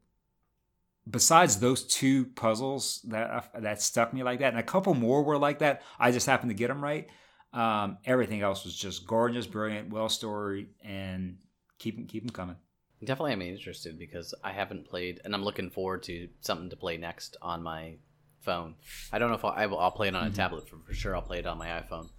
besides 1.09 1.59
those 1.59 1.85
two 1.85 2.25
puzzles 2.25 3.01
that 3.07 3.49
that 3.61 3.81
stuck 3.81 4.13
me 4.13 4.23
like 4.23 4.39
that, 4.39 4.49
and 4.49 4.59
a 4.59 4.63
couple 4.63 4.93
more 4.93 5.23
were 5.23 5.37
like 5.37 5.59
that, 5.59 5.83
I 5.97 6.11
just 6.11 6.27
happened 6.27 6.49
to 6.49 6.55
get 6.55 6.67
them 6.67 6.83
right. 6.83 7.07
Um, 7.53 7.97
everything 8.05 8.41
else 8.41 8.65
was 8.65 8.75
just 8.75 9.07
gorgeous, 9.07 9.47
brilliant, 9.47 9.89
well 9.89 10.09
storied, 10.09 10.67
and 10.83 11.37
keep 11.77 11.95
them 11.95 12.07
keep 12.07 12.23
them 12.23 12.33
coming. 12.33 12.57
Definitely, 12.99 13.31
I'm 13.31 13.41
interested 13.41 13.97
because 13.97 14.33
I 14.43 14.51
haven't 14.51 14.89
played, 14.89 15.21
and 15.23 15.33
I'm 15.33 15.43
looking 15.43 15.69
forward 15.69 16.03
to 16.03 16.27
something 16.41 16.69
to 16.69 16.75
play 16.75 16.97
next 16.97 17.37
on 17.41 17.63
my 17.63 17.95
phone. 18.41 18.75
I 19.11 19.19
don't 19.19 19.29
know 19.29 19.35
if 19.35 19.45
I'll, 19.45 19.51
I 19.55 19.65
will, 19.65 19.79
I'll 19.79 19.91
play 19.91 20.07
it 20.07 20.15
on 20.15 20.23
Mm-hmm. 20.23 20.33
a 20.33 20.35
tablet 20.35 20.69
for, 20.69 20.77
for 20.85 20.93
sure. 20.93 21.15
I'll 21.15 21.21
play 21.21 21.39
it 21.39 21.45
on 21.45 21.57
my 21.57 21.67
iPhone. 21.67 22.09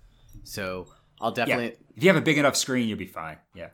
So 0.45 0.87
I'll 1.21 1.31
Yeah, 1.31 1.45
definitely. 1.47 1.77
if 1.97 2.03
you 2.03 2.09
have 2.09 2.17
a 2.17 2.21
big 2.23 2.39
enough 2.39 2.57
screen, 2.57 2.89
you'll 2.89 2.99
be 2.99 3.07
fine. 3.07 3.39
Yeah. 3.55 3.69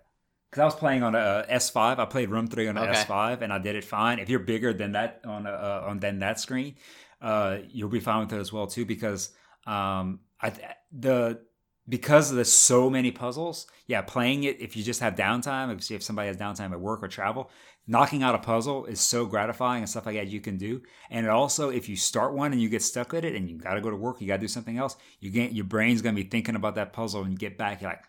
Because 0.51 0.61
I 0.63 0.65
was 0.65 0.75
playing 0.77 1.03
on 1.03 1.15
a 1.15 1.45
S5. 1.51 1.99
I 1.99 2.05
played 2.07 2.31
Room 2.31 2.47
Three 2.47 2.69
on 2.69 2.77
a 2.77 2.83
Okay. 2.83 2.93
S5, 2.93 3.43
and 3.43 3.53
I 3.53 3.59
did 3.59 3.75
it 3.77 3.85
fine. 3.85 4.19
If 4.21 4.29
you're 4.29 4.39
bigger 4.39 4.73
than 4.73 4.93
that 4.93 5.21
on 5.25 5.47
a, 5.47 5.51
uh, 5.51 5.85
on 5.89 5.99
than 5.99 6.21
that 6.21 6.39
screen, 6.41 6.77
uh, 7.21 7.59
you'll 7.69 7.89
be 7.89 8.01
fine 8.01 8.21
with 8.21 8.33
it 8.33 8.39
as 8.41 8.53
well 8.53 8.67
too. 8.67 8.85
Because 8.87 9.31
um, 9.67 10.21
I 10.41 10.53
the 10.93 11.41
because 11.89 12.33
there's 12.33 12.53
so 12.53 12.89
many 12.89 13.11
puzzles. 13.11 13.67
Yeah, 13.87 14.03
playing 14.03 14.45
it 14.45 14.61
if 14.61 14.77
you 14.77 14.83
just 14.83 15.01
have 15.01 15.15
downtime, 15.15 15.77
if, 15.77 15.91
if 15.91 16.03
somebody 16.03 16.29
has 16.29 16.37
downtime 16.37 16.73
at 16.73 16.81
work 16.81 17.03
or 17.03 17.09
travel, 17.09 17.51
knocking 17.87 18.23
out 18.23 18.35
a 18.35 18.39
puzzle 18.39 18.85
is 18.87 19.01
so 19.01 19.27
gratifying 19.27 19.83
and 19.83 19.89
stuff 19.89 20.07
like 20.07 20.17
that 20.17 20.27
you 20.27 20.41
can 20.41 20.57
do. 20.57 20.83
And 21.11 21.27
it 21.27 21.31
also, 21.31 21.71
if 21.71 21.89
you 21.89 21.97
start 21.97 22.35
one 22.35 22.53
and 22.53 22.61
you 22.61 22.69
get 22.69 22.83
stuck 22.83 23.13
with 23.13 23.25
it, 23.25 23.35
and 23.35 23.49
you 23.49 23.59
got 23.59 23.75
to 23.75 23.81
go 23.81 23.91
to 23.91 23.97
work, 23.97 24.21
you 24.21 24.27
got 24.27 24.37
to 24.37 24.41
do 24.41 24.49
something 24.49 24.79
else. 24.79 24.97
You 25.21 25.31
get 25.31 25.53
your 25.53 25.65
brain's 25.65 26.03
gonna 26.03 26.17
be 26.17 26.25
thinking 26.25 26.57
about 26.57 26.75
that 26.77 26.93
puzzle, 26.93 27.23
and 27.23 27.33
you 27.33 27.39
get 27.39 27.59
back, 27.59 27.81
you're 27.81 27.91
like. 27.91 28.05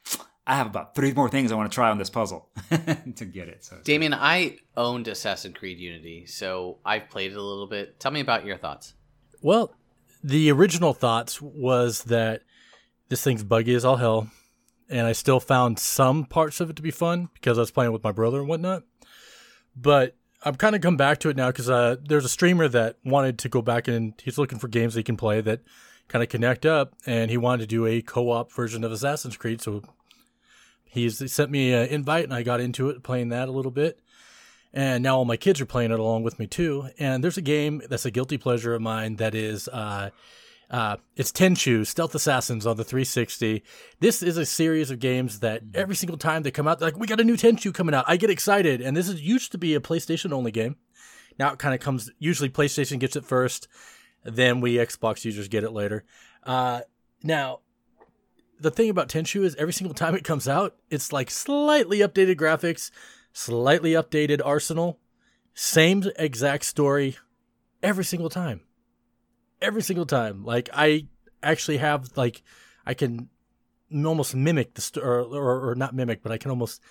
I 0.49 0.55
have 0.55 0.67
about 0.67 0.95
three 0.95 1.11
more 1.11 1.27
things 1.27 1.51
I 1.51 1.55
want 1.55 1.69
to 1.69 1.75
try 1.75 1.91
on 1.91 1.97
this 1.97 2.09
puzzle 2.09 2.47
to 2.69 3.25
get 3.25 3.49
it. 3.49 3.65
So 3.65 3.79
Damian, 3.83 4.13
I 4.13 4.59
owned 4.77 5.09
Assassin's 5.09 5.57
Creed 5.57 5.77
Unity, 5.77 6.25
so 6.25 6.77
I've 6.85 7.09
played 7.09 7.33
it 7.33 7.37
a 7.37 7.41
little 7.41 7.67
bit. 7.67 7.99
Tell 7.99 8.13
me 8.13 8.21
about 8.21 8.45
your 8.45 8.55
thoughts. 8.55 8.93
Well, 9.41 9.75
the 10.23 10.49
original 10.51 10.93
thoughts 10.93 11.41
was 11.41 12.05
that 12.05 12.43
this 13.09 13.21
thing's 13.23 13.43
buggy 13.43 13.75
as 13.75 13.83
all 13.83 13.97
hell, 13.97 14.29
and 14.89 15.05
I 15.05 15.11
still 15.11 15.41
found 15.41 15.79
some 15.79 16.23
parts 16.23 16.61
of 16.61 16.69
it 16.69 16.77
to 16.77 16.81
be 16.81 16.91
fun 16.91 17.27
because 17.33 17.57
I 17.57 17.61
was 17.61 17.71
playing 17.71 17.91
with 17.91 18.03
my 18.05 18.13
brother 18.13 18.39
and 18.39 18.47
whatnot. 18.47 18.83
But 19.79 20.15
I've 20.43 20.57
kind 20.57 20.75
of 20.75 20.81
come 20.81 20.97
back 20.97 21.19
to 21.19 21.29
it 21.29 21.37
now 21.37 21.47
because 21.47 21.69
uh, 21.69 21.97
there's 22.03 22.25
a 22.25 22.29
streamer 22.29 22.67
that 22.67 22.97
wanted 23.03 23.37
to 23.39 23.49
go 23.49 23.61
back 23.61 23.87
and 23.87 24.13
he's 24.23 24.37
looking 24.37 24.59
for 24.59 24.67
games 24.67 24.93
that 24.93 25.01
he 25.01 25.03
can 25.03 25.17
play 25.17 25.41
that 25.41 25.61
kind 26.07 26.23
of 26.23 26.29
connect 26.29 26.65
up, 26.65 26.93
and 27.05 27.29
he 27.29 27.37
wanted 27.37 27.61
to 27.61 27.67
do 27.67 27.85
a 27.85 28.01
co-op 28.01 28.51
version 28.51 28.83
of 28.83 28.91
Assassin's 28.91 29.37
Creed. 29.37 29.61
So 29.61 29.83
he's 30.85 31.19
he 31.19 31.27
sent 31.27 31.51
me 31.51 31.73
an 31.73 31.87
invite, 31.89 32.23
and 32.23 32.33
I 32.33 32.43
got 32.43 32.59
into 32.59 32.89
it, 32.89 33.03
playing 33.03 33.29
that 33.29 33.49
a 33.49 33.51
little 33.51 33.71
bit. 33.71 33.99
And 34.73 35.03
now 35.03 35.17
all 35.17 35.25
my 35.25 35.37
kids 35.37 35.59
are 35.59 35.65
playing 35.65 35.91
it 35.91 35.99
along 35.99 36.23
with 36.23 36.39
me 36.39 36.47
too. 36.47 36.89
And 36.99 37.23
there's 37.23 37.37
a 37.37 37.41
game 37.41 37.81
that's 37.89 38.05
a 38.05 38.11
guilty 38.11 38.37
pleasure 38.37 38.73
of 38.73 38.81
mine 38.81 39.15
that 39.15 39.33
is 39.33 39.67
uh, 39.69 40.11
Uh, 40.69 40.97
it's 41.15 41.31
Tenchu 41.31 41.87
Stealth 41.87 42.13
Assassins 42.13 42.65
on 42.65 42.75
the 42.75 42.83
360. 42.83 43.63
This 44.01 44.21
is 44.21 44.35
a 44.35 44.45
series 44.45 44.91
of 44.91 44.99
games 44.99 45.39
that 45.39 45.61
every 45.73 45.95
single 45.95 46.17
time 46.17 46.43
they 46.43 46.51
come 46.51 46.67
out, 46.67 46.79
they're 46.79 46.89
like 46.89 46.99
we 46.99 47.07
got 47.07 47.21
a 47.21 47.23
new 47.23 47.37
Tenchu 47.37 47.73
coming 47.73 47.95
out. 47.95 48.05
I 48.07 48.17
get 48.17 48.29
excited, 48.29 48.81
and 48.81 48.95
this 48.95 49.07
is 49.07 49.21
used 49.21 49.51
to 49.53 49.57
be 49.57 49.75
a 49.75 49.79
PlayStation 49.79 50.33
only 50.33 50.51
game. 50.51 50.75
Now 51.39 51.53
it 51.53 51.59
kind 51.59 51.73
of 51.73 51.79
comes. 51.79 52.11
Usually 52.19 52.49
PlayStation 52.49 52.99
gets 52.99 53.15
it 53.15 53.25
first, 53.25 53.69
then 54.23 54.59
we 54.59 54.73
Xbox 54.73 55.23
users 55.23 55.47
get 55.47 55.63
it 55.63 55.71
later. 55.71 56.03
Uh, 56.43 56.81
now 57.23 57.59
the 58.59 58.71
thing 58.71 58.89
about 58.89 59.07
Tenchu 59.07 59.43
is 59.43 59.55
every 59.55 59.73
single 59.73 59.93
time 59.93 60.15
it 60.15 60.25
comes 60.25 60.47
out, 60.49 60.75
it's 60.89 61.13
like 61.13 61.29
slightly 61.29 61.99
updated 61.99 62.35
graphics, 62.35 62.91
slightly 63.31 63.91
updated 63.91 64.41
arsenal, 64.43 64.99
same 65.53 66.03
exact 66.17 66.65
story 66.65 67.17
every 67.81 68.03
single 68.03 68.29
time. 68.29 68.61
Every 69.61 69.81
single 69.81 70.05
time. 70.05 70.43
Like 70.43 70.69
I 70.73 71.07
actually 71.41 71.77
have 71.77 72.15
like 72.15 72.43
I 72.85 72.93
can 72.93 73.29
almost 73.93 74.35
mimic 74.35 74.73
the 74.73 74.81
sto- 74.81 75.01
or, 75.01 75.21
or 75.21 75.69
or 75.69 75.75
not 75.75 75.95
mimic, 75.95 76.23
but 76.23 76.31
I 76.31 76.37
can 76.37 76.51
almost 76.51 76.81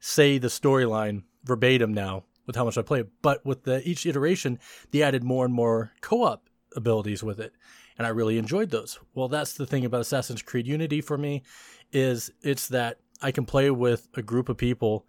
say 0.00 0.38
the 0.38 0.48
storyline 0.48 1.22
verbatim 1.44 1.92
now 1.92 2.24
with 2.46 2.56
how 2.56 2.64
much 2.64 2.78
I 2.78 2.82
play 2.82 3.00
it. 3.00 3.08
But 3.22 3.44
with 3.44 3.64
the 3.64 3.86
each 3.88 4.06
iteration, 4.06 4.58
they 4.90 5.02
added 5.02 5.24
more 5.24 5.44
and 5.44 5.54
more 5.54 5.92
co-op 6.00 6.48
abilities 6.76 7.22
with 7.22 7.40
it 7.40 7.54
and 7.96 8.06
I 8.06 8.10
really 8.10 8.38
enjoyed 8.38 8.70
those. 8.70 8.98
Well, 9.14 9.28
that's 9.28 9.54
the 9.54 9.66
thing 9.66 9.84
about 9.84 10.00
Assassin's 10.00 10.42
Creed 10.42 10.66
Unity 10.66 11.00
for 11.00 11.16
me 11.16 11.42
is 11.92 12.30
it's 12.42 12.68
that 12.68 12.98
I 13.22 13.30
can 13.30 13.44
play 13.44 13.70
with 13.70 14.08
a 14.14 14.22
group 14.22 14.48
of 14.48 14.56
people 14.56 15.06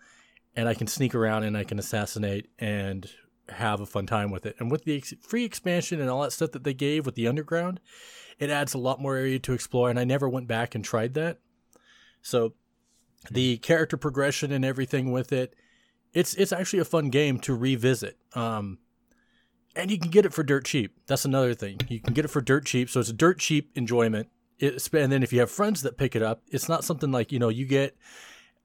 and 0.55 0.69
I 0.69 0.73
can 0.73 0.87
sneak 0.87 1.15
around 1.15 1.43
and 1.43 1.57
I 1.57 1.63
can 1.63 1.79
assassinate 1.79 2.49
and 2.59 3.09
have 3.49 3.81
a 3.81 3.85
fun 3.85 4.05
time 4.05 4.31
with 4.31 4.45
it. 4.45 4.55
And 4.59 4.71
with 4.71 4.83
the 4.85 4.97
ex- 4.97 5.13
free 5.21 5.45
expansion 5.45 5.99
and 5.99 6.09
all 6.09 6.21
that 6.23 6.33
stuff 6.33 6.51
that 6.51 6.63
they 6.63 6.73
gave 6.73 7.05
with 7.05 7.15
the 7.15 7.27
underground, 7.27 7.79
it 8.39 8.49
adds 8.49 8.73
a 8.73 8.79
lot 8.79 9.01
more 9.01 9.15
area 9.15 9.39
to 9.39 9.53
explore 9.53 9.89
and 9.89 9.99
I 9.99 10.03
never 10.03 10.27
went 10.27 10.47
back 10.47 10.75
and 10.75 10.83
tried 10.83 11.13
that. 11.13 11.39
So 12.21 12.53
the 13.31 13.57
character 13.57 13.97
progression 13.97 14.51
and 14.51 14.65
everything 14.65 15.11
with 15.11 15.31
it, 15.31 15.55
it's 16.13 16.33
it's 16.35 16.51
actually 16.51 16.79
a 16.79 16.85
fun 16.85 17.09
game 17.09 17.39
to 17.39 17.55
revisit. 17.55 18.17
Um, 18.33 18.79
and 19.75 19.91
you 19.91 19.99
can 19.99 20.09
get 20.09 20.25
it 20.25 20.33
for 20.33 20.43
dirt 20.43 20.65
cheap. 20.65 20.97
That's 21.07 21.25
another 21.25 21.53
thing. 21.53 21.79
You 21.89 21.99
can 21.99 22.13
get 22.13 22.25
it 22.25 22.29
for 22.29 22.41
dirt 22.41 22.65
cheap, 22.65 22.89
so 22.89 22.99
it's 22.99 23.09
a 23.09 23.13
dirt 23.13 23.39
cheap 23.39 23.71
enjoyment. 23.75 24.29
It's, 24.57 24.87
and 24.93 25.11
then 25.11 25.21
if 25.21 25.33
you 25.33 25.41
have 25.41 25.51
friends 25.51 25.81
that 25.81 25.97
pick 25.97 26.15
it 26.15 26.21
up, 26.21 26.43
it's 26.49 26.69
not 26.69 26.85
something 26.85 27.11
like 27.11 27.31
you 27.31 27.39
know 27.39 27.49
you 27.49 27.65
get, 27.65 27.97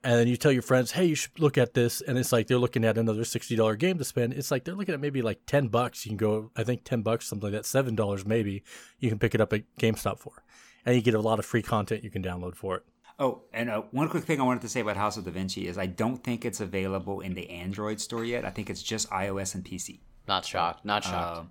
and 0.03 0.15
then 0.15 0.29
you 0.29 0.37
tell 0.37 0.53
your 0.53 0.63
friends, 0.63 0.93
"Hey, 0.93 1.07
you 1.07 1.15
should 1.15 1.39
look 1.39 1.59
at 1.59 1.75
this," 1.75 2.01
and 2.01 2.19
it's 2.19 2.33
like 2.33 2.47
they're 2.47 2.59
looking 2.59 2.85
at 2.85 2.97
another 2.97 3.25
sixty 3.25 3.57
dollar 3.57 3.77
game 3.77 3.99
to 3.99 4.05
spend. 4.05 4.33
It's 4.33 4.51
like 4.51 4.65
they're 4.65 4.75
looking 4.75 4.95
at 4.95 5.01
maybe 5.01 5.23
like 5.23 5.41
ten 5.47 5.69
bucks. 5.69 6.07
You 6.07 6.11
can 6.11 6.17
go, 6.17 6.51
I 6.57 6.65
think 6.65 6.85
ten 6.85 7.03
bucks, 7.03 7.27
something 7.27 7.53
like 7.53 7.59
that, 7.59 7.67
seven 7.67 7.95
dollars 7.95 8.25
maybe. 8.25 8.63
You 8.99 9.09
can 9.09 9.19
pick 9.19 9.35
it 9.35 9.41
up 9.41 9.53
at 9.53 9.63
GameStop 9.79 10.19
for, 10.19 10.43
and 10.87 10.97
you 10.97 11.03
get 11.03 11.15
a 11.15 11.21
lot 11.21 11.39
of 11.39 11.45
free 11.45 11.63
content 11.63 12.05
you 12.05 12.11
can 12.11 12.23
download 12.23 12.55
for 12.55 12.77
it. 12.77 12.85
Oh, 13.19 13.43
and 13.53 13.69
uh, 13.69 13.83
one 13.91 14.09
quick 14.09 14.25
thing 14.25 14.41
I 14.41 14.45
wanted 14.45 14.63
to 14.63 14.69
say 14.71 14.81
about 14.81 14.97
House 14.97 15.19
of 15.19 15.27
Da 15.27 15.31
Vinci 15.31 15.69
is 15.69 15.77
I 15.77 15.85
don't 15.85 16.25
think 16.25 16.47
it's 16.47 16.61
available 16.61 17.21
in 17.21 17.35
the 17.35 17.51
Android 17.51 18.01
store 18.01 18.25
yet. 18.25 18.47
I 18.47 18.51
think 18.51 18.71
it's 18.71 18.83
just 18.83 19.11
iOS 19.11 19.55
and 19.55 19.63
PC. 19.63 20.01
Not 20.27 20.47
shocked. 20.47 20.87
Not 20.87 21.05
shocked. 21.05 21.39
Uh, 21.39 21.43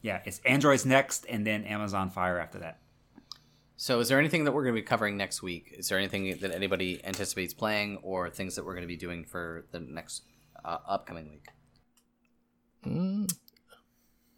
yeah, 0.00 0.20
it's 0.24 0.40
Android's 0.46 0.86
next, 0.86 1.26
and 1.28 1.46
then 1.46 1.64
Amazon 1.64 2.08
Fire 2.08 2.38
after 2.38 2.60
that. 2.60 2.78
So, 3.80 4.00
is 4.00 4.08
there 4.08 4.18
anything 4.18 4.42
that 4.42 4.50
we're 4.50 4.64
going 4.64 4.74
to 4.74 4.82
be 4.82 4.84
covering 4.84 5.16
next 5.16 5.40
week? 5.40 5.72
Is 5.78 5.88
there 5.88 5.98
anything 5.98 6.36
that 6.40 6.52
anybody 6.52 7.00
anticipates 7.04 7.54
playing, 7.54 7.98
or 8.02 8.28
things 8.28 8.56
that 8.56 8.64
we're 8.64 8.72
going 8.72 8.82
to 8.82 8.88
be 8.88 8.96
doing 8.96 9.24
for 9.24 9.66
the 9.70 9.78
next 9.78 10.22
uh, 10.64 10.78
upcoming 10.84 11.30
week? 11.30 11.46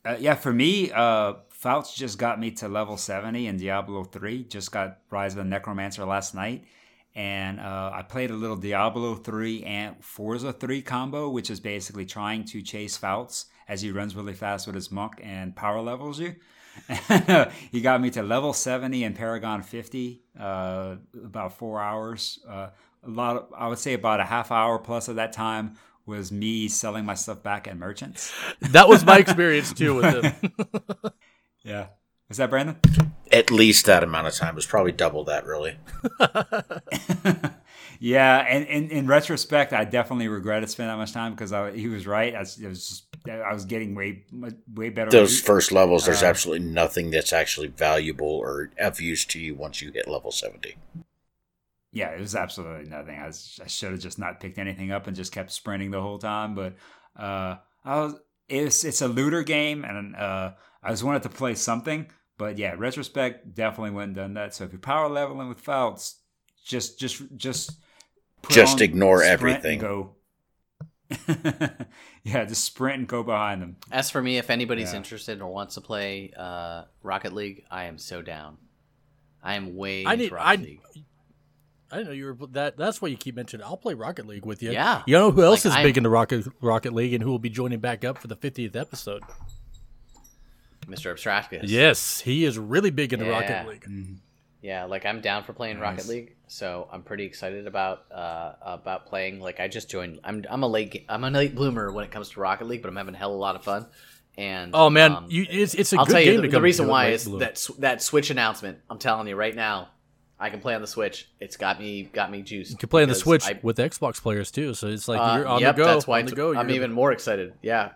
Uh, 0.05 0.17
yeah, 0.21 0.35
for 0.35 0.53
me, 0.53 0.93
uh, 0.93 1.37
Foutz 1.59 1.95
just 1.95 2.19
got 2.19 2.39
me 2.39 2.51
to 2.51 2.69
level 2.69 2.99
70 2.99 3.47
in 3.47 3.57
Diablo 3.57 4.05
3. 4.05 4.45
Just 4.45 4.73
got 4.73 4.99
Rise 5.11 5.33
of 5.33 5.39
the 5.39 5.45
Necromancer 5.45 6.05
last 6.05 6.35
night. 6.35 6.65
And 7.15 7.61
uh, 7.61 7.93
I 7.95 8.03
played 8.03 8.31
a 8.31 8.35
little 8.35 8.57
Diablo 8.57 9.15
3 9.15 9.65
and 9.65 10.05
Forza 10.05 10.53
3 10.53 10.83
combo, 10.83 11.31
which 11.31 11.49
is 11.49 11.61
basically 11.61 12.05
trying 12.05 12.45
to 12.45 12.61
chase 12.61 12.99
Foutz 12.99 13.47
as 13.69 13.81
he 13.81 13.91
runs 13.91 14.15
really 14.15 14.35
fast 14.35 14.67
with 14.67 14.75
his 14.75 14.91
monk 14.91 15.15
and 15.23 15.57
power 15.57 15.81
levels 15.81 16.21
you. 16.21 16.37
He 17.71 17.81
got 17.81 18.01
me 18.01 18.11
to 18.11 18.23
level 18.23 18.53
70 18.53 19.05
and 19.05 19.15
Paragon 19.15 19.63
50, 19.63 20.23
uh, 20.39 20.97
about 21.25 21.57
four 21.59 21.81
hours. 21.81 22.41
Uh, 22.49 22.69
a 23.03 23.09
lot 23.09 23.37
of, 23.37 23.47
I 23.57 23.69
would 23.69 23.79
say 23.79 23.95
about 23.95 24.21
a 24.21 24.25
half 24.25 24.51
hour 24.51 24.79
plus 24.79 25.09
of 25.09 25.17
that 25.17 25.33
time 25.33 25.77
was 26.07 26.33
me 26.33 26.69
selling 26.69 27.05
my 27.05 27.15
stuff 27.15 27.43
back 27.43 27.69
at 27.69 27.77
merchants. 27.77 28.33
That 28.61 28.89
was 28.89 29.05
my 29.05 29.19
experience 29.19 29.73
too 29.73 29.95
with 29.95 30.25
him. 30.25 30.53
Yeah. 31.63 31.89
Is 32.31 32.37
that 32.37 32.49
Brandon? 32.49 32.77
At 33.33 33.51
least 33.51 33.87
that 33.87 34.03
amount 34.03 34.29
of 34.29 34.35
time. 34.35 34.51
It 34.51 34.57
was 34.57 34.67
probably 34.67 34.93
double 34.93 35.25
that, 35.25 35.45
really. 35.45 35.77
yeah, 38.01 38.39
and, 38.39 38.67
and 38.67 38.91
in 38.91 39.07
retrospect, 39.07 39.73
I 39.73 39.85
definitely 39.85 40.29
regretted 40.29 40.71
spending 40.71 40.93
that 40.93 40.99
much 40.99 41.13
time 41.13 41.33
because 41.33 41.53
I, 41.53 41.73
he 41.73 41.89
was 41.89 42.07
right. 42.07 42.35
I 42.35 42.41
it 42.41 42.67
was 42.67 42.89
just, 42.89 43.10
I 43.29 43.53
was 43.53 43.65
getting 43.65 43.95
way 43.95 44.25
way 44.73 44.91
better. 44.91 45.11
Those 45.11 45.41
first 45.41 45.73
levels, 45.73 46.05
there's 46.07 46.23
Uh, 46.23 46.27
absolutely 46.27 46.67
nothing 46.67 47.11
that's 47.11 47.33
actually 47.33 47.69
valuable 47.69 48.27
or 48.29 48.71
of 48.79 49.01
use 49.01 49.25
to 49.27 49.39
you 49.41 49.55
once 49.55 49.83
you 49.83 49.93
hit 49.93 50.09
level 50.09 50.31
70. 50.33 50.77
yeah, 51.93 52.11
it 52.11 52.21
was 52.21 52.37
absolutely 52.37 52.89
nothing. 52.89 53.19
I, 53.19 53.27
was, 53.27 53.59
I 53.63 53.67
should 53.67 53.93
have 53.93 54.01
just 54.01 54.19
not 54.19 54.39
picked 54.41 54.59
anything 54.59 54.93
up 54.93 55.07
and 55.07 55.17
just 55.17 55.33
kept 55.33 55.51
sprinting 55.51 55.91
the 55.91 56.01
whole 56.01 56.19
time. 56.19 56.55
But 56.55 56.77
uh, 57.17 57.57
I 57.85 58.01
was 58.01 58.15
it's 58.49 58.85
it's 58.85 59.03
a 59.03 59.09
looter 59.09 59.43
game, 59.43 59.85
and 59.85 60.15
uh, 60.17 60.53
I 60.83 60.91
just 60.91 61.03
wanted 61.05 61.23
to 61.25 61.29
play 61.29 61.55
something. 61.55 62.11
But 62.39 62.59
yeah, 62.59 62.75
retrospect 62.79 63.55
definitely 63.55 63.91
went 63.91 64.09
and 64.09 64.17
done 64.17 64.35
that. 64.35 64.55
So 64.55 64.65
if 64.65 64.73
you're 64.73 64.81
power 64.81 65.09
leveling 65.09 65.49
with 65.49 65.63
Foutz, 65.65 66.15
just 66.65 66.99
just 66.99 67.23
just 67.37 67.73
put 68.43 68.55
Just 68.55 68.77
on 68.77 68.83
ignore 68.83 69.23
everything. 69.23 69.81
Go. 69.81 70.15
yeah, 72.25 72.45
just 72.45 72.65
sprint 72.65 72.99
and 72.99 73.09
go 73.09 73.23
behind 73.23 73.63
them. 73.63 73.77
As 73.91 74.11
for 74.11 74.23
me, 74.23 74.39
if 74.39 74.51
anybody's 74.51 74.93
Yeah. 74.93 74.99
interested 74.99 75.41
or 75.41 75.53
wants 75.53 75.75
to 75.75 75.81
play 75.81 76.33
uh, 76.37 76.85
Rocket 77.03 77.33
League, 77.33 77.65
I 77.71 77.85
am 77.85 77.99
so 77.99 78.23
down. 78.23 78.59
I 79.43 79.55
am 79.55 79.77
way 79.77 80.05
I 80.05 80.13
into 80.13 80.25
need- 80.25 80.33
Rocket 80.33 80.47
I- 80.61 80.63
League. 80.63 80.81
I 81.93 81.97
didn't 81.97 82.09
know 82.09 82.15
you 82.15 82.27
were 82.27 82.47
that. 82.53 82.77
That's 82.77 83.03
why 83.03 83.09
you 83.09 83.17
keep 83.17 83.35
mentioning. 83.35 83.67
I'll 83.67 83.77
play 83.77 83.95
Rocket 83.95 84.25
League 84.25 84.47
with 84.47 84.63
you. 84.63 84.71
Yeah. 84.71 85.03
You 85.07 85.15
know 85.17 85.33
who 85.33 85.43
else 85.43 85.65
Like, 85.65 85.73
is 85.73 85.77
I'm- 85.77 85.85
big 85.85 85.97
into 85.97 86.09
Rocket 86.09 86.47
Rocket 86.61 86.93
League 86.93 87.13
and 87.15 87.23
who 87.23 87.31
will 87.31 87.41
be 87.41 87.51
joining 87.51 87.81
back 87.81 88.05
up 88.05 88.19
for 88.19 88.29
the 88.29 88.37
50th 88.37 88.77
episode? 88.77 89.23
Mr. 90.87 91.11
Abstractus. 91.13 91.69
Yes, 91.69 92.21
he 92.21 92.45
is 92.45 92.59
really 92.59 92.91
big 92.91 93.13
into 93.13 93.25
Yeah. 93.27 93.33
Rocket 93.33 93.69
League. 93.69 94.19
Yeah, 94.63 94.85
like 94.85 95.07
I'm 95.07 95.21
down 95.21 95.45
for 95.45 95.55
playing 95.55 95.79
Rocket 95.79 96.07
League, 96.07 96.37
so 96.47 96.87
I'm 96.93 97.03
pretty 97.03 97.25
excited 97.25 97.67
about 97.67 98.11
uh, 98.13 98.53
about 98.61 99.07
playing. 99.07 99.41
Like 99.41 99.59
I 99.59 99.69
just 99.69 99.89
joined. 99.89 100.21
I'm 100.23 100.45
I'm 100.51 100.63
a 100.63 100.69
late 100.69 101.07
I'm 101.09 101.25
a 101.25 101.31
late 101.31 101.55
bloomer 101.55 101.91
when 101.91 102.05
it 102.05 102.11
comes 102.11 102.29
to 102.31 102.41
Rocket 102.41 102.67
League, 102.67 102.83
but 102.83 102.89
I'm 102.89 102.97
having 102.97 103.15
a 103.15 103.19
hell 103.19 103.31
of 103.31 103.37
a 103.37 103.39
lot 103.39 103.57
of 103.57 103.65
fun. 103.65 103.87
And 104.37 104.73
Oh 104.75 104.91
man, 104.91 105.13
um, 105.13 105.27
you 105.29 105.47
it's 105.49 105.75
it's 105.75 105.93
a 105.93 105.99
I'll 105.99 106.05
good 106.05 106.13
tell 106.13 106.23
game 106.23 106.35
you 106.35 106.43
to 106.43 106.49
the, 106.49 106.57
the 106.59 106.61
reason 106.61 106.89
why 106.89 107.09
is 107.09 107.25
Blue? 107.25 107.39
that 107.39 107.67
that 107.79 108.03
Switch 108.03 108.31
announcement. 108.31 108.79
I'm 108.91 108.99
telling 108.99 109.27
you 109.29 109.35
right 109.35 109.55
now, 109.55 109.89
I 110.39 110.51
can 110.51 110.61
play 110.61 110.75
on 110.75 110.83
the 110.83 110.87
Switch. 110.87 111.29
It's 111.41 111.57
got 111.57 111.81
me 111.81 112.03
got 112.05 112.31
me 112.31 112.43
juiced. 112.43 112.71
you 112.71 112.77
can 112.77 112.89
play 112.91 113.03
on 113.03 113.09
the 113.09 113.15
Switch 113.15 113.47
I- 113.47 113.61
with 113.63 113.79
Xbox 113.79 114.21
players 114.21 114.51
too. 114.51 114.75
So 114.75 114.89
it's 114.89 115.09
like 115.09 115.21
uh, 115.21 115.37
you're 115.39 115.47
on 115.47 115.61
yep, 115.61 115.77
the 115.77 115.83
go. 115.83 115.89
That's 115.89 116.07
why 116.07 116.21
on 116.21 116.27
the 116.27 116.37
go. 116.37 116.55
I'm 116.55 116.71
even 116.71 116.93
more 116.93 117.13
excited. 117.13 117.55
Yeah, 117.63 117.93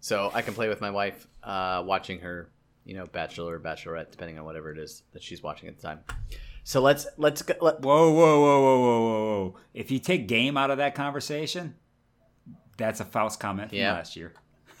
so 0.00 0.30
I 0.34 0.42
can 0.42 0.54
play 0.54 0.68
with 0.68 0.80
my 0.80 0.90
wife, 0.90 1.26
uh, 1.42 1.82
watching 1.86 2.20
her, 2.20 2.50
you 2.84 2.94
know, 2.94 3.06
Bachelor 3.06 3.54
or 3.56 3.60
Bachelorette, 3.60 4.10
depending 4.10 4.38
on 4.38 4.44
whatever 4.44 4.70
it 4.70 4.78
is 4.78 5.02
that 5.12 5.22
she's 5.22 5.42
watching 5.42 5.68
at 5.68 5.76
the 5.76 5.82
time. 5.82 6.00
So 6.64 6.80
let's 6.80 7.06
let's 7.18 7.42
go. 7.42 7.54
Let, 7.60 7.80
Whoa, 7.82 8.10
whoa, 8.12 8.40
whoa, 8.40 8.60
whoa, 8.60 8.80
whoa, 8.80 9.00
whoa, 9.00 9.44
whoa! 9.50 9.56
If 9.74 9.90
you 9.90 9.98
take 9.98 10.26
game 10.28 10.56
out 10.56 10.70
of 10.70 10.78
that 10.78 10.94
conversation, 10.94 11.74
that's 12.78 13.00
a 13.00 13.04
false 13.04 13.36
comment 13.36 13.68
from 13.70 13.78
Yeah. 13.78 13.92
last 13.92 14.16
year. 14.16 14.32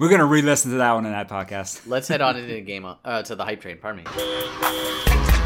We're 0.00 0.08
gonna 0.10 0.26
re-listen 0.26 0.72
to 0.72 0.76
that 0.78 0.92
one 0.92 1.06
in 1.06 1.12
that 1.12 1.28
podcast. 1.28 1.86
Let's 1.86 2.08
head 2.08 2.20
on 2.20 2.36
into 2.36 2.52
the 2.52 2.60
game 2.72 2.84
uh, 2.86 3.22
to 3.22 3.36
the 3.36 3.44
hype 3.44 3.60
train. 3.60 3.78
Pardon 3.78 4.04
me. 4.04 5.43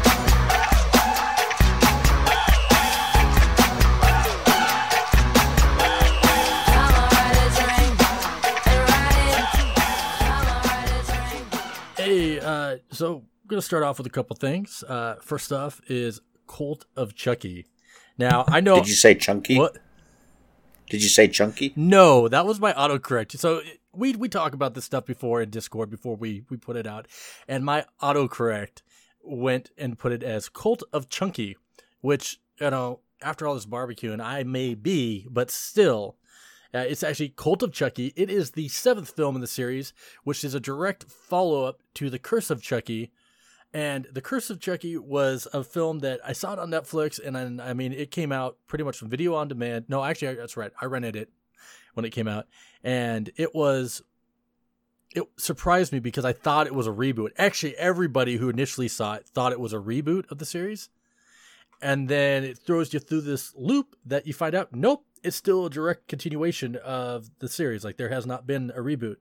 Uh, 12.73 12.77
so 12.91 13.17
I'm 13.17 13.47
gonna 13.47 13.61
start 13.61 13.83
off 13.83 13.97
with 13.97 14.07
a 14.07 14.11
couple 14.11 14.35
things. 14.35 14.83
Uh, 14.87 15.15
first 15.21 15.51
off 15.51 15.81
is 15.87 16.21
Cult 16.47 16.85
of 16.95 17.15
Chucky. 17.15 17.65
Now 18.17 18.45
I 18.47 18.59
know 18.59 18.75
Did 18.75 18.89
you 18.89 18.95
say 18.95 19.15
chunky? 19.15 19.57
what. 19.57 19.77
Did 20.89 21.03
you 21.03 21.09
say 21.09 21.27
chunky? 21.27 21.71
No, 21.75 22.27
that 22.27 22.45
was 22.47 22.59
my 22.59 22.73
autocorrect. 22.73 23.37
So 23.37 23.61
we 23.93 24.13
we 24.13 24.27
talk 24.27 24.53
about 24.53 24.73
this 24.73 24.85
stuff 24.85 25.05
before 25.05 25.41
in 25.41 25.49
Discord 25.49 25.89
before 25.89 26.15
we 26.15 26.43
we 26.49 26.57
put 26.57 26.75
it 26.75 26.87
out, 26.87 27.07
and 27.47 27.63
my 27.63 27.85
autocorrect 28.01 28.81
went 29.21 29.69
and 29.77 29.97
put 29.99 30.11
it 30.11 30.23
as 30.23 30.49
Cult 30.49 30.83
of 30.91 31.09
Chunky, 31.09 31.57
which 32.01 32.39
you 32.59 32.71
know 32.71 33.01
after 33.21 33.45
all 33.45 33.55
this 33.55 33.65
barbecue, 33.65 34.11
and 34.11 34.21
I 34.21 34.43
may 34.43 34.73
be, 34.75 35.27
but 35.29 35.51
still, 35.51 36.15
Uh, 36.73 36.79
it's 36.79 37.03
actually 37.03 37.29
Cult 37.29 37.63
of 37.63 37.73
Chucky. 37.73 38.13
It 38.15 38.29
is 38.29 38.51
the 38.51 38.67
seventh 38.67 39.11
film 39.15 39.35
in 39.35 39.41
the 39.41 39.47
series, 39.47 39.93
which 40.23 40.43
is 40.43 40.53
a 40.53 40.59
direct 40.59 41.05
follow 41.05 41.63
up 41.63 41.81
to 41.95 42.09
The 42.09 42.19
Curse 42.19 42.49
of 42.49 42.61
Chucky. 42.61 43.11
And 43.73 44.05
The 44.11 44.21
Curse 44.21 44.49
of 44.49 44.59
Chucky 44.59 44.97
was 44.97 45.47
a 45.53 45.63
film 45.63 45.99
that 45.99 46.19
I 46.25 46.33
saw 46.33 46.53
it 46.53 46.59
on 46.59 46.69
Netflix, 46.69 47.19
and 47.23 47.61
I, 47.61 47.69
I 47.69 47.73
mean, 47.73 47.93
it 47.93 48.11
came 48.11 48.31
out 48.31 48.57
pretty 48.67 48.83
much 48.83 48.97
from 48.97 49.09
video 49.09 49.35
on 49.35 49.47
demand. 49.47 49.85
No, 49.87 50.03
actually, 50.03 50.35
that's 50.35 50.57
right. 50.57 50.71
I 50.79 50.85
rented 50.85 51.15
it 51.15 51.29
when 51.93 52.05
it 52.05 52.11
came 52.11 52.27
out, 52.27 52.47
and 52.83 53.29
it 53.35 53.53
was. 53.55 54.01
It 55.15 55.23
surprised 55.37 55.91
me 55.91 55.97
because 55.97 56.23
I 56.23 56.33
thought 56.33 56.67
it 56.67 56.75
was 56.75 56.85
a 56.85 56.91
reboot. 56.91 57.29
Actually, 57.35 57.75
everybody 57.77 58.37
who 58.37 58.47
initially 58.47 58.87
saw 58.87 59.15
it 59.15 59.25
thought 59.27 59.51
it 59.51 59.59
was 59.59 59.73
a 59.73 59.79
reboot 59.79 60.29
of 60.29 60.37
the 60.37 60.45
series. 60.45 60.89
And 61.81 62.09
then 62.09 62.43
it 62.43 62.59
throws 62.59 62.93
you 62.93 62.99
through 62.99 63.21
this 63.21 63.53
loop 63.55 63.95
that 64.05 64.27
you 64.27 64.33
find 64.33 64.53
out, 64.53 64.71
nope, 64.71 65.05
it's 65.23 65.35
still 65.35 65.65
a 65.65 65.69
direct 65.69 66.07
continuation 66.07 66.75
of 66.77 67.29
the 67.39 67.49
series. 67.49 67.83
Like 67.83 67.97
there 67.97 68.09
has 68.09 68.25
not 68.25 68.47
been 68.47 68.71
a 68.75 68.79
reboot. 68.79 69.17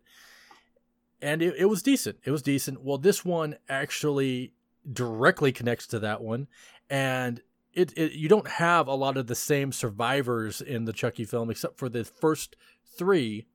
And 1.21 1.43
it, 1.43 1.55
it 1.59 1.65
was 1.67 1.83
decent. 1.83 2.19
It 2.25 2.31
was 2.31 2.43
decent. 2.43 2.83
Well, 2.83 2.99
this 2.99 3.25
one 3.25 3.57
actually 3.69 4.53
directly 4.91 5.53
connects 5.53 5.87
to 5.89 5.99
that 5.99 6.23
one. 6.23 6.47
And 6.89 7.43
it, 7.75 7.93
it 7.97 8.13
you 8.13 8.29
don't 8.29 8.49
have 8.49 8.87
a 8.87 8.95
lot 8.95 9.17
of 9.17 9.27
the 9.27 9.35
same 9.35 9.73
survivors 9.73 10.61
in 10.61 10.85
the 10.85 10.93
Chucky 10.93 11.25
film, 11.25 11.51
except 11.51 11.79
for 11.79 11.89
the 11.89 12.05
first 12.05 12.57
three 12.97 13.47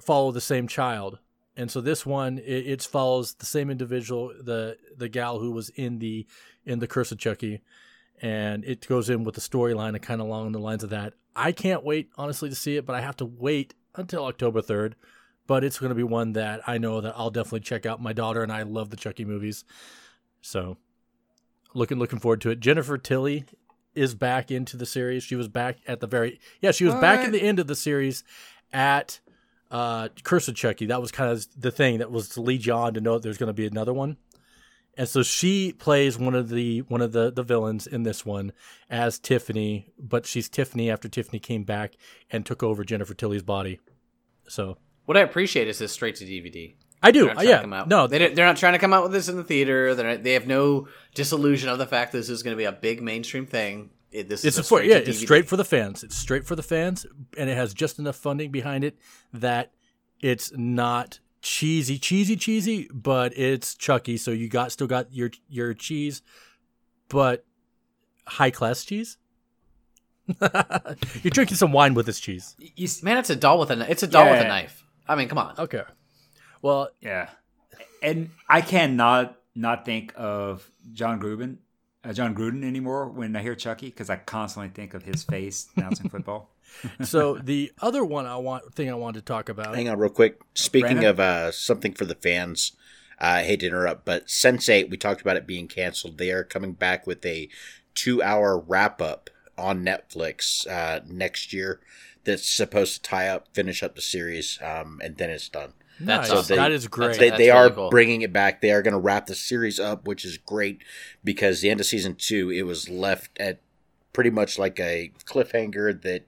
follow 0.00 0.30
the 0.30 0.40
same 0.40 0.68
child. 0.68 1.18
And 1.56 1.70
so 1.70 1.80
this 1.80 2.06
one, 2.06 2.38
it, 2.38 2.66
it 2.66 2.82
follows 2.82 3.34
the 3.34 3.46
same 3.46 3.70
individual, 3.70 4.32
the 4.40 4.76
the 4.96 5.08
gal 5.08 5.38
who 5.40 5.50
was 5.50 5.70
in 5.70 5.98
the 5.98 6.26
in 6.64 6.78
the 6.78 6.86
Curse 6.86 7.12
of 7.12 7.18
Chucky, 7.18 7.60
and 8.20 8.64
it 8.64 8.86
goes 8.86 9.10
in 9.10 9.24
with 9.24 9.34
the 9.34 9.40
storyline 9.40 9.90
and 9.90 10.02
kind 10.02 10.20
of 10.20 10.26
along 10.26 10.52
the 10.52 10.58
lines 10.58 10.84
of 10.84 10.90
that. 10.90 11.14
I 11.36 11.52
can't 11.52 11.84
wait 11.84 12.10
honestly 12.16 12.48
to 12.48 12.54
see 12.54 12.76
it, 12.76 12.86
but 12.86 12.96
I 12.96 13.00
have 13.00 13.16
to 13.18 13.24
wait 13.24 13.74
until 13.94 14.24
October 14.24 14.60
third. 14.60 14.96
But 15.46 15.64
it's 15.64 15.78
going 15.78 15.88
to 15.88 15.94
be 15.94 16.02
one 16.02 16.34
that 16.34 16.60
I 16.66 16.76
know 16.76 17.00
that 17.00 17.14
I'll 17.16 17.30
definitely 17.30 17.60
check 17.60 17.86
out. 17.86 18.02
My 18.02 18.12
daughter 18.12 18.42
and 18.42 18.52
I 18.52 18.62
love 18.62 18.90
the 18.90 18.96
Chucky 18.96 19.24
movies, 19.24 19.64
so 20.42 20.76
looking 21.74 21.98
looking 21.98 22.18
forward 22.18 22.42
to 22.42 22.50
it. 22.50 22.60
Jennifer 22.60 22.98
Tilly 22.98 23.44
is 23.94 24.14
back 24.14 24.50
into 24.50 24.76
the 24.76 24.84
series. 24.84 25.22
She 25.22 25.36
was 25.36 25.48
back 25.48 25.78
at 25.86 26.00
the 26.00 26.06
very 26.06 26.38
yeah, 26.60 26.70
she 26.72 26.84
was 26.84 26.94
back 26.94 27.24
in 27.24 27.32
the 27.32 27.42
end 27.42 27.58
of 27.58 27.66
the 27.66 27.76
series 27.76 28.24
at 28.72 29.20
uh 29.70 30.08
Curse 30.22 30.48
of 30.48 30.54
Chucky. 30.54 30.86
That 30.86 31.00
was 31.00 31.10
kind 31.10 31.30
of 31.30 31.46
the 31.58 31.70
thing 31.70 31.98
that 31.98 32.10
was 32.10 32.28
to 32.30 32.42
lead 32.42 32.66
you 32.66 32.74
on 32.74 32.94
to 32.94 33.00
know 33.00 33.14
that 33.14 33.22
there's 33.22 33.38
going 33.38 33.48
to 33.48 33.54
be 33.54 33.66
another 33.66 33.94
one. 33.94 34.18
And 34.98 35.08
so 35.08 35.22
she 35.22 35.72
plays 35.72 36.18
one 36.18 36.34
of 36.34 36.48
the 36.48 36.80
one 36.80 37.00
of 37.00 37.12
the 37.12 37.30
the 37.30 37.44
villains 37.44 37.86
in 37.86 38.02
this 38.02 38.26
one 38.26 38.52
as 38.90 39.20
Tiffany, 39.20 39.92
but 39.96 40.26
she's 40.26 40.48
Tiffany 40.48 40.90
after 40.90 41.08
Tiffany 41.08 41.38
came 41.38 41.62
back 41.62 41.94
and 42.30 42.44
took 42.44 42.64
over 42.64 42.82
Jennifer 42.82 43.14
Tilly's 43.14 43.44
body. 43.44 43.78
So 44.48 44.76
What 45.06 45.16
I 45.16 45.20
appreciate 45.20 45.68
is 45.68 45.78
this 45.78 45.92
straight 45.92 46.16
to 46.16 46.24
DVD. 46.24 46.74
I 47.00 47.12
do, 47.12 47.28
uh, 47.30 47.34
trying 47.34 47.46
yeah. 47.46 47.84
No, 47.86 48.08
they 48.08 48.18
they're 48.34 48.44
not 48.44 48.56
trying 48.56 48.72
to 48.72 48.80
come 48.80 48.92
out 48.92 49.04
with 49.04 49.12
this 49.12 49.28
in 49.28 49.36
the 49.36 49.44
theater. 49.44 49.94
They're 49.94 50.16
not, 50.16 50.24
they 50.24 50.32
have 50.32 50.48
no 50.48 50.88
disillusion 51.14 51.68
of 51.68 51.78
the 51.78 51.86
fact 51.86 52.10
that 52.10 52.18
this 52.18 52.28
is 52.28 52.42
going 52.42 52.54
to 52.56 52.58
be 52.58 52.64
a 52.64 52.72
big 52.72 53.00
mainstream 53.00 53.46
thing. 53.46 53.90
It, 54.10 54.28
this 54.28 54.44
it's 54.44 54.58
is 54.58 54.68
for, 54.68 54.78
straight 54.78 54.90
yeah, 54.90 54.96
it's 54.96 55.20
straight 55.20 55.46
for 55.46 55.56
the 55.56 55.64
fans. 55.64 56.02
It's 56.02 56.16
straight 56.16 56.44
for 56.44 56.56
the 56.56 56.62
fans, 56.64 57.06
and 57.36 57.48
it 57.48 57.56
has 57.56 57.72
just 57.72 58.00
enough 58.00 58.16
funding 58.16 58.50
behind 58.50 58.82
it 58.82 58.98
that 59.32 59.70
it's 60.20 60.50
not 60.56 61.20
cheesy, 61.48 61.98
cheesy, 61.98 62.36
cheesy, 62.36 62.88
but 62.92 63.36
it's 63.36 63.74
Chucky. 63.74 64.18
So 64.18 64.30
you 64.30 64.48
got 64.48 64.70
still 64.70 64.86
got 64.86 65.12
your 65.12 65.30
your 65.48 65.72
cheese, 65.72 66.22
but 67.08 67.44
high 68.26 68.50
class 68.50 68.84
cheese. 68.84 69.16
You're 71.22 71.30
drinking 71.30 71.56
some 71.56 71.72
wine 71.72 71.94
with 71.94 72.04
this 72.04 72.20
cheese. 72.20 72.54
You 72.58 72.86
Man, 73.02 73.16
it's 73.16 73.30
a 73.30 73.36
doll 73.36 73.58
with 73.58 73.70
a 73.70 73.90
it's 73.90 74.02
a 74.02 74.06
doll 74.06 74.30
with 74.30 74.42
a 74.42 74.48
knife. 74.48 74.84
I 75.08 75.16
mean, 75.16 75.28
come 75.28 75.38
on. 75.38 75.54
Okay. 75.58 75.84
Well, 76.60 76.90
Yeah, 77.00 77.30
and 78.02 78.30
I 78.48 78.60
cannot 78.60 79.38
not 79.54 79.86
think 79.86 80.12
of 80.16 80.70
Jon 80.92 81.18
Gruden, 81.18 81.58
uh, 82.04 82.12
Jon 82.12 82.34
Gruden 82.34 82.62
anymore 82.62 83.08
when 83.08 83.34
I 83.34 83.40
hear 83.40 83.54
Chucky 83.54 83.86
because 83.86 84.10
I 84.10 84.16
constantly 84.16 84.68
think 84.68 84.92
of 84.92 85.02
his 85.02 85.24
face 85.24 85.68
announcing 85.76 86.10
football. 86.14 86.50
So 87.02 87.34
the 87.38 87.72
other 87.80 88.04
one 88.04 88.26
I 88.26 88.36
want 88.36 88.74
thing 88.74 88.90
I 88.90 88.94
wanted 88.94 89.20
to 89.20 89.24
talk 89.24 89.48
about. 89.48 89.74
Hang 89.74 89.88
on, 89.88 89.98
real 89.98 90.10
quick. 90.10 90.40
Speaking 90.54 90.98
Brandon? 90.98 91.10
of 91.10 91.20
uh, 91.20 91.52
something 91.52 91.92
for 91.92 92.04
the 92.04 92.14
fans, 92.14 92.72
I 93.18 93.42
hate 93.44 93.60
to 93.60 93.66
interrupt, 93.66 94.04
but 94.04 94.26
Sense8, 94.26 94.90
we 94.90 94.96
talked 94.96 95.20
about 95.20 95.36
it 95.36 95.46
being 95.46 95.66
canceled. 95.68 96.18
They 96.18 96.30
are 96.30 96.44
coming 96.44 96.72
back 96.72 97.06
with 97.06 97.24
a 97.26 97.48
two-hour 97.94 98.58
wrap-up 98.60 99.30
on 99.56 99.84
Netflix 99.84 100.66
uh, 100.68 101.00
next 101.08 101.52
year. 101.52 101.80
That's 102.24 102.48
supposed 102.48 102.94
to 102.96 103.02
tie 103.02 103.28
up, 103.28 103.48
finish 103.54 103.82
up 103.82 103.94
the 103.96 104.02
series, 104.02 104.58
um, 104.62 105.00
and 105.02 105.16
then 105.16 105.30
it's 105.30 105.48
done. 105.48 105.72
That's 106.00 106.28
Nice. 106.28 106.38
awesome. 106.38 106.56
that 106.56 106.70
is 106.70 106.86
great. 106.86 107.18
They, 107.18 107.30
That's 107.30 107.38
they 107.38 107.48
really 107.50 107.58
are 107.66 107.70
cool. 107.70 107.90
bringing 107.90 108.22
it 108.22 108.32
back. 108.32 108.60
They 108.60 108.70
are 108.70 108.82
going 108.82 108.92
to 108.92 109.00
wrap 109.00 109.26
the 109.26 109.34
series 109.34 109.80
up, 109.80 110.06
which 110.06 110.24
is 110.24 110.38
great 110.38 110.82
because 111.24 111.60
the 111.60 111.70
end 111.70 111.80
of 111.80 111.86
season 111.86 112.14
two, 112.14 112.50
it 112.50 112.62
was 112.62 112.88
left 112.88 113.36
at 113.40 113.60
pretty 114.12 114.30
much 114.30 114.58
like 114.58 114.78
a 114.78 115.10
cliffhanger 115.24 116.00
that 116.02 116.26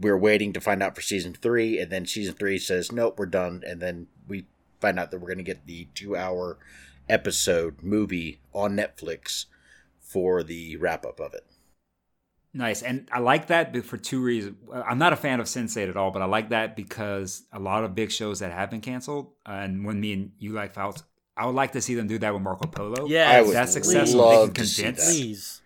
we're 0.00 0.18
waiting 0.18 0.52
to 0.52 0.60
find 0.60 0.82
out 0.82 0.94
for 0.94 1.00
season 1.02 1.34
three, 1.34 1.78
and 1.80 1.90
then 1.90 2.06
season 2.06 2.34
three 2.34 2.58
says, 2.58 2.92
"Nope, 2.92 3.18
we're 3.18 3.26
done," 3.26 3.62
and 3.66 3.80
then 3.80 4.06
we 4.26 4.46
find 4.80 4.98
out 4.98 5.10
that 5.10 5.18
we're 5.18 5.26
going 5.28 5.38
to 5.38 5.44
get 5.44 5.66
the 5.66 5.88
two-hour 5.94 6.58
episode 7.08 7.82
movie 7.82 8.40
on 8.52 8.76
Netflix 8.76 9.46
for 10.00 10.42
the 10.42 10.76
wrap-up 10.76 11.20
of 11.20 11.34
it. 11.34 11.44
Nice, 12.54 12.82
and 12.82 13.08
I 13.12 13.18
like 13.18 13.48
that 13.48 13.72
be- 13.72 13.80
for 13.80 13.96
two 13.98 14.22
reasons. 14.22 14.56
I'm 14.72 14.98
not 14.98 15.12
a 15.12 15.16
fan 15.16 15.38
of 15.40 15.46
Sense8 15.46 15.88
at 15.90 15.96
all, 15.96 16.10
but 16.10 16.22
I 16.22 16.24
like 16.24 16.48
that 16.50 16.76
because 16.76 17.42
a 17.52 17.58
lot 17.58 17.84
of 17.84 17.94
big 17.94 18.10
shows 18.10 18.38
that 18.40 18.52
have 18.52 18.70
been 18.70 18.80
canceled, 18.80 19.32
uh, 19.46 19.52
and 19.52 19.84
when 19.84 20.00
me 20.00 20.12
and 20.14 20.32
you 20.38 20.52
like 20.52 20.74
Foutz, 20.74 21.02
I 21.36 21.44
would 21.46 21.54
like 21.54 21.72
to 21.72 21.80
see 21.80 21.94
them 21.94 22.06
do 22.08 22.18
that 22.18 22.32
with 22.32 22.42
Marco 22.42 22.66
Polo. 22.66 23.06
Yeah, 23.06 23.42
that's 23.42 23.74
please. 23.74 23.84
successful. 23.84 24.28
They 24.30 24.36
love 24.36 24.54
can 24.54 24.64
to 24.64 24.70
see 24.70 24.82
condense. 24.82 25.06
that. 25.06 25.12
Please. 25.12 25.60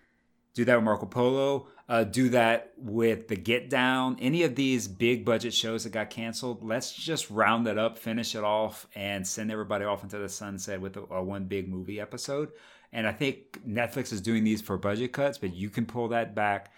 do 0.53 0.65
that 0.65 0.75
with 0.75 0.83
Marco 0.83 1.05
Polo. 1.07 1.67
Uh, 1.89 2.03
do 2.03 2.29
that 2.29 2.71
with 2.77 3.27
the 3.27 3.35
Get 3.35 3.69
Down. 3.69 4.17
Any 4.21 4.43
of 4.43 4.55
these 4.55 4.87
big 4.87 5.25
budget 5.25 5.53
shows 5.53 5.83
that 5.83 5.91
got 5.91 6.09
canceled, 6.09 6.63
let's 6.63 6.93
just 6.93 7.29
round 7.29 7.67
it 7.67 7.77
up, 7.77 7.97
finish 7.97 8.35
it 8.35 8.43
off, 8.43 8.87
and 8.95 9.27
send 9.27 9.51
everybody 9.51 9.83
off 9.83 10.03
into 10.03 10.17
the 10.17 10.29
sunset 10.29 10.79
with 10.79 10.95
a, 10.95 11.01
a 11.13 11.21
one 11.21 11.45
big 11.45 11.67
movie 11.67 11.99
episode. 11.99 12.51
And 12.93 13.05
I 13.05 13.11
think 13.11 13.59
Netflix 13.67 14.13
is 14.13 14.21
doing 14.21 14.43
these 14.43 14.61
for 14.61 14.77
budget 14.77 15.11
cuts, 15.11 15.37
but 15.37 15.53
you 15.53 15.69
can 15.69 15.85
pull 15.85 16.07
that 16.09 16.35
back, 16.35 16.71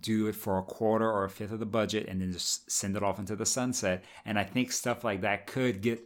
do 0.00 0.28
it 0.28 0.36
for 0.36 0.58
a 0.58 0.62
quarter 0.62 1.10
or 1.10 1.24
a 1.24 1.30
fifth 1.30 1.52
of 1.52 1.58
the 1.58 1.66
budget, 1.66 2.06
and 2.06 2.20
then 2.20 2.30
just 2.30 2.70
send 2.70 2.96
it 2.96 3.02
off 3.02 3.18
into 3.18 3.34
the 3.34 3.46
sunset. 3.46 4.04
And 4.24 4.38
I 4.38 4.44
think 4.44 4.70
stuff 4.70 5.02
like 5.02 5.22
that 5.22 5.46
could 5.46 5.80
get 5.80 6.00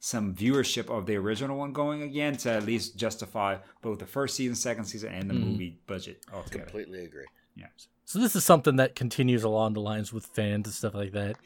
some 0.00 0.34
viewership 0.34 0.90
of 0.90 1.06
the 1.06 1.14
original 1.14 1.56
one 1.56 1.72
going 1.72 2.02
again 2.02 2.36
to 2.36 2.50
at 2.50 2.64
least 2.64 2.96
justify 2.96 3.58
both 3.82 4.00
the 4.00 4.06
first 4.06 4.34
season, 4.34 4.56
second 4.56 4.86
season, 4.86 5.12
and 5.12 5.30
the 5.30 5.34
movie 5.34 5.78
budget 5.86 6.24
altogether. 6.32 6.64
Completely 6.64 7.04
agree. 7.04 7.26
Yeah. 7.54 7.66
So 8.12 8.18
this 8.18 8.36
is 8.36 8.44
something 8.44 8.76
that 8.76 8.94
continues 8.94 9.42
along 9.42 9.72
the 9.72 9.80
lines 9.80 10.12
with 10.12 10.26
fans 10.26 10.66
and 10.66 10.74
stuff 10.74 10.92
like 10.92 11.12
that. 11.12 11.36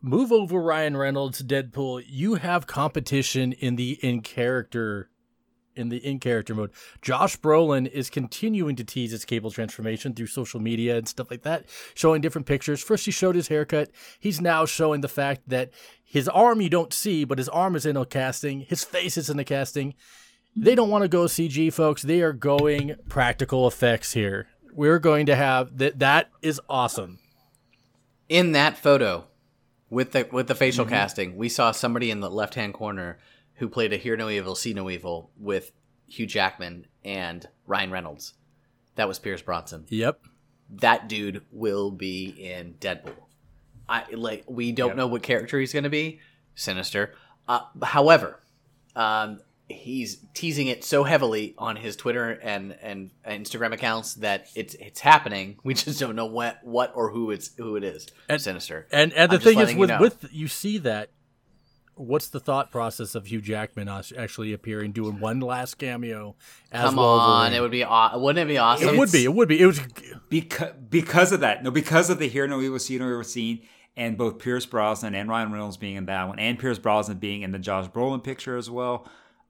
Move 0.00 0.32
over 0.32 0.58
Ryan 0.58 0.96
Reynolds, 0.96 1.42
Deadpool. 1.42 2.04
You 2.08 2.36
have 2.36 2.66
competition 2.66 3.52
in 3.52 3.76
the 3.76 3.98
in 4.02 4.22
character 4.22 5.10
in 5.76 5.90
the 5.90 5.98
in 5.98 6.20
character 6.20 6.54
mode. 6.54 6.70
Josh 7.02 7.38
Brolin 7.38 7.86
is 7.86 8.08
continuing 8.08 8.76
to 8.76 8.84
tease 8.84 9.10
his 9.10 9.26
cable 9.26 9.50
transformation 9.50 10.14
through 10.14 10.28
social 10.28 10.58
media 10.58 10.96
and 10.96 11.06
stuff 11.06 11.30
like 11.30 11.42
that, 11.42 11.66
showing 11.92 12.22
different 12.22 12.46
pictures. 12.46 12.82
First 12.82 13.04
he 13.04 13.10
showed 13.10 13.34
his 13.34 13.48
haircut. 13.48 13.90
He's 14.18 14.40
now 14.40 14.64
showing 14.64 15.02
the 15.02 15.06
fact 15.06 15.50
that 15.50 15.70
his 16.02 16.30
arm 16.30 16.62
you 16.62 16.70
don't 16.70 16.94
see, 16.94 17.24
but 17.24 17.36
his 17.36 17.50
arm 17.50 17.76
is 17.76 17.84
in 17.84 17.94
a 17.94 18.06
casting. 18.06 18.60
His 18.60 18.84
face 18.84 19.18
is 19.18 19.28
in 19.28 19.38
a 19.38 19.44
casting. 19.44 19.92
They 20.56 20.74
don't 20.74 20.88
want 20.88 21.02
to 21.02 21.08
go 21.08 21.24
CG, 21.26 21.70
folks. 21.74 22.00
They 22.00 22.22
are 22.22 22.32
going 22.32 22.96
practical 23.10 23.68
effects 23.68 24.14
here. 24.14 24.48
We're 24.72 24.98
going 24.98 25.26
to 25.26 25.34
have 25.36 25.78
that. 25.78 25.98
That 25.98 26.30
is 26.42 26.60
awesome. 26.68 27.18
in 28.28 28.52
that 28.52 28.76
photo 28.78 29.24
with 29.90 30.12
the 30.12 30.28
with 30.30 30.48
the 30.48 30.54
facial 30.54 30.84
Mm-hmm. 30.84 30.94
casting, 30.94 31.36
we 31.36 31.48
saw 31.48 31.70
somebody 31.72 32.10
in 32.10 32.20
the 32.20 32.30
left 32.30 32.54
hand 32.54 32.74
corner 32.74 33.18
who 33.54 33.68
played 33.68 33.92
a 33.92 33.96
Hear 33.96 34.16
No 34.16 34.28
Evil, 34.28 34.54
See 34.54 34.74
No 34.74 34.88
Evil 34.90 35.30
with 35.38 35.72
Hugh 36.06 36.26
Jackman 36.26 36.86
and 37.04 37.48
Ryan 37.66 37.90
Reynolds. 37.90 38.34
That 38.96 39.08
was 39.08 39.18
Pierce 39.18 39.42
Brosnan. 39.42 39.86
Yep. 39.88 40.20
That 40.70 41.08
dude 41.08 41.42
will 41.50 41.90
be 41.90 42.26
in 42.28 42.74
Deadpool. 42.80 43.14
I 43.88 44.04
like 44.12 44.44
we 44.46 44.72
don't 44.72 44.88
Yep. 44.88 44.96
know 44.96 45.06
what 45.06 45.22
character 45.22 45.58
he's 45.58 45.72
going 45.72 45.84
to 45.84 45.90
be. 45.90 46.20
Sinister. 46.54 47.14
Uh, 47.48 47.60
however, 47.82 48.38
um, 48.94 49.40
he's 49.68 50.24
teasing 50.34 50.66
it 50.68 50.82
so 50.82 51.04
heavily 51.04 51.54
on 51.58 51.76
his 51.76 51.94
Twitter 51.96 52.30
and, 52.30 52.74
and 52.82 53.10
Instagram 53.26 53.72
accounts 53.72 54.14
that 54.14 54.48
it's 54.54 54.74
it's 54.74 55.00
happening. 55.00 55.58
We 55.64 55.74
just 55.74 56.00
don't 56.00 56.16
know 56.16 56.26
what 56.26 56.58
what 56.64 56.92
or 56.94 57.10
who 57.10 57.30
it's 57.30 57.54
who 57.56 57.76
it 57.76 57.84
is. 57.84 58.06
And- 58.28 58.40
Sinister. 58.40 58.86
And 58.90 59.12
and 59.12 59.30
the 59.30 59.36
I'm 59.36 59.40
thing 59.42 59.52
is 59.52 59.56
letting 59.58 59.76
you 59.76 59.80
with 59.80 59.90
know. 59.90 60.00
with 60.00 60.26
you 60.32 60.48
see 60.48 60.78
that. 60.78 61.10
What's 61.94 62.28
the 62.28 62.38
thought 62.38 62.70
process 62.70 63.16
of 63.16 63.26
Hugh 63.26 63.40
Jackman 63.40 63.88
actually 63.88 64.52
appearing, 64.52 64.92
doing 64.92 65.18
one 65.18 65.40
last 65.40 65.78
cameo 65.78 66.36
as 66.70 66.84
Come 66.90 67.00
on, 67.00 67.52
it 67.52 67.60
would 67.60 67.72
be 67.72 67.82
aw- 67.82 68.16
wouldn't 68.16 68.48
it 68.48 68.52
be 68.52 68.56
awesome? 68.56 68.90
It 68.90 68.96
would 68.96 69.10
be. 69.10 69.24
It 69.24 69.34
would 69.34 69.48
be. 69.48 69.60
It 69.60 69.66
was. 69.66 69.80
because 70.28 70.74
because 70.88 71.32
of 71.32 71.40
that 71.40 71.64
no 71.64 71.72
because 71.72 72.08
of 72.08 72.20
the 72.20 72.28
hear 72.28 72.46
no 72.46 72.60
evil 72.60 72.78
see 72.78 72.98
no 72.98 73.08
evil 73.08 73.24
scene 73.24 73.62
and 73.96 74.16
both 74.16 74.38
Pierce 74.38 74.64
Brosnan 74.64 75.16
and 75.16 75.28
Ryan 75.28 75.50
Reynolds 75.50 75.76
being 75.76 75.96
in 75.96 76.06
that 76.06 76.28
one, 76.28 76.38
and 76.38 76.56
Pierce 76.56 76.78
Brosnan 76.78 77.18
being 77.18 77.42
in 77.42 77.50
the 77.50 77.58
Josh 77.58 77.88
Brolin 77.88 78.22
picture 78.22 78.56
as 78.56 78.70
well, 78.70 79.04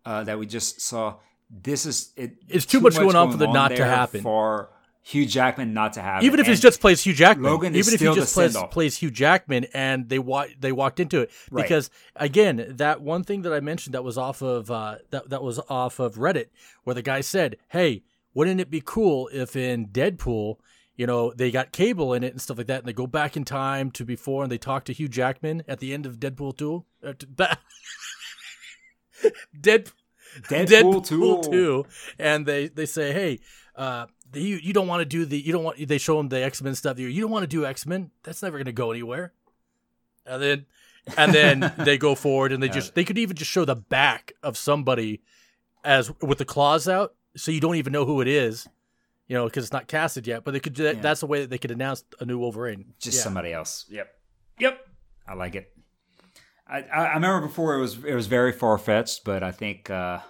uh, 0.08 0.24
that 0.24 0.38
we 0.38 0.46
just 0.46 0.80
saw. 0.80 1.16
This 1.50 1.86
is 1.86 2.12
it. 2.16 2.36
It's 2.48 2.66
too 2.66 2.80
much 2.80 2.94
going 2.96 3.16
on 3.16 3.30
for 3.30 3.36
the 3.36 3.46
not 3.52 3.76
to 3.76 3.84
happen. 3.84 4.22
For 4.22 4.70
Hugh 5.02 5.24
Jackman 5.26 5.72
not 5.72 5.94
to 5.94 6.02
happen. 6.02 6.26
even 6.26 6.38
if 6.40 6.46
he 6.46 6.54
just 6.54 6.80
plays 6.82 7.02
Hugh 7.02 7.14
Jackman, 7.14 7.50
Logan 7.50 7.74
even 7.74 7.94
if 7.94 8.00
he 8.00 8.06
just 8.14 8.34
plays, 8.34 8.56
plays 8.70 8.96
Hugh 8.98 9.10
Jackman, 9.10 9.64
and 9.72 10.08
they 10.08 10.18
wa- 10.18 10.46
they 10.60 10.72
walked 10.72 11.00
into 11.00 11.20
it 11.20 11.30
Right. 11.50 11.62
because 11.62 11.90
again, 12.16 12.56
that 12.76 13.00
one 13.00 13.24
thing 13.24 13.42
that 13.42 13.52
I 13.54 13.60
mentioned 13.60 13.94
that 13.94 14.04
was 14.04 14.18
off 14.18 14.42
of 14.42 14.70
uh, 14.70 14.96
that 15.10 15.30
that 15.30 15.42
was 15.42 15.58
off 15.70 15.98
of 15.98 16.16
Reddit, 16.16 16.48
where 16.84 16.94
the 16.94 17.02
guy 17.02 17.22
said, 17.22 17.56
"Hey, 17.68 18.02
wouldn't 18.34 18.60
it 18.60 18.70
be 18.70 18.82
cool 18.84 19.30
if 19.32 19.56
in 19.56 19.86
Deadpool, 19.88 20.56
you 20.96 21.06
know, 21.06 21.32
they 21.32 21.50
got 21.50 21.72
Cable 21.72 22.12
in 22.12 22.22
it 22.22 22.32
and 22.32 22.40
stuff 22.42 22.58
like 22.58 22.66
that, 22.66 22.80
and 22.80 22.88
they 22.88 22.92
go 22.92 23.06
back 23.06 23.34
in 23.36 23.44
time 23.46 23.90
to 23.92 24.04
before 24.04 24.42
and 24.42 24.52
they 24.52 24.58
talk 24.58 24.84
to 24.84 24.92
Hugh 24.92 25.08
Jackman 25.08 25.62
at 25.66 25.78
the 25.80 25.94
end 25.94 26.04
of 26.04 26.18
Deadpool 26.20 26.58
two, 26.58 26.84
uh, 27.02 27.14
t- 27.18 27.26
ba- 27.34 27.56
Dead 29.58 29.90
Deadpool, 30.42 31.02
Deadpool 31.06 31.42
2. 31.42 31.50
2 31.50 31.86
and 32.18 32.46
they 32.46 32.68
they 32.68 32.86
say 32.86 33.12
hey 33.12 33.40
uh 33.76 34.06
the, 34.30 34.40
you 34.40 34.56
you 34.56 34.72
don't 34.72 34.86
want 34.86 35.00
to 35.00 35.04
do 35.04 35.24
the 35.24 35.38
you 35.38 35.52
don't 35.52 35.64
want 35.64 35.86
they 35.88 35.98
show 35.98 36.16
them 36.18 36.28
the 36.28 36.42
X-Men 36.42 36.74
stuff 36.74 36.98
you 36.98 37.20
don't 37.20 37.30
want 37.30 37.42
to 37.44 37.46
do 37.48 37.64
X-Men 37.64 38.10
that's 38.22 38.42
never 38.42 38.58
going 38.58 38.66
to 38.66 38.72
go 38.72 38.90
anywhere 38.90 39.32
and 40.26 40.42
then 40.42 40.66
and 41.16 41.32
then 41.32 41.72
they 41.78 41.96
go 41.96 42.14
forward 42.14 42.52
and 42.52 42.62
they 42.62 42.68
just 42.68 42.94
they 42.94 43.04
could 43.04 43.18
even 43.18 43.36
just 43.36 43.50
show 43.50 43.64
the 43.64 43.76
back 43.76 44.32
of 44.42 44.56
somebody 44.56 45.22
as 45.84 46.10
with 46.20 46.38
the 46.38 46.44
claws 46.44 46.88
out 46.88 47.14
so 47.36 47.50
you 47.50 47.60
don't 47.60 47.76
even 47.76 47.92
know 47.92 48.04
who 48.04 48.20
it 48.20 48.28
is 48.28 48.68
you 49.28 49.34
know 49.36 49.44
because 49.46 49.64
it's 49.64 49.72
not 49.72 49.86
casted 49.86 50.26
yet 50.26 50.44
but 50.44 50.50
they 50.52 50.60
could 50.60 50.74
that, 50.76 50.96
Yeah. 50.96 51.02
that's 51.02 51.20
the 51.20 51.26
way 51.26 51.40
that 51.40 51.50
they 51.50 51.58
could 51.58 51.70
announce 51.70 52.04
a 52.20 52.24
new 52.26 52.38
Wolverine 52.38 52.92
just 52.98 53.16
Yeah. 53.18 53.22
somebody 53.24 53.52
else. 53.52 53.86
Yep. 53.88 54.08
Yep. 54.58 54.86
I 55.26 55.34
like 55.34 55.54
it. 55.54 55.72
I, 56.68 56.82
I 56.82 57.14
remember 57.14 57.46
before 57.46 57.74
it 57.74 57.80
was 57.80 58.04
it 58.04 58.14
was 58.14 58.26
very 58.26 58.52
far 58.52 58.76
fetched, 58.78 59.24
but 59.24 59.42
I 59.42 59.52
think 59.52 59.90
uh, 59.90 60.20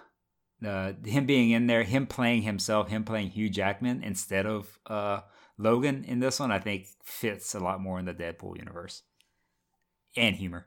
uh, 0.64 0.92
him 1.04 1.26
being 1.26 1.50
in 1.50 1.66
there, 1.66 1.82
him 1.82 2.06
playing 2.06 2.42
himself, 2.42 2.88
him 2.88 3.04
playing 3.04 3.30
Hugh 3.30 3.50
Jackman 3.50 4.02
instead 4.02 4.46
of 4.46 4.78
uh, 4.86 5.20
Logan 5.56 6.04
in 6.04 6.20
this 6.20 6.38
one, 6.38 6.52
I 6.52 6.58
think 6.58 6.86
fits 7.02 7.54
a 7.54 7.60
lot 7.60 7.80
more 7.80 7.98
in 7.98 8.04
the 8.04 8.14
Deadpool 8.14 8.56
universe 8.56 9.02
and 10.16 10.36
humor. 10.36 10.66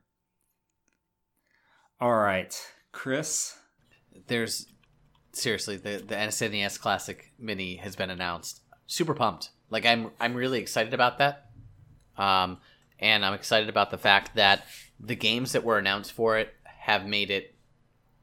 All 2.00 2.16
right, 2.16 2.54
Chris. 2.92 3.56
There's 4.28 4.68
seriously 5.32 5.78
the 5.78 6.04
the 6.06 6.16
SNES 6.16 6.80
Classic 6.80 7.32
Mini 7.40 7.78
has 7.78 7.96
been 7.96 8.10
announced. 8.10 8.62
Super 8.88 9.14
pumped. 9.14 9.52
Like 9.70 9.86
I'm 9.86 10.12
I'm 10.20 10.34
really 10.34 10.60
excited 10.60 10.94
about 10.94 11.18
that. 11.20 11.50
Um, 12.18 12.58
and 13.00 13.26
I'm 13.26 13.34
excited 13.34 13.70
about 13.70 13.90
the 13.90 13.98
fact 13.98 14.36
that 14.36 14.66
the 15.04 15.16
games 15.16 15.52
that 15.54 15.64
were 15.64 15.78
announced 15.78 16.12
for 16.12 16.38
it 16.38 16.54
have 16.64 17.06
made 17.06 17.32
it 17.32 17.56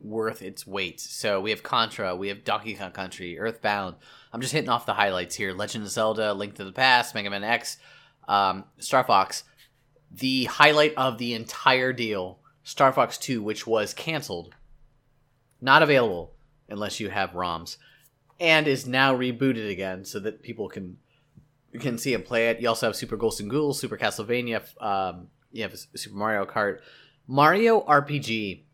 worth 0.00 0.42
its 0.42 0.66
weight. 0.66 1.00
So 1.00 1.40
we 1.40 1.50
have 1.50 1.62
Contra, 1.62 2.14
we 2.14 2.28
have 2.28 2.44
Donkey 2.44 2.74
Kong 2.74 2.92
Country, 2.92 3.38
Earthbound. 3.38 3.96
I'm 4.32 4.40
just 4.40 4.52
hitting 4.52 4.70
off 4.70 4.86
the 4.86 4.94
highlights 4.94 5.34
here: 5.34 5.52
Legend 5.52 5.84
of 5.84 5.90
Zelda, 5.90 6.32
Link 6.32 6.55
to 6.55 6.64
the 6.64 6.72
Past, 6.72 7.14
Mega 7.14 7.30
Man 7.30 7.44
X, 7.44 7.78
um, 8.28 8.64
Star 8.78 9.05
Fox. 9.05 9.44
The 10.10 10.44
highlight 10.44 10.94
of 10.96 11.18
the 11.18 11.34
entire 11.34 11.92
deal, 11.92 12.38
Star 12.62 12.92
Fox 12.92 13.18
2, 13.18 13.42
which 13.42 13.66
was 13.66 13.92
canceled, 13.92 14.55
not 15.60 15.82
available 15.82 16.32
unless 16.68 16.98
you 16.98 17.10
have 17.10 17.32
ROMs, 17.32 17.76
and 18.40 18.66
is 18.66 18.86
now 18.86 19.14
rebooted 19.14 19.70
again 19.70 20.05
so 20.05 20.18
that 20.20 20.42
people 20.42 20.68
can 20.68 20.98
can 21.78 21.98
see 21.98 22.14
and 22.14 22.24
play 22.24 22.48
it. 22.48 22.60
You 22.60 22.68
also 22.68 22.86
have 22.86 22.96
Super 22.96 23.16
Ghosts 23.16 23.40
and 23.40 23.50
Ghouls, 23.50 23.78
Super 23.78 23.98
Castlevania, 23.98 24.62
um, 24.82 25.28
you 25.51 25.62
have 25.62 25.77
Super 25.77 26.16
Mario 26.16 26.45
Kart, 26.47 26.81
Mario 27.27 27.81
RPG. 27.83 28.65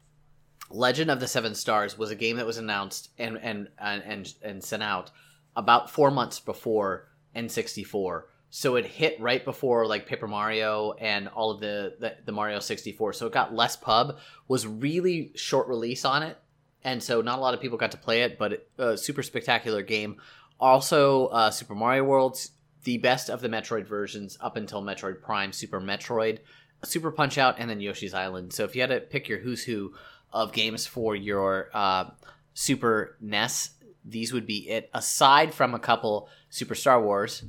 Legend 0.71 1.11
of 1.11 1.21
the 1.21 1.29
Seven 1.29 1.55
Stars 1.55 1.97
was 1.99 2.11
a 2.11 2.17
game 2.17 2.37
that 2.39 2.47
was 2.47 2.59
announced 2.59 3.11
and 3.19 3.39
and 3.39 3.69
and 3.79 4.03
and, 4.03 4.35
and 4.43 4.65
sent 4.65 4.83
out 4.83 5.11
about 5.55 5.91
four 5.91 6.11
months 6.11 6.41
before 6.41 7.09
N64. 7.37 8.23
So 8.51 8.77
it 8.77 8.87
hit 8.87 9.21
right 9.21 9.45
before 9.45 9.87
like 9.87 10.07
Paper 10.07 10.27
Mario 10.27 10.93
and 10.93 11.29
all 11.29 11.51
of 11.51 11.61
the, 11.61 11.97
the 11.99 12.17
the 12.25 12.33
Mario 12.33 12.61
64. 12.61 13.13
So 13.13 13.27
it 13.27 13.33
got 13.33 13.55
less 13.55 13.77
pub. 13.77 14.19
Was 14.49 14.67
really 14.67 15.33
short 15.35 15.69
release 15.69 16.05
on 16.05 16.23
it, 16.23 16.39
and 16.83 17.03
so 17.03 17.21
not 17.21 17.39
a 17.39 17.43
lot 17.43 17.55
of 17.55 17.61
people 17.61 17.79
got 17.79 17.91
to 17.93 17.99
play 17.99 18.23
it. 18.23 18.39
But 18.39 18.67
a 18.79 18.97
super 18.97 19.23
spectacular 19.23 19.83
game. 19.83 20.17
Also, 20.61 21.27
uh, 21.27 21.51
Super 21.51 21.75
Mario 21.75 22.05
World's 22.05 22.53
the 22.85 22.99
best 22.99 23.29
of 23.29 23.41
the 23.41 23.49
Metroid 23.49 23.87
versions 23.87 24.39
up 24.41 24.57
until 24.57 24.83
Metroid 24.83 25.21
Prime, 25.21 25.53
Super 25.53 25.81
Metroid, 25.81 26.39
Super 26.85 27.11
Punch 27.11 27.39
Out, 27.39 27.57
and 27.59 27.69
then 27.69 27.81
Yoshi's 27.81 28.15
Island. 28.15 28.53
So 28.53 28.65
if 28.65 28.75
you 28.75 28.81
had 28.81 28.91
to 28.91 29.01
pick 29.01 29.29
your 29.29 29.39
who's 29.39 29.65
who 29.65 29.95
of 30.33 30.53
games 30.53 30.87
for 30.87 31.15
your 31.15 31.71
uh, 31.73 32.11
Super 32.55 33.17
NES, 33.21 33.71
these 34.05 34.33
would 34.33 34.47
be 34.47 34.69
it. 34.69 34.91
Aside 34.93 35.55
from 35.55 35.75
a 35.75 35.79
couple 35.79 36.29
Super 36.51 36.75
Star 36.75 37.01
Wars, 37.01 37.45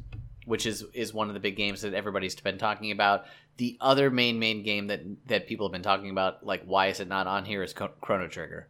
which 0.45 0.65
is 0.65 0.83
is 0.93 1.13
one 1.13 1.27
of 1.27 1.33
the 1.33 1.39
big 1.39 1.55
games 1.55 1.81
that 1.81 1.93
everybody's 1.93 2.35
been 2.35 2.57
talking 2.57 2.91
about. 2.91 3.25
The 3.57 3.77
other 3.79 4.09
main 4.09 4.39
main 4.39 4.63
game 4.63 4.87
that 4.87 5.01
that 5.27 5.47
people 5.47 5.67
have 5.67 5.71
been 5.73 5.81
talking 5.81 6.09
about, 6.09 6.45
like 6.45 6.63
why 6.65 6.87
is 6.87 6.99
it 6.99 7.07
not 7.07 7.27
on 7.27 7.45
here, 7.45 7.63
is 7.63 7.73
Chrono 7.73 8.27
Trigger, 8.27 8.67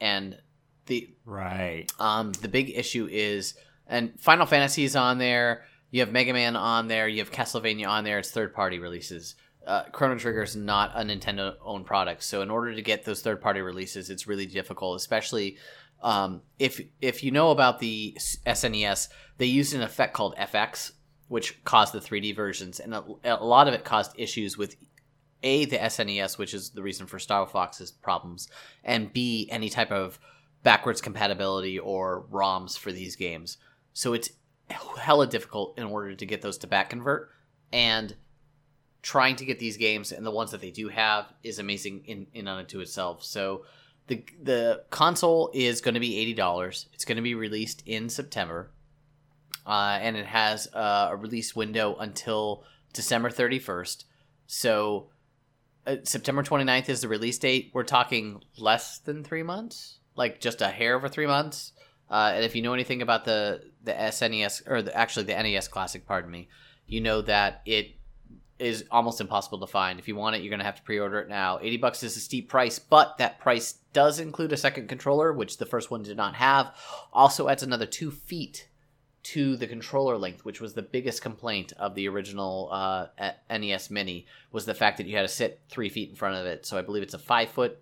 and 0.00 0.38
the 0.86 1.10
Right. 1.24 1.86
um, 1.98 2.32
the 2.32 2.48
big 2.48 2.70
issue 2.70 3.08
is, 3.10 3.54
and 3.86 4.18
Final 4.20 4.46
Fantasy 4.46 4.84
is 4.84 4.94
on 4.96 5.18
there. 5.18 5.64
You 5.90 6.00
have 6.00 6.12
Mega 6.12 6.32
Man 6.32 6.56
on 6.56 6.88
there. 6.88 7.08
You 7.08 7.18
have 7.18 7.30
Castlevania 7.30 7.88
on 7.88 8.04
there. 8.04 8.18
It's 8.18 8.30
third 8.30 8.54
party 8.54 8.78
releases. 8.78 9.34
Uh, 9.66 9.84
Chrono 9.90 10.16
Trigger 10.16 10.42
is 10.42 10.54
not 10.54 10.92
a 10.94 11.02
Nintendo 11.02 11.56
owned 11.64 11.86
product, 11.86 12.22
so 12.22 12.40
in 12.42 12.50
order 12.50 12.74
to 12.74 12.82
get 12.82 13.04
those 13.04 13.20
third 13.20 13.40
party 13.40 13.60
releases, 13.60 14.10
it's 14.10 14.26
really 14.26 14.46
difficult. 14.46 14.96
Especially 14.96 15.56
um, 16.02 16.42
if 16.58 16.80
if 17.00 17.24
you 17.24 17.30
know 17.30 17.50
about 17.50 17.78
the 17.78 18.16
SNES, 18.46 19.08
they 19.38 19.46
used 19.46 19.74
an 19.74 19.82
effect 19.82 20.14
called 20.14 20.36
FX, 20.36 20.92
which 21.28 21.62
caused 21.64 21.92
the 21.92 22.00
3D 22.00 22.34
versions, 22.36 22.80
and 22.80 22.94
a, 22.94 23.04
a 23.24 23.44
lot 23.44 23.68
of 23.68 23.74
it 23.74 23.84
caused 23.84 24.12
issues 24.18 24.56
with 24.56 24.76
a 25.42 25.64
the 25.64 25.78
SNES, 25.78 26.38
which 26.38 26.54
is 26.54 26.70
the 26.70 26.82
reason 26.82 27.06
for 27.06 27.18
Star 27.18 27.46
Fox's 27.46 27.90
problems, 27.90 28.48
and 28.84 29.12
b 29.12 29.48
any 29.50 29.68
type 29.68 29.90
of 29.90 30.18
backwards 30.62 31.00
compatibility 31.00 31.78
or 31.78 32.26
ROMs 32.30 32.78
for 32.78 32.92
these 32.92 33.16
games. 33.16 33.58
So 33.92 34.12
it's 34.12 34.30
hella 34.68 35.26
difficult 35.26 35.78
in 35.78 35.84
order 35.84 36.14
to 36.14 36.26
get 36.26 36.42
those 36.42 36.58
to 36.58 36.66
back 36.66 36.90
convert, 36.90 37.30
and 37.72 38.14
trying 39.06 39.36
to 39.36 39.44
get 39.44 39.60
these 39.60 39.76
games 39.76 40.10
and 40.10 40.26
the 40.26 40.32
ones 40.32 40.50
that 40.50 40.60
they 40.60 40.72
do 40.72 40.88
have 40.88 41.32
is 41.44 41.60
amazing 41.60 42.02
in 42.06 42.26
in 42.34 42.48
unto 42.48 42.80
itself. 42.80 43.22
So 43.22 43.64
the 44.08 44.24
the 44.42 44.82
console 44.90 45.48
is 45.54 45.80
going 45.80 45.94
to 45.94 46.00
be 46.00 46.18
eighty 46.18 46.34
dollars. 46.34 46.88
It's 46.92 47.04
going 47.04 47.14
to 47.14 47.22
be 47.22 47.36
released 47.36 47.84
in 47.86 48.08
September, 48.08 48.72
uh, 49.64 50.00
and 50.02 50.16
it 50.16 50.26
has 50.26 50.66
uh, 50.74 51.10
a 51.12 51.16
release 51.16 51.54
window 51.54 51.94
until 52.00 52.64
December 52.92 53.30
thirty 53.30 53.60
first. 53.60 54.06
So 54.48 55.10
uh, 55.86 55.98
September 56.02 56.42
29th 56.42 56.88
is 56.88 57.00
the 57.00 57.08
release 57.08 57.38
date. 57.38 57.70
We're 57.72 57.84
talking 57.84 58.42
less 58.58 58.98
than 58.98 59.22
three 59.22 59.44
months, 59.44 60.00
like 60.16 60.40
just 60.40 60.60
a 60.60 60.68
hair 60.68 60.96
over 60.96 61.08
three 61.08 61.26
months. 61.28 61.72
Uh, 62.10 62.32
and 62.34 62.44
if 62.44 62.56
you 62.56 62.62
know 62.62 62.74
anything 62.74 63.02
about 63.02 63.24
the 63.24 63.70
the 63.84 63.92
SNES 63.92 64.68
or 64.68 64.82
the, 64.82 64.96
actually 64.96 65.26
the 65.26 65.40
NES 65.40 65.68
Classic, 65.68 66.04
pardon 66.04 66.32
me, 66.32 66.48
you 66.88 67.00
know 67.00 67.22
that 67.22 67.62
it 67.66 67.96
is 68.58 68.84
almost 68.90 69.20
impossible 69.20 69.60
to 69.60 69.66
find. 69.66 69.98
If 69.98 70.08
you 70.08 70.16
want 70.16 70.36
it, 70.36 70.42
you're 70.42 70.50
gonna 70.50 70.64
have 70.64 70.76
to 70.76 70.82
pre-order 70.82 71.20
it 71.20 71.28
now. 71.28 71.58
Eighty 71.60 71.76
bucks 71.76 72.02
is 72.02 72.16
a 72.16 72.20
steep 72.20 72.48
price, 72.48 72.78
but 72.78 73.18
that 73.18 73.38
price 73.38 73.74
does 73.92 74.20
include 74.20 74.52
a 74.52 74.56
second 74.56 74.88
controller, 74.88 75.32
which 75.32 75.58
the 75.58 75.66
first 75.66 75.90
one 75.90 76.02
did 76.02 76.16
not 76.16 76.34
have. 76.34 76.74
Also 77.12 77.48
adds 77.48 77.62
another 77.62 77.86
two 77.86 78.10
feet 78.10 78.68
to 79.26 79.56
the 79.56 79.66
controller 79.66 80.16
length, 80.16 80.44
which 80.44 80.60
was 80.60 80.74
the 80.74 80.82
biggest 80.82 81.20
complaint 81.20 81.72
of 81.78 81.96
the 81.96 82.06
original 82.08 82.68
uh, 82.70 83.06
NES 83.50 83.90
Mini, 83.90 84.24
was 84.52 84.66
the 84.66 84.74
fact 84.74 84.98
that 84.98 85.06
you 85.08 85.16
had 85.16 85.22
to 85.22 85.28
sit 85.28 85.60
three 85.68 85.88
feet 85.88 86.10
in 86.10 86.14
front 86.14 86.36
of 86.36 86.46
it. 86.46 86.64
So 86.64 86.78
I 86.78 86.82
believe 86.82 87.02
it's 87.02 87.14
a 87.14 87.18
five 87.18 87.48
foot. 87.48 87.76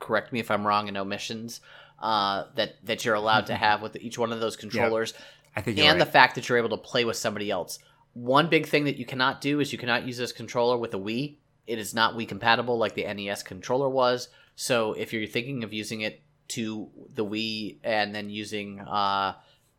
Correct 0.00 0.32
me 0.32 0.40
if 0.40 0.50
I'm 0.50 0.66
wrong 0.66 0.88
in 0.88 0.96
omissions. 0.96 1.60
Uh, 2.00 2.46
that 2.56 2.84
that 2.84 3.04
you're 3.04 3.14
allowed 3.14 3.46
to 3.46 3.54
have 3.66 3.80
with 3.82 3.94
each 3.96 4.18
one 4.18 4.32
of 4.32 4.40
those 4.40 4.56
controllers, 4.56 5.14
I 5.54 5.60
think 5.60 5.78
and 5.78 6.00
right. 6.00 6.04
the 6.04 6.10
fact 6.10 6.34
that 6.34 6.48
you're 6.48 6.58
able 6.58 6.70
to 6.70 6.76
play 6.76 7.04
with 7.04 7.16
somebody 7.16 7.48
else. 7.48 7.78
One 8.14 8.48
big 8.48 8.66
thing 8.66 8.84
that 8.84 8.98
you 8.98 9.06
cannot 9.06 9.40
do 9.40 9.60
is 9.60 9.72
you 9.72 9.78
cannot 9.78 10.06
use 10.06 10.18
this 10.18 10.32
controller 10.32 10.76
with 10.76 10.94
a 10.94 10.98
Wii. 10.98 11.36
It 11.66 11.78
is 11.78 11.94
not 11.94 12.14
Wii 12.14 12.28
compatible 12.28 12.76
like 12.76 12.94
the 12.94 13.12
NES 13.12 13.42
controller 13.42 13.88
was. 13.88 14.28
So 14.54 14.92
if 14.92 15.12
you're 15.12 15.26
thinking 15.26 15.64
of 15.64 15.72
using 15.72 16.02
it 16.02 16.22
to 16.48 16.90
the 17.14 17.24
Wii 17.24 17.78
and 17.82 18.14
then 18.14 18.28
using 18.28 18.80
uh, 18.80 19.34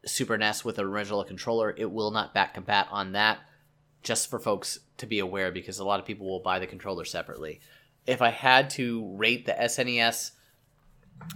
Super 0.06 0.38
NES 0.38 0.66
with 0.66 0.80
an 0.80 0.86
original 0.86 1.24
controller, 1.24 1.74
it 1.78 1.92
will 1.92 2.12
not 2.12 2.34
back 2.34 2.56
compat 2.56 2.88
on 2.92 3.12
that. 3.12 3.40
Just 4.02 4.30
for 4.30 4.40
folks 4.40 4.80
to 4.98 5.06
be 5.06 5.20
aware, 5.20 5.52
because 5.52 5.80
a 5.80 5.86
lot 5.86 6.00
of 6.00 6.06
people 6.06 6.28
will 6.28 6.42
buy 6.42 6.60
the 6.60 6.68
controller 6.68 7.06
separately. 7.06 7.62
If 8.06 8.22
I 8.22 8.32
had 8.32 8.70
to 8.72 9.08
rate 9.16 9.46
the 9.46 9.54
SNES, 9.54 10.32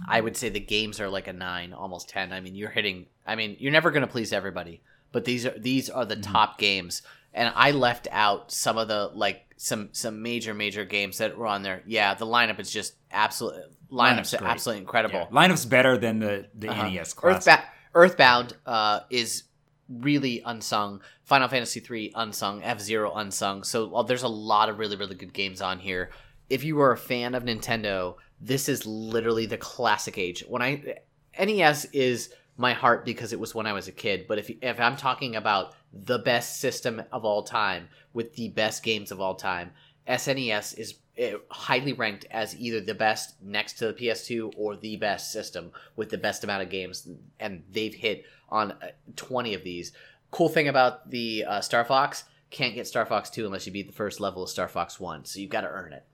I 0.06 0.20
would 0.20 0.36
say 0.36 0.50
the 0.50 0.60
games 0.60 1.00
are 1.00 1.08
like 1.08 1.28
a 1.28 1.32
nine, 1.32 1.72
almost 1.72 2.10
ten. 2.10 2.32
I 2.32 2.40
mean, 2.40 2.54
you're 2.54 2.68
hitting. 2.68 3.06
I 3.26 3.36
mean, 3.36 3.56
you're 3.58 3.72
never 3.72 3.90
going 3.90 4.02
to 4.02 4.06
please 4.06 4.34
everybody, 4.34 4.82
but 5.12 5.24
these 5.24 5.46
are 5.46 5.58
these 5.58 5.88
are 5.90 6.04
the 6.04 6.14
Mm-hmm. 6.16 6.32
top 6.32 6.58
games, 6.58 7.02
and 7.34 7.52
I 7.54 7.70
left 7.72 8.08
out 8.10 8.50
some 8.52 8.78
of 8.78 8.88
the 8.88 9.10
like 9.14 9.44
some 9.56 9.88
some 9.92 10.22
major 10.22 10.54
major 10.54 10.84
games 10.84 11.18
that 11.18 11.36
were 11.36 11.46
on 11.46 11.62
there. 11.62 11.82
Yeah, 11.86 12.14
the 12.14 12.26
lineup 12.26 12.58
is 12.60 12.70
just 12.70 12.94
absolute 13.10 13.56
Lineup's 13.90 14.32
lineups 14.34 14.42
absolutely 14.46 14.82
incredible. 14.82 15.28
Yeah. 15.32 15.48
Lineup's 15.48 15.64
better 15.66 15.96
than 15.98 16.18
the 16.18 16.46
the 16.54 16.68
Uh-huh. 16.68 16.88
NES 16.88 17.14
classic. 17.14 17.52
Earthba- 17.54 17.64
Earthbound 17.94 18.56
uh, 18.66 19.00
is 19.10 19.44
really 19.88 20.42
unsung. 20.44 21.00
Final 21.24 21.48
Fantasy 21.48 21.80
three 21.80 22.12
unsung. 22.14 22.62
F 22.62 22.80
Zero 22.80 23.12
unsung. 23.14 23.64
So 23.64 23.94
uh, 23.94 24.02
there's 24.02 24.22
a 24.22 24.28
lot 24.28 24.68
of 24.68 24.78
really 24.78 24.96
really 24.96 25.14
good 25.16 25.32
games 25.32 25.60
on 25.62 25.78
here. 25.78 26.10
If 26.50 26.64
you 26.64 26.80
are 26.80 26.92
a 26.92 26.98
fan 26.98 27.34
of 27.34 27.42
Nintendo, 27.44 28.16
this 28.40 28.68
is 28.68 28.86
literally 28.86 29.46
the 29.46 29.58
classic 29.58 30.16
age. 30.18 30.44
When 30.46 30.62
I 30.62 30.98
NES 31.38 31.86
is 31.86 32.30
my 32.58 32.74
heart 32.74 33.04
because 33.04 33.32
it 33.32 33.40
was 33.40 33.54
when 33.54 33.66
I 33.66 33.72
was 33.72 33.88
a 33.88 33.92
kid. 33.92 34.26
But 34.28 34.38
if 34.38 34.50
if 34.60 34.78
I'm 34.78 34.96
talking 34.96 35.36
about 35.36 35.74
the 35.92 36.18
best 36.18 36.60
system 36.60 37.02
of 37.10 37.24
all 37.24 37.42
time 37.42 37.88
with 38.12 38.34
the 38.34 38.48
best 38.48 38.82
games 38.82 39.10
of 39.10 39.20
all 39.20 39.36
time, 39.36 39.70
SNES 40.06 40.76
is 40.76 40.94
eh, 41.16 41.34
highly 41.50 41.92
ranked 41.94 42.26
as 42.30 42.58
either 42.58 42.80
the 42.80 42.94
best 42.94 43.40
next 43.40 43.74
to 43.74 43.86
the 43.86 43.94
PS2 43.94 44.52
or 44.56 44.76
the 44.76 44.96
best 44.96 45.32
system 45.32 45.70
with 45.96 46.10
the 46.10 46.18
best 46.18 46.44
amount 46.44 46.62
of 46.62 46.68
games, 46.68 47.08
and 47.38 47.62
they've 47.70 47.94
hit 47.94 48.24
on 48.50 48.72
uh, 48.72 48.88
20 49.16 49.54
of 49.54 49.62
these. 49.62 49.92
Cool 50.30 50.48
thing 50.48 50.68
about 50.68 51.10
the 51.10 51.44
uh, 51.44 51.60
Star 51.60 51.84
Fox 51.84 52.24
can't 52.50 52.74
get 52.74 52.86
Star 52.86 53.06
Fox 53.06 53.30
2 53.30 53.46
unless 53.46 53.66
you 53.66 53.72
beat 53.72 53.86
the 53.86 53.92
first 53.92 54.20
level 54.20 54.42
of 54.42 54.50
Star 54.50 54.68
Fox 54.68 54.98
1, 54.98 55.24
so 55.24 55.38
you've 55.38 55.50
got 55.50 55.60
to 55.62 55.68
earn 55.68 55.92
it 55.92 56.04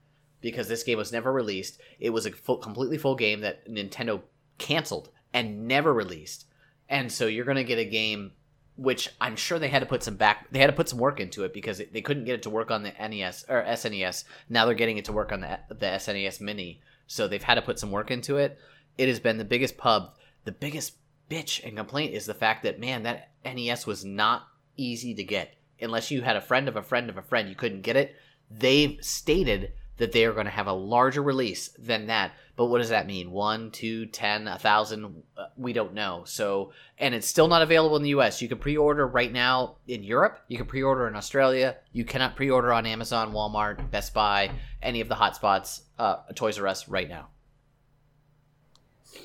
because 0.40 0.68
this 0.68 0.82
game 0.82 0.98
was 0.98 1.10
never 1.10 1.32
released. 1.32 1.80
It 1.98 2.10
was 2.10 2.26
a 2.26 2.32
full, 2.32 2.58
completely 2.58 2.98
full 2.98 3.14
game 3.14 3.40
that 3.40 3.66
Nintendo 3.66 4.20
canceled 4.58 5.08
and 5.35 5.69
never 5.69 5.93
released, 5.93 6.47
and 6.89 7.12
so 7.12 7.27
you're 7.27 7.44
gonna 7.44 7.65
get 7.65 7.78
a 7.78 7.85
game 7.85 8.32
which 8.77 9.09
I'm 9.20 9.36
sure 9.36 9.59
they 9.59 9.69
had 9.69 9.81
to 9.81 9.86
put 9.86 10.02
some 10.02 10.16
back 10.16 10.51
they 10.51 10.59
had 10.59 10.66
to 10.66 10.73
put 10.73 10.89
some 10.89 10.98
work 10.98 11.20
into 11.20 11.44
it 11.44 11.52
because 11.52 11.81
they 11.93 12.01
couldn't 12.01 12.24
get 12.24 12.35
it 12.35 12.43
to 12.43 12.51
work 12.51 12.70
on 12.70 12.82
the 12.82 12.93
NES 12.98 13.44
or 13.48 13.62
SNES. 13.62 14.24
Now 14.48 14.66
they're 14.66 14.74
getting 14.74 14.97
it 14.97 15.05
to 15.05 15.12
work 15.12 15.31
on 15.31 15.40
the 15.40 15.61
the 15.69 15.86
SNES 15.86 16.40
Mini, 16.40 16.81
so 17.06 17.28
they've 17.28 17.43
had 17.43 17.55
to 17.56 17.62
put 17.62 17.78
some 17.78 17.90
work 17.90 18.11
into 18.11 18.39
it. 18.39 18.59
It 18.97 19.09
has 19.09 19.20
been 19.20 19.39
the 19.39 19.44
biggest 19.44 19.77
pub, 19.77 20.15
the 20.44 20.52
biggest 20.52 20.94
bitch 21.31 21.65
and 21.65 21.77
complaint 21.77 22.15
is 22.15 22.27
the 22.27 22.35
fact 22.35 22.62
that 22.62 22.81
man 22.81 23.02
that 23.02 23.31
NES 23.44 23.86
was 23.86 24.05
not 24.05 24.48
easy 24.77 25.15
to 25.15 25.24
get 25.24 25.55
unless 25.81 26.11
you 26.11 26.23
had 26.23 26.36
a 26.36 26.40
friend 26.40 26.69
of 26.69 26.77
a 26.77 26.82
friend 26.82 27.09
of 27.09 27.16
a 27.16 27.23
friend 27.23 27.48
you 27.48 27.55
couldn't 27.55 27.82
get 27.82 27.97
it. 27.97 28.16
They've 28.51 28.98
stated 29.01 29.73
that 29.97 30.12
they 30.12 30.24
are 30.24 30.32
going 30.32 30.47
to 30.47 30.51
have 30.51 30.66
a 30.66 30.73
larger 30.73 31.23
release 31.23 31.69
than 31.78 32.06
that. 32.09 32.32
But 32.56 32.66
what 32.66 32.78
does 32.78 32.90
that 32.90 33.06
mean? 33.06 33.32
One, 33.32 33.72
two, 33.72 34.06
ten, 34.06 34.47
a 34.47 34.59
thousand? 34.59 35.22
Uh, 35.36 35.47
We 35.56 35.72
don't 35.72 35.93
know. 35.93 36.22
So, 36.24 36.72
and 36.98 37.12
it's 37.14 37.26
still 37.26 37.48
not 37.48 37.62
available 37.62 37.97
in 37.97 38.02
the 38.05 38.10
U.S. 38.10 38.40
You 38.40 38.48
can 38.48 38.59
pre-order 38.59 39.06
right 39.06 39.32
now 39.32 39.76
in 39.89 40.05
Europe. 40.05 40.39
You 40.47 40.56
can 40.56 40.66
pre-order 40.66 41.09
in 41.09 41.16
Australia. 41.16 41.76
You 41.93 42.05
cannot 42.05 42.36
pre-order 42.36 42.72
on 42.72 42.86
Amazon, 42.86 43.32
Walmart, 43.32 43.90
Best 43.90 44.14
Buy, 44.14 44.52
any 44.81 45.01
of 45.01 45.09
the 45.09 45.16
hotspots, 45.16 45.82
uh, 45.98 46.18
Toys 46.36 46.59
R 46.59 46.68
Us 46.68 46.89
right 46.89 47.09
now. 47.09 47.28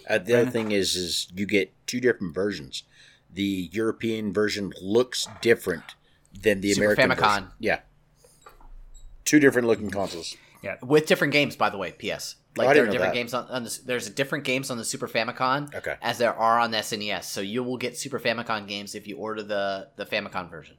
Uh, 0.10 0.18
the 0.18 0.42
other 0.42 0.50
thing 0.52 0.72
is, 0.72 0.96
is 0.96 1.28
you 1.36 1.46
get 1.46 1.72
two 1.86 2.00
different 2.00 2.34
versions. 2.34 2.84
The 3.32 3.70
European 3.72 4.34
version 4.34 4.74
looks 4.82 5.28
different 5.42 5.84
than 6.42 6.62
the 6.62 6.74
Super 6.74 6.94
American 6.94 7.12
Famicom. 7.12 7.30
version. 7.30 7.48
Yeah, 7.60 7.80
two 9.24 9.40
different 9.40 9.68
looking 9.68 9.92
consoles. 9.92 10.36
With 10.82 11.06
different 11.06 11.34
games, 11.34 11.56
by 11.56 11.70
the 11.70 11.78
way. 11.78 11.92
P.S. 11.92 12.36
Oh, 12.58 12.64
Like 12.64 12.74
there 12.74 12.84
are 12.84 12.88
different 12.88 13.14
that. 13.14 13.20
games 13.20 13.34
on, 13.34 13.46
on 13.48 13.64
the, 13.64 13.80
there's 13.86 14.10
different 14.10 14.44
games 14.44 14.70
on 14.72 14.78
the 14.78 14.84
Super 14.86 15.08
Famicom 15.08 15.74
Okay. 15.74 15.96
as 16.02 16.18
there 16.18 16.34
are 16.34 16.60
on 16.60 16.72
the 16.72 16.78
SNES. 16.78 17.24
So 17.24 17.42
you 17.42 17.64
will 17.64 17.78
get 17.78 17.98
Super 17.98 18.20
Famicom 18.20 18.68
games 18.68 18.96
if 18.96 19.08
you 19.08 19.18
order 19.18 19.44
the 19.44 19.90
the 19.96 20.06
Famicom 20.06 20.50
version. 20.50 20.78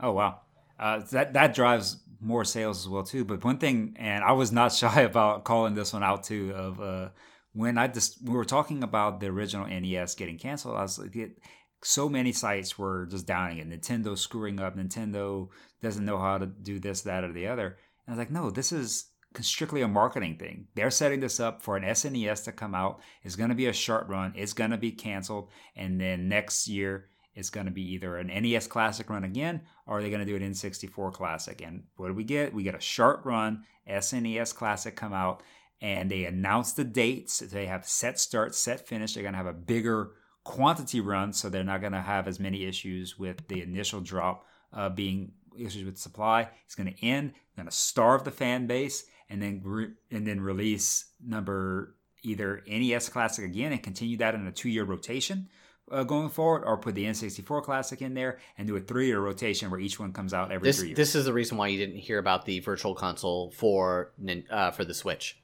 Oh 0.00 0.12
wow, 0.12 0.40
uh, 0.78 1.00
that 1.10 1.32
that 1.34 1.54
drives 1.54 1.98
more 2.20 2.44
sales 2.44 2.78
as 2.84 2.88
well 2.88 3.02
too. 3.02 3.24
But 3.24 3.44
one 3.44 3.58
thing, 3.58 3.96
and 3.98 4.22
I 4.24 4.32
was 4.32 4.52
not 4.52 4.72
shy 4.82 5.02
about 5.02 5.44
calling 5.44 5.74
this 5.74 5.92
one 5.92 6.02
out 6.04 6.24
too. 6.24 6.52
Of 6.54 6.80
uh, 6.80 7.08
when 7.52 7.76
I 7.78 7.88
just 7.88 8.22
we 8.22 8.32
were 8.32 8.44
talking 8.44 8.82
about 8.82 9.20
the 9.20 9.26
original 9.26 9.66
NES 9.66 10.14
getting 10.14 10.38
canceled, 10.38 10.76
I 10.76 10.82
was 10.82 10.98
like, 10.98 11.16
it, 11.16 11.38
so 11.82 12.08
many 12.08 12.32
sites 12.32 12.78
were 12.78 13.06
just 13.06 13.26
downing 13.26 13.58
it. 13.58 13.68
Nintendo 13.68 14.16
screwing 14.16 14.60
up. 14.60 14.76
Nintendo 14.76 15.48
doesn't 15.82 16.04
know 16.04 16.18
how 16.18 16.38
to 16.38 16.46
do 16.46 16.78
this, 16.78 17.02
that, 17.02 17.24
or 17.24 17.32
the 17.32 17.46
other. 17.48 17.76
And 18.08 18.14
I 18.14 18.16
was 18.16 18.26
like, 18.26 18.30
no, 18.30 18.50
this 18.50 18.72
is 18.72 19.10
strictly 19.40 19.82
a 19.82 19.88
marketing 19.88 20.36
thing. 20.36 20.66
They're 20.74 20.90
setting 20.90 21.20
this 21.20 21.38
up 21.38 21.60
for 21.60 21.76
an 21.76 21.82
SNES 21.82 22.44
to 22.44 22.52
come 22.52 22.74
out. 22.74 23.00
It's 23.22 23.36
going 23.36 23.50
to 23.50 23.54
be 23.54 23.66
a 23.66 23.72
short 23.74 24.08
run. 24.08 24.32
It's 24.34 24.54
going 24.54 24.70
to 24.70 24.78
be 24.78 24.92
canceled, 24.92 25.50
and 25.76 26.00
then 26.00 26.26
next 26.26 26.66
year 26.68 27.10
it's 27.34 27.50
going 27.50 27.66
to 27.66 27.72
be 27.72 27.82
either 27.92 28.16
an 28.16 28.28
NES 28.28 28.66
Classic 28.66 29.08
run 29.10 29.24
again, 29.24 29.60
or 29.86 30.00
they're 30.00 30.10
going 30.10 30.24
to 30.24 30.26
do 30.26 30.42
an 30.42 30.50
N64 30.50 31.12
Classic. 31.12 31.60
And 31.60 31.82
what 31.96 32.08
do 32.08 32.14
we 32.14 32.24
get? 32.24 32.54
We 32.54 32.62
get 32.62 32.74
a 32.74 32.80
short 32.80 33.20
run 33.24 33.64
SNES 33.86 34.54
Classic 34.54 34.96
come 34.96 35.12
out, 35.12 35.42
and 35.82 36.10
they 36.10 36.24
announce 36.24 36.72
the 36.72 36.84
dates. 36.84 37.40
They 37.40 37.66
have 37.66 37.86
set 37.86 38.18
start, 38.18 38.54
set 38.54 38.88
finish. 38.88 39.12
They're 39.12 39.22
going 39.22 39.34
to 39.34 39.38
have 39.38 39.46
a 39.46 39.52
bigger 39.52 40.12
quantity 40.44 41.00
run, 41.00 41.34
so 41.34 41.50
they're 41.50 41.62
not 41.62 41.82
going 41.82 41.92
to 41.92 42.00
have 42.00 42.26
as 42.26 42.40
many 42.40 42.64
issues 42.64 43.18
with 43.18 43.46
the 43.48 43.60
initial 43.60 44.00
drop 44.00 44.46
uh, 44.72 44.88
being 44.88 45.32
issues 45.60 45.84
with 45.84 45.98
supply. 45.98 46.48
It's 46.64 46.74
going 46.74 46.92
to 46.92 47.04
end. 47.04 47.32
Going 47.56 47.68
to 47.68 47.74
starve 47.74 48.24
the 48.24 48.30
fan 48.30 48.66
base, 48.66 49.04
and 49.28 49.42
then 49.42 49.60
re- 49.64 49.92
and 50.10 50.26
then 50.26 50.40
release 50.40 51.06
number 51.24 51.96
either 52.22 52.62
NES 52.68 53.08
Classic 53.08 53.44
again 53.44 53.72
and 53.72 53.82
continue 53.82 54.16
that 54.18 54.34
in 54.34 54.46
a 54.46 54.52
two 54.52 54.68
year 54.68 54.84
rotation. 54.84 55.48
Uh, 55.90 56.04
going 56.04 56.28
forward, 56.28 56.64
or 56.66 56.76
put 56.76 56.94
the 56.94 57.06
N64 57.06 57.62
Classic 57.62 58.02
in 58.02 58.12
there 58.12 58.38
and 58.58 58.68
do 58.68 58.76
a 58.76 58.80
three-year 58.80 59.20
rotation 59.20 59.70
where 59.70 59.80
each 59.80 59.98
one 59.98 60.12
comes 60.12 60.34
out 60.34 60.52
every 60.52 60.68
This 60.68 60.80
three 60.80 60.88
years. 60.88 60.96
this 60.98 61.14
is 61.14 61.24
the 61.24 61.32
reason 61.32 61.56
why 61.56 61.68
you 61.68 61.78
didn't 61.78 61.96
hear 61.96 62.18
about 62.18 62.44
the 62.44 62.60
Virtual 62.60 62.94
Console 62.94 63.50
for 63.52 64.12
uh, 64.50 64.70
for 64.70 64.84
the 64.84 64.92
Switch. 64.92 65.40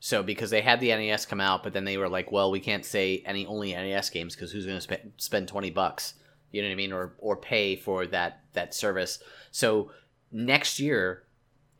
So 0.00 0.24
because 0.24 0.50
they 0.50 0.62
had 0.62 0.80
the 0.80 0.88
NES 0.88 1.26
come 1.26 1.40
out, 1.40 1.62
but 1.62 1.72
then 1.72 1.84
they 1.84 1.96
were 1.96 2.08
like, 2.08 2.32
well, 2.32 2.50
we 2.50 2.58
can't 2.58 2.84
say 2.84 3.22
any 3.24 3.46
only 3.46 3.72
NES 3.72 4.10
games 4.10 4.34
because 4.34 4.50
who's 4.50 4.66
going 4.66 4.78
to 4.78 4.82
spend 4.82 5.12
spend 5.16 5.46
twenty 5.46 5.70
bucks? 5.70 6.14
You 6.52 6.62
know 6.62 6.68
what 6.68 6.72
I 6.72 6.76
mean, 6.76 6.92
or 6.92 7.14
or 7.18 7.36
pay 7.36 7.76
for 7.76 8.06
that 8.06 8.40
that 8.54 8.74
service. 8.74 9.22
So 9.50 9.90
next 10.32 10.80
year 10.80 11.24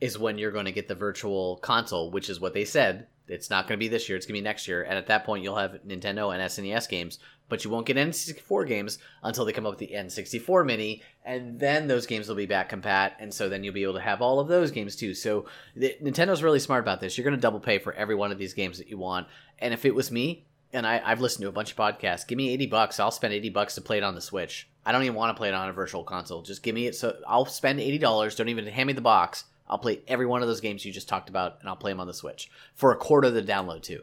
is 0.01 0.19
when 0.19 0.39
you're 0.39 0.53
going 0.53 0.67
to 0.67 0.73
get 0.73 0.89
the 0.89 0.95
Virtual 0.95 1.57
Console, 1.57 2.11
which 2.11 2.31
is 2.31 2.41
what 2.41 2.55
they 2.55 2.65
said. 2.65 3.09
It's 3.27 3.51
not 3.51 3.69
going 3.69 3.79
to 3.79 3.85
be 3.85 3.89
this 3.89 4.09
year; 4.09 4.17
it's 4.17 4.25
going 4.25 4.37
to 4.37 4.41
be 4.41 4.45
next 4.45 4.67
year. 4.67 4.83
And 4.83 4.95
at 4.95 5.09
that 5.09 5.25
point, 5.25 5.45
you'll 5.45 5.57
have 5.57 5.79
Nintendo 5.87 6.33
and 6.33 6.43
SNES 6.43 6.89
games, 6.89 7.19
but 7.49 7.65
you 7.65 7.71
won't 7.71 7.87
get 7.87 7.97
N64 7.97 8.67
games 8.67 8.99
until 9.23 9.45
they 9.45 9.53
come 9.53 9.67
up 9.67 9.73
with 9.73 9.79
the 9.79 9.95
N64 9.95 10.67
Mini, 10.67 11.03
and 11.25 11.59
then 11.59 11.89
those 11.89 12.07
games 12.07 12.29
will 12.29 12.37
be 12.37 12.47
back 12.47 12.71
compat, 12.71 13.13
and 13.19 13.33
so 13.33 13.49
then 13.49 13.65
you'll 13.65 13.75
be 13.75 13.83
able 13.83 13.95
to 13.95 14.01
have 14.01 14.23
all 14.23 14.41
of 14.41 14.49
those 14.49 14.71
games 14.71 14.97
too. 14.97 15.15
So 15.15 15.47
the, 15.75 15.97
Nintendo's 16.03 16.43
really 16.43 16.59
smart 16.59 16.83
about 16.83 17.01
this. 17.01 17.17
You're 17.17 17.25
going 17.25 17.37
to 17.37 17.41
double 17.41 17.61
pay 17.61 17.79
for 17.79 17.93
every 17.93 18.15
one 18.15 18.33
of 18.33 18.39
these 18.39 18.55
games 18.55 18.79
that 18.79 18.89
you 18.89 18.99
want. 18.99 19.27
And 19.59 19.75
if 19.75 19.85
it 19.85 19.95
was 19.95 20.11
me, 20.11 20.47
and 20.73 20.87
I, 20.87 21.01
I've 21.05 21.21
listened 21.21 21.43
to 21.43 21.49
a 21.49 21.53
bunch 21.53 21.71
of 21.71 21.77
podcasts, 21.77 22.27
give 22.27 22.37
me 22.37 22.51
80 22.51 22.67
bucks. 22.67 23.01
I'll 23.01 23.11
spend 23.11 23.33
80 23.33 23.51
bucks 23.51 23.75
to 23.77 23.81
play 23.81 23.99
it 23.99 24.05
on 24.05 24.15
the 24.15 24.21
Switch. 24.21 24.69
I 24.85 24.93
don't 24.93 25.03
even 25.03 25.15
want 25.15 25.35
to 25.35 25.39
play 25.39 25.49
it 25.49 25.55
on 25.55 25.69
a 25.69 25.73
virtual 25.73 26.05
console. 26.05 26.43
Just 26.43 26.63
give 26.63 26.75
me 26.75 26.87
it. 26.87 26.95
So 26.95 27.17
I'll 27.27 27.47
spend 27.47 27.81
$80. 27.81 28.37
Don't 28.37 28.49
even 28.49 28.67
hand 28.67 28.87
me 28.87 28.93
the 28.93 29.01
box. 29.01 29.45
I'll 29.69 29.79
play 29.79 30.01
every 30.09 30.27
one 30.27 30.43
of 30.43 30.49
those 30.49 30.61
games 30.61 30.85
you 30.85 30.93
just 30.93 31.09
talked 31.09 31.29
about, 31.29 31.61
and 31.61 31.69
I'll 31.69 31.77
play 31.77 31.93
them 31.93 32.01
on 32.01 32.07
the 32.07 32.15
Switch 32.15 32.51
for 32.75 32.93
a 32.93 32.97
quarter 32.97 33.29
of 33.29 33.35
the 33.35 33.43
download 33.43 33.83
too. 33.83 34.03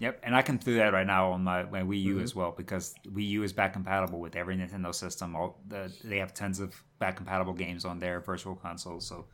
Yep, 0.00 0.20
and 0.22 0.36
I 0.36 0.42
can 0.42 0.58
do 0.58 0.76
that 0.76 0.92
right 0.92 1.06
now 1.06 1.32
on 1.32 1.42
my, 1.42 1.64
my 1.64 1.80
Wii 1.80 1.98
Mm-hmm. 1.98 2.18
U 2.18 2.20
as 2.20 2.34
well 2.34 2.54
because 2.56 2.94
Wii 3.08 3.28
U 3.30 3.42
is 3.42 3.52
back 3.52 3.72
compatible 3.72 4.20
with 4.20 4.36
every 4.36 4.56
Nintendo 4.56 4.94
system. 4.94 5.34
All 5.34 5.58
the, 5.66 5.92
they 6.04 6.18
have 6.18 6.32
tons 6.34 6.60
of 6.60 6.80
back 7.00 7.16
compatible 7.16 7.52
games 7.52 7.84
on 7.84 7.98
their 7.98 8.20
virtual 8.20 8.54
consoles. 8.54 9.08
So, 9.08 9.26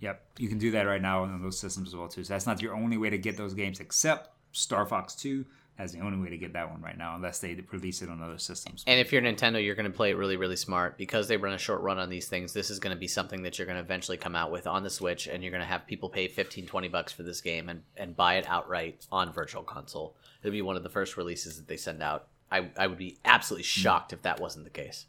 yep, 0.00 0.24
you 0.38 0.48
can 0.48 0.58
do 0.58 0.72
that 0.72 0.82
right 0.82 1.00
now 1.00 1.22
on 1.22 1.40
those 1.40 1.58
systems 1.60 1.90
as 1.90 1.96
well 1.96 2.08
too. 2.08 2.24
So 2.24 2.34
that's 2.34 2.46
not 2.46 2.60
your 2.60 2.74
only 2.74 2.96
way 2.96 3.10
to 3.10 3.18
get 3.18 3.36
those 3.36 3.54
games, 3.54 3.78
except 3.78 4.30
Star 4.52 4.86
Fox 4.86 5.14
Two. 5.14 5.44
That's 5.78 5.92
the 5.92 6.00
only 6.00 6.18
way 6.18 6.28
to 6.30 6.36
get 6.36 6.54
that 6.54 6.68
one 6.68 6.82
right 6.82 6.98
now, 6.98 7.14
unless 7.14 7.38
they 7.38 7.56
release 7.70 8.02
it 8.02 8.08
on 8.08 8.20
other 8.20 8.38
systems. 8.38 8.82
And 8.88 8.98
if 8.98 9.12
you're 9.12 9.22
Nintendo, 9.22 9.64
you're 9.64 9.76
going 9.76 9.90
to 9.90 9.96
play 9.96 10.10
it 10.10 10.16
really, 10.16 10.36
really 10.36 10.56
smart 10.56 10.98
because 10.98 11.28
they 11.28 11.36
run 11.36 11.54
a 11.54 11.58
short 11.58 11.82
run 11.82 12.00
on 12.00 12.08
these 12.08 12.26
things. 12.26 12.52
This 12.52 12.68
is 12.68 12.80
going 12.80 12.94
to 12.94 12.98
be 12.98 13.06
something 13.06 13.42
that 13.42 13.58
you're 13.58 13.66
going 13.66 13.76
to 13.76 13.82
eventually 13.82 14.16
come 14.16 14.34
out 14.34 14.50
with 14.50 14.66
on 14.66 14.82
the 14.82 14.90
Switch, 14.90 15.28
and 15.28 15.40
you're 15.40 15.52
going 15.52 15.62
to 15.62 15.68
have 15.68 15.86
people 15.86 16.08
pay 16.08 16.26
15, 16.26 16.66
20 16.66 16.88
bucks 16.88 17.12
for 17.12 17.22
this 17.22 17.40
game 17.40 17.68
and, 17.68 17.82
and 17.96 18.16
buy 18.16 18.38
it 18.38 18.46
outright 18.48 19.06
on 19.12 19.32
Virtual 19.32 19.62
Console. 19.62 20.16
It'll 20.42 20.50
be 20.50 20.62
one 20.62 20.76
of 20.76 20.82
the 20.82 20.88
first 20.88 21.16
releases 21.16 21.58
that 21.58 21.68
they 21.68 21.76
send 21.76 22.02
out. 22.02 22.26
I, 22.50 22.70
I 22.76 22.88
would 22.88 22.98
be 22.98 23.18
absolutely 23.24 23.62
shocked 23.62 24.12
if 24.12 24.22
that 24.22 24.40
wasn't 24.40 24.64
the 24.64 24.70
case. 24.70 25.06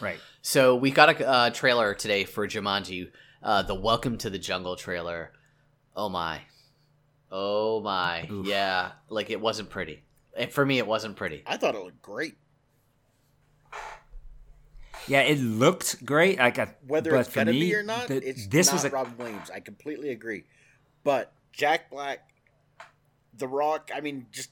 right, 0.00 0.20
So 0.42 0.76
we 0.76 0.92
got 0.92 1.20
a 1.20 1.28
uh, 1.28 1.50
trailer 1.50 1.94
today 1.94 2.22
for 2.22 2.46
Jumanji, 2.46 3.10
uh, 3.42 3.62
the 3.62 3.74
Welcome 3.74 4.16
to 4.18 4.30
the 4.30 4.38
Jungle 4.38 4.76
trailer. 4.76 5.32
Oh 5.96 6.08
my, 6.08 6.42
oh 7.30 7.80
my, 7.80 8.26
Oof. 8.30 8.46
yeah, 8.46 8.92
like 9.08 9.30
it 9.30 9.40
wasn't 9.40 9.70
pretty. 9.70 10.02
And 10.36 10.50
for 10.52 10.64
me, 10.64 10.78
it 10.78 10.86
wasn't 10.86 11.16
pretty. 11.16 11.42
I 11.46 11.56
thought 11.56 11.74
it 11.74 11.82
looked 11.82 12.02
great. 12.02 12.34
yeah, 15.08 15.20
it 15.22 15.38
looked 15.38 16.04
great. 16.04 16.38
Like, 16.38 16.58
I, 16.58 16.74
Whether 16.86 17.10
but 17.10 17.20
it's 17.20 17.28
for 17.30 17.40
gonna 17.40 17.52
me, 17.52 17.60
be 17.60 17.74
or 17.74 17.82
not, 17.82 18.08
the- 18.08 18.16
it's 18.26 18.46
this 18.46 18.68
not 18.68 18.74
was 18.74 18.84
a 18.84 18.90
Robin 18.90 19.16
Williams. 19.18 19.50
I 19.50 19.60
completely 19.60 20.10
agree. 20.10 20.44
But 21.02 21.32
Jack 21.52 21.90
Black, 21.90 22.30
The 23.36 23.48
Rock. 23.48 23.90
I 23.94 24.00
mean, 24.00 24.26
just 24.30 24.50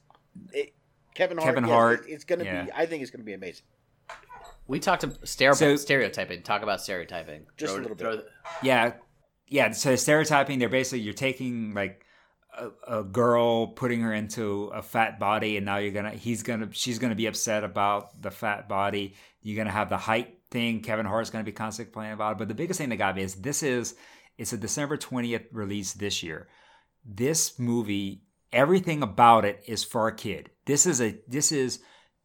it, 0.52 0.74
Kevin 1.14 1.36
Hart. 1.36 1.46
Kevin 1.54 1.64
yes, 1.64 1.72
Hart, 1.72 2.06
it- 2.08 2.12
it's 2.12 2.24
gonna 2.24 2.44
yeah. 2.44 2.64
be. 2.64 2.72
I 2.72 2.86
think 2.86 3.02
it's 3.02 3.10
gonna 3.10 3.24
be 3.24 3.34
amazing. 3.34 3.64
We 4.66 4.80
talked 4.80 5.02
to 5.02 5.26
stereo- 5.26 5.54
So- 5.54 5.76
stereotyping. 5.76 6.42
Talk 6.42 6.62
about 6.62 6.80
stereotyping. 6.80 7.46
Just 7.56 7.74
a 7.74 7.80
little 7.80 7.96
bit. 7.96 8.04
throw- 8.04 8.22
Yeah, 8.62 8.94
yeah. 9.46 9.70
So 9.72 9.94
stereotyping, 9.96 10.58
they're 10.58 10.68
basically 10.68 11.00
you're 11.00 11.14
taking 11.14 11.72
like 11.74 12.04
a, 12.56 13.00
a 13.00 13.04
girl, 13.04 13.68
putting 13.68 14.00
her 14.00 14.12
into 14.12 14.64
a 14.74 14.82
fat 14.82 15.18
body, 15.18 15.56
and 15.56 15.66
now 15.66 15.76
you're 15.76 15.92
gonna 15.92 16.10
he's 16.10 16.42
gonna 16.42 16.68
she's 16.72 16.98
gonna 16.98 17.14
be 17.14 17.26
upset 17.26 17.64
about 17.64 18.20
the 18.20 18.30
fat 18.30 18.68
body. 18.68 19.14
You're 19.42 19.56
gonna 19.56 19.70
have 19.70 19.88
the 19.88 19.96
height 19.96 20.38
thing. 20.50 20.80
Kevin 20.80 21.06
Hart's 21.06 21.30
gonna 21.30 21.44
be 21.44 21.52
constantly 21.52 21.90
complaining 21.90 22.14
about 22.14 22.32
it. 22.32 22.38
But 22.38 22.48
the 22.48 22.54
biggest 22.54 22.78
thing 22.78 22.88
that 22.88 22.96
got 22.96 23.16
me 23.16 23.22
is 23.22 23.36
this 23.36 23.62
is 23.62 23.94
it's 24.36 24.52
a 24.52 24.56
December 24.56 24.96
twentieth 24.96 25.46
release 25.52 25.92
this 25.92 26.22
year. 26.22 26.48
This 27.04 27.58
movie, 27.58 28.22
everything 28.52 29.02
about 29.02 29.44
it 29.44 29.62
is 29.66 29.84
for 29.84 30.08
a 30.08 30.14
kid. 30.14 30.50
This 30.66 30.86
is 30.86 31.00
a 31.00 31.18
this 31.28 31.52
is 31.52 31.80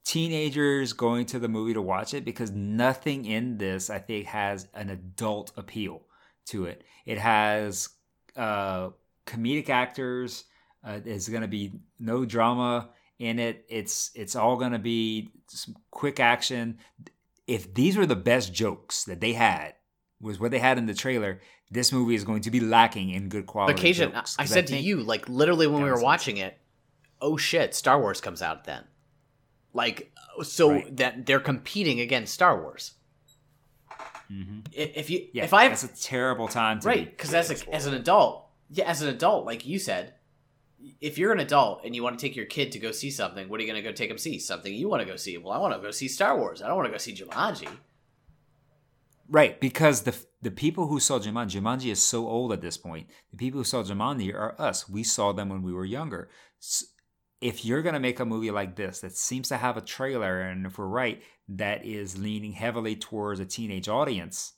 teenagers 0.05 0.93
going 0.93 1.25
to 1.25 1.39
the 1.39 1.47
movie 1.47 1.73
to 1.73 1.81
watch 1.81 2.13
it 2.13 2.25
because 2.25 2.51
nothing 2.51 3.25
in 3.25 3.57
this 3.57 3.89
I 3.89 3.99
think 3.99 4.25
has 4.27 4.67
an 4.73 4.89
adult 4.89 5.51
appeal 5.55 6.01
to 6.47 6.65
it. 6.65 6.83
It 7.05 7.17
has 7.19 7.89
uh, 8.35 8.89
comedic 9.25 9.69
actors. 9.69 10.45
Uh, 10.83 10.99
there's 11.03 11.29
going 11.29 11.41
to 11.41 11.47
be 11.47 11.71
no 11.99 12.25
drama 12.25 12.89
in 13.19 13.39
it. 13.39 13.65
It's 13.69 14.11
it's 14.15 14.35
all 14.35 14.57
going 14.57 14.73
to 14.73 14.79
be 14.79 15.31
some 15.47 15.75
quick 15.91 16.19
action. 16.19 16.77
If 17.47 17.73
these 17.73 17.97
were 17.97 18.05
the 18.05 18.15
best 18.15 18.53
jokes 18.53 19.03
that 19.05 19.21
they 19.21 19.33
had, 19.33 19.75
was 20.21 20.39
what 20.39 20.51
they 20.51 20.59
had 20.59 20.77
in 20.77 20.85
the 20.85 20.93
trailer, 20.93 21.39
this 21.71 21.91
movie 21.91 22.15
is 22.15 22.23
going 22.23 22.41
to 22.41 22.51
be 22.51 22.59
lacking 22.59 23.09
in 23.11 23.29
good 23.29 23.45
quality. 23.45 23.87
I, 23.89 23.91
jokes. 23.93 24.35
I 24.39 24.45
said 24.45 24.67
to 24.67 24.77
you, 24.77 25.01
like 25.01 25.27
literally 25.29 25.67
when 25.67 25.83
we 25.83 25.89
were 25.89 26.01
watching 26.01 26.37
it, 26.37 26.57
oh 27.21 27.37
shit, 27.37 27.75
Star 27.75 27.99
Wars 27.99 28.21
comes 28.21 28.41
out 28.41 28.65
then. 28.65 28.83
Like 29.73 30.11
so 30.43 30.71
Right. 30.71 30.97
that 30.97 31.25
they're 31.25 31.39
competing 31.39 31.99
against 31.99 32.33
Star 32.33 32.61
Wars. 32.61 32.93
Mhm. 34.31 34.65
If 34.71 35.09
you 35.09 35.27
yeah, 35.33 35.43
if 35.43 35.53
I 35.53 35.67
that's 35.67 35.83
a 35.83 35.87
terrible 36.01 36.47
time 36.47 36.79
to 36.79 36.87
right 36.87 37.09
because 37.09 37.33
as 37.33 37.51
a, 37.51 37.73
as 37.73 37.85
an 37.85 37.93
adult, 37.93 38.42
yeah, 38.69 38.85
as 38.85 39.01
an 39.01 39.09
adult, 39.09 39.45
like 39.45 39.65
you 39.65 39.79
said, 39.79 40.13
if 40.99 41.17
you're 41.17 41.31
an 41.31 41.39
adult 41.39 41.85
and 41.85 41.95
you 41.95 42.03
want 42.03 42.17
to 42.17 42.25
take 42.25 42.35
your 42.35 42.45
kid 42.45 42.71
to 42.73 42.79
go 42.79 42.91
see 42.91 43.11
something, 43.11 43.47
what 43.47 43.59
are 43.59 43.63
you 43.63 43.71
going 43.71 43.81
to 43.81 43.89
go 43.89 43.93
take 43.93 44.09
them 44.09 44.17
see? 44.17 44.39
Something 44.39 44.73
you 44.73 44.89
want 44.89 45.01
to 45.01 45.07
go 45.07 45.15
see? 45.15 45.37
Well, 45.37 45.53
I 45.53 45.57
want 45.57 45.73
to 45.73 45.79
go 45.79 45.91
see 45.91 46.07
Star 46.07 46.37
Wars. 46.37 46.61
I 46.61 46.67
don't 46.67 46.75
want 46.75 46.87
to 46.87 46.91
go 46.91 46.97
see 46.97 47.13
Jumanji. 47.13 47.69
Right, 49.29 49.59
because 49.59 50.01
the 50.01 50.15
the 50.41 50.51
people 50.51 50.87
who 50.87 50.99
saw 50.99 51.17
Jumanji, 51.17 51.61
Jumanji 51.61 51.91
is 51.91 52.01
so 52.01 52.27
old 52.27 52.51
at 52.51 52.61
this 52.61 52.77
point. 52.77 53.07
The 53.31 53.37
people 53.37 53.61
who 53.61 53.63
saw 53.63 53.81
Jumanji 53.81 54.33
are 54.33 54.59
us. 54.59 54.89
We 54.89 55.03
saw 55.03 55.31
them 55.31 55.49
when 55.49 55.63
we 55.63 55.73
were 55.73 55.85
younger. 55.85 56.29
S 56.61 56.85
if 57.39 57.65
you're 57.65 57.81
gonna 57.81 57.99
make 57.99 58.19
a 58.19 58.25
movie 58.25 58.51
like 58.51 58.75
this 58.75 58.99
that 58.99 59.17
seems 59.17 59.49
to 59.49 59.57
have 59.57 59.77
a 59.77 59.81
trailer, 59.81 60.41
and 60.41 60.65
if 60.65 60.77
we're 60.77 60.87
right, 60.87 61.21
that 61.47 61.85
is 61.85 62.17
leaning 62.17 62.53
heavily 62.53 62.95
towards 62.95 63.39
a 63.39 63.45
teenage 63.45 63.89
audience, 63.89 64.53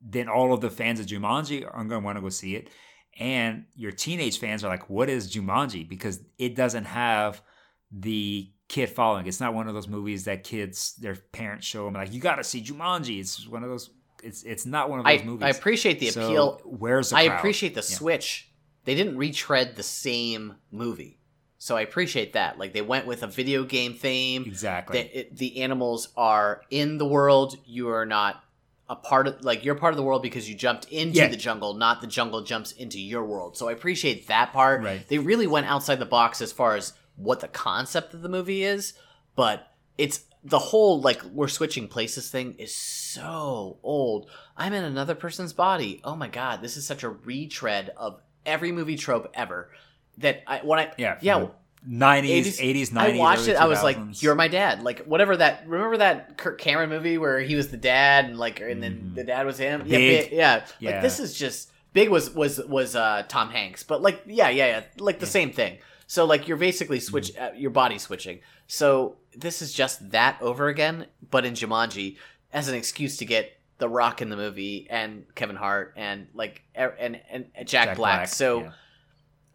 then 0.00 0.28
all 0.28 0.52
of 0.52 0.60
the 0.60 0.70
fans 0.70 1.00
of 1.00 1.06
Jumanji 1.06 1.64
are 1.64 1.84
gonna 1.84 2.00
want 2.00 2.16
to 2.16 2.22
go 2.22 2.28
see 2.28 2.54
it, 2.56 2.70
and 3.18 3.64
your 3.74 3.92
teenage 3.92 4.38
fans 4.38 4.64
are 4.64 4.68
like, 4.68 4.88
"What 4.90 5.08
is 5.08 5.32
Jumanji?" 5.34 5.88
Because 5.88 6.20
it 6.38 6.54
doesn't 6.54 6.84
have 6.84 7.42
the 7.90 8.50
kid 8.68 8.88
following. 8.90 9.26
It's 9.26 9.40
not 9.40 9.54
one 9.54 9.68
of 9.68 9.74
those 9.74 9.88
movies 9.88 10.24
that 10.24 10.42
kids 10.44 10.94
their 10.96 11.14
parents 11.14 11.66
show 11.66 11.84
them 11.84 11.94
like, 11.94 12.12
"You 12.12 12.20
got 12.20 12.36
to 12.36 12.44
see 12.44 12.62
Jumanji." 12.62 13.20
It's 13.20 13.46
one 13.48 13.62
of 13.62 13.68
those. 13.70 13.90
It's 14.22 14.42
it's 14.42 14.66
not 14.66 14.90
one 14.90 14.98
of 15.00 15.04
those 15.04 15.20
I, 15.20 15.24
movies. 15.24 15.44
I 15.44 15.50
appreciate 15.50 16.00
the 16.00 16.10
So, 16.10 16.24
appeal. 16.26 16.60
Where's 16.64 17.10
the 17.10 17.16
I 17.16 17.26
crowd? 17.28 17.38
appreciate 17.38 17.74
the 17.74 17.80
Yeah. 17.88 17.96
switch. 17.96 18.48
They 18.84 18.94
didn't 18.94 19.16
retread 19.16 19.76
the 19.76 19.82
same 19.82 20.54
movie, 20.70 21.18
so 21.58 21.76
I 21.76 21.80
appreciate 21.82 22.32
that. 22.34 22.58
Like 22.58 22.72
they 22.72 22.82
went 22.82 23.06
with 23.06 23.22
a 23.22 23.26
video 23.26 23.64
game 23.64 23.94
theme. 23.94 24.44
exactly. 24.44 25.02
that 25.02 25.36
the 25.36 25.60
animals 25.62 26.08
are 26.16 26.62
in 26.70 26.98
the 26.98 27.06
world. 27.06 27.56
You 27.64 27.88
are 27.90 28.06
not 28.06 28.42
a 28.88 28.96
part 28.96 29.26
of 29.26 29.44
like 29.44 29.64
you're 29.64 29.74
part 29.74 29.92
of 29.92 29.96
the 29.96 30.02
world 30.02 30.22
because 30.22 30.48
you 30.48 30.54
jumped 30.54 30.86
into 30.92 31.18
Yeah. 31.18 31.28
the 31.28 31.36
jungle, 31.36 31.74
not 31.74 32.00
the 32.00 32.06
jungle 32.06 32.42
jumps 32.42 32.72
into 32.72 33.00
your 33.00 33.24
world. 33.24 33.56
So 33.56 33.68
I 33.68 33.72
appreciate 33.72 34.28
that 34.28 34.52
part. 34.52 34.82
Right. 34.82 35.06
They 35.08 35.18
really 35.18 35.46
went 35.46 35.66
outside 35.66 35.98
the 35.98 36.06
box 36.06 36.40
as 36.40 36.52
far 36.52 36.76
as 36.76 36.92
what 37.16 37.40
the 37.40 37.48
concept 37.48 38.14
of 38.14 38.22
the 38.22 38.28
movie 38.28 38.62
is, 38.62 38.92
but 39.34 39.72
it's 39.98 40.20
the 40.44 40.58
whole 40.58 41.00
like 41.00 41.20
we're 41.24 41.48
switching 41.48 41.88
places 41.88 42.30
thing 42.30 42.54
is 42.58 42.72
so 42.74 43.78
old. 43.82 44.30
I'm 44.56 44.72
in 44.72 44.84
another 44.84 45.14
person's 45.14 45.52
body. 45.52 46.00
Oh 46.04 46.14
my 46.14 46.28
god, 46.28 46.62
this 46.62 46.76
is 46.76 46.86
such 46.86 47.02
a 47.02 47.08
retread 47.08 47.90
of 47.96 48.20
every 48.44 48.70
movie 48.72 48.96
trope 48.96 49.30
ever. 49.34 49.70
That 50.18 50.42
I 50.46 50.58
when 50.64 50.78
I 50.78 50.92
yeah, 50.96 51.18
yeah 51.20 51.46
nineties, 51.84 52.60
eighties, 52.60 52.92
nineties. 52.92 53.16
I 53.20 53.22
watched 53.22 53.48
it. 53.48 53.56
I 53.56 53.66
was 53.66 53.82
like, 53.82 53.98
"You're 54.22 54.34
my 54.34 54.48
dad." 54.48 54.82
Like 54.82 55.00
whatever 55.04 55.36
that. 55.36 55.64
Remember 55.66 55.96
that 55.98 56.36
Kirk 56.38 56.60
Cameron 56.60 56.90
movie 56.90 57.18
where 57.18 57.40
he 57.40 57.54
was 57.54 57.68
the 57.68 57.76
dad 57.76 58.26
and 58.26 58.38
like, 58.38 58.60
and 58.60 58.82
then 58.82 59.10
Mhm. 59.12 59.14
the 59.16 59.24
dad 59.24 59.46
was 59.46 59.58
him. 59.58 59.82
Yeah, 59.86 59.98
Big. 59.98 60.32
Yeah. 60.32 60.64
Yeah. 60.78 60.90
Like 60.92 61.02
this 61.02 61.20
is 61.20 61.36
just 61.36 61.70
big. 61.92 62.08
Was 62.08 62.30
was 62.30 62.58
was 62.66 62.96
uh 62.96 63.24
Tom 63.28 63.50
Hanks, 63.50 63.82
but 63.82 64.02
like 64.02 64.22
yeah, 64.26 64.48
yeah, 64.50 64.66
yeah. 64.66 64.82
Like 64.98 65.18
the 65.18 65.26
same 65.26 65.50
thing. 65.52 65.78
So 66.06 66.24
like 66.24 66.46
you're 66.48 66.56
basically 66.56 67.00
switch 67.00 67.32
Mm-hmm. 67.34 67.56
uh, 67.56 67.58
your 67.58 67.70
body 67.70 67.98
switching. 67.98 68.40
So 68.68 69.16
this 69.36 69.62
is 69.62 69.72
just 69.72 70.10
that 70.10 70.38
over 70.40 70.68
again, 70.68 71.06
but 71.30 71.44
in 71.44 71.54
Jumanji 71.54 72.16
as 72.52 72.68
an 72.68 72.74
excuse 72.74 73.16
to 73.18 73.24
get 73.24 73.52
The 73.78 73.88
Rock 73.88 74.22
in 74.22 74.28
the 74.30 74.36
movie 74.36 74.86
and 74.88 75.24
Kevin 75.34 75.56
Hart 75.56 75.94
and 75.96 76.28
like 76.34 76.62
er- 76.78 76.96
and 76.98 77.20
and, 77.30 77.46
Jack, 77.66 77.96
Black. 77.96 78.28
So. 78.28 78.62
yeah. 78.62 78.70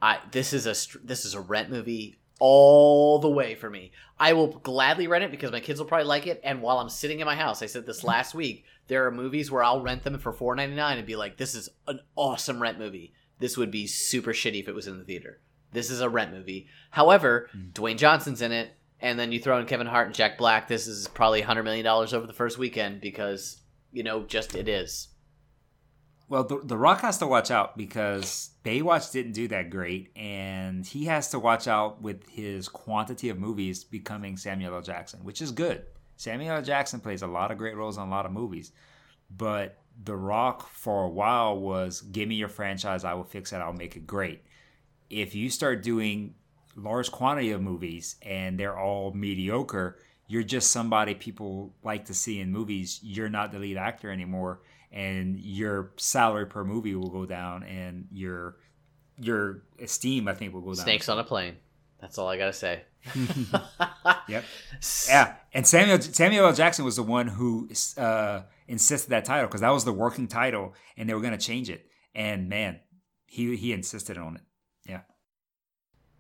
I 0.01 0.19
this 0.31 0.53
is 0.53 0.65
a 0.65 0.99
this 1.05 1.25
is 1.25 1.33
a 1.33 1.41
rent 1.41 1.69
movie 1.69 2.17
all 2.39 3.19
the 3.19 3.29
way 3.29 3.53
for 3.53 3.69
me. 3.69 3.91
I 4.19 4.33
will 4.33 4.47
gladly 4.47 5.07
rent 5.07 5.23
it 5.23 5.31
because 5.31 5.51
my 5.51 5.59
kids 5.59 5.79
will 5.79 5.87
probably 5.87 6.07
like 6.07 6.25
it. 6.25 6.41
And 6.43 6.61
while 6.61 6.79
I'm 6.79 6.89
sitting 6.89 7.19
in 7.19 7.25
my 7.25 7.35
house, 7.35 7.61
I 7.61 7.67
said 7.67 7.85
this 7.85 8.03
last 8.03 8.33
week, 8.33 8.65
there 8.87 9.05
are 9.05 9.11
movies 9.11 9.51
where 9.51 9.63
I'll 9.63 9.81
rent 9.81 10.03
them 10.03 10.17
for 10.17 10.33
four 10.33 10.55
ninety 10.55 10.75
nine 10.75 10.97
and 10.97 11.07
be 11.07 11.15
like, 11.15 11.37
"This 11.37 11.55
is 11.55 11.69
an 11.87 11.99
awesome 12.15 12.61
rent 12.61 12.79
movie." 12.79 13.13
This 13.39 13.57
would 13.57 13.71
be 13.71 13.87
super 13.87 14.33
shitty 14.33 14.61
if 14.61 14.67
it 14.67 14.75
was 14.75 14.87
in 14.87 14.99
the 14.99 15.03
theater. 15.03 15.39
This 15.71 15.89
is 15.89 16.01
a 16.01 16.09
rent 16.09 16.31
movie. 16.31 16.67
However, 16.91 17.49
hmm. 17.51 17.69
Dwayne 17.73 17.97
Johnson's 17.97 18.41
in 18.41 18.51
it, 18.51 18.75
and 18.99 19.17
then 19.17 19.31
you 19.31 19.39
throw 19.39 19.59
in 19.59 19.65
Kevin 19.65 19.87
Hart 19.87 20.07
and 20.07 20.15
Jack 20.15 20.37
Black. 20.37 20.67
This 20.67 20.87
is 20.87 21.07
probably 21.07 21.41
hundred 21.41 21.63
million 21.63 21.85
dollars 21.85 22.13
over 22.13 22.27
the 22.27 22.33
first 22.33 22.57
weekend 22.57 23.01
because 23.01 23.61
you 23.91 24.03
know 24.03 24.23
just 24.23 24.55
it 24.55 24.67
is. 24.67 25.09
Well, 26.31 26.45
the, 26.45 26.61
the 26.63 26.77
Rock 26.77 27.01
has 27.01 27.17
to 27.17 27.27
watch 27.27 27.51
out 27.51 27.77
because 27.77 28.51
Baywatch 28.63 29.11
didn't 29.11 29.33
do 29.33 29.49
that 29.49 29.69
great, 29.69 30.13
and 30.15 30.87
he 30.87 31.03
has 31.07 31.27
to 31.31 31.39
watch 31.39 31.67
out 31.67 32.01
with 32.01 32.25
his 32.29 32.69
quantity 32.69 33.27
of 33.27 33.37
movies 33.37 33.83
becoming 33.83 34.37
Samuel 34.37 34.75
L. 34.75 34.81
Jackson, 34.81 35.25
which 35.25 35.41
is 35.41 35.51
good. 35.51 35.83
Samuel 36.15 36.55
L. 36.55 36.61
Jackson 36.61 37.01
plays 37.01 37.21
a 37.21 37.27
lot 37.27 37.51
of 37.51 37.57
great 37.57 37.75
roles 37.75 37.97
in 37.97 38.03
a 38.03 38.09
lot 38.09 38.25
of 38.25 38.31
movies, 38.31 38.71
but 39.29 39.79
The 40.05 40.15
Rock 40.15 40.69
for 40.69 41.03
a 41.03 41.09
while 41.09 41.59
was 41.59 41.99
"Give 41.99 42.29
me 42.29 42.35
your 42.35 42.47
franchise, 42.47 43.03
I 43.03 43.13
will 43.13 43.25
fix 43.25 43.51
it, 43.51 43.57
I'll 43.57 43.73
make 43.73 43.97
it 43.97 44.07
great." 44.07 44.41
If 45.09 45.35
you 45.35 45.49
start 45.49 45.83
doing 45.83 46.35
large 46.77 47.11
quantity 47.11 47.51
of 47.51 47.61
movies 47.61 48.15
and 48.21 48.57
they're 48.57 48.79
all 48.79 49.11
mediocre, 49.11 49.99
you're 50.27 50.43
just 50.43 50.71
somebody 50.71 51.13
people 51.13 51.73
like 51.83 52.05
to 52.05 52.13
see 52.13 52.39
in 52.39 52.53
movies. 52.53 53.01
You're 53.03 53.27
not 53.27 53.51
the 53.51 53.59
lead 53.59 53.75
actor 53.75 54.09
anymore, 54.09 54.61
and 54.91 55.39
your 55.39 55.93
salary 55.97 56.45
per 56.45 56.63
movie 56.63 56.95
will 56.95 57.09
go 57.09 57.25
down, 57.25 57.63
and 57.63 58.07
your 58.11 58.57
your 59.19 59.63
esteem, 59.79 60.27
I 60.27 60.33
think, 60.33 60.53
will 60.53 60.61
go 60.61 60.73
down. 60.73 60.83
Snakes 60.83 61.09
on 61.09 61.19
a 61.19 61.23
plane. 61.23 61.57
That's 61.99 62.17
all 62.17 62.27
I 62.27 62.37
gotta 62.37 62.53
say. 62.53 62.83
Yep. 64.27 64.43
Yeah, 65.07 65.35
and 65.53 65.67
Samuel 65.67 66.01
Samuel 66.01 66.45
L. 66.45 66.53
Jackson 66.53 66.85
was 66.85 66.95
the 66.95 67.03
one 67.03 67.27
who 67.27 67.69
uh, 67.97 68.41
insisted 68.67 69.09
that 69.11 69.25
title 69.25 69.47
because 69.47 69.61
that 69.61 69.69
was 69.69 69.85
the 69.85 69.93
working 69.93 70.27
title, 70.27 70.73
and 70.97 71.07
they 71.07 71.13
were 71.13 71.21
to 71.21 71.37
change 71.37 71.69
it. 71.69 71.85
And 72.15 72.49
man, 72.49 72.79
he 73.25 73.55
he 73.55 73.73
insisted 73.73 74.17
on 74.17 74.35
it. 74.35 74.41
Yeah. 74.87 75.01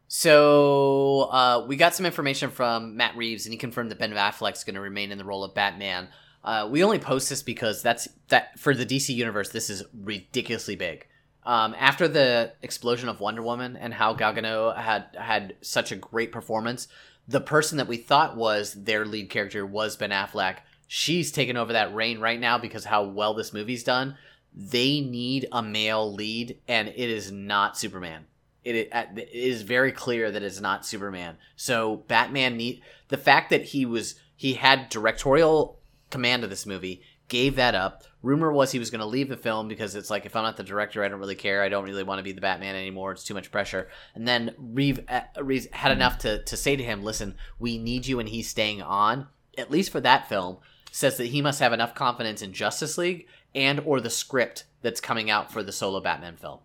So 0.07 1.21
uh, 1.31 1.65
we 1.67 1.75
got 1.75 1.95
some 1.95 2.05
information 2.05 2.51
from 2.51 2.97
Matt 2.97 3.15
Reeves, 3.15 3.45
and 3.45 3.53
he 3.53 3.57
confirmed 3.57 3.91
that 3.91 3.99
Ben 3.99 4.11
Affleck's 4.11 4.63
going 4.63 4.75
to 4.75 4.81
remain 4.81 5.11
in 5.11 5.17
the 5.17 5.25
role 5.25 5.43
of 5.43 5.55
Batman. 5.55 6.09
Uh, 6.43 6.67
we 6.69 6.83
only 6.83 6.99
post 6.99 7.29
this 7.29 7.43
because 7.43 7.81
that's 7.81 8.07
that 8.29 8.57
for 8.59 8.73
the 8.73 8.85
DC 8.85 9.13
universe. 9.13 9.49
This 9.49 9.69
is 9.69 9.83
ridiculously 9.93 10.75
big. 10.75 11.07
Um, 11.43 11.75
after 11.77 12.07
the 12.07 12.53
explosion 12.61 13.09
of 13.09 13.19
Wonder 13.19 13.41
Woman 13.41 13.75
and 13.75 13.93
how 13.93 14.13
Gal 14.13 14.33
Gadot 14.33 14.77
had 14.77 15.05
had 15.17 15.55
such 15.61 15.91
a 15.91 15.95
great 15.95 16.31
performance, 16.31 16.87
the 17.27 17.41
person 17.41 17.77
that 17.77 17.87
we 17.87 17.97
thought 17.97 18.37
was 18.37 18.73
their 18.73 19.05
lead 19.05 19.29
character 19.29 19.65
was 19.65 19.95
Ben 19.95 20.11
Affleck. 20.11 20.57
She's 20.87 21.31
taken 21.31 21.57
over 21.57 21.73
that 21.73 21.93
reign 21.95 22.19
right 22.19 22.39
now 22.39 22.57
because 22.57 22.85
how 22.85 23.03
well 23.03 23.33
this 23.33 23.53
movie's 23.53 23.83
done. 23.83 24.17
They 24.53 24.99
need 24.99 25.47
a 25.51 25.63
male 25.63 26.11
lead, 26.13 26.59
and 26.67 26.89
it 26.89 26.97
is 26.97 27.31
not 27.31 27.77
Superman 27.77 28.25
it, 28.63 28.89
it 28.91 29.29
is 29.33 29.63
very 29.63 29.91
clear 29.91 30.31
that 30.31 30.43
it's 30.43 30.61
not 30.61 30.85
Superman. 30.85 31.37
So 31.55 31.97
Batman 32.07 32.57
need 32.57 32.81
the 33.07 33.17
fact 33.17 33.49
that 33.49 33.63
he 33.63 33.85
was 33.85 34.15
he 34.35 34.53
had 34.53 34.89
directorial 34.89 35.79
command 36.11 36.43
of 36.43 36.49
this 36.49 36.65
movie 36.65 37.01
gave 37.27 37.55
that 37.55 37.73
up. 37.73 38.03
Rumor 38.21 38.51
was 38.51 38.71
he 38.71 38.77
was 38.77 38.91
going 38.91 38.99
to 38.99 39.05
leave 39.05 39.29
the 39.29 39.37
film 39.37 39.69
because 39.69 39.95
it's 39.95 40.09
like 40.09 40.25
if 40.25 40.35
I'm 40.35 40.43
not 40.43 40.57
the 40.57 40.63
director, 40.63 41.03
I 41.03 41.07
don't 41.07 41.19
really 41.19 41.33
care. 41.33 41.63
I 41.63 41.69
don't 41.69 41.85
really 41.85 42.03
want 42.03 42.19
to 42.19 42.23
be 42.23 42.33
the 42.33 42.41
Batman 42.41 42.75
anymore. 42.75 43.13
It's 43.13 43.23
too 43.23 43.33
much 43.33 43.51
pressure. 43.51 43.87
And 44.13 44.27
then 44.27 44.53
Reeve, 44.57 44.99
uh, 45.09 45.21
Reeves 45.41 45.67
had 45.71 45.91
enough 45.91 46.19
to 46.19 46.43
to 46.43 46.57
say 46.57 46.75
to 46.75 46.83
him, 46.83 47.03
"Listen, 47.03 47.35
we 47.57 47.77
need 47.77 48.05
you," 48.05 48.19
and 48.19 48.29
he's 48.29 48.49
staying 48.49 48.81
on 48.81 49.27
at 49.57 49.71
least 49.71 49.91
for 49.91 50.01
that 50.01 50.27
film. 50.27 50.57
Says 50.91 51.15
that 51.17 51.27
he 51.27 51.41
must 51.41 51.61
have 51.61 51.71
enough 51.71 51.95
confidence 51.95 52.41
in 52.41 52.51
Justice 52.51 52.97
League 52.97 53.25
and 53.55 53.79
or 53.85 54.01
the 54.01 54.09
script 54.09 54.65
that's 54.81 54.99
coming 54.99 55.29
out 55.29 55.51
for 55.51 55.63
the 55.63 55.71
solo 55.71 56.01
Batman 56.01 56.35
film. 56.35 56.59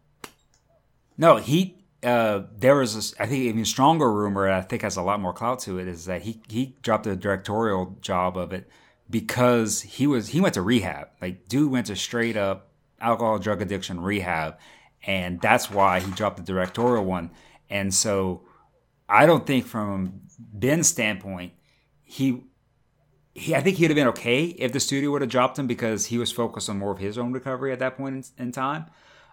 No, 1.16 1.36
he. 1.36 1.78
Uh, 2.02 2.42
there 2.56 2.76
was, 2.76 2.94
this, 2.94 3.14
I 3.18 3.26
think, 3.26 3.44
even 3.44 3.64
stronger 3.64 4.12
rumor. 4.12 4.48
I 4.50 4.60
think 4.60 4.82
has 4.82 4.96
a 4.96 5.02
lot 5.02 5.20
more 5.20 5.32
clout 5.32 5.60
to 5.60 5.78
it. 5.78 5.88
Is 5.88 6.04
that 6.06 6.22
he 6.22 6.40
he 6.48 6.74
dropped 6.82 7.04
the 7.04 7.16
directorial 7.16 7.96
job 8.00 8.36
of 8.36 8.52
it 8.52 8.68
because 9.08 9.82
he 9.82 10.06
was 10.06 10.28
he 10.28 10.40
went 10.40 10.54
to 10.54 10.62
rehab. 10.62 11.08
Like, 11.20 11.48
dude 11.48 11.70
went 11.70 11.86
to 11.86 11.96
straight 11.96 12.36
up 12.36 12.70
alcohol 13.00 13.38
drug 13.38 13.62
addiction 13.62 14.00
rehab, 14.00 14.58
and 15.06 15.40
that's 15.40 15.70
why 15.70 16.00
he 16.00 16.10
dropped 16.12 16.36
the 16.38 16.42
directorial 16.42 17.04
one. 17.04 17.30
And 17.68 17.92
so, 17.92 18.42
I 19.08 19.26
don't 19.26 19.46
think 19.46 19.66
from 19.66 20.22
Ben's 20.38 20.88
standpoint, 20.88 21.52
he 22.04 22.44
he, 23.34 23.54
I 23.54 23.60
think 23.60 23.76
he'd 23.76 23.90
have 23.90 23.96
been 23.96 24.08
okay 24.08 24.44
if 24.44 24.72
the 24.72 24.80
studio 24.80 25.10
would 25.10 25.20
have 25.20 25.30
dropped 25.30 25.58
him 25.58 25.66
because 25.66 26.06
he 26.06 26.18
was 26.18 26.32
focused 26.32 26.70
on 26.70 26.78
more 26.78 26.92
of 26.92 26.98
his 26.98 27.18
own 27.18 27.32
recovery 27.32 27.72
at 27.72 27.80
that 27.80 27.96
point 27.96 28.32
in, 28.38 28.44
in 28.46 28.52
time. 28.52 28.86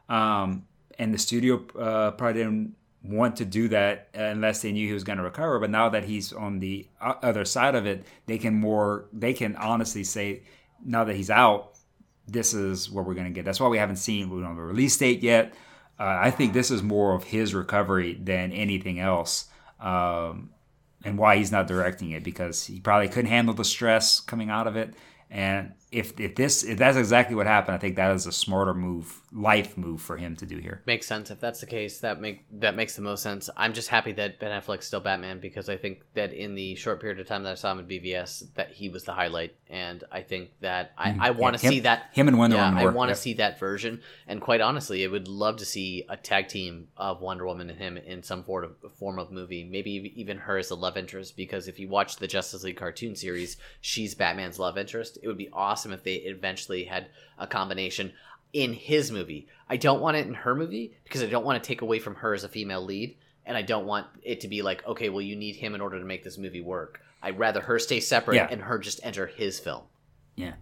Um, 0.09 0.65
and 0.99 1.13
the 1.13 1.17
studio 1.17 1.65
uh, 1.79 2.11
probably 2.11 2.41
didn't 2.41 2.75
want 3.03 3.35
to 3.37 3.45
do 3.45 3.67
that 3.67 4.07
unless 4.13 4.61
they 4.61 4.71
knew 4.71 4.87
he 4.87 4.93
was 4.93 5.03
going 5.03 5.17
to 5.17 5.23
recover. 5.23 5.59
But 5.59 5.69
now 5.69 5.89
that 5.89 6.05
he's 6.05 6.31
on 6.31 6.59
the 6.59 6.87
other 7.01 7.45
side 7.45 7.75
of 7.75 7.85
it, 7.85 8.05
they 8.25 8.37
can 8.37 8.55
more 8.55 9.05
they 9.11 9.33
can 9.33 9.55
honestly 9.57 10.03
say 10.03 10.43
now 10.85 11.03
that 11.03 11.15
he's 11.15 11.29
out, 11.29 11.77
this 12.27 12.53
is 12.53 12.89
what 12.89 13.05
we're 13.05 13.13
going 13.13 13.27
to 13.27 13.33
get. 13.33 13.45
That's 13.45 13.59
why 13.59 13.67
we 13.67 13.77
haven't 13.77 13.97
seen 13.97 14.29
we 14.29 14.39
don't 14.39 14.49
have 14.49 14.57
a 14.57 14.65
release 14.65 14.97
date 14.97 15.21
yet. 15.21 15.53
Uh, 15.99 16.17
I 16.21 16.31
think 16.31 16.53
this 16.53 16.71
is 16.71 16.81
more 16.81 17.13
of 17.13 17.25
his 17.25 17.53
recovery 17.53 18.13
than 18.13 18.51
anything 18.51 18.99
else. 18.99 19.45
Um, 19.79 20.49
and 21.03 21.17
why 21.17 21.37
he's 21.37 21.51
not 21.51 21.67
directing 21.67 22.11
it 22.11 22.23
because 22.23 22.65
he 22.65 22.79
probably 22.79 23.09
couldn't 23.09 23.29
handle 23.29 23.53
the 23.53 23.65
stress 23.65 24.19
coming 24.19 24.49
out 24.49 24.67
of 24.67 24.75
it. 24.75 24.93
And 25.29 25.73
if 25.91 26.19
if 26.19 26.35
this 26.35 26.63
if 26.63 26.77
that's 26.77 26.97
exactly 26.97 27.35
what 27.35 27.47
happened, 27.47 27.75
I 27.75 27.77
think 27.79 27.95
that 27.95 28.15
is 28.15 28.25
a 28.25 28.31
smarter 28.31 28.73
move, 28.73 29.19
life 29.33 29.77
move 29.77 29.99
for 30.01 30.15
him 30.15 30.35
to 30.35 30.45
do 30.45 30.57
here. 30.57 30.81
Makes 30.85 31.07
sense. 31.07 31.31
If 31.31 31.39
that's 31.39 31.59
the 31.59 31.65
case, 31.65 31.99
that 31.99 32.21
make 32.21 32.45
that 32.59 32.75
makes 32.75 32.95
the 32.95 33.01
most 33.01 33.23
sense. 33.23 33.49
I'm 33.57 33.73
just 33.73 33.89
happy 33.89 34.11
that 34.13 34.39
Ben 34.39 34.51
Affleck's 34.51 34.85
still 34.85 34.99
Batman 34.99 35.39
because 35.39 35.69
I 35.69 35.77
think 35.77 36.03
that 36.13 36.33
in 36.33 36.55
the 36.55 36.75
short 36.75 37.01
period 37.01 37.19
of 37.19 37.27
time 37.27 37.43
that 37.43 37.51
I 37.51 37.55
saw 37.55 37.71
him 37.71 37.79
in 37.79 37.87
BVS, 37.87 38.53
that 38.53 38.71
he 38.71 38.89
was 38.89 39.03
the 39.03 39.13
highlight, 39.13 39.55
and 39.69 40.03
I 40.11 40.21
think 40.21 40.51
that 40.61 40.91
I, 40.97 41.09
mm-hmm. 41.09 41.21
I 41.21 41.31
want 41.31 41.57
to 41.57 41.65
him- 41.65 41.71
see 41.71 41.79
that 41.81 42.09
him 42.13 42.27
and 42.27 42.37
Wonder 42.37 42.57
yeah, 42.57 42.69
Woman 42.69 42.87
I 42.87 42.91
want 42.91 43.09
to 43.09 43.13
yep. 43.13 43.17
see 43.17 43.33
that 43.35 43.59
version, 43.59 44.01
and 44.27 44.39
quite 44.39 44.61
honestly, 44.61 45.03
I 45.03 45.07
would 45.07 45.27
love 45.27 45.57
to 45.57 45.65
see 45.65 46.05
a 46.09 46.17
tag 46.17 46.47
team 46.47 46.87
of 46.95 47.21
Wonder 47.21 47.45
Woman 47.45 47.69
and 47.69 47.79
him 47.79 47.97
in 47.97 48.21
some 48.21 48.43
form 48.43 48.75
of 48.83 48.93
form 48.93 49.17
of 49.17 49.31
movie. 49.31 49.63
Maybe 49.63 50.13
even 50.15 50.37
her 50.37 50.57
as 50.57 50.69
a 50.69 50.75
love 50.75 50.95
interest, 50.95 51.35
because 51.35 51.67
if 51.67 51.79
you 51.79 51.89
watch 51.89 52.17
the 52.17 52.27
Justice 52.27 52.63
League 52.63 52.77
cartoon 52.77 53.15
series, 53.15 53.57
she's 53.81 54.13
Batman's 54.13 54.59
love 54.59 54.77
interest. 54.77 55.17
It 55.23 55.27
would 55.27 55.37
be 55.37 55.49
awesome 55.51 55.91
if 55.91 56.03
they 56.03 56.15
eventually 56.15 56.83
had 56.83 57.07
a 57.39 57.47
combination 57.47 58.13
in 58.53 58.73
his 58.73 59.11
movie. 59.11 59.47
I 59.67 59.77
don't 59.77 60.01
want 60.01 60.15
it 60.17 60.27
in 60.27 60.33
her 60.35 60.55
movie 60.55 60.95
because 61.03 61.23
I 61.23 61.27
don't 61.27 61.43
want 61.45 61.61
to 61.61 61.67
take 61.67 61.81
away 61.81 61.99
from 61.99 62.15
her 62.15 62.33
as 62.33 62.43
a 62.43 62.49
female 62.49 62.83
lead, 62.83 63.17
and 63.45 63.57
I 63.57 63.61
don't 63.63 63.85
want 63.85 64.07
it 64.21 64.41
to 64.41 64.47
be 64.47 64.61
like, 64.61 64.85
okay, 64.87 65.09
well, 65.09 65.21
you 65.21 65.35
need 65.35 65.55
him 65.55 65.73
in 65.75 65.81
order 65.81 65.99
to 65.99 66.05
make 66.05 66.23
this 66.23 66.37
movie 66.37 66.61
work. 66.61 67.01
I'd 67.21 67.39
rather 67.39 67.61
her 67.61 67.79
stay 67.79 67.99
separate 67.99 68.35
Yeah. 68.35 68.47
and 68.49 68.61
her 68.61 68.77
just 68.77 68.99
enter 69.03 69.25
his 69.27 69.59
film. 69.59 69.83
Yeah. 70.35 70.53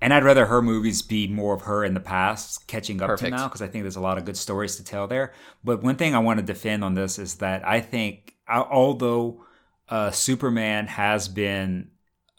And 0.00 0.12
I'd 0.12 0.24
rather 0.24 0.46
her 0.46 0.60
movies 0.62 1.02
be 1.02 1.28
more 1.28 1.54
of 1.54 1.62
her 1.62 1.84
in 1.84 1.94
the 1.94 2.00
past, 2.00 2.66
catching 2.66 3.00
up 3.00 3.06
Perfect. 3.08 3.30
to 3.32 3.36
now, 3.36 3.46
because 3.48 3.62
I 3.62 3.68
think 3.68 3.84
there's 3.84 3.96
a 3.96 4.00
lot 4.00 4.18
of 4.18 4.24
good 4.24 4.36
stories 4.36 4.76
to 4.76 4.84
tell 4.84 5.06
there. 5.06 5.32
But 5.62 5.82
one 5.82 5.94
thing 5.96 6.14
I 6.14 6.18
want 6.18 6.40
to 6.40 6.44
defend 6.44 6.82
on 6.82 6.94
this 6.94 7.18
is 7.20 7.36
that 7.36 7.66
I 7.66 7.80
think, 7.80 8.34
although 8.48 9.44
uh, 9.88 10.10
Superman 10.10 10.88
has 10.88 11.28
been 11.28 11.90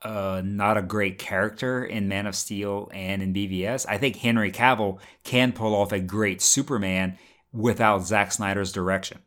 uh, 0.03 0.41
not 0.43 0.77
a 0.77 0.81
great 0.81 1.17
character 1.17 1.83
in 1.83 2.07
Man 2.07 2.27
of 2.27 2.35
Steel 2.35 2.89
and 2.93 3.21
in 3.21 3.33
BVS, 3.33 3.85
I 3.89 3.97
think 3.97 4.17
Henry 4.17 4.51
Cavill 4.51 4.99
can 5.23 5.51
pull 5.51 5.75
off 5.75 5.91
a 5.91 5.99
great 5.99 6.41
Superman 6.41 7.17
without 7.51 8.05
Zack 8.05 8.31
Snyder's 8.31 8.71
direction. 8.71 9.19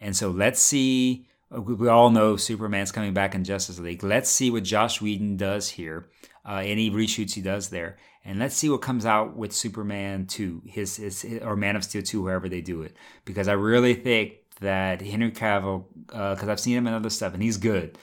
And 0.00 0.16
so 0.16 0.30
let's 0.30 0.60
see. 0.60 1.26
We 1.50 1.88
all 1.88 2.10
know 2.10 2.36
Superman's 2.36 2.90
coming 2.90 3.14
back 3.14 3.34
in 3.34 3.44
Justice 3.44 3.78
League. 3.78 4.02
Let's 4.02 4.30
see 4.30 4.50
what 4.50 4.64
Joss 4.64 5.00
Whedon 5.00 5.36
does 5.36 5.68
here, 5.68 6.08
uh, 6.48 6.62
any 6.64 6.90
reshoots 6.90 7.34
he 7.34 7.42
does 7.42 7.68
there, 7.68 7.96
and 8.24 8.38
let's 8.38 8.56
see 8.56 8.68
what 8.68 8.82
comes 8.82 9.06
out 9.06 9.36
with 9.36 9.52
Superman 9.52 10.26
2, 10.26 10.62
his, 10.66 10.96
his 10.96 11.24
or 11.42 11.54
Man 11.54 11.76
of 11.76 11.84
Steel 11.84 12.02
2, 12.02 12.22
wherever 12.22 12.48
they 12.48 12.60
do 12.60 12.82
it. 12.82 12.96
Because 13.24 13.46
I 13.46 13.52
really 13.52 13.94
think 13.94 14.38
that 14.60 15.00
Henry 15.00 15.30
Cavill, 15.30 15.84
because 16.06 16.48
I've 16.48 16.58
seen 16.58 16.76
him 16.76 16.86
in 16.86 16.94
other 16.94 17.10
stuff, 17.10 17.34
and 17.34 17.42
he's 17.42 17.58
good 17.58 17.96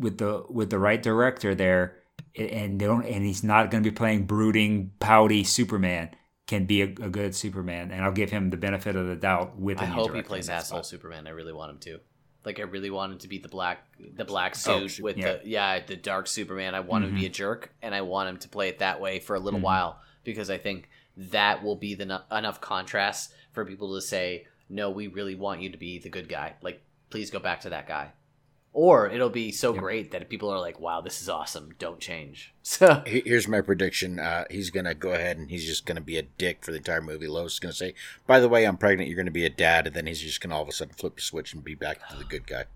with 0.00 0.18
the 0.18 0.44
with 0.50 0.70
the 0.70 0.78
right 0.78 1.00
director 1.02 1.54
there, 1.54 1.96
and 2.36 2.80
they 2.80 2.86
don't, 2.86 3.04
and 3.04 3.24
he's 3.24 3.44
not 3.44 3.70
going 3.70 3.84
to 3.84 3.90
be 3.90 3.94
playing 3.94 4.24
brooding, 4.26 4.92
pouty 4.98 5.44
Superman. 5.44 6.10
Can 6.46 6.64
be 6.66 6.82
a, 6.82 6.86
a 6.86 7.08
good 7.08 7.36
Superman, 7.36 7.92
and 7.92 8.02
I'll 8.04 8.10
give 8.10 8.30
him 8.30 8.50
the 8.50 8.56
benefit 8.56 8.96
of 8.96 9.06
the 9.06 9.14
doubt 9.14 9.56
with. 9.56 9.78
I 9.78 9.84
hope 9.84 10.12
he 10.12 10.22
plays 10.22 10.48
asshole 10.48 10.78
spot. 10.78 10.86
Superman. 10.86 11.28
I 11.28 11.30
really 11.30 11.52
want 11.52 11.70
him 11.70 11.78
to. 11.80 12.00
Like 12.44 12.58
I 12.58 12.62
really 12.62 12.90
want 12.90 13.12
him 13.12 13.18
to 13.18 13.28
be 13.28 13.38
the 13.38 13.48
black 13.48 13.86
the 14.16 14.24
black 14.24 14.54
Oh, 14.66 14.80
suit 14.80 14.90
su- 14.92 15.02
with 15.04 15.16
yeah. 15.16 15.34
the 15.34 15.40
yeah, 15.44 15.78
the 15.86 15.94
dark 15.94 16.26
Superman. 16.26 16.74
I 16.74 16.80
want 16.80 17.04
him 17.04 17.10
to 17.14 17.20
be 17.20 17.26
a 17.26 17.28
jerk 17.28 17.72
and 17.82 17.94
I 17.94 18.00
want 18.00 18.30
him 18.30 18.38
to 18.38 18.48
play 18.48 18.68
it 18.68 18.78
that 18.80 19.00
way 19.00 19.20
for 19.20 19.36
a 19.36 19.38
little 19.38 19.60
Mhm. 19.60 19.64
while 19.64 20.00
because 20.24 20.50
I 20.50 20.58
think 20.58 20.88
that 21.16 21.62
will 21.62 21.76
be 21.76 21.94
the 21.94 22.22
enough 22.32 22.60
contrast 22.60 23.32
for 23.52 23.64
people 23.64 23.94
to 23.94 24.00
say, 24.00 24.46
"No, 24.68 24.90
we 24.90 25.06
really 25.06 25.34
want 25.36 25.60
you 25.60 25.70
to 25.70 25.76
be 25.78 25.98
the 26.00 26.08
good 26.08 26.28
guy." 26.28 26.54
Like 26.62 26.82
please 27.10 27.30
go 27.30 27.38
back 27.38 27.60
to 27.60 27.70
that 27.70 27.86
guy. 27.86 28.10
Or 28.72 29.08
it'll 29.10 29.30
be 29.30 29.50
so 29.50 29.72
great 29.72 30.12
that 30.12 30.28
people 30.28 30.48
are 30.48 30.60
like, 30.60 30.78
"Wow, 30.78 31.00
this 31.00 31.20
is 31.20 31.28
awesome. 31.28 31.74
Don't 31.78 31.98
change." 32.00 32.54
So 32.62 33.02
Here's 33.04 33.48
my 33.48 33.62
prediction. 33.62 34.20
Uh, 34.20 34.44
he's 34.48 34.70
gonna 34.70 34.94
go 34.94 35.12
ahead 35.12 35.38
and 35.38 35.50
he's 35.50 35.66
just 35.66 35.86
gonna 35.86 36.00
be 36.00 36.18
a 36.18 36.22
dick 36.22 36.64
for 36.64 36.70
the 36.70 36.76
entire 36.76 37.02
movie. 37.02 37.26
Lois 37.26 37.54
is 37.54 37.58
gonna 37.58 37.72
say, 37.74 37.94
"By 38.28 38.38
the 38.38 38.48
way, 38.48 38.64
I'm 38.64 38.76
pregnant. 38.76 39.08
You're 39.08 39.16
gonna 39.16 39.32
be 39.32 39.44
a 39.44 39.50
dad," 39.50 39.88
and 39.88 39.96
then 39.96 40.06
he's 40.06 40.20
just 40.20 40.40
gonna 40.40 40.54
all 40.54 40.62
of 40.62 40.68
a 40.68 40.72
sudden 40.72 40.94
flip 40.94 41.16
the 41.16 41.22
switch 41.22 41.52
and 41.52 41.64
be 41.64 41.74
back 41.74 42.08
to 42.10 42.16
the 42.16 42.22
good 42.24 42.46
guy. 42.46 42.66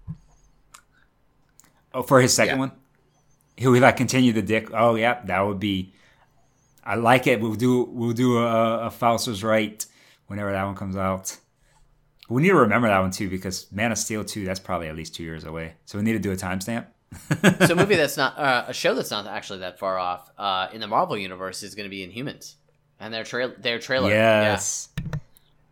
Oh, 1.93 2.03
for 2.03 2.21
his 2.21 2.35
second 2.35 2.57
Yeah. 2.57 2.61
one, 2.61 2.73
he 3.57 3.69
would 3.69 3.83
like 3.83 3.97
continue 3.97 4.33
the 4.33 4.43
dick. 4.43 4.69
Oh 4.73 4.97
yeah, 4.97 5.21
that 5.27 5.41
would 5.43 5.61
be. 5.61 5.93
I 6.85 6.97
like 6.97 7.27
it. 7.29 7.41
We'll 7.41 7.55
do 7.55 7.85
we'll 7.85 8.13
do 8.13 8.39
a, 8.39 8.87
a 8.87 8.91
Fauster's 8.91 9.45
right 9.45 9.85
whenever 10.27 10.51
that 10.51 10.65
one 10.65 10.75
comes 10.75 10.97
out. 10.97 11.37
We 12.29 12.43
need 12.43 12.49
to 12.49 12.55
remember 12.57 12.89
that 12.89 12.99
one 13.01 13.11
too 13.11 13.29
because 13.29 13.71
Man 13.73 13.93
of 13.93 13.99
Steel 13.99 14.25
two 14.25 14.45
that's 14.45 14.61
probably 14.61 14.89
at 14.89 14.97
least 14.97 15.15
two 15.15 15.23
years 15.25 15.45
away. 15.45 15.75
So 15.85 15.99
we 15.99 16.05
need 16.05 16.13
to 16.15 16.19
do 16.19 16.33
a 16.33 16.37
timestamp. 16.37 16.87
so 17.67 17.75
a 17.75 17.77
movie 17.77 17.97
that's 18.03 18.17
not 18.17 18.39
uh, 18.39 18.65
a 18.69 18.73
show 18.75 18.95
that's 18.95 19.11
not 19.11 19.27
actually 19.27 19.61
that 19.61 19.79
far 19.79 19.99
off 19.99 20.31
uh, 20.39 20.69
in 20.73 20.81
the 20.81 20.87
Marvel 20.89 21.17
universe 21.17 21.63
is 21.63 21.75
going 21.75 21.85
to 21.85 21.91
be 21.91 22.07
Inhumans, 22.07 22.55
and 22.99 23.13
their 23.13 23.25
trail 23.25 23.53
their 23.59 23.79
trailer. 23.79 24.09
yes, 24.11 24.89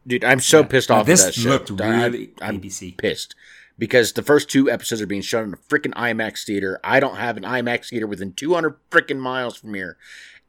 Dude, 0.06 0.24
I'm 0.24 0.40
so 0.40 0.62
pissed 0.64 0.90
Now, 0.90 0.96
off. 1.00 1.06
this 1.06 1.24
with 1.24 1.34
that 1.36 1.40
show. 1.40 1.48
looked 1.50 1.80
I- 1.80 2.04
really 2.04 2.30
I'm 2.40 2.60
ABC. 2.60 2.96
pissed 2.98 3.34
because 3.78 4.12
the 4.12 4.22
first 4.22 4.50
two 4.50 4.70
episodes 4.70 5.00
are 5.00 5.06
being 5.06 5.22
shown 5.22 5.44
in 5.48 5.54
a 5.54 5.56
freaking 5.56 5.94
IMAX 5.94 6.44
theater. 6.44 6.78
I 6.84 7.00
don't 7.00 7.16
have 7.16 7.36
an 7.36 7.44
IMAX 7.44 7.88
theater 7.88 8.06
within 8.06 8.32
200 8.34 8.76
freaking 8.90 9.18
miles 9.18 9.56
from 9.56 9.74
here, 9.74 9.96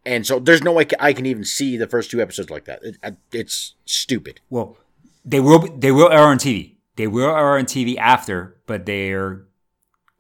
and 0.06 0.28
so 0.28 0.38
there's 0.40 0.62
no 0.62 0.74
way 0.74 0.86
I 1.00 1.14
can 1.14 1.26
even 1.26 1.46
see 1.46 1.78
the 1.78 1.88
first 1.88 2.12
two 2.12 2.22
episodes 2.22 2.50
like 2.50 2.66
that. 2.66 2.82
It, 2.84 2.98
it's 3.32 3.76
stupid. 3.86 4.42
Well, 4.50 4.78
they 5.26 5.40
will 5.40 5.60
they 5.78 5.92
will 5.92 6.12
air 6.12 6.24
on 6.24 6.38
TV. 6.38 6.78
They 6.96 7.08
will 7.08 7.30
air 7.30 7.58
on 7.58 7.66
TV 7.66 7.98
after, 7.98 8.62
but 8.68 8.86
they're 8.86 9.46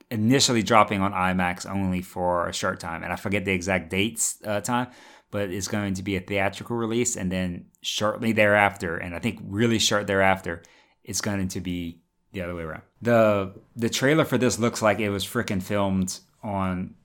initially 0.10 0.64
dropping 0.64 1.02
on 1.02 1.12
IMAX 1.12 1.70
only 1.70 2.02
for 2.02 2.48
a 2.48 2.54
short 2.54 2.80
time, 2.80 3.04
and 3.04 3.12
I 3.12 3.16
forget 3.16 3.46
the 3.46 3.52
exact 3.52 3.90
dates 3.90 4.38
uh, 4.46 4.62
time, 4.62 4.88
but 5.32 5.50
it's 5.50 5.68
going 5.68 5.96
to 5.96 6.04
be 6.04 6.16
a 6.16 6.20
theatrical 6.20 6.78
release, 6.78 7.16
and 7.16 7.32
then 7.32 7.66
shortly 7.82 8.32
thereafter, 8.32 8.98
and 8.98 9.16
I 9.16 9.20
think 9.20 9.40
really 9.44 9.80
short 9.80 10.08
thereafter, 10.08 10.62
it's 11.04 11.22
going 11.22 11.48
to 11.48 11.62
be 11.62 12.02
the 12.32 12.42
other 12.42 12.56
way 12.56 12.64
around. 12.64 12.84
the 13.02 13.54
The 13.76 13.90
trailer 13.90 14.26
for 14.26 14.38
this 14.38 14.60
looks 14.60 14.82
like 14.82 15.00
it 15.00 15.10
was 15.10 15.26
freaking 15.26 15.62
filmed 15.62 16.20
on 16.44 16.96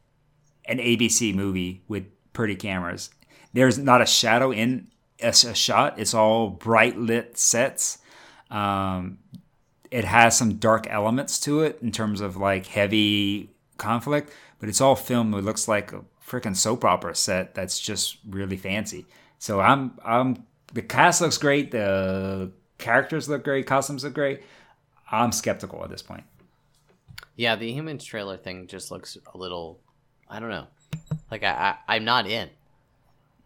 an 0.66 0.78
ABC 0.78 1.34
movie 1.34 1.84
with 1.88 2.04
pretty 2.32 2.56
cameras. 2.56 3.10
There's 3.52 3.78
not 3.78 4.02
a 4.02 4.06
shadow 4.06 4.52
in 4.52 4.88
a, 5.22 5.28
a 5.28 5.54
shot. 5.54 5.98
It's 5.98 6.14
all 6.14 6.50
bright 6.50 6.98
lit 6.98 7.38
sets. 7.38 7.98
Um, 8.50 9.18
it 9.90 10.04
has 10.04 10.36
some 10.36 10.54
dark 10.54 10.86
elements 10.90 11.40
to 11.40 11.62
it 11.62 11.78
in 11.82 11.92
terms 11.92 12.20
of 12.20 12.36
like 12.36 12.66
heavy 12.66 13.50
conflict, 13.76 14.32
but 14.58 14.68
it's 14.68 14.80
all 14.80 14.96
filmed. 14.96 15.34
It 15.34 15.44
looks 15.44 15.68
like 15.68 15.92
a 15.92 16.02
freaking 16.26 16.56
soap 16.56 16.84
opera 16.84 17.14
set 17.14 17.54
that's 17.54 17.80
just 17.80 18.18
really 18.28 18.56
fancy. 18.56 19.06
So 19.38 19.60
I'm 19.60 19.98
I'm 20.04 20.44
the 20.74 20.82
cast 20.82 21.20
looks 21.20 21.38
great. 21.38 21.70
The 21.70 22.52
characters 22.76 23.28
look 23.28 23.44
great. 23.44 23.66
Costumes 23.66 24.04
look 24.04 24.14
great. 24.14 24.42
I'm 25.10 25.32
skeptical 25.32 25.82
at 25.82 25.90
this 25.90 26.02
point. 26.02 26.24
Yeah, 27.36 27.56
the 27.56 27.72
Humans 27.72 28.04
trailer 28.04 28.36
thing 28.36 28.66
just 28.66 28.90
looks 28.90 29.16
a 29.32 29.38
little. 29.38 29.80
I 30.28 30.40
don't 30.40 30.50
know. 30.50 30.66
Like 31.30 31.42
I, 31.44 31.76
I 31.86 31.96
I'm 31.96 32.04
not 32.04 32.26
in. 32.26 32.50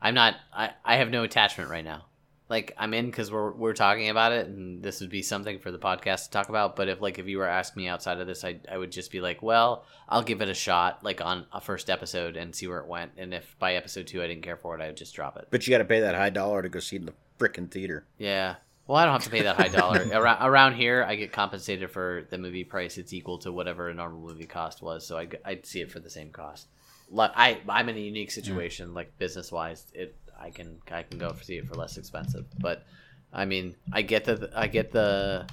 I'm 0.02 0.14
not. 0.14 0.34
I, 0.52 0.70
I 0.84 0.96
have 0.96 1.10
no 1.10 1.22
attachment 1.22 1.70
right 1.70 1.84
now. 1.84 2.04
Like 2.48 2.74
I'm 2.76 2.92
in 2.92 3.06
because 3.06 3.30
we're 3.30 3.52
we're 3.52 3.72
talking 3.72 4.10
about 4.10 4.32
it, 4.32 4.48
and 4.48 4.82
this 4.82 5.00
would 5.00 5.08
be 5.08 5.22
something 5.22 5.60
for 5.60 5.70
the 5.70 5.78
podcast 5.78 6.24
to 6.24 6.30
talk 6.32 6.50
about. 6.50 6.76
But 6.76 6.88
if 6.88 7.00
like 7.00 7.18
if 7.18 7.26
you 7.26 7.38
were 7.38 7.46
asking 7.46 7.84
me 7.84 7.88
outside 7.88 8.18
of 8.18 8.26
this, 8.26 8.44
I 8.44 8.58
I 8.70 8.76
would 8.76 8.92
just 8.92 9.10
be 9.10 9.20
like, 9.20 9.42
well, 9.42 9.86
I'll 10.08 10.22
give 10.22 10.42
it 10.42 10.48
a 10.48 10.54
shot, 10.54 11.02
like 11.02 11.22
on 11.22 11.46
a 11.52 11.60
first 11.60 11.88
episode, 11.88 12.36
and 12.36 12.54
see 12.54 12.66
where 12.66 12.80
it 12.80 12.88
went. 12.88 13.12
And 13.16 13.32
if 13.32 13.56
by 13.58 13.76
episode 13.76 14.08
two 14.08 14.22
I 14.22 14.26
didn't 14.26 14.42
care 14.42 14.56
for 14.56 14.74
it, 14.74 14.82
I 14.82 14.88
would 14.88 14.96
just 14.96 15.14
drop 15.14 15.38
it. 15.38 15.48
But 15.50 15.66
you 15.66 15.70
got 15.70 15.78
to 15.78 15.84
pay 15.84 16.00
that 16.00 16.16
high 16.16 16.30
dollar 16.30 16.60
to 16.60 16.68
go 16.68 16.80
see 16.80 16.96
it 16.96 17.02
in 17.02 17.06
the 17.06 17.14
frickin' 17.38 17.70
theater. 17.70 18.04
Yeah. 18.18 18.56
Well, 18.86 18.98
I 18.98 19.04
don't 19.04 19.12
have 19.12 19.24
to 19.24 19.30
pay 19.30 19.42
that 19.42 19.56
high 19.56 19.68
dollar. 19.68 20.06
around, 20.12 20.46
around 20.46 20.74
here, 20.74 21.04
I 21.08 21.14
get 21.14 21.32
compensated 21.32 21.90
for 21.90 22.26
the 22.28 22.36
movie 22.36 22.64
price. 22.64 22.98
It's 22.98 23.12
equal 23.12 23.38
to 23.38 23.52
whatever 23.52 23.88
a 23.88 23.94
normal 23.94 24.20
movie 24.20 24.44
cost 24.44 24.82
was, 24.82 25.06
so 25.06 25.16
I, 25.16 25.28
I'd 25.44 25.64
see 25.64 25.80
it 25.80 25.90
for 25.90 26.00
the 26.00 26.10
same 26.10 26.30
cost. 26.30 26.66
Like 27.12 27.32
I, 27.36 27.60
I'm 27.68 27.88
in 27.88 27.96
a 27.96 28.00
unique 28.00 28.30
situation, 28.30 28.94
like 28.94 29.16
business 29.18 29.52
wise. 29.52 29.86
It, 29.94 30.16
I 30.38 30.50
can, 30.50 30.78
I 30.90 31.02
can 31.02 31.18
go 31.18 31.34
see 31.40 31.58
it 31.58 31.68
for 31.68 31.74
less 31.74 31.96
expensive. 31.96 32.46
But, 32.58 32.84
I 33.32 33.44
mean, 33.44 33.76
I 33.92 34.02
get 34.02 34.24
the, 34.24 34.50
I 34.54 34.66
get 34.66 34.90
the, 34.90 35.46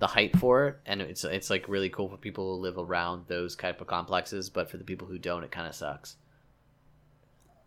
the 0.00 0.06
hype 0.06 0.36
for 0.36 0.68
it, 0.68 0.76
and 0.84 1.00
it's, 1.00 1.24
it's 1.24 1.48
like 1.48 1.68
really 1.68 1.88
cool 1.88 2.08
for 2.08 2.16
people 2.16 2.56
who 2.56 2.62
live 2.62 2.76
around 2.76 3.26
those 3.28 3.56
type 3.56 3.80
of 3.80 3.86
complexes. 3.86 4.50
But 4.50 4.70
for 4.70 4.76
the 4.76 4.84
people 4.84 5.06
who 5.06 5.18
don't, 5.18 5.44
it 5.44 5.50
kind 5.50 5.66
of 5.66 5.74
sucks. 5.74 6.16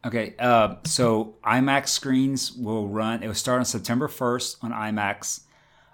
Okay, 0.05 0.35
uh, 0.39 0.75
so 0.83 1.35
IMAX 1.43 1.89
screens 1.89 2.53
will 2.53 2.87
run. 2.87 3.23
It 3.23 3.27
will 3.27 3.33
start 3.33 3.59
on 3.59 3.65
September 3.65 4.07
1st 4.07 4.63
on 4.63 4.71
IMAX. 4.71 5.41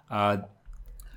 Uh, 0.10 0.38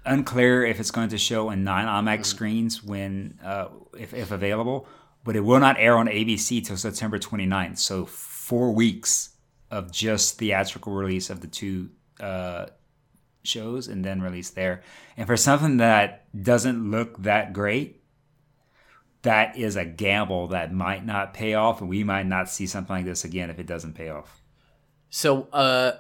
unclear 0.04 0.64
if 0.64 0.78
it's 0.78 0.92
going 0.92 1.08
to 1.08 1.18
show 1.18 1.50
in 1.50 1.64
non 1.64 2.04
IMAX 2.04 2.26
screens 2.26 2.82
when, 2.82 3.38
uh, 3.44 3.68
if, 3.98 4.14
if 4.14 4.30
available, 4.30 4.86
but 5.26 5.36
it 5.36 5.40
will 5.40 5.58
not 5.58 5.76
air 5.78 5.98
on 5.98 6.06
ABC 6.06 6.64
till 6.64 6.76
September 6.76 7.18
29th. 7.18 7.78
So 7.78 8.06
four 8.06 8.72
weeks 8.72 9.30
of 9.70 9.90
just 9.90 10.38
theatrical 10.38 10.92
release 10.92 11.28
of 11.30 11.40
the 11.40 11.48
two 11.48 11.90
uh, 12.20 12.66
shows 13.42 13.88
and 13.88 14.04
then 14.04 14.22
release 14.22 14.50
there. 14.50 14.82
And 15.16 15.26
for 15.26 15.36
something 15.36 15.78
that 15.78 16.26
doesn't 16.40 16.92
look 16.92 17.22
that 17.24 17.52
great, 17.52 18.02
that 19.22 19.58
is 19.58 19.74
a 19.74 19.84
gamble 19.84 20.48
that 20.48 20.72
might 20.72 21.04
not 21.04 21.34
pay 21.34 21.54
off, 21.54 21.80
and 21.80 21.90
we 21.90 22.04
might 22.04 22.26
not 22.26 22.48
see 22.48 22.68
something 22.68 22.94
like 22.94 23.04
this 23.04 23.24
again 23.24 23.50
if 23.50 23.58
it 23.58 23.66
doesn't 23.66 23.94
pay 23.94 24.08
off. 24.08 24.40
So, 25.10 25.48
uh, 25.52 25.96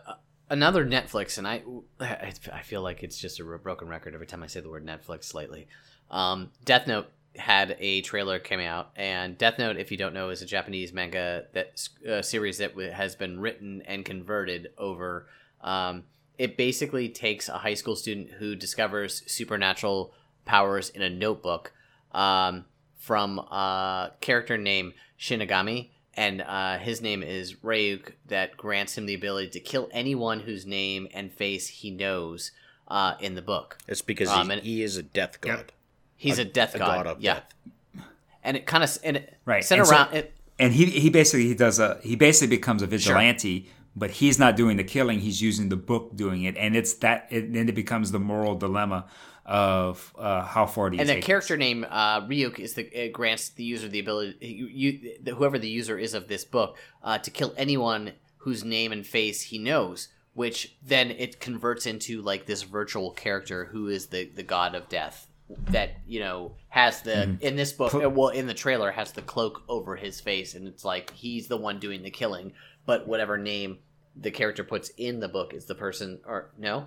another 0.48 0.86
Netflix, 0.86 1.36
and 1.36 1.48
I, 1.48 1.62
I 2.00 2.62
feel 2.62 2.82
like 2.82 3.02
it's 3.02 3.18
just 3.18 3.40
a 3.40 3.44
broken 3.44 3.88
record 3.88 4.14
every 4.14 4.28
time 4.28 4.44
I 4.44 4.46
say 4.46 4.60
the 4.60 4.70
word 4.70 4.86
Netflix 4.86 5.24
slightly. 5.24 5.66
Um, 6.08 6.52
Death 6.64 6.86
Note 6.86 7.10
had 7.38 7.76
a 7.78 8.00
trailer 8.02 8.38
came 8.38 8.60
out, 8.60 8.90
and 8.96 9.36
Death 9.38 9.58
Note, 9.58 9.76
if 9.76 9.90
you 9.90 9.96
don't 9.96 10.14
know, 10.14 10.30
is 10.30 10.42
a 10.42 10.46
Japanese 10.46 10.92
manga 10.92 11.44
that 11.52 11.88
uh, 12.08 12.22
series 12.22 12.58
that 12.58 12.70
w- 12.70 12.90
has 12.90 13.14
been 13.16 13.40
written 13.40 13.82
and 13.86 14.04
converted 14.04 14.70
over. 14.78 15.26
Um, 15.60 16.04
it 16.38 16.56
basically 16.56 17.08
takes 17.08 17.48
a 17.48 17.58
high 17.58 17.74
school 17.74 17.96
student 17.96 18.30
who 18.32 18.54
discovers 18.54 19.22
supernatural 19.26 20.12
powers 20.44 20.90
in 20.90 21.02
a 21.02 21.10
notebook 21.10 21.72
um, 22.12 22.64
from 22.98 23.38
a 23.38 24.12
character 24.20 24.58
named 24.58 24.92
Shinigami, 25.18 25.88
and 26.14 26.42
uh, 26.42 26.78
his 26.78 27.00
name 27.00 27.22
is 27.22 27.54
Ryuk, 27.56 28.12
that 28.26 28.56
grants 28.56 28.96
him 28.96 29.06
the 29.06 29.14
ability 29.14 29.48
to 29.50 29.60
kill 29.60 29.88
anyone 29.92 30.40
whose 30.40 30.66
name 30.66 31.08
and 31.14 31.32
face 31.32 31.68
he 31.68 31.90
knows 31.90 32.52
uh, 32.88 33.14
in 33.20 33.34
the 33.34 33.42
book. 33.42 33.78
It's 33.88 34.02
because 34.02 34.28
Um, 34.28 34.46
he, 34.48 34.52
and- 34.54 34.62
he 34.62 34.82
is 34.82 34.96
a 34.96 35.02
death 35.02 35.40
god. 35.40 35.72
He's 36.16 36.38
a, 36.38 36.44
death 36.44 36.74
a 36.74 36.78
god. 36.78 37.04
god 37.04 37.06
of 37.06 37.20
yeah. 37.20 37.34
death. 37.34 38.04
And 38.42 38.56
it 38.56 38.66
kind 38.66 38.82
of 38.84 38.98
and 39.04 39.16
it 39.18 39.38
Right, 39.44 39.64
set 39.64 39.78
and 39.78 39.86
so- 39.86 39.94
around 39.94 40.14
it. 40.14 40.32
And 40.58 40.72
he 40.72 40.86
he 40.86 41.10
basically 41.10 41.46
he 41.46 41.54
does 41.54 41.78
a 41.78 41.98
he 42.02 42.16
basically 42.16 42.56
becomes 42.56 42.80
a 42.80 42.86
vigilante, 42.86 43.68
but 43.94 44.10
he's 44.10 44.38
not 44.38 44.56
doing 44.56 44.78
the 44.78 44.84
killing. 44.84 45.20
He's 45.20 45.42
using 45.42 45.68
the 45.68 45.76
book 45.76 46.16
doing 46.16 46.44
it, 46.44 46.56
and 46.56 46.74
it's 46.74 46.94
that. 46.94 47.26
It, 47.30 47.52
then 47.52 47.68
it 47.68 47.74
becomes 47.74 48.10
the 48.10 48.18
moral 48.18 48.54
dilemma 48.54 49.04
of 49.44 50.14
uh, 50.18 50.42
how 50.42 50.64
far 50.66 50.88
do 50.90 50.96
you 50.96 51.00
And 51.00 51.08
the 51.08 51.14
take 51.14 51.24
character 51.24 51.56
name 51.58 51.86
uh, 51.88 52.22
Ryuk 52.22 52.58
is 52.58 52.72
the 52.74 52.84
it 52.84 53.12
grants 53.12 53.50
the 53.50 53.64
user 53.64 53.86
the 53.88 54.00
ability, 54.00 54.38
you, 54.40 54.66
you, 54.66 55.34
whoever 55.34 55.58
the 55.58 55.68
user 55.68 55.98
is 55.98 56.14
of 56.14 56.26
this 56.26 56.44
book, 56.44 56.78
uh, 57.02 57.18
to 57.18 57.30
kill 57.30 57.54
anyone 57.58 58.12
whose 58.38 58.64
name 58.64 58.92
and 58.92 59.06
face 59.06 59.42
he 59.42 59.58
knows. 59.58 60.08
Which 60.32 60.76
then 60.82 61.10
it 61.10 61.38
converts 61.40 61.86
into 61.86 62.20
like 62.22 62.46
this 62.46 62.62
virtual 62.62 63.10
character 63.12 63.66
who 63.66 63.88
is 63.88 64.06
the 64.06 64.24
the 64.24 64.42
god 64.42 64.74
of 64.74 64.88
death 64.88 65.26
that 65.70 65.90
you 66.06 66.20
know 66.20 66.52
has 66.68 67.02
the 67.02 67.10
Mm-hmm. 67.12 67.42
in 67.46 67.56
this 67.56 67.72
book 67.72 67.94
uh, 67.94 68.10
well 68.10 68.28
in 68.28 68.46
the 68.46 68.54
trailer 68.54 68.90
has 68.90 69.12
the 69.12 69.22
cloak 69.22 69.62
over 69.68 69.94
his 69.96 70.20
face 70.20 70.54
and 70.54 70.66
it's 70.66 70.84
like 70.84 71.12
he's 71.12 71.46
the 71.48 71.56
one 71.56 71.78
doing 71.78 72.02
the 72.02 72.10
killing 72.10 72.52
but 72.84 73.06
whatever 73.06 73.38
name 73.38 73.78
the 74.16 74.30
character 74.30 74.64
puts 74.64 74.88
in 74.96 75.20
the 75.20 75.28
book 75.28 75.54
is 75.54 75.66
the 75.66 75.74
person 75.74 76.18
or 76.26 76.50
no 76.58 76.86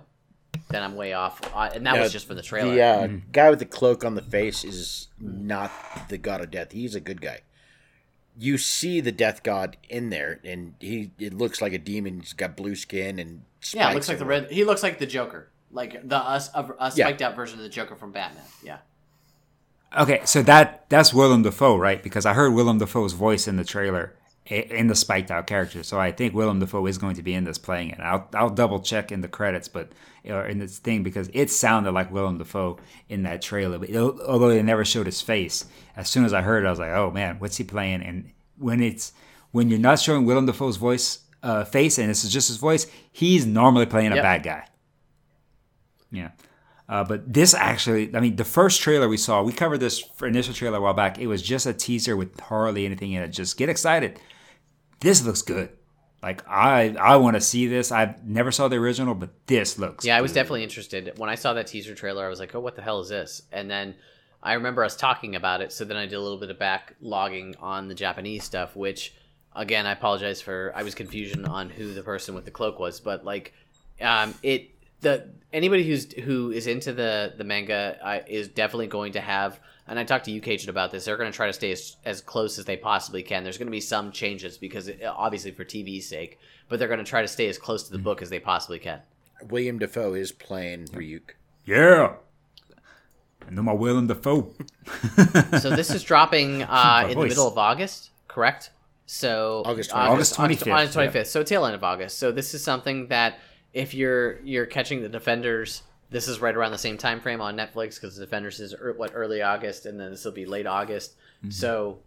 then 0.68 0.82
i'm 0.82 0.94
way 0.94 1.12
off 1.14 1.40
and 1.74 1.86
that 1.86 1.94
No, 1.94 2.02
was 2.02 2.12
just 2.12 2.26
for 2.26 2.34
the 2.34 2.42
trailer 2.42 2.74
The 2.74 2.82
uh, 2.82 3.08
guy 3.32 3.48
with 3.48 3.60
the 3.60 3.64
cloak 3.66 4.04
on 4.04 4.14
the 4.14 4.22
face 4.22 4.62
is 4.64 5.08
not 5.18 5.70
the 6.10 6.18
god 6.18 6.40
of 6.42 6.50
death. 6.50 6.72
He's 6.72 6.94
a 6.94 7.00
good 7.00 7.20
guy. 7.22 7.40
You 8.38 8.58
see 8.58 9.00
the 9.00 9.12
death 9.12 9.42
god 9.42 9.76
in 9.88 10.10
there, 10.10 10.40
and 10.44 10.74
he 10.80 11.10
it 11.18 11.34
looks 11.34 11.60
like 11.60 11.72
a 11.72 11.78
demon. 11.78 12.20
He's 12.20 12.32
got 12.32 12.56
blue 12.56 12.74
skin 12.74 13.18
and 13.18 13.42
Yeah, 13.72 13.90
it 13.90 13.94
looks 13.94 14.08
like 14.08 14.18
the 14.18 14.24
red. 14.24 14.50
He 14.50 14.64
looks 14.64 14.82
like 14.82 14.98
the 14.98 15.06
Joker, 15.06 15.50
like 15.72 16.06
the 16.08 16.16
us 16.16 16.50
a, 16.54 16.62
a 16.64 16.92
Yeah. 16.94 17.06
spiked 17.06 17.22
out 17.22 17.36
version 17.36 17.58
of 17.58 17.62
the 17.62 17.68
Joker 17.68 17.96
from 17.96 18.12
Batman. 18.12 18.42
Yeah, 18.62 18.78
Okay, 19.96 20.20
so 20.24 20.42
that 20.42 20.88
that's 20.88 21.12
Willem 21.12 21.42
Dafoe, 21.42 21.76
right? 21.76 22.02
Because 22.02 22.24
I 22.26 22.34
heard 22.34 22.52
Willem 22.54 22.78
Dafoe's 22.78 23.12
voice 23.12 23.48
in 23.48 23.56
the 23.56 23.64
trailer 23.64 24.14
in 24.46 24.86
the 24.88 24.94
spiked 24.94 25.30
out 25.30 25.46
character. 25.46 25.82
So 25.82 25.98
I 26.00 26.10
think 26.12 26.34
Willem 26.34 26.58
Dafoe 26.60 26.86
is 26.86 26.98
going 26.98 27.14
to 27.16 27.22
be 27.22 27.34
in 27.34 27.44
this 27.44 27.58
playing 27.58 27.90
it. 27.90 28.00
I'll 28.00 28.28
I'll 28.34 28.50
double 28.50 28.80
check 28.80 29.10
in 29.12 29.20
the 29.20 29.28
credits, 29.28 29.66
but 29.68 29.90
or 30.28 30.44
in 30.46 30.58
this 30.58 30.78
thing 30.78 31.02
because 31.02 31.28
it 31.32 31.50
sounded 31.50 31.92
like 31.92 32.10
Willem 32.12 32.38
Dafoe 32.38 32.78
in 33.08 33.22
that 33.24 33.42
trailer. 33.42 33.78
But 33.78 33.90
it, 33.90 33.96
although 33.96 34.48
they 34.48 34.62
never 34.62 34.84
showed 34.84 35.06
his 35.06 35.20
face, 35.20 35.64
as 35.96 36.08
soon 36.08 36.24
as 36.24 36.32
I 36.32 36.42
heard 36.42 36.64
it, 36.64 36.66
I 36.66 36.70
was 36.70 36.78
like, 36.78 36.90
oh 36.90 37.10
man, 37.10 37.36
what's 37.38 37.56
he 37.56 37.64
playing? 37.64 38.02
And 38.02 38.30
when 38.58 38.80
it's 38.82 39.12
when 39.50 39.70
you're 39.70 39.78
not 39.80 39.98
showing 39.98 40.24
Willem 40.24 40.46
Dafoe's 40.46 40.76
voice 40.76 41.20
uh, 41.42 41.64
face 41.64 41.98
and 41.98 42.08
this 42.08 42.22
is 42.22 42.32
just 42.32 42.46
his 42.48 42.58
voice, 42.58 42.86
he's 43.10 43.44
normally 43.46 43.86
playing 43.86 44.12
a 44.12 44.16
Yep. 44.16 44.22
bad 44.24 44.42
guy. 44.44 44.64
Yeah. 46.10 46.30
Uh, 46.88 47.04
but 47.04 47.32
this 47.32 47.54
actually, 47.54 48.14
I 48.16 48.20
mean, 48.20 48.34
the 48.34 48.44
first 48.44 48.80
trailer 48.80 49.08
we 49.08 49.16
saw, 49.16 49.42
we 49.42 49.52
covered 49.52 49.78
this 49.78 50.02
initial 50.22 50.52
trailer 50.52 50.78
a 50.78 50.80
while 50.80 50.92
back. 50.92 51.20
It 51.20 51.28
was 51.28 51.40
just 51.40 51.64
a 51.66 51.72
teaser 51.72 52.16
with 52.16 52.38
hardly 52.40 52.84
anything 52.84 53.12
in 53.12 53.22
it. 53.22 53.28
Just 53.28 53.56
get 53.56 53.68
excited. 53.68 54.18
This 54.98 55.24
looks 55.24 55.42
good. 55.42 55.70
Like 56.22 56.46
I, 56.48 56.96
I 57.00 57.16
want 57.16 57.36
to 57.36 57.40
see 57.40 57.66
this. 57.66 57.92
I 57.92 58.16
never 58.24 58.50
saw 58.50 58.68
the 58.68 58.76
original, 58.76 59.14
but 59.14 59.30
this 59.46 59.78
looks. 59.78 60.04
yeah. 60.04 60.16
I 60.16 60.20
was 60.20 60.32
definitely 60.32 60.64
interested 60.64 61.12
when 61.16 61.30
I 61.30 61.34
saw 61.34 61.54
that 61.54 61.68
teaser 61.68 61.94
trailer. 61.94 62.26
I 62.26 62.28
was 62.28 62.40
like, 62.40 62.54
"Oh, 62.54 62.60
what 62.60 62.76
the 62.76 62.82
hell 62.82 63.00
is 63.00 63.08
this?" 63.08 63.42
And 63.52 63.70
then 63.70 63.94
I 64.42 64.54
remember 64.54 64.84
us 64.84 64.96
talking 64.96 65.34
about 65.36 65.62
it. 65.62 65.72
So 65.72 65.84
then 65.84 65.96
I 65.96 66.04
did 66.04 66.16
a 66.16 66.20
little 66.20 66.38
bit 66.38 66.50
of 66.50 66.58
backlogging 66.58 67.54
on 67.60 67.88
the 67.88 67.94
Japanese 67.94 68.44
stuff, 68.44 68.76
which 68.76 69.14
again, 69.54 69.86
I 69.86 69.92
apologize 69.92 70.42
for. 70.42 70.72
I 70.74 70.82
was 70.82 70.94
confusion 70.94 71.46
on 71.46 71.70
who 71.70 71.94
the 71.94 72.02
person 72.02 72.34
with 72.34 72.44
the 72.44 72.50
cloak 72.50 72.78
was, 72.78 73.00
but 73.00 73.24
like, 73.24 73.54
um, 74.02 74.34
it 74.42 74.70
the 75.00 75.28
anybody 75.52 75.86
who's 75.86 76.12
who 76.12 76.50
is 76.50 76.66
into 76.66 76.92
the 76.92 77.34
the 77.36 77.44
manga 77.44 77.98
uh, 78.02 78.20
is 78.26 78.48
definitely 78.48 78.86
going 78.86 79.12
to 79.12 79.20
have. 79.20 79.60
And 79.86 79.98
I 79.98 80.04
talked 80.04 80.26
to 80.26 80.30
you, 80.30 80.40
Cajun, 80.40 80.70
about 80.70 80.92
this. 80.92 81.04
They're 81.04 81.16
going 81.16 81.32
to 81.32 81.36
try 81.36 81.48
to 81.48 81.52
stay 81.52 81.72
as, 81.72 81.96
as 82.04 82.20
close 82.20 82.60
as 82.60 82.64
they 82.64 82.76
possibly 82.76 83.24
can. 83.24 83.42
There's 83.42 83.58
going 83.58 83.66
to 83.66 83.72
be 83.72 83.80
some 83.80 84.12
changes 84.12 84.56
because, 84.56 84.86
it, 84.86 85.02
obviously, 85.04 85.50
for 85.50 85.64
TV's 85.64 86.06
sake, 86.06 86.38
but 86.68 86.78
they're 86.78 86.86
going 86.86 87.00
to 87.00 87.04
try 87.04 87.22
to 87.22 87.28
stay 87.28 87.48
as 87.48 87.58
close 87.58 87.82
to 87.88 87.92
the 87.92 87.98
book 87.98 88.22
as 88.22 88.30
they 88.30 88.38
possibly 88.38 88.78
can. 88.78 89.00
William 89.48 89.80
Dafoe 89.80 90.14
is 90.14 90.30
playing 90.30 90.86
Ryuk. 90.88 91.30
Yeah. 91.64 92.14
I 93.46 93.50
know 93.50 93.62
my 93.62 93.72
Willem 93.72 94.06
Dafoe. 94.06 94.52
so 95.58 95.70
this 95.70 95.90
is 95.90 96.04
dropping 96.04 96.62
uh, 96.62 96.66
My 96.68 97.08
in 97.08 97.18
the 97.18 97.26
middle 97.26 97.48
of 97.48 97.58
August, 97.58 98.10
correct? 98.28 98.70
So 99.06 99.62
August 99.64 99.92
August 99.92 100.34
25th, 100.34 100.72
August 100.72 100.92
twenty 100.94 101.18
yeah. 101.18 101.24
So 101.24 101.42
tail 101.42 101.66
end 101.66 101.74
of 101.74 101.82
August. 101.82 102.18
So 102.18 102.30
this 102.30 102.54
is 102.54 102.62
something 102.62 103.08
that 103.08 103.40
if 103.72 103.94
you're 103.94 104.40
you're 104.40 104.66
catching 104.66 105.02
the 105.02 105.08
Defenders, 105.08 105.82
this 106.10 106.28
is 106.28 106.40
right 106.40 106.54
around 106.56 106.72
the 106.72 106.78
same 106.78 106.98
time 106.98 107.20
frame 107.20 107.40
on 107.40 107.56
Netflix 107.56 107.94
because 108.00 108.16
the 108.16 108.24
Defenders 108.24 108.60
is 108.60 108.74
er, 108.74 108.94
what 108.96 109.12
early 109.14 109.42
August, 109.42 109.86
and 109.86 109.98
then 109.98 110.10
this 110.10 110.24
will 110.24 110.32
be 110.32 110.46
late 110.46 110.66
August. 110.66 111.16
Mm-hmm. 111.38 111.50
So 111.50 111.98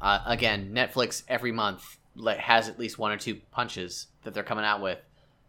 uh, 0.00 0.20
again, 0.26 0.72
Netflix 0.72 1.22
every 1.28 1.52
month 1.52 1.98
has 2.38 2.68
at 2.68 2.78
least 2.78 2.98
one 2.98 3.12
or 3.12 3.16
two 3.16 3.36
punches 3.50 4.06
that 4.24 4.34
they're 4.34 4.42
coming 4.42 4.64
out 4.64 4.80
with, 4.80 4.98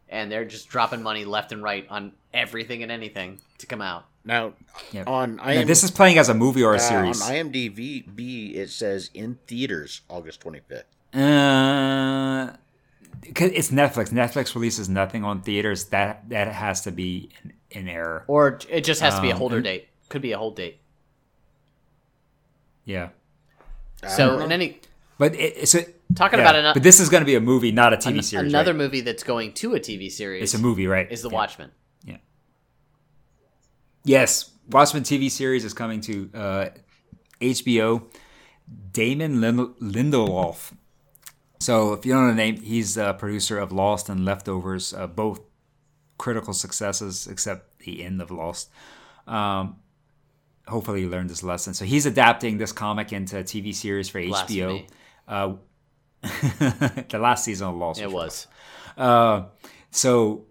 and 0.10 0.32
they're 0.32 0.46
just 0.46 0.70
dropping 0.70 1.02
money 1.04 1.26
left 1.26 1.52
and 1.52 1.62
right 1.64 1.86
on 1.90 2.14
everything 2.34 2.84
and 2.84 2.92
anything 2.92 3.40
to 3.60 3.66
come 3.66 3.82
out. 3.82 4.06
Now, 4.26 4.54
Yeah. 4.92 5.06
on 5.08 5.38
Now, 5.38 5.50
IM, 5.50 5.68
this 5.68 5.84
is 5.84 5.92
playing 5.92 6.18
as 6.18 6.30
a 6.30 6.34
movie 6.34 6.62
or 6.64 6.76
a 6.76 6.78
uh, 6.78 6.82
on. 6.82 7.14
IMDb, 7.14 8.56
it 8.56 8.70
says 8.70 9.10
in 9.14 9.40
theaters 9.48 10.02
August 10.10 10.42
25th. 10.42 10.84
Uh, 11.14 12.48
'cause 12.48 12.58
it's 13.24 13.70
Netflix. 13.72 14.10
Netflix 14.12 14.56
releases 14.56 14.90
nothing 14.90 15.24
on 15.24 15.42
theaters. 15.42 15.86
That 15.86 16.30
that 16.30 16.48
has 16.54 16.82
to 16.82 16.92
be 16.92 17.30
an, 17.44 17.54
an 17.74 17.88
error. 17.88 18.24
Or 18.28 18.60
it 18.70 18.84
just 18.84 19.02
has 19.02 19.16
to 19.16 19.22
be 19.22 19.30
a 19.30 19.34
Um, 19.34 19.38
holder 19.40 19.56
and- 19.58 19.64
date. 19.66 19.88
Could 20.10 20.22
be 20.24 20.32
a 20.32 20.38
hold 20.38 20.56
date. 20.56 20.80
Yeah. 22.86 23.10
So 24.08 24.40
in 24.40 24.52
any 24.52 24.80
But 25.20 25.36
it, 25.36 25.54
it's 25.58 25.76
a, 25.76 25.86
Talking 26.16 26.40
Yeah, 26.40 26.46
about 26.46 26.56
ano- 26.56 26.74
but 26.74 26.82
this 26.82 27.00
is 27.00 27.10
going 27.10 27.22
to 27.22 27.26
be 27.26 27.36
a 27.36 27.40
movie, 27.40 27.72
not 27.72 27.94
a 27.94 27.98
TV 27.98 28.18
an- 28.18 28.24
series. 28.24 28.52
another 28.52 28.72
right? 28.72 28.78
movie 28.80 29.02
that's 29.02 29.22
going 29.22 29.54
to 29.54 29.76
a 29.76 29.80
TV 29.80 30.10
series. 30.10 30.42
It's 30.42 30.54
a 30.56 30.58
movie, 30.58 30.88
right? 30.88 31.12
Is 31.12 31.22
The 31.22 31.30
Yeah. 31.30 31.36
Watchmen. 31.36 31.72
Yes, 34.06 34.50
Watchmen 34.70 35.04
TV 35.04 35.30
series 35.30 35.66
is 35.66 35.74
coming 35.74 36.02
to 36.02 36.30
uh, 36.34 36.70
HBO. 37.42 38.04
Damon 38.94 39.42
Lind- 39.42 39.76
Lindelof. 39.82 40.72
So, 41.60 41.94
if 41.94 42.06
you 42.06 42.14
don't 42.14 42.24
know 42.24 42.30
the 42.30 42.36
name, 42.36 42.62
he's 42.62 42.98
a 42.98 43.14
producer 43.14 43.58
of 43.60 43.72
Lost 43.72 44.08
and 44.10 44.24
Leftovers, 44.24 44.94
uh, 44.94 45.08
both 45.08 45.42
critical 46.18 46.54
successes, 46.54 47.28
except 47.28 47.80
the 47.80 48.04
end 48.04 48.22
of 48.22 48.32
Lost. 48.32 48.70
Um, 49.28 49.78
hopefully, 50.68 51.02
he 51.02 51.08
learned 51.08 51.30
his 51.30 51.44
lesson. 51.44 51.74
So, 51.74 51.84
he's 51.86 52.06
adapting 52.06 52.58
this 52.58 52.72
comic 52.72 53.12
into 53.12 53.40
a 53.40 53.44
TV 53.44 53.76
series 53.76 54.08
for 54.08 54.20
HBO. 54.20 54.88
Uh, 55.28 55.54
the 56.22 57.20
last 57.20 57.44
season 57.44 57.68
of 57.68 57.76
Lost. 57.76 58.02
It 58.02 58.12
was. 58.12 58.48
Uh, 58.98 59.44
so 59.92 60.46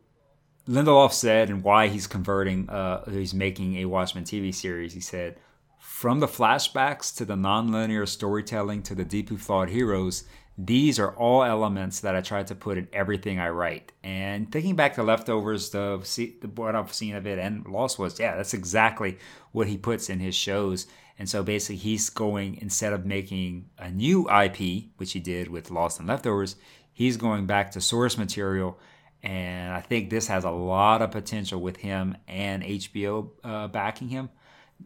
Lindelof 0.68 1.12
said, 1.12 1.50
and 1.50 1.62
why 1.62 1.88
he's 1.88 2.06
converting, 2.06 2.68
uh, 2.68 3.08
he's 3.10 3.34
making 3.34 3.76
a 3.76 3.84
Watchmen 3.84 4.24
TV 4.24 4.54
series. 4.54 4.92
He 4.94 5.00
said, 5.00 5.38
from 5.78 6.20
the 6.20 6.26
flashbacks 6.26 7.14
to 7.16 7.24
the 7.24 7.34
nonlinear 7.34 8.06
storytelling 8.06 8.82
to 8.84 8.94
the 8.94 9.04
deeply 9.04 9.36
flawed 9.36 9.70
heroes, 9.70 10.24
these 10.60 10.98
are 10.98 11.12
all 11.12 11.44
elements 11.44 12.00
that 12.00 12.16
I 12.16 12.20
try 12.20 12.42
to 12.42 12.54
put 12.56 12.78
in 12.78 12.88
everything 12.92 13.38
I 13.38 13.50
write. 13.50 13.92
And 14.02 14.50
thinking 14.50 14.74
back 14.74 14.94
to 14.96 15.04
leftovers, 15.04 15.70
the, 15.70 15.98
the 16.40 16.48
what 16.48 16.74
I've 16.74 16.92
seen 16.92 17.14
of 17.14 17.28
it 17.28 17.38
and 17.38 17.64
Lost 17.68 17.96
was, 17.96 18.18
yeah, 18.18 18.36
that's 18.36 18.54
exactly 18.54 19.18
what 19.52 19.68
he 19.68 19.78
puts 19.78 20.10
in 20.10 20.18
his 20.18 20.34
shows. 20.34 20.88
And 21.16 21.28
so 21.28 21.44
basically, 21.44 21.76
he's 21.76 22.10
going 22.10 22.58
instead 22.60 22.92
of 22.92 23.06
making 23.06 23.70
a 23.78 23.88
new 23.88 24.28
IP, 24.28 24.86
which 24.96 25.12
he 25.12 25.20
did 25.20 25.46
with 25.46 25.70
Lost 25.70 26.00
and 26.00 26.08
Leftovers, 26.08 26.56
he's 26.92 27.16
going 27.16 27.46
back 27.46 27.70
to 27.72 27.80
source 27.80 28.18
material. 28.18 28.80
And 29.22 29.72
I 29.72 29.80
think 29.80 30.10
this 30.10 30.26
has 30.26 30.42
a 30.42 30.50
lot 30.50 31.02
of 31.02 31.12
potential 31.12 31.60
with 31.60 31.76
him 31.76 32.16
and 32.26 32.64
HBO 32.64 33.30
uh, 33.44 33.68
backing 33.68 34.08
him 34.08 34.28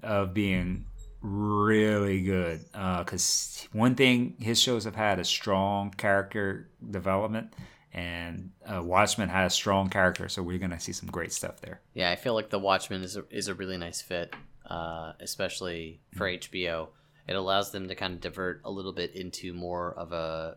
of 0.03 0.35
being 0.35 0.85
really 1.23 2.21
good. 2.23 2.65
Because 2.73 3.67
one 3.73 3.95
thing 3.95 4.37
his 4.39 4.61
shows 4.61 4.85
have 4.85 4.97
had 4.97 5.19
is 5.19 5.29
strong 5.29 5.91
character 5.91 6.69
development, 6.91 7.55
and 7.93 8.51
uh, 8.67 8.83
Watchmen 8.83 9.29
has 9.29 9.55
strong 9.55 9.89
character. 9.89 10.29
So 10.29 10.43
we're 10.43 10.59
going 10.59 10.71
to 10.71 10.81
see 10.81 10.93
some 10.93 11.09
great 11.11 11.33
stuff 11.33 11.61
there. 11.61 11.81
Yeah, 11.95 12.11
I 12.11 12.17
feel 12.17 12.35
like 12.35 12.51
The 12.51 12.59
Watchmen 12.59 13.03
is 13.03 13.17
a, 13.17 13.25
is 13.31 13.49
a 13.49 13.55
really 13.55 13.77
nice 13.77 14.01
fit, 14.03 14.35
uh, 14.69 15.13
especially 15.21 16.01
for 16.17 16.27
Mm-hmm. 16.27 16.57
HBO. 16.57 16.89
It 17.29 17.37
allows 17.37 17.71
them 17.71 17.89
to 17.89 17.95
kind 17.95 18.15
of 18.15 18.21
divert 18.21 18.63
a 18.65 18.71
little 18.71 18.93
bit 18.93 19.15
into 19.15 19.53
more 19.53 19.95
of 19.95 20.13
a 20.13 20.57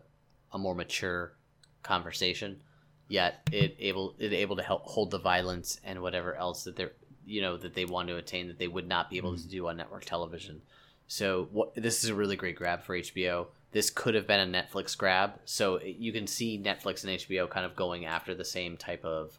a 0.52 0.58
more 0.58 0.74
mature 0.74 1.32
conversation, 1.82 2.62
yet 3.08 3.48
it 3.52 3.76
able 3.78 4.16
it 4.18 4.32
able 4.32 4.56
to 4.56 4.62
help 4.62 4.82
hold 4.84 5.10
the 5.12 5.18
violence 5.18 5.78
and 5.84 6.02
whatever 6.02 6.34
else 6.34 6.64
that 6.64 6.74
they're 6.76 6.92
you 7.26 7.40
know 7.42 7.56
that 7.56 7.74
they 7.74 7.84
want 7.84 8.08
to 8.08 8.16
attain 8.16 8.48
that 8.48 8.58
they 8.58 8.68
would 8.68 8.88
not 8.88 9.10
be 9.10 9.16
able 9.16 9.32
Mm-hmm. 9.32 9.42
to 9.42 9.48
do 9.48 9.68
on 9.68 9.76
network 9.76 10.04
television. 10.04 10.62
So 11.08 11.48
what 11.52 11.74
this 11.74 12.02
is 12.04 12.10
a 12.10 12.14
really 12.14 12.36
great 12.36 12.56
grab 12.56 12.82
for 12.84 12.96
HBO. 12.98 13.46
This 13.72 13.90
could 13.90 14.14
have 14.14 14.26
been 14.26 14.54
a 14.54 14.62
Netflix 14.62 14.96
grab, 14.96 15.34
so 15.44 15.80
you 15.82 16.12
can 16.12 16.26
see 16.26 16.58
Netflix 16.58 17.04
and 17.04 17.12
HBO 17.18 17.48
kind 17.50 17.66
of 17.66 17.76
going 17.76 18.06
after 18.06 18.34
the 18.34 18.44
same 18.44 18.76
type 18.76 19.04
of 19.04 19.38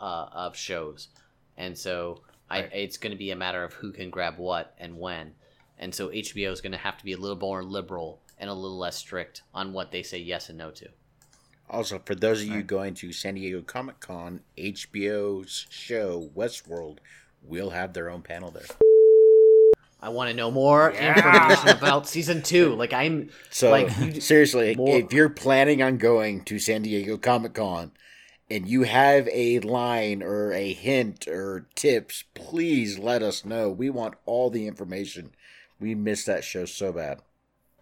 uh, 0.00 0.26
of 0.32 0.56
shows, 0.56 1.08
and 1.56 1.76
so 1.78 2.22
I, 2.50 2.60
it's 2.60 2.96
going 2.96 3.12
to 3.12 3.18
be 3.18 3.30
a 3.30 3.36
matter 3.36 3.62
of 3.62 3.72
who 3.74 3.92
can 3.92 4.10
grab 4.10 4.38
what 4.38 4.74
and 4.78 4.98
when, 4.98 5.34
and 5.78 5.94
so 5.94 6.08
HBO 6.08 6.50
is 6.52 6.60
going 6.60 6.72
to 6.72 6.78
have 6.78 6.96
to 6.98 7.04
be 7.04 7.12
a 7.12 7.16
little 7.16 7.36
more 7.38 7.62
liberal 7.62 8.20
and 8.38 8.50
a 8.50 8.54
little 8.54 8.78
less 8.78 8.96
strict 8.96 9.42
on 9.54 9.72
what 9.72 9.92
they 9.92 10.02
say 10.02 10.18
yes 10.18 10.48
and 10.48 10.58
no 10.58 10.70
to. 10.72 10.88
Also, 11.70 11.98
for 12.04 12.14
those 12.14 12.42
of 12.42 12.48
you 12.48 12.62
going 12.62 12.94
to 12.94 13.12
San 13.12 13.34
Diego 13.34 13.60
Comic 13.62 13.98
Con, 14.00 14.40
HBO's 14.58 15.66
show 15.70 16.30
Westworld 16.36 16.98
will 17.48 17.70
have 17.70 17.92
their 17.92 18.10
own 18.10 18.22
panel 18.22 18.50
there. 18.50 18.66
I 20.00 20.10
want 20.10 20.28
to 20.30 20.36
know 20.36 20.50
more 20.50 20.90
information 20.92 21.68
about 21.68 22.06
season 22.06 22.42
two. 22.42 22.74
Like 22.74 22.92
I'm 22.92 23.30
So 23.50 23.70
like 23.70 23.90
seriously, 24.20 24.76
more- 24.76 24.96
if 24.96 25.12
you're 25.12 25.30
planning 25.30 25.82
on 25.82 25.96
going 25.96 26.44
to 26.44 26.58
San 26.58 26.82
Diego 26.82 27.16
Comic 27.16 27.54
Con 27.54 27.92
and 28.50 28.68
you 28.68 28.82
have 28.84 29.26
a 29.32 29.58
line 29.60 30.22
or 30.22 30.52
a 30.52 30.72
hint 30.72 31.26
or 31.26 31.66
tips, 31.74 32.24
please 32.34 32.98
let 32.98 33.22
us 33.22 33.44
know. 33.44 33.70
We 33.70 33.90
want 33.90 34.14
all 34.26 34.50
the 34.50 34.66
information. 34.68 35.30
We 35.80 35.94
miss 35.94 36.24
that 36.26 36.44
show 36.44 36.66
so 36.66 36.92
bad. 36.92 37.20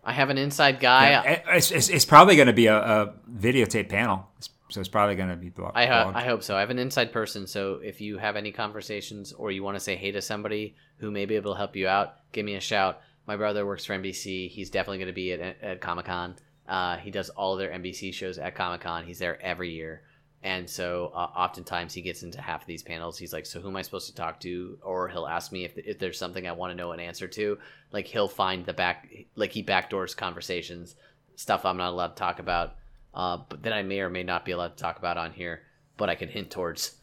I 0.05 0.13
have 0.13 0.31
an 0.31 0.39
inside 0.39 0.81
guy. 0.81 1.11
Yeah, 1.11 1.41
it's, 1.57 1.71
it's, 1.71 1.89
it's 1.89 2.05
probably 2.05 2.37
going 2.37 2.47
to 2.47 2.53
be 2.53 2.67
a, 2.67 2.77
a 2.77 3.15
videotape 3.31 3.89
panel, 3.89 4.29
so 4.71 4.81
it's 4.81 4.89
probably 4.89 5.15
going 5.15 5.29
to 5.29 5.37
be 5.37 5.51
blocked. 5.51 5.77
I, 5.77 5.87
ho- 5.87 6.13
I 6.15 6.25
hope 6.25 6.43
so. 6.43 6.57
I 6.57 6.61
have 6.61 6.71
an 6.71 6.79
inside 6.79 7.13
person, 7.13 7.47
so 7.47 7.81
if 7.83 8.01
you 8.01 8.19
have 8.19 8.37
any 8.37 8.51
conversations 8.51 9.33
or 9.33 9.51
you 9.51 9.63
want 9.63 9.77
to 9.77 9.81
say 9.81 9.97
hey 9.97 10.11
to 10.13 10.23
somebody 10.23 10.75
who 10.99 11.11
may 11.11 11.27
be 11.27 11.37
able 11.37 11.53
to 11.53 11.59
help 11.59 11.77
you 11.77 11.87
out, 11.87 12.17
give 12.33 12.45
me 12.45 12.55
a 12.55 12.61
shout. 12.61 13.01
My 13.27 13.37
brother 13.37 13.67
works 13.67 13.85
for 13.85 13.95
NBC. 13.95 14.51
He's 14.51 14.71
definitely 14.71 14.99
going 14.99 15.09
to 15.09 15.13
be 15.13 15.33
at, 15.33 15.63
at 15.63 15.81
Comic 15.81 16.07
Con. 16.07 16.37
Uh, 16.69 16.97
he 16.97 17.11
does 17.11 17.31
all 17.31 17.53
of 17.53 17.59
their 17.59 17.71
NBC 17.71 18.13
shows 18.15 18.39
at 18.39 18.55
Comic 18.55 18.81
Con. 18.81 19.05
He's 19.05 19.19
there 19.19 19.41
every 19.43 19.71
year. 19.71 20.03
And 20.43 20.69
so 20.69 21.11
uh, 21.15 21.31
oftentimes 21.37 21.95
he 21.95 22.03
gets 22.03 22.23
into 22.23 22.41
half 22.41 22.61
of 22.61 22.67
these 22.67 22.83
panels. 22.83 23.17
He's 23.17 23.33
like, 23.33 23.47
So 23.47 23.61
who 23.61 23.69
am 23.69 23.77
I 23.77 23.83
supposed 23.83 24.09
to 24.09 24.15
talk 24.15 24.41
to? 24.41 24.79
Or 24.83 25.09
he'll 25.09 25.27
ask 25.27 25.53
me 25.53 25.65
if, 25.65 25.77
if 25.79 25.99
there's 25.99 26.19
something 26.19 26.47
I 26.47 26.53
want 26.53 26.71
to 26.71 26.77
know 26.77 26.93
an 26.93 27.01
answer 27.01 27.27
to. 27.29 27.59
Like 27.93 28.07
he'll 28.07 28.29
find 28.29 28.67
the 28.67 28.75
back, 28.75 29.09
like 29.37 29.53
he 29.53 29.63
backdoors 29.63 30.15
conversations, 30.15 30.97
stuff 31.35 31.65
I'm 31.65 31.79
not 31.79 31.93
allowed 31.93 32.09
to 32.09 32.15
talk 32.17 32.41
about, 32.41 32.77
uh, 33.15 33.39
but 33.49 33.63
that 33.63 33.73
I 33.73 33.83
may 33.83 34.01
or 34.01 34.11
may 34.11 34.23
not 34.23 34.45
be 34.45 34.53
allowed 34.53 34.77
to 34.77 34.83
talk 34.83 34.99
about 34.99 35.17
on 35.17 35.33
here, 35.33 35.63
but 35.97 36.11
I 36.11 36.15
can 36.15 36.29
hint 36.29 36.51
towards. 36.51 36.97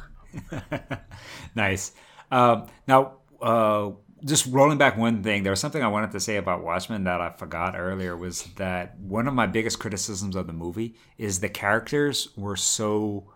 nice. 1.54 1.92
Um, 2.30 2.66
now, 2.86 3.18
uh, 3.42 3.90
just 4.24 4.46
rolling 4.46 4.78
back 4.78 4.96
one 4.96 5.22
thing, 5.22 5.42
there 5.42 5.52
was 5.52 5.60
something 5.60 5.82
I 5.82 5.88
wanted 5.88 6.10
to 6.12 6.20
say 6.20 6.36
about 6.36 6.62
Watchmen 6.62 7.04
that 7.04 7.20
I 7.20 7.30
forgot 7.30 7.74
earlier 7.76 8.16
was 8.16 8.44
that 8.56 8.98
one 8.98 9.26
of 9.26 9.34
my 9.34 9.46
biggest 9.46 9.78
criticisms 9.78 10.36
of 10.36 10.46
the 10.46 10.52
movie 10.52 10.94
is 11.18 11.40
the 11.40 11.48
characters 11.48 12.28
were 12.36 12.56
so 12.56 13.32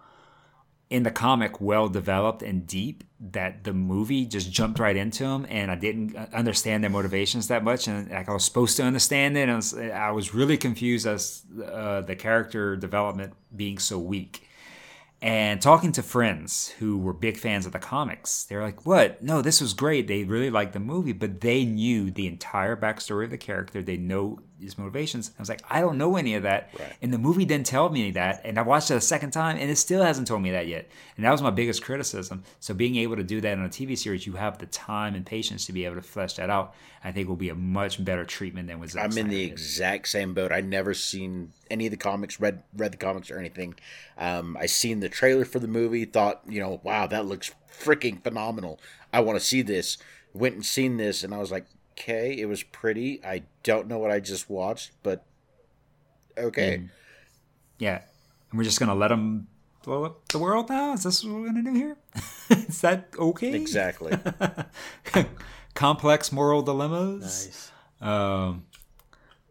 in 0.90 1.02
the 1.02 1.10
comic 1.10 1.60
well 1.60 1.88
developed 1.88 2.42
and 2.42 2.66
deep 2.66 3.04
that 3.18 3.64
the 3.64 3.72
movie 3.72 4.26
just 4.26 4.52
jumped 4.52 4.78
right 4.78 4.96
into 4.96 5.24
them 5.24 5.46
and 5.48 5.70
I 5.70 5.76
didn't 5.76 6.14
uh, 6.14 6.26
understand 6.32 6.84
their 6.84 6.90
motivations 6.90 7.48
that 7.48 7.64
much 7.64 7.88
and 7.88 8.10
like 8.10 8.28
I 8.28 8.32
was 8.32 8.44
supposed 8.44 8.76
to 8.76 8.82
understand 8.82 9.36
it 9.36 9.42
and 9.42 9.52
I 9.52 9.56
was, 9.56 9.74
I 9.76 10.10
was 10.10 10.34
really 10.34 10.56
confused 10.56 11.06
as 11.06 11.42
uh, 11.64 12.02
the 12.02 12.14
character 12.14 12.76
development 12.76 13.32
being 13.54 13.78
so 13.78 13.98
weak 13.98 14.46
and 15.24 15.62
talking 15.62 15.90
to 15.92 16.02
friends 16.02 16.68
who 16.80 16.98
were 16.98 17.14
big 17.14 17.38
fans 17.38 17.64
of 17.64 17.72
the 17.72 17.78
comics, 17.78 18.44
they're 18.44 18.62
like, 18.62 18.84
"What? 18.84 19.22
No, 19.22 19.40
this 19.40 19.58
was 19.58 19.72
great. 19.72 20.06
They 20.06 20.24
really 20.24 20.50
liked 20.50 20.74
the 20.74 20.80
movie, 20.80 21.14
but 21.14 21.40
they 21.40 21.64
knew 21.64 22.10
the 22.10 22.26
entire 22.26 22.76
backstory 22.76 23.24
of 23.24 23.30
the 23.30 23.38
character. 23.38 23.82
They 23.82 23.96
know 23.96 24.40
his 24.60 24.78
motivations." 24.78 25.30
I 25.38 25.42
was 25.42 25.48
like, 25.48 25.62
"I 25.68 25.80
don't 25.80 25.98
know 25.98 26.16
any 26.16 26.34
of 26.34 26.42
that," 26.44 26.70
and 27.02 27.12
the 27.12 27.18
movie 27.18 27.44
didn't 27.44 27.66
tell 27.66 27.88
me 27.88 28.10
that. 28.12 28.42
And 28.44 28.58
I 28.58 28.62
watched 28.62 28.90
it 28.90 28.96
a 28.96 29.00
second 29.00 29.32
time, 29.32 29.56
and 29.56 29.70
it 29.70 29.76
still 29.76 30.02
hasn't 30.02 30.28
told 30.28 30.42
me 30.42 30.50
that 30.50 30.66
yet. 30.66 30.88
And 31.16 31.24
that 31.24 31.30
was 31.30 31.42
my 31.42 31.50
biggest 31.50 31.82
criticism. 31.82 32.42
So 32.60 32.74
being 32.74 32.96
able 32.96 33.16
to 33.16 33.24
do 33.24 33.40
that 33.40 33.58
on 33.58 33.64
a 33.64 33.68
TV 33.68 33.96
series, 33.96 34.26
you 34.26 34.34
have 34.34 34.58
the 34.58 34.66
time 34.66 35.14
and 35.14 35.24
patience 35.24 35.66
to 35.66 35.72
be 35.72 35.84
able 35.84 35.96
to 35.96 36.02
flesh 36.02 36.34
that 36.34 36.50
out. 36.50 36.74
I 37.02 37.12
think 37.12 37.28
will 37.28 37.36
be 37.36 37.50
a 37.50 37.54
much 37.54 38.02
better 38.02 38.24
treatment 38.24 38.68
than 38.68 38.80
was. 38.80 38.96
I'm 38.96 39.16
in 39.18 39.28
the 39.28 39.44
did. 39.44 39.52
exact 39.52 40.08
same 40.08 40.32
boat. 40.32 40.52
I 40.52 40.62
never 40.62 40.94
seen 40.94 41.52
any 41.70 41.86
of 41.86 41.90
the 41.90 41.96
comics, 41.96 42.40
read 42.40 42.62
read 42.74 42.92
the 42.92 42.96
comics 42.96 43.30
or 43.30 43.38
anything. 43.38 43.74
Um, 44.16 44.56
I 44.58 44.66
seen 44.66 45.00
the 45.00 45.08
trailer 45.08 45.44
for 45.44 45.58
the 45.58 45.68
movie, 45.68 46.04
thought, 46.04 46.42
you 46.48 46.60
know, 46.60 46.80
wow, 46.82 47.06
that 47.06 47.26
looks 47.26 47.54
freaking 47.70 48.22
phenomenal. 48.22 48.80
I 49.12 49.20
want 49.20 49.38
to 49.38 49.44
see 49.44 49.62
this. 49.62 49.98
Went 50.32 50.54
and 50.54 50.66
seen 50.66 50.96
this, 50.96 51.22
and 51.22 51.32
I 51.32 51.38
was 51.38 51.52
like, 51.52 51.66
okay, 51.94 52.38
it 52.38 52.46
was 52.46 52.62
pretty. 52.62 53.24
I 53.24 53.42
don't 53.62 53.88
know 53.88 53.98
what 53.98 54.10
I 54.10 54.20
just 54.20 54.50
watched, 54.50 54.92
but 55.02 55.24
okay. 56.36 56.82
Yeah, 57.78 58.02
and 58.50 58.58
we're 58.58 58.64
just 58.64 58.78
gonna 58.78 58.94
let 58.94 59.08
them 59.08 59.46
blow 59.82 60.04
up 60.04 60.28
the 60.28 60.38
world 60.38 60.68
now. 60.68 60.92
Is 60.92 61.04
this 61.04 61.24
what 61.24 61.34
we're 61.34 61.46
gonna 61.46 61.62
do 61.62 61.74
here? 61.74 61.96
Is 62.50 62.80
that 62.80 63.08
okay? 63.18 63.54
Exactly. 63.54 64.18
complex 65.74 66.32
moral 66.32 66.62
dilemmas. 66.62 67.70
Um, 68.00 68.66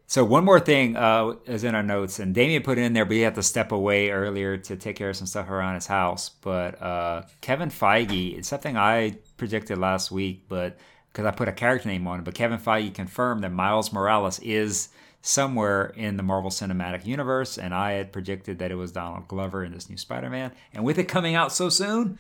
so 0.08 0.24
one 0.24 0.46
more 0.46 0.60
thing 0.60 0.96
uh, 0.96 1.34
is 1.46 1.64
in 1.64 1.76
our 1.76 1.84
notes, 1.84 2.20
and 2.20 2.36
Damian 2.36 2.62
put 2.62 2.78
it 2.78 2.82
in 2.82 2.94
there, 2.94 3.06
but 3.06 3.14
he 3.14 3.22
had 3.22 3.36
to 3.36 3.44
step 3.44 3.72
away 3.72 4.12
earlier 4.12 4.58
to 4.58 4.76
take 4.76 4.96
care 4.96 5.10
of 5.10 5.16
some 5.16 5.28
stuff 5.28 5.50
around 5.50 5.76
his 5.76 5.88
house. 5.88 6.30
But 6.30 6.82
uh, 6.82 7.24
Kevin 7.42 7.70
Feige, 7.70 8.38
it's 8.38 8.48
something 8.48 8.78
I 8.78 9.18
predicted 9.38 9.78
last 9.78 10.12
week, 10.12 10.46
but 10.48 10.78
because 11.14 11.28
I 11.28 11.32
put 11.32 11.48
a 11.48 11.54
character 11.54 11.88
name 11.88 12.08
on 12.08 12.20
it, 12.20 12.26
but 12.26 12.34
Kevin 12.34 12.58
Feige 12.58 12.94
confirmed 12.94 13.44
that 13.44 13.52
Miles 13.52 13.94
Morales 13.94 14.40
is 14.40 14.90
somewhere 15.22 15.94
in 15.96 16.18
the 16.18 16.24
Marvel 16.24 16.50
Cinematic 16.50 17.06
Universe, 17.06 17.58
and 17.60 17.74
I 17.74 17.94
had 17.94 18.12
predicted 18.12 18.58
that 18.60 18.72
it 18.72 18.76
was 18.76 18.92
Donald 18.92 19.28
Glover 19.28 19.64
in 19.64 19.72
this 19.72 19.90
new 19.90 19.96
Spider-Man. 19.96 20.52
And 20.74 20.84
with 20.84 20.98
it 20.98 21.06
coming 21.06 21.36
out 21.36 21.54
so 21.54 21.70
soon, 21.70 22.18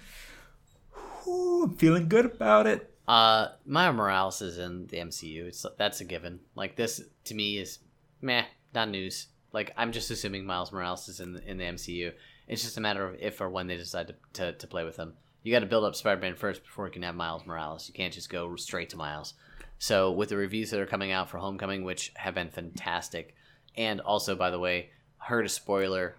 whew, 1.23 1.63
I'm 1.63 1.75
feeling 1.75 2.07
good 2.07 2.25
about 2.25 2.67
it. 2.67 2.93
Uh, 3.07 3.47
Miles 3.65 3.95
Morales 3.95 4.41
is 4.41 4.59
in 4.59 4.87
the 4.87 4.97
MCU. 4.97 5.47
It's 5.47 5.65
that's 5.77 5.99
a 5.99 6.05
given. 6.05 6.39
Like 6.55 6.75
this 6.75 7.01
to 7.25 7.35
me 7.35 7.57
is 7.57 7.79
meh, 8.21 8.45
not 8.73 8.89
news. 8.89 9.27
Like 9.51 9.73
I'm 9.75 9.91
just 9.91 10.09
assuming 10.11 10.45
Miles 10.45 10.71
Morales 10.71 11.09
is 11.09 11.19
in 11.19 11.33
the, 11.33 11.43
in 11.49 11.57
the 11.57 11.65
MCU. 11.65 12.13
It's 12.47 12.61
just 12.61 12.77
a 12.77 12.81
matter 12.81 13.05
of 13.05 13.15
if 13.19 13.41
or 13.41 13.49
when 13.49 13.67
they 13.67 13.75
decide 13.75 14.07
to, 14.07 14.15
to, 14.33 14.53
to 14.53 14.67
play 14.67 14.85
with 14.85 14.97
him. 14.97 15.15
You 15.43 15.51
got 15.51 15.59
to 15.59 15.65
build 15.65 15.83
up 15.83 15.95
Spider-Man 15.95 16.35
first 16.35 16.63
before 16.63 16.87
you 16.87 16.93
can 16.93 17.03
have 17.03 17.15
Miles 17.15 17.45
Morales. 17.45 17.87
You 17.87 17.93
can't 17.93 18.13
just 18.13 18.29
go 18.29 18.55
straight 18.55 18.89
to 18.89 18.97
Miles. 18.97 19.33
So 19.77 20.11
with 20.11 20.29
the 20.29 20.37
reviews 20.37 20.71
that 20.71 20.79
are 20.79 20.85
coming 20.85 21.11
out 21.11 21.29
for 21.29 21.37
Homecoming, 21.37 21.83
which 21.83 22.13
have 22.15 22.35
been 22.35 22.49
fantastic, 22.49 23.35
and 23.75 23.99
also 23.99 24.35
by 24.35 24.49
the 24.49 24.59
way, 24.59 24.89
heard 25.17 25.45
a 25.45 25.49
spoiler, 25.49 26.15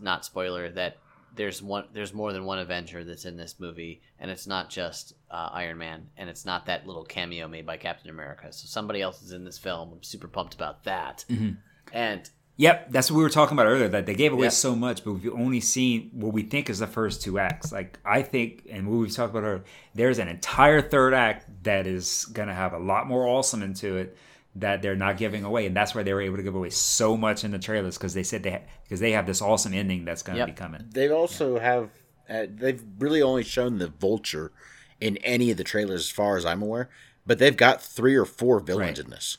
not 0.00 0.24
spoiler 0.24 0.70
that 0.70 0.96
there's 1.36 1.60
one 1.60 1.86
there's 1.92 2.14
more 2.14 2.32
than 2.32 2.44
one 2.44 2.58
Avenger 2.58 3.04
that's 3.04 3.24
in 3.24 3.36
this 3.36 3.56
movie, 3.58 4.00
and 4.18 4.30
it's 4.30 4.46
not 4.46 4.70
just 4.70 5.14
uh, 5.30 5.50
Iron 5.52 5.78
Man, 5.78 6.08
and 6.16 6.30
it's 6.30 6.46
not 6.46 6.66
that 6.66 6.86
little 6.86 7.04
cameo 7.04 7.48
made 7.48 7.66
by 7.66 7.76
Captain 7.76 8.08
America. 8.08 8.52
So 8.52 8.66
somebody 8.66 9.02
else 9.02 9.20
is 9.20 9.32
in 9.32 9.44
this 9.44 9.58
film. 9.58 9.90
I'm 9.92 10.02
super 10.02 10.28
pumped 10.28 10.54
about 10.54 10.84
that. 10.84 11.24
And 11.92 12.30
Yep, 12.56 12.92
that's 12.92 13.10
what 13.10 13.16
we 13.16 13.24
were 13.24 13.30
talking 13.30 13.56
about 13.56 13.66
earlier. 13.66 13.88
That 13.88 14.06
they 14.06 14.14
gave 14.14 14.32
away 14.32 14.44
Yeah. 14.44 14.50
so 14.50 14.76
much, 14.76 15.02
but 15.04 15.14
we've 15.14 15.32
only 15.34 15.60
seen 15.60 16.10
what 16.12 16.32
we 16.32 16.42
think 16.42 16.70
is 16.70 16.78
the 16.78 16.86
first 16.86 17.20
two 17.20 17.38
acts. 17.38 17.72
Like 17.72 17.98
I 18.04 18.22
think, 18.22 18.66
and 18.70 18.86
what 18.86 18.98
we've 18.98 19.12
talked 19.12 19.30
about 19.32 19.42
earlier, 19.42 19.64
there's 19.94 20.20
an 20.20 20.28
entire 20.28 20.80
third 20.80 21.14
act 21.14 21.48
that 21.64 21.86
is 21.88 22.26
going 22.26 22.46
to 22.48 22.54
have 22.54 22.72
a 22.72 22.78
lot 22.78 23.08
more 23.08 23.26
awesome 23.26 23.60
into 23.62 23.96
it 23.96 24.16
that 24.56 24.82
they're 24.82 24.94
not 24.94 25.16
giving 25.16 25.42
away, 25.42 25.66
and 25.66 25.74
that's 25.76 25.96
why 25.96 26.04
they 26.04 26.14
were 26.14 26.20
able 26.20 26.36
to 26.36 26.44
give 26.44 26.54
away 26.54 26.70
so 26.70 27.16
much 27.16 27.42
in 27.42 27.50
the 27.50 27.58
trailers 27.58 27.98
because 27.98 28.14
they 28.14 28.22
said 28.22 28.44
they 28.44 28.62
because 28.84 29.00
they 29.00 29.10
have 29.10 29.26
this 29.26 29.42
awesome 29.42 29.74
ending 29.74 30.04
that's 30.04 30.22
going 30.22 30.36
to 30.36 30.38
Yep. 30.42 30.46
be 30.46 30.52
coming. 30.52 30.84
They 30.92 31.08
also 31.10 31.58
have 31.58 31.90
uh, 32.30 32.46
they've 32.48 32.82
really 33.00 33.20
only 33.20 33.42
shown 33.42 33.78
the 33.78 33.88
vulture 33.88 34.52
in 35.00 35.16
any 35.18 35.50
of 35.50 35.56
the 35.56 35.64
trailers 35.64 36.02
as 36.02 36.10
far 36.10 36.36
as 36.36 36.46
I'm 36.46 36.62
aware, 36.62 36.88
but 37.26 37.40
they've 37.40 37.56
got 37.56 37.82
three 37.82 38.14
or 38.14 38.24
four 38.24 38.60
villains 38.60 38.98
Right. 39.00 39.04
in 39.06 39.10
this. 39.10 39.38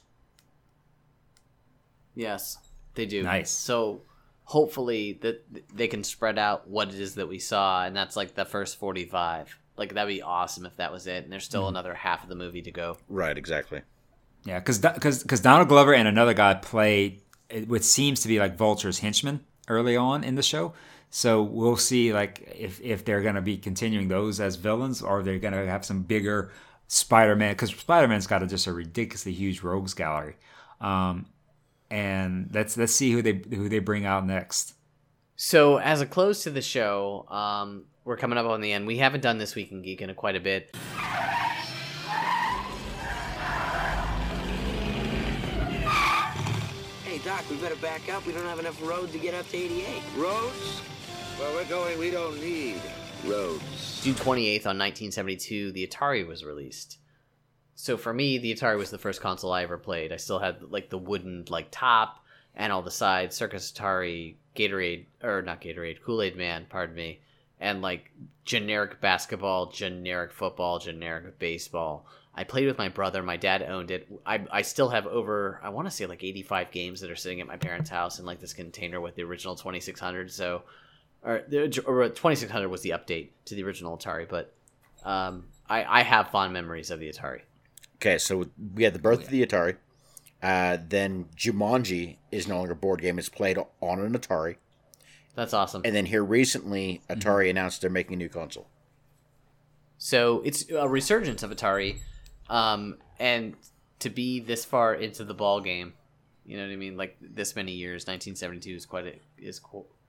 Yes, 2.14 2.58
they 2.96 3.06
do. 3.06 3.24
Nice. 3.24 3.52
So 3.52 4.02
hopefully 4.44 5.20
that 5.22 5.46
they 5.74 5.88
can 5.88 6.04
spread 6.04 6.38
out 6.38 6.68
what 6.68 6.90
it 6.90 7.00
is 7.00 7.16
that 7.16 7.28
we 7.28 7.40
saw, 7.40 7.86
and 7.86 7.96
that's 7.96 8.16
like 8.16 8.36
the 8.36 8.46
first 8.46 8.78
forty-five. 8.78 9.58
Like 9.78 9.94
that'd 9.94 10.08
be 10.08 10.22
awesome 10.22 10.66
if 10.66 10.78
that 10.78 10.92
was 10.92 11.06
it. 11.08 11.24
And 11.24 11.32
there's 11.34 11.44
still 11.44 11.68
another 11.68 11.94
half 11.94 12.24
of 12.24 12.30
the 12.30 12.36
movie 12.36 12.62
to 12.62 12.72
go. 12.72 12.98
Right, 13.10 13.38
exactly. 13.38 13.82
Yeah, 14.46 14.60
because 14.60 14.80
because 14.80 15.42
Donald 15.42 15.68
Glover 15.68 15.94
and 15.94 16.08
another 16.08 16.34
guy 16.34 16.54
play 16.54 17.22
what 17.68 17.84
seems 17.84 18.22
to 18.22 18.28
be 18.28 18.40
like 18.40 18.58
Vulture's 18.58 19.00
henchmen 19.00 19.44
early 19.68 19.96
on 19.98 20.24
in 20.24 20.36
the 20.36 20.44
show. 20.44 20.74
So 21.10 21.42
we'll 21.44 21.78
see 21.78 22.14
like 22.14 22.56
if 22.58 22.82
if 22.82 23.06
they're 23.06 23.22
going 23.22 23.36
to 23.36 23.42
be 23.42 23.58
continuing 23.58 24.08
those 24.08 24.40
as 24.40 24.56
villains 24.56 25.02
or 25.02 25.24
they're 25.24 25.40
going 25.40 25.54
to 25.54 25.66
have 25.66 25.86
some 25.86 26.04
bigger 26.04 26.52
Spider-Man 26.88 27.54
because 27.54 27.72
Spider-Man's 27.72 28.28
got 28.28 28.44
a, 28.44 28.48
just 28.48 28.68
a 28.68 28.74
ridiculously 28.74 29.32
huge 29.32 29.62
rogues 29.62 29.94
gallery. 29.94 30.36
Um, 30.82 31.26
and 31.90 32.50
let's 32.54 32.78
let's 32.78 32.94
see 32.94 33.12
who 33.12 33.22
they 33.22 33.42
who 33.50 33.70
they 33.70 33.80
bring 33.80 34.06
out 34.06 34.26
next. 34.26 34.74
So 35.36 35.78
as 35.78 36.02
a 36.02 36.06
close 36.06 36.44
to 36.44 36.50
the 36.50 36.62
show, 36.62 37.26
um, 37.30 37.86
we're 38.06 38.18
coming 38.18 38.38
up 38.38 38.46
on 38.46 38.62
the 38.62 38.72
end. 38.72 38.88
We 38.88 38.98
haven't 38.98 39.22
done 39.22 39.38
this 39.38 39.56
week 39.56 39.72
in 39.72 39.82
Geek 39.82 40.02
in 40.02 40.14
quite 40.16 40.36
a 40.36 40.40
bit. 40.40 40.76
Hey, 47.04 47.18
Doc, 47.24 47.44
we 47.50 47.58
better 47.58 47.76
back 47.78 48.08
up. 48.10 48.26
We 48.26 48.32
don't 48.32 48.46
have 48.46 48.60
enough 48.60 48.82
road 48.82 49.12
to 49.12 49.18
get 49.18 49.34
up 49.34 49.48
to 49.50 49.58
88. 49.58 50.04
Roads? 50.16 50.82
Well, 51.38 51.54
we're 51.54 51.66
going, 51.66 52.00
we 52.00 52.12
don't 52.12 52.40
need 52.40 52.80
roads. 53.26 54.02
June 54.02 54.16
28th 54.16 54.68
on 54.68 54.78
1972, 54.78 55.74
the 55.74 55.86
Atari 55.86 56.26
was 56.26 56.46
released. 56.46 57.00
So 57.76 57.98
for 57.98 58.14
me, 58.14 58.38
the 58.38 58.54
Atari 58.56 58.78
was 58.78 58.90
the 58.90 58.98
first 58.98 59.22
console 59.22 59.52
I 59.52 59.64
ever 59.64 59.78
played. 59.78 60.14
I 60.14 60.18
still 60.18 60.40
had 60.40 60.72
like 60.72 60.90
the 60.90 60.98
wooden 60.98 61.46
like 61.50 61.68
top 61.72 62.24
and 62.56 62.72
all 62.72 62.82
the 62.82 62.92
sides, 62.92 63.36
Circus 63.36 63.72
Atari, 63.72 64.36
Gatorade 64.56 65.06
or 65.22 65.42
not 65.42 65.62
Gatorade, 65.62 66.02
Kool-Aid 66.02 66.38
Man, 66.38 66.66
pardon 66.70 66.96
me, 66.96 67.20
and 67.60 67.82
like 67.82 68.12
generic 68.46 69.02
basketball, 69.02 69.68
generic 69.68 70.32
football, 70.32 70.80
generic 70.80 71.38
baseball. 71.38 72.06
I 72.34 72.46
played 72.46 72.68
with 72.68 72.78
my 72.78 72.90
brother. 72.90 73.22
My 73.24 73.38
dad 73.38 73.62
owned 73.64 73.92
it. 73.92 74.08
I, 74.26 74.46
I 74.52 74.62
still 74.62 74.90
have 74.90 75.08
over, 75.08 75.60
I 75.64 75.70
want 75.70 75.88
to 75.88 75.92
say 75.92 76.06
like 76.06 76.24
85 76.24 76.72
games 76.72 77.02
that 77.02 77.12
are 77.12 77.16
sitting 77.16 77.42
at 77.42 77.48
my 77.48 77.58
parents' 77.58 77.90
house 77.90 78.20
in 78.20 78.26
like 78.26 78.40
this 78.40 78.54
container 78.54 79.00
with 79.00 79.16
the 79.16 79.24
original 79.24 79.56
2600. 79.56 80.32
So, 80.32 80.64
or, 81.24 81.44
or 81.86 82.10
2600 82.10 82.68
was 82.68 82.82
the 82.82 82.92
update 82.92 83.30
to 83.46 83.56
the 83.56 83.64
original 83.64 83.98
Atari, 83.98 84.28
but 84.28 84.54
um, 85.04 85.46
I, 85.70 85.84
I 85.84 86.04
have 86.04 86.30
fond 86.30 86.54
memories 86.54 86.92
of 86.92 87.00
the 87.00 87.10
Atari. 87.10 87.42
Okay, 87.96 88.18
so 88.18 88.46
we 88.74 88.84
had 88.84 88.94
the 88.94 89.00
birth 89.00 89.24
of 89.24 89.30
the 89.30 89.46
Atari. 89.46 89.78
Uh, 90.42 90.78
then 90.88 91.26
Jumanji 91.36 92.18
is 92.32 92.48
no 92.48 92.58
longer 92.58 92.74
a 92.74 92.76
board 92.76 93.02
game; 93.02 93.18
it's 93.18 93.30
played 93.30 93.58
on 93.82 94.00
an 94.00 94.14
Atari. 94.14 94.58
That's 95.36 95.54
awesome. 95.54 95.82
And 95.84 95.96
then 95.96 96.06
here 96.06 96.24
recently, 96.24 97.02
Atari 97.10 97.50
announced 97.50 97.82
they're 97.82 97.90
making 97.90 98.14
a 98.14 98.18
new 98.18 98.30
console. 98.30 98.68
So 99.98 100.42
it's 100.46 100.70
a 100.70 100.88
resurgence 100.88 101.44
of 101.44 101.52
Atari, 101.52 102.00
um, 102.50 102.98
and 103.20 103.56
to 104.00 104.10
be 104.10 104.40
this 104.40 104.66
far 104.66 104.94
into 104.94 105.24
the 105.24 105.34
ball 105.34 105.62
game, 105.62 105.94
you 106.46 106.58
know 106.58 106.64
what 106.64 106.72
I 106.72 106.76
mean? 106.76 106.96
Like 106.96 107.18
this 107.20 107.56
many 107.56 107.72
years, 107.72 108.04
1972 108.04 108.76
is 108.76 108.86
quite 108.86 109.08
a 109.08 109.16
is 109.38 109.60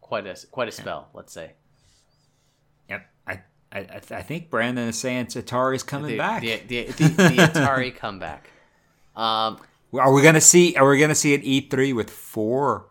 quite 0.00 0.26
a 0.26 0.36
quite 0.50 0.68
a 0.68 0.72
spell. 0.72 1.08
Let's 1.14 1.32
say. 1.32 1.52
Yep, 3.76 3.90
I 3.90 3.94
I, 3.94 4.16
I 4.16 4.18
I 4.18 4.22
think 4.22 4.50
Brandon 4.50 4.88
is 4.88 4.98
saying 4.98 5.26
Atari's 5.26 5.82
coming 5.82 6.12
the, 6.12 6.18
back. 6.18 6.42
The, 6.42 6.56
the, 6.66 6.84
the, 6.84 7.08
the 7.08 7.36
Atari 7.36 7.94
comeback. 7.96 8.50
Um, 9.14 9.58
Are 9.92 10.12
we 10.12 10.22
gonna 10.22 10.40
see? 10.40 10.76
Are 10.76 10.88
we 10.88 10.98
gonna 10.98 11.14
see 11.14 11.34
at 11.34 11.42
E 11.44 11.62
three 11.68 11.92
with 11.92 12.10
four 12.10 12.86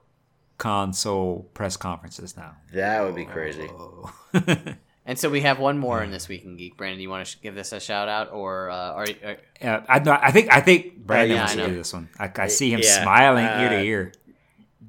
console 0.57 1.49
press 1.53 1.77
conferences 1.77 2.35
now? 2.37 2.55
That 2.73 3.03
would 3.03 3.15
be 3.15 3.25
crazy. 3.25 3.69
and 5.05 5.19
so 5.19 5.29
we 5.29 5.41
have 5.41 5.59
one 5.59 5.77
more 5.77 6.03
in 6.03 6.11
this 6.11 6.27
week 6.27 6.43
in 6.45 6.57
Geek. 6.57 6.77
Brandon, 6.77 6.97
Do 6.97 7.03
you 7.03 7.09
want 7.09 7.25
to 7.25 7.31
sh- 7.31 7.41
give 7.41 7.55
this 7.55 7.71
a 7.73 7.79
shout 7.79 8.07
out, 8.07 8.31
or 8.31 8.69
uh, 8.69 8.75
are, 8.75 9.05
are 9.23 9.37
Yeah, 9.61 9.83
I, 9.87 9.99
I 9.99 10.31
think 10.31 10.53
I 10.53 10.61
think 10.61 11.05
Brandon 11.05 11.35
yeah, 11.35 11.41
wants 11.41 11.55
to 11.55 11.67
do 11.67 11.75
this 11.75 11.93
one. 11.93 12.09
I, 12.19 12.31
I 12.37 12.47
see 12.47 12.71
him 12.71 12.79
Yeah, 12.81 13.03
smiling 13.03 13.45
ear 13.45 13.69
to 13.69 13.77
uh, 13.77 13.83
ear. 13.83 14.11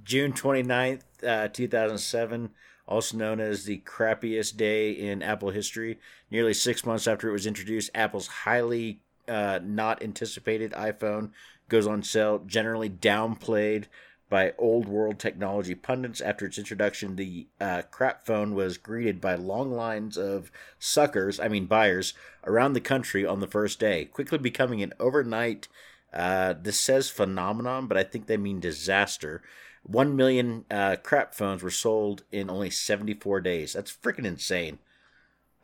June 0.04 0.32
29th, 0.32 1.02
uh, 1.26 1.48
2007, 1.48 2.50
also 2.86 3.16
known 3.16 3.40
as 3.40 3.64
the 3.64 3.78
crappiest 3.78 4.56
day 4.56 4.90
in 4.90 5.22
Apple 5.22 5.50
history. 5.50 5.98
Nearly 6.30 6.54
six 6.54 6.84
months 6.84 7.06
after 7.06 7.28
it 7.28 7.32
was 7.32 7.46
introduced, 7.46 7.90
Apple's 7.94 8.28
highly 8.28 9.00
uh, 9.28 9.60
not 9.62 10.02
anticipated 10.02 10.72
iPhone 10.72 11.30
goes 11.68 11.86
on 11.86 12.02
sale, 12.02 12.42
generally 12.46 12.88
downplayed 12.88 13.84
by 14.28 14.52
old 14.58 14.88
world 14.88 15.18
technology 15.18 15.74
pundits. 15.74 16.20
After 16.20 16.46
its 16.46 16.58
introduction, 16.58 17.16
the 17.16 17.46
uh, 17.60 17.82
crap 17.90 18.26
phone 18.26 18.54
was 18.54 18.78
greeted 18.78 19.20
by 19.20 19.34
long 19.34 19.72
lines 19.72 20.16
of 20.16 20.50
suckers, 20.78 21.38
I 21.38 21.48
mean 21.48 21.66
buyers, 21.66 22.14
around 22.44 22.72
the 22.72 22.80
country 22.80 23.24
on 23.24 23.40
the 23.40 23.46
first 23.46 23.78
day, 23.78 24.04
quickly 24.04 24.38
becoming 24.38 24.82
an 24.82 24.92
overnight 24.98 25.68
uh, 26.12 26.54
this 26.60 26.80
says 26.80 27.10
phenomenon, 27.10 27.86
but 27.86 27.98
I 27.98 28.02
think 28.02 28.26
they 28.26 28.38
mean 28.38 28.58
disaster. 28.58 29.42
One 29.86 30.16
million 30.16 30.64
uh, 30.70 30.96
crap 31.02 31.32
phones 31.34 31.62
were 31.62 31.70
sold 31.70 32.24
in 32.32 32.50
only 32.50 32.70
74 32.70 33.40
days. 33.40 33.72
That's 33.74 33.92
freaking 33.96 34.24
insane. 34.24 34.78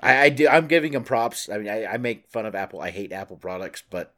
I, 0.01 0.23
I 0.25 0.29
do. 0.29 0.49
I'm 0.49 0.67
giving 0.69 0.93
them 0.93 1.05
props. 1.05 1.49
I 1.49 1.59
mean, 1.59 1.69
I, 1.69 1.87
I 1.87 1.97
make 1.97 2.31
fun 2.31 2.47
of 2.47 2.55
Apple. 2.55 2.81
I 2.81 2.91
hate 2.91 3.13
Apple 3.13 3.37
products, 3.37 3.83
but 3.91 4.15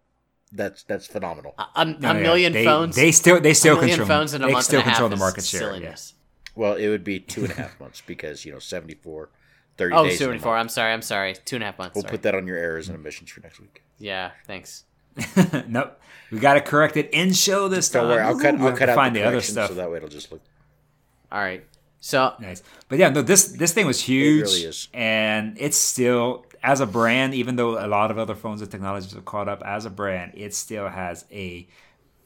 that's 0.52 0.82
that's 0.82 1.06
phenomenal. 1.06 1.54
a, 1.58 1.66
a, 1.76 1.84
No, 1.84 2.10
a 2.10 2.14
yeah, 2.14 2.20
million 2.20 2.52
they, 2.52 2.64
phones? 2.64 2.96
They 2.96 3.12
still 3.12 3.40
they 3.40 3.54
still 3.54 3.74
a 3.78 3.80
million 3.80 3.98
control. 3.98 4.18
phones 4.18 4.34
in 4.34 4.42
a 4.42 4.46
they 4.46 4.52
month 4.52 4.64
still 4.66 4.80
and 4.80 4.86
a 4.86 4.90
half 4.90 4.98
control 4.98 5.10
the 5.10 5.16
market 5.16 5.44
share. 5.44 5.60
silliness. 5.60 6.14
Well, 6.54 6.70
Well, 6.70 6.78
it 6.78 6.88
would 6.88 7.04
be 7.04 7.18
two 7.20 7.42
and 7.44 7.52
a 7.52 7.56
half 7.56 7.80
months 7.80 8.02
because 8.06 8.44
you 8.44 8.52
know 8.52 8.58
74, 8.58 9.30
30 9.76 9.94
Oh, 9.94 10.04
days. 10.04 10.12
in 10.12 10.18
74. 10.18 10.56
I'm 10.56 10.68
sorry. 10.68 10.92
I'm 10.92 11.02
sorry. 11.02 11.34
Two 11.44 11.56
and 11.56 11.62
a 11.62 11.66
half 11.66 11.78
months. 11.78 11.94
We'll 11.94 12.02
sorry. 12.02 12.10
put 12.12 12.22
that 12.22 12.34
on 12.34 12.46
your 12.46 12.56
errors 12.58 12.88
and 12.88 12.96
omissions 12.96 13.30
for 13.30 13.40
next 13.40 13.58
week. 13.60 13.82
Yeah, 13.98 14.30
thanks. 14.46 14.84
nope. 15.68 16.00
We 16.30 16.38
got 16.38 16.54
to 16.54 16.60
correct 16.60 16.96
it 16.96 17.10
in 17.12 17.32
show 17.32 17.68
this 17.68 17.88
time. 17.88 18.02
Don't 18.02 18.10
worry, 18.10 18.22
I'll 18.22 18.38
cut. 18.38 18.54
We'll 18.54 18.64
I'll 18.64 18.70
have 18.70 18.78
cut 18.78 18.86
to 18.86 18.92
out 18.92 18.96
find 18.96 19.14
the, 19.14 19.20
the, 19.20 19.26
other 19.26 19.40
stuff. 19.40 19.68
so 19.68 19.74
that 19.74 19.90
way 19.90 19.98
it'll 19.98 20.08
just 20.08 20.32
look. 20.32 20.42
All 21.30 21.40
right. 21.40 21.64
So 22.00 22.34
Nice. 22.38 22.62
But 22.88 22.98
yeah, 22.98 23.08
no, 23.08 23.22
this 23.22 23.44
this 23.44 23.72
thing 23.72 23.86
was 23.86 24.00
huge. 24.00 24.44
really 24.44 24.64
is. 24.64 24.88
And 24.92 25.56
it's 25.58 25.76
still 25.76 26.44
as 26.62 26.80
a 26.80 26.86
brand, 26.86 27.34
even 27.34 27.56
though 27.56 27.82
a 27.82 27.86
lot 27.86 28.10
of 28.10 28.18
other 28.18 28.34
phones 28.34 28.60
and 28.60 28.70
technologies 28.70 29.12
have 29.12 29.24
caught 29.24 29.48
up 29.48 29.62
as 29.64 29.84
a 29.84 29.90
brand, 29.90 30.32
it 30.34 30.54
still 30.54 30.88
has 30.88 31.24
a 31.30 31.66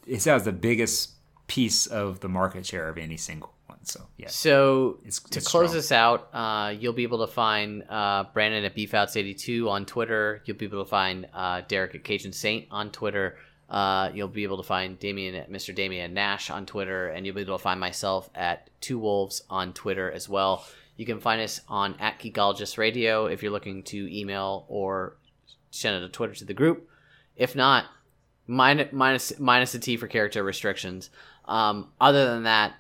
it 0.07 0.21
still 0.21 0.35
has 0.35 0.45
the 0.45 0.53
biggest 0.53 1.13
piece 1.47 1.87
of 1.87 2.21
the 2.21 2.29
market 2.29 2.65
share 2.67 2.89
of 2.89 2.99
any 2.99 3.17
single 3.17 3.49
one. 3.49 3.58
So 3.89 4.07
yeah. 4.17 4.29
So 4.29 4.99
It's- 5.01 5.19
to 5.21 5.39
it's 5.39 5.49
close 5.49 5.69
strong. 5.71 5.75
this 5.75 5.93
out, 5.93 6.29
uh, 6.35 6.75
you'll 6.79 6.93
be 6.93 7.05
able 7.05 7.27
to 7.27 7.33
find 7.33 7.85
uh, 7.89 8.25
Brandon 8.35 8.65
at 8.65 8.75
BFoutz82 8.77 9.69
on 9.69 9.87
Twitter. 9.87 10.43
You'll 10.45 10.57
be 10.57 10.67
able 10.67 10.85
to 10.85 10.91
find 10.91 11.27
uh, 11.33 11.63
Derek 11.69 11.95
at 11.95 12.05
Cajun 12.05 12.33
Saint 12.33 12.67
on 12.71 12.91
Twitter. 12.91 13.37
Uh, 13.71 14.11
you'll 14.15 14.29
be 14.29 14.45
able 14.45 14.57
to 14.59 14.63
find 14.63 14.99
Damian 14.99 15.35
at 15.35 15.51
Mr. 15.51 15.75
Damian 15.75 16.15
Nash 16.15 16.49
on 16.51 16.65
Twitter, 16.67 17.09
and 17.09 17.25
you'll 17.27 17.35
be 17.35 17.43
able 17.43 17.59
to 17.59 17.63
find 17.63 17.79
myself 17.79 18.31
at 18.35 18.71
Two 18.81 18.99
Wolves 18.99 19.43
on 19.51 19.73
Twitter 19.75 20.11
as 20.11 20.29
well. 20.29 20.65
You 20.97 21.05
can 21.07 21.21
find 21.21 21.41
us 21.41 21.61
on 21.69 21.95
at 22.01 22.19
Geekologist 22.19 22.77
Radio 22.79 23.27
if 23.27 23.43
you're 23.43 23.53
looking 23.53 23.83
to 23.85 24.09
email 24.15 24.65
or 24.69 25.17
send 25.71 25.97
it 25.97 26.03
a 26.07 26.09
Twitter 26.09 26.35
to 26.35 26.45
the 26.45 26.55
group. 26.55 26.89
If 27.37 27.55
not, 27.55 27.85
minus 28.47 28.93
minus 28.93 29.39
minus 29.39 29.73
the 29.73 29.79
T 29.79 29.97
for 29.97 30.09
character 30.09 30.43
restrictions. 30.43 31.11
Um, 31.45 31.93
other 32.01 32.25
than 32.27 32.43
that, 32.45 32.75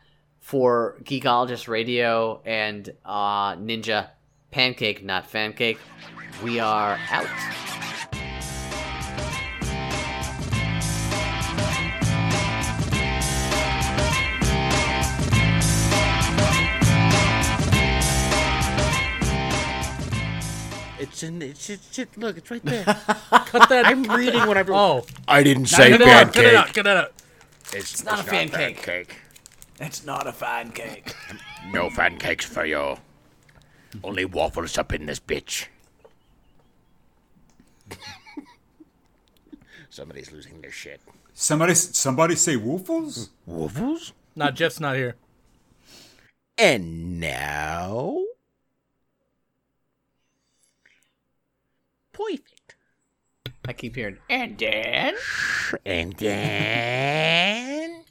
for 0.48 0.96
Geekologist 1.04 1.68
Radio 1.68 2.40
and 2.46 2.88
uh, 3.04 3.54
Ninja 3.56 4.08
Pancake, 4.50 5.04
not 5.04 5.30
Fancake. 5.30 5.76
We 6.42 6.58
are 6.58 6.98
out. 7.10 7.26
It's 20.98 21.22
in. 21.22 21.42
It's, 21.42 21.68
it's, 21.68 21.98
it, 21.98 22.16
look, 22.16 22.38
it's 22.38 22.50
right 22.50 22.64
there. 22.64 22.84
Cut 23.30 23.68
that. 23.68 23.84
I'm 23.84 24.02
reading 24.04 24.46
what 24.46 24.56
I 24.56 24.62
wrote. 24.62 24.78
Oh, 24.78 25.06
I 25.28 25.42
didn't 25.42 25.66
say 25.66 25.90
cut 25.90 26.00
it 26.00 26.08
out. 26.08 26.32
Cut 26.32 26.44
it 26.46 26.54
out. 26.54 26.64
pancake. 26.64 26.74
Cut 26.74 26.86
it 26.86 26.96
out. 26.96 27.12
It's, 27.74 28.02
not 28.02 28.20
a 28.20 28.24
pancake. 28.24 28.82
pancake. 28.82 29.16
It's 29.80 30.04
not 30.04 30.26
a 30.26 30.32
fan 30.32 30.72
cake. 30.72 31.14
No 31.72 31.90
fan 31.90 32.18
cakes 32.18 32.46
for 32.46 32.64
you. 32.64 32.96
Only 34.02 34.24
waffles 34.24 34.78
up 34.78 34.92
in 34.94 35.04
this 35.04 35.20
bitch. 35.20 35.66
Somebody's 39.90 40.32
losing 40.32 40.62
their 40.62 40.70
shit. 40.70 41.02
Somebody, 41.34 41.74
somebody 41.74 42.36
say 42.36 42.56
woofles. 42.56 43.28
Waffles? 43.44 44.12
Not 44.34 44.54
Jeff's 44.54 44.80
not 44.80 44.96
here. 44.96 45.16
And 46.56 47.20
now. 47.20 48.16
Perfect. 52.12 52.76
I 53.66 53.72
keep 53.74 53.96
hearing, 53.96 54.16
and 54.30 54.56
then. 54.56 55.14
And 55.84 56.14
then. 56.14 58.04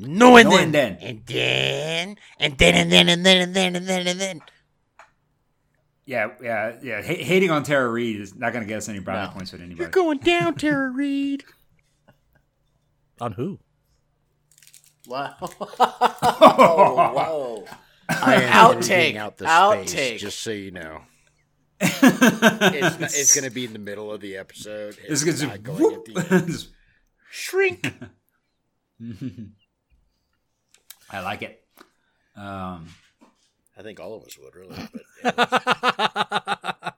No, 0.00 0.36
and 0.36 0.48
No, 0.48 0.56
then. 0.56 0.64
and 0.64 0.74
then. 0.74 0.98
And 1.00 1.26
then. 1.26 2.16
And 2.38 2.56
then, 2.58 2.74
and 2.76 2.92
then, 2.92 3.08
and 3.08 3.26
then, 3.26 3.42
and 3.42 3.54
then, 3.56 3.76
and 3.76 3.86
then, 3.88 4.06
and 4.06 4.20
then. 4.20 4.40
Yeah, 6.06 6.28
yeah, 6.42 6.76
yeah. 6.82 7.02
H- 7.04 7.26
hating 7.26 7.50
on 7.50 7.64
Tara 7.64 7.90
Reid 7.90 8.20
is 8.20 8.34
not 8.34 8.52
going 8.52 8.64
to 8.64 8.68
get 8.68 8.78
us 8.78 8.88
any 8.88 9.00
brownie 9.00 9.26
No. 9.28 9.32
points 9.34 9.52
with 9.52 9.60
anybody. 9.60 9.80
You're 9.82 9.90
going 9.90 10.18
down, 10.18 10.54
Tara 10.54 10.90
Reid. 10.90 11.44
On 13.20 13.32
who? 13.32 13.58
Wow. 15.08 15.34
whoa. 15.40 17.64
I 18.08 18.34
am 18.42 18.52
Outtake. 18.76 19.16
out 19.16 19.36
the 19.36 19.46
Outtake. 19.46 19.88
space, 19.88 20.20
just 20.20 20.38
so 20.40 20.50
you 20.52 20.70
know. 20.70 21.00
It's, 21.80 22.02
not, 22.02 23.02
it's 23.02 23.34
going 23.34 23.48
to 23.48 23.54
be 23.54 23.64
in 23.64 23.72
the 23.72 23.78
middle 23.78 24.12
of 24.12 24.20
the 24.20 24.36
episode. 24.36 24.96
It's 25.08 25.22
It's, 25.24 25.42
gonna 25.42 25.54
not 25.54 25.62
just, 25.64 25.78
going 25.78 25.94
at 25.94 26.04
the 26.04 26.34
end. 26.34 26.66
Shrink. 27.30 27.92
I 31.10 31.20
like 31.20 31.42
it. 31.42 31.62
Um, 32.36 32.88
I 33.76 33.82
think 33.82 34.00
all 34.00 34.16
of 34.16 34.24
us 34.24 34.38
would 34.38 34.54
really. 34.54 34.76
But 35.22 35.34
yeah. 36.78 36.90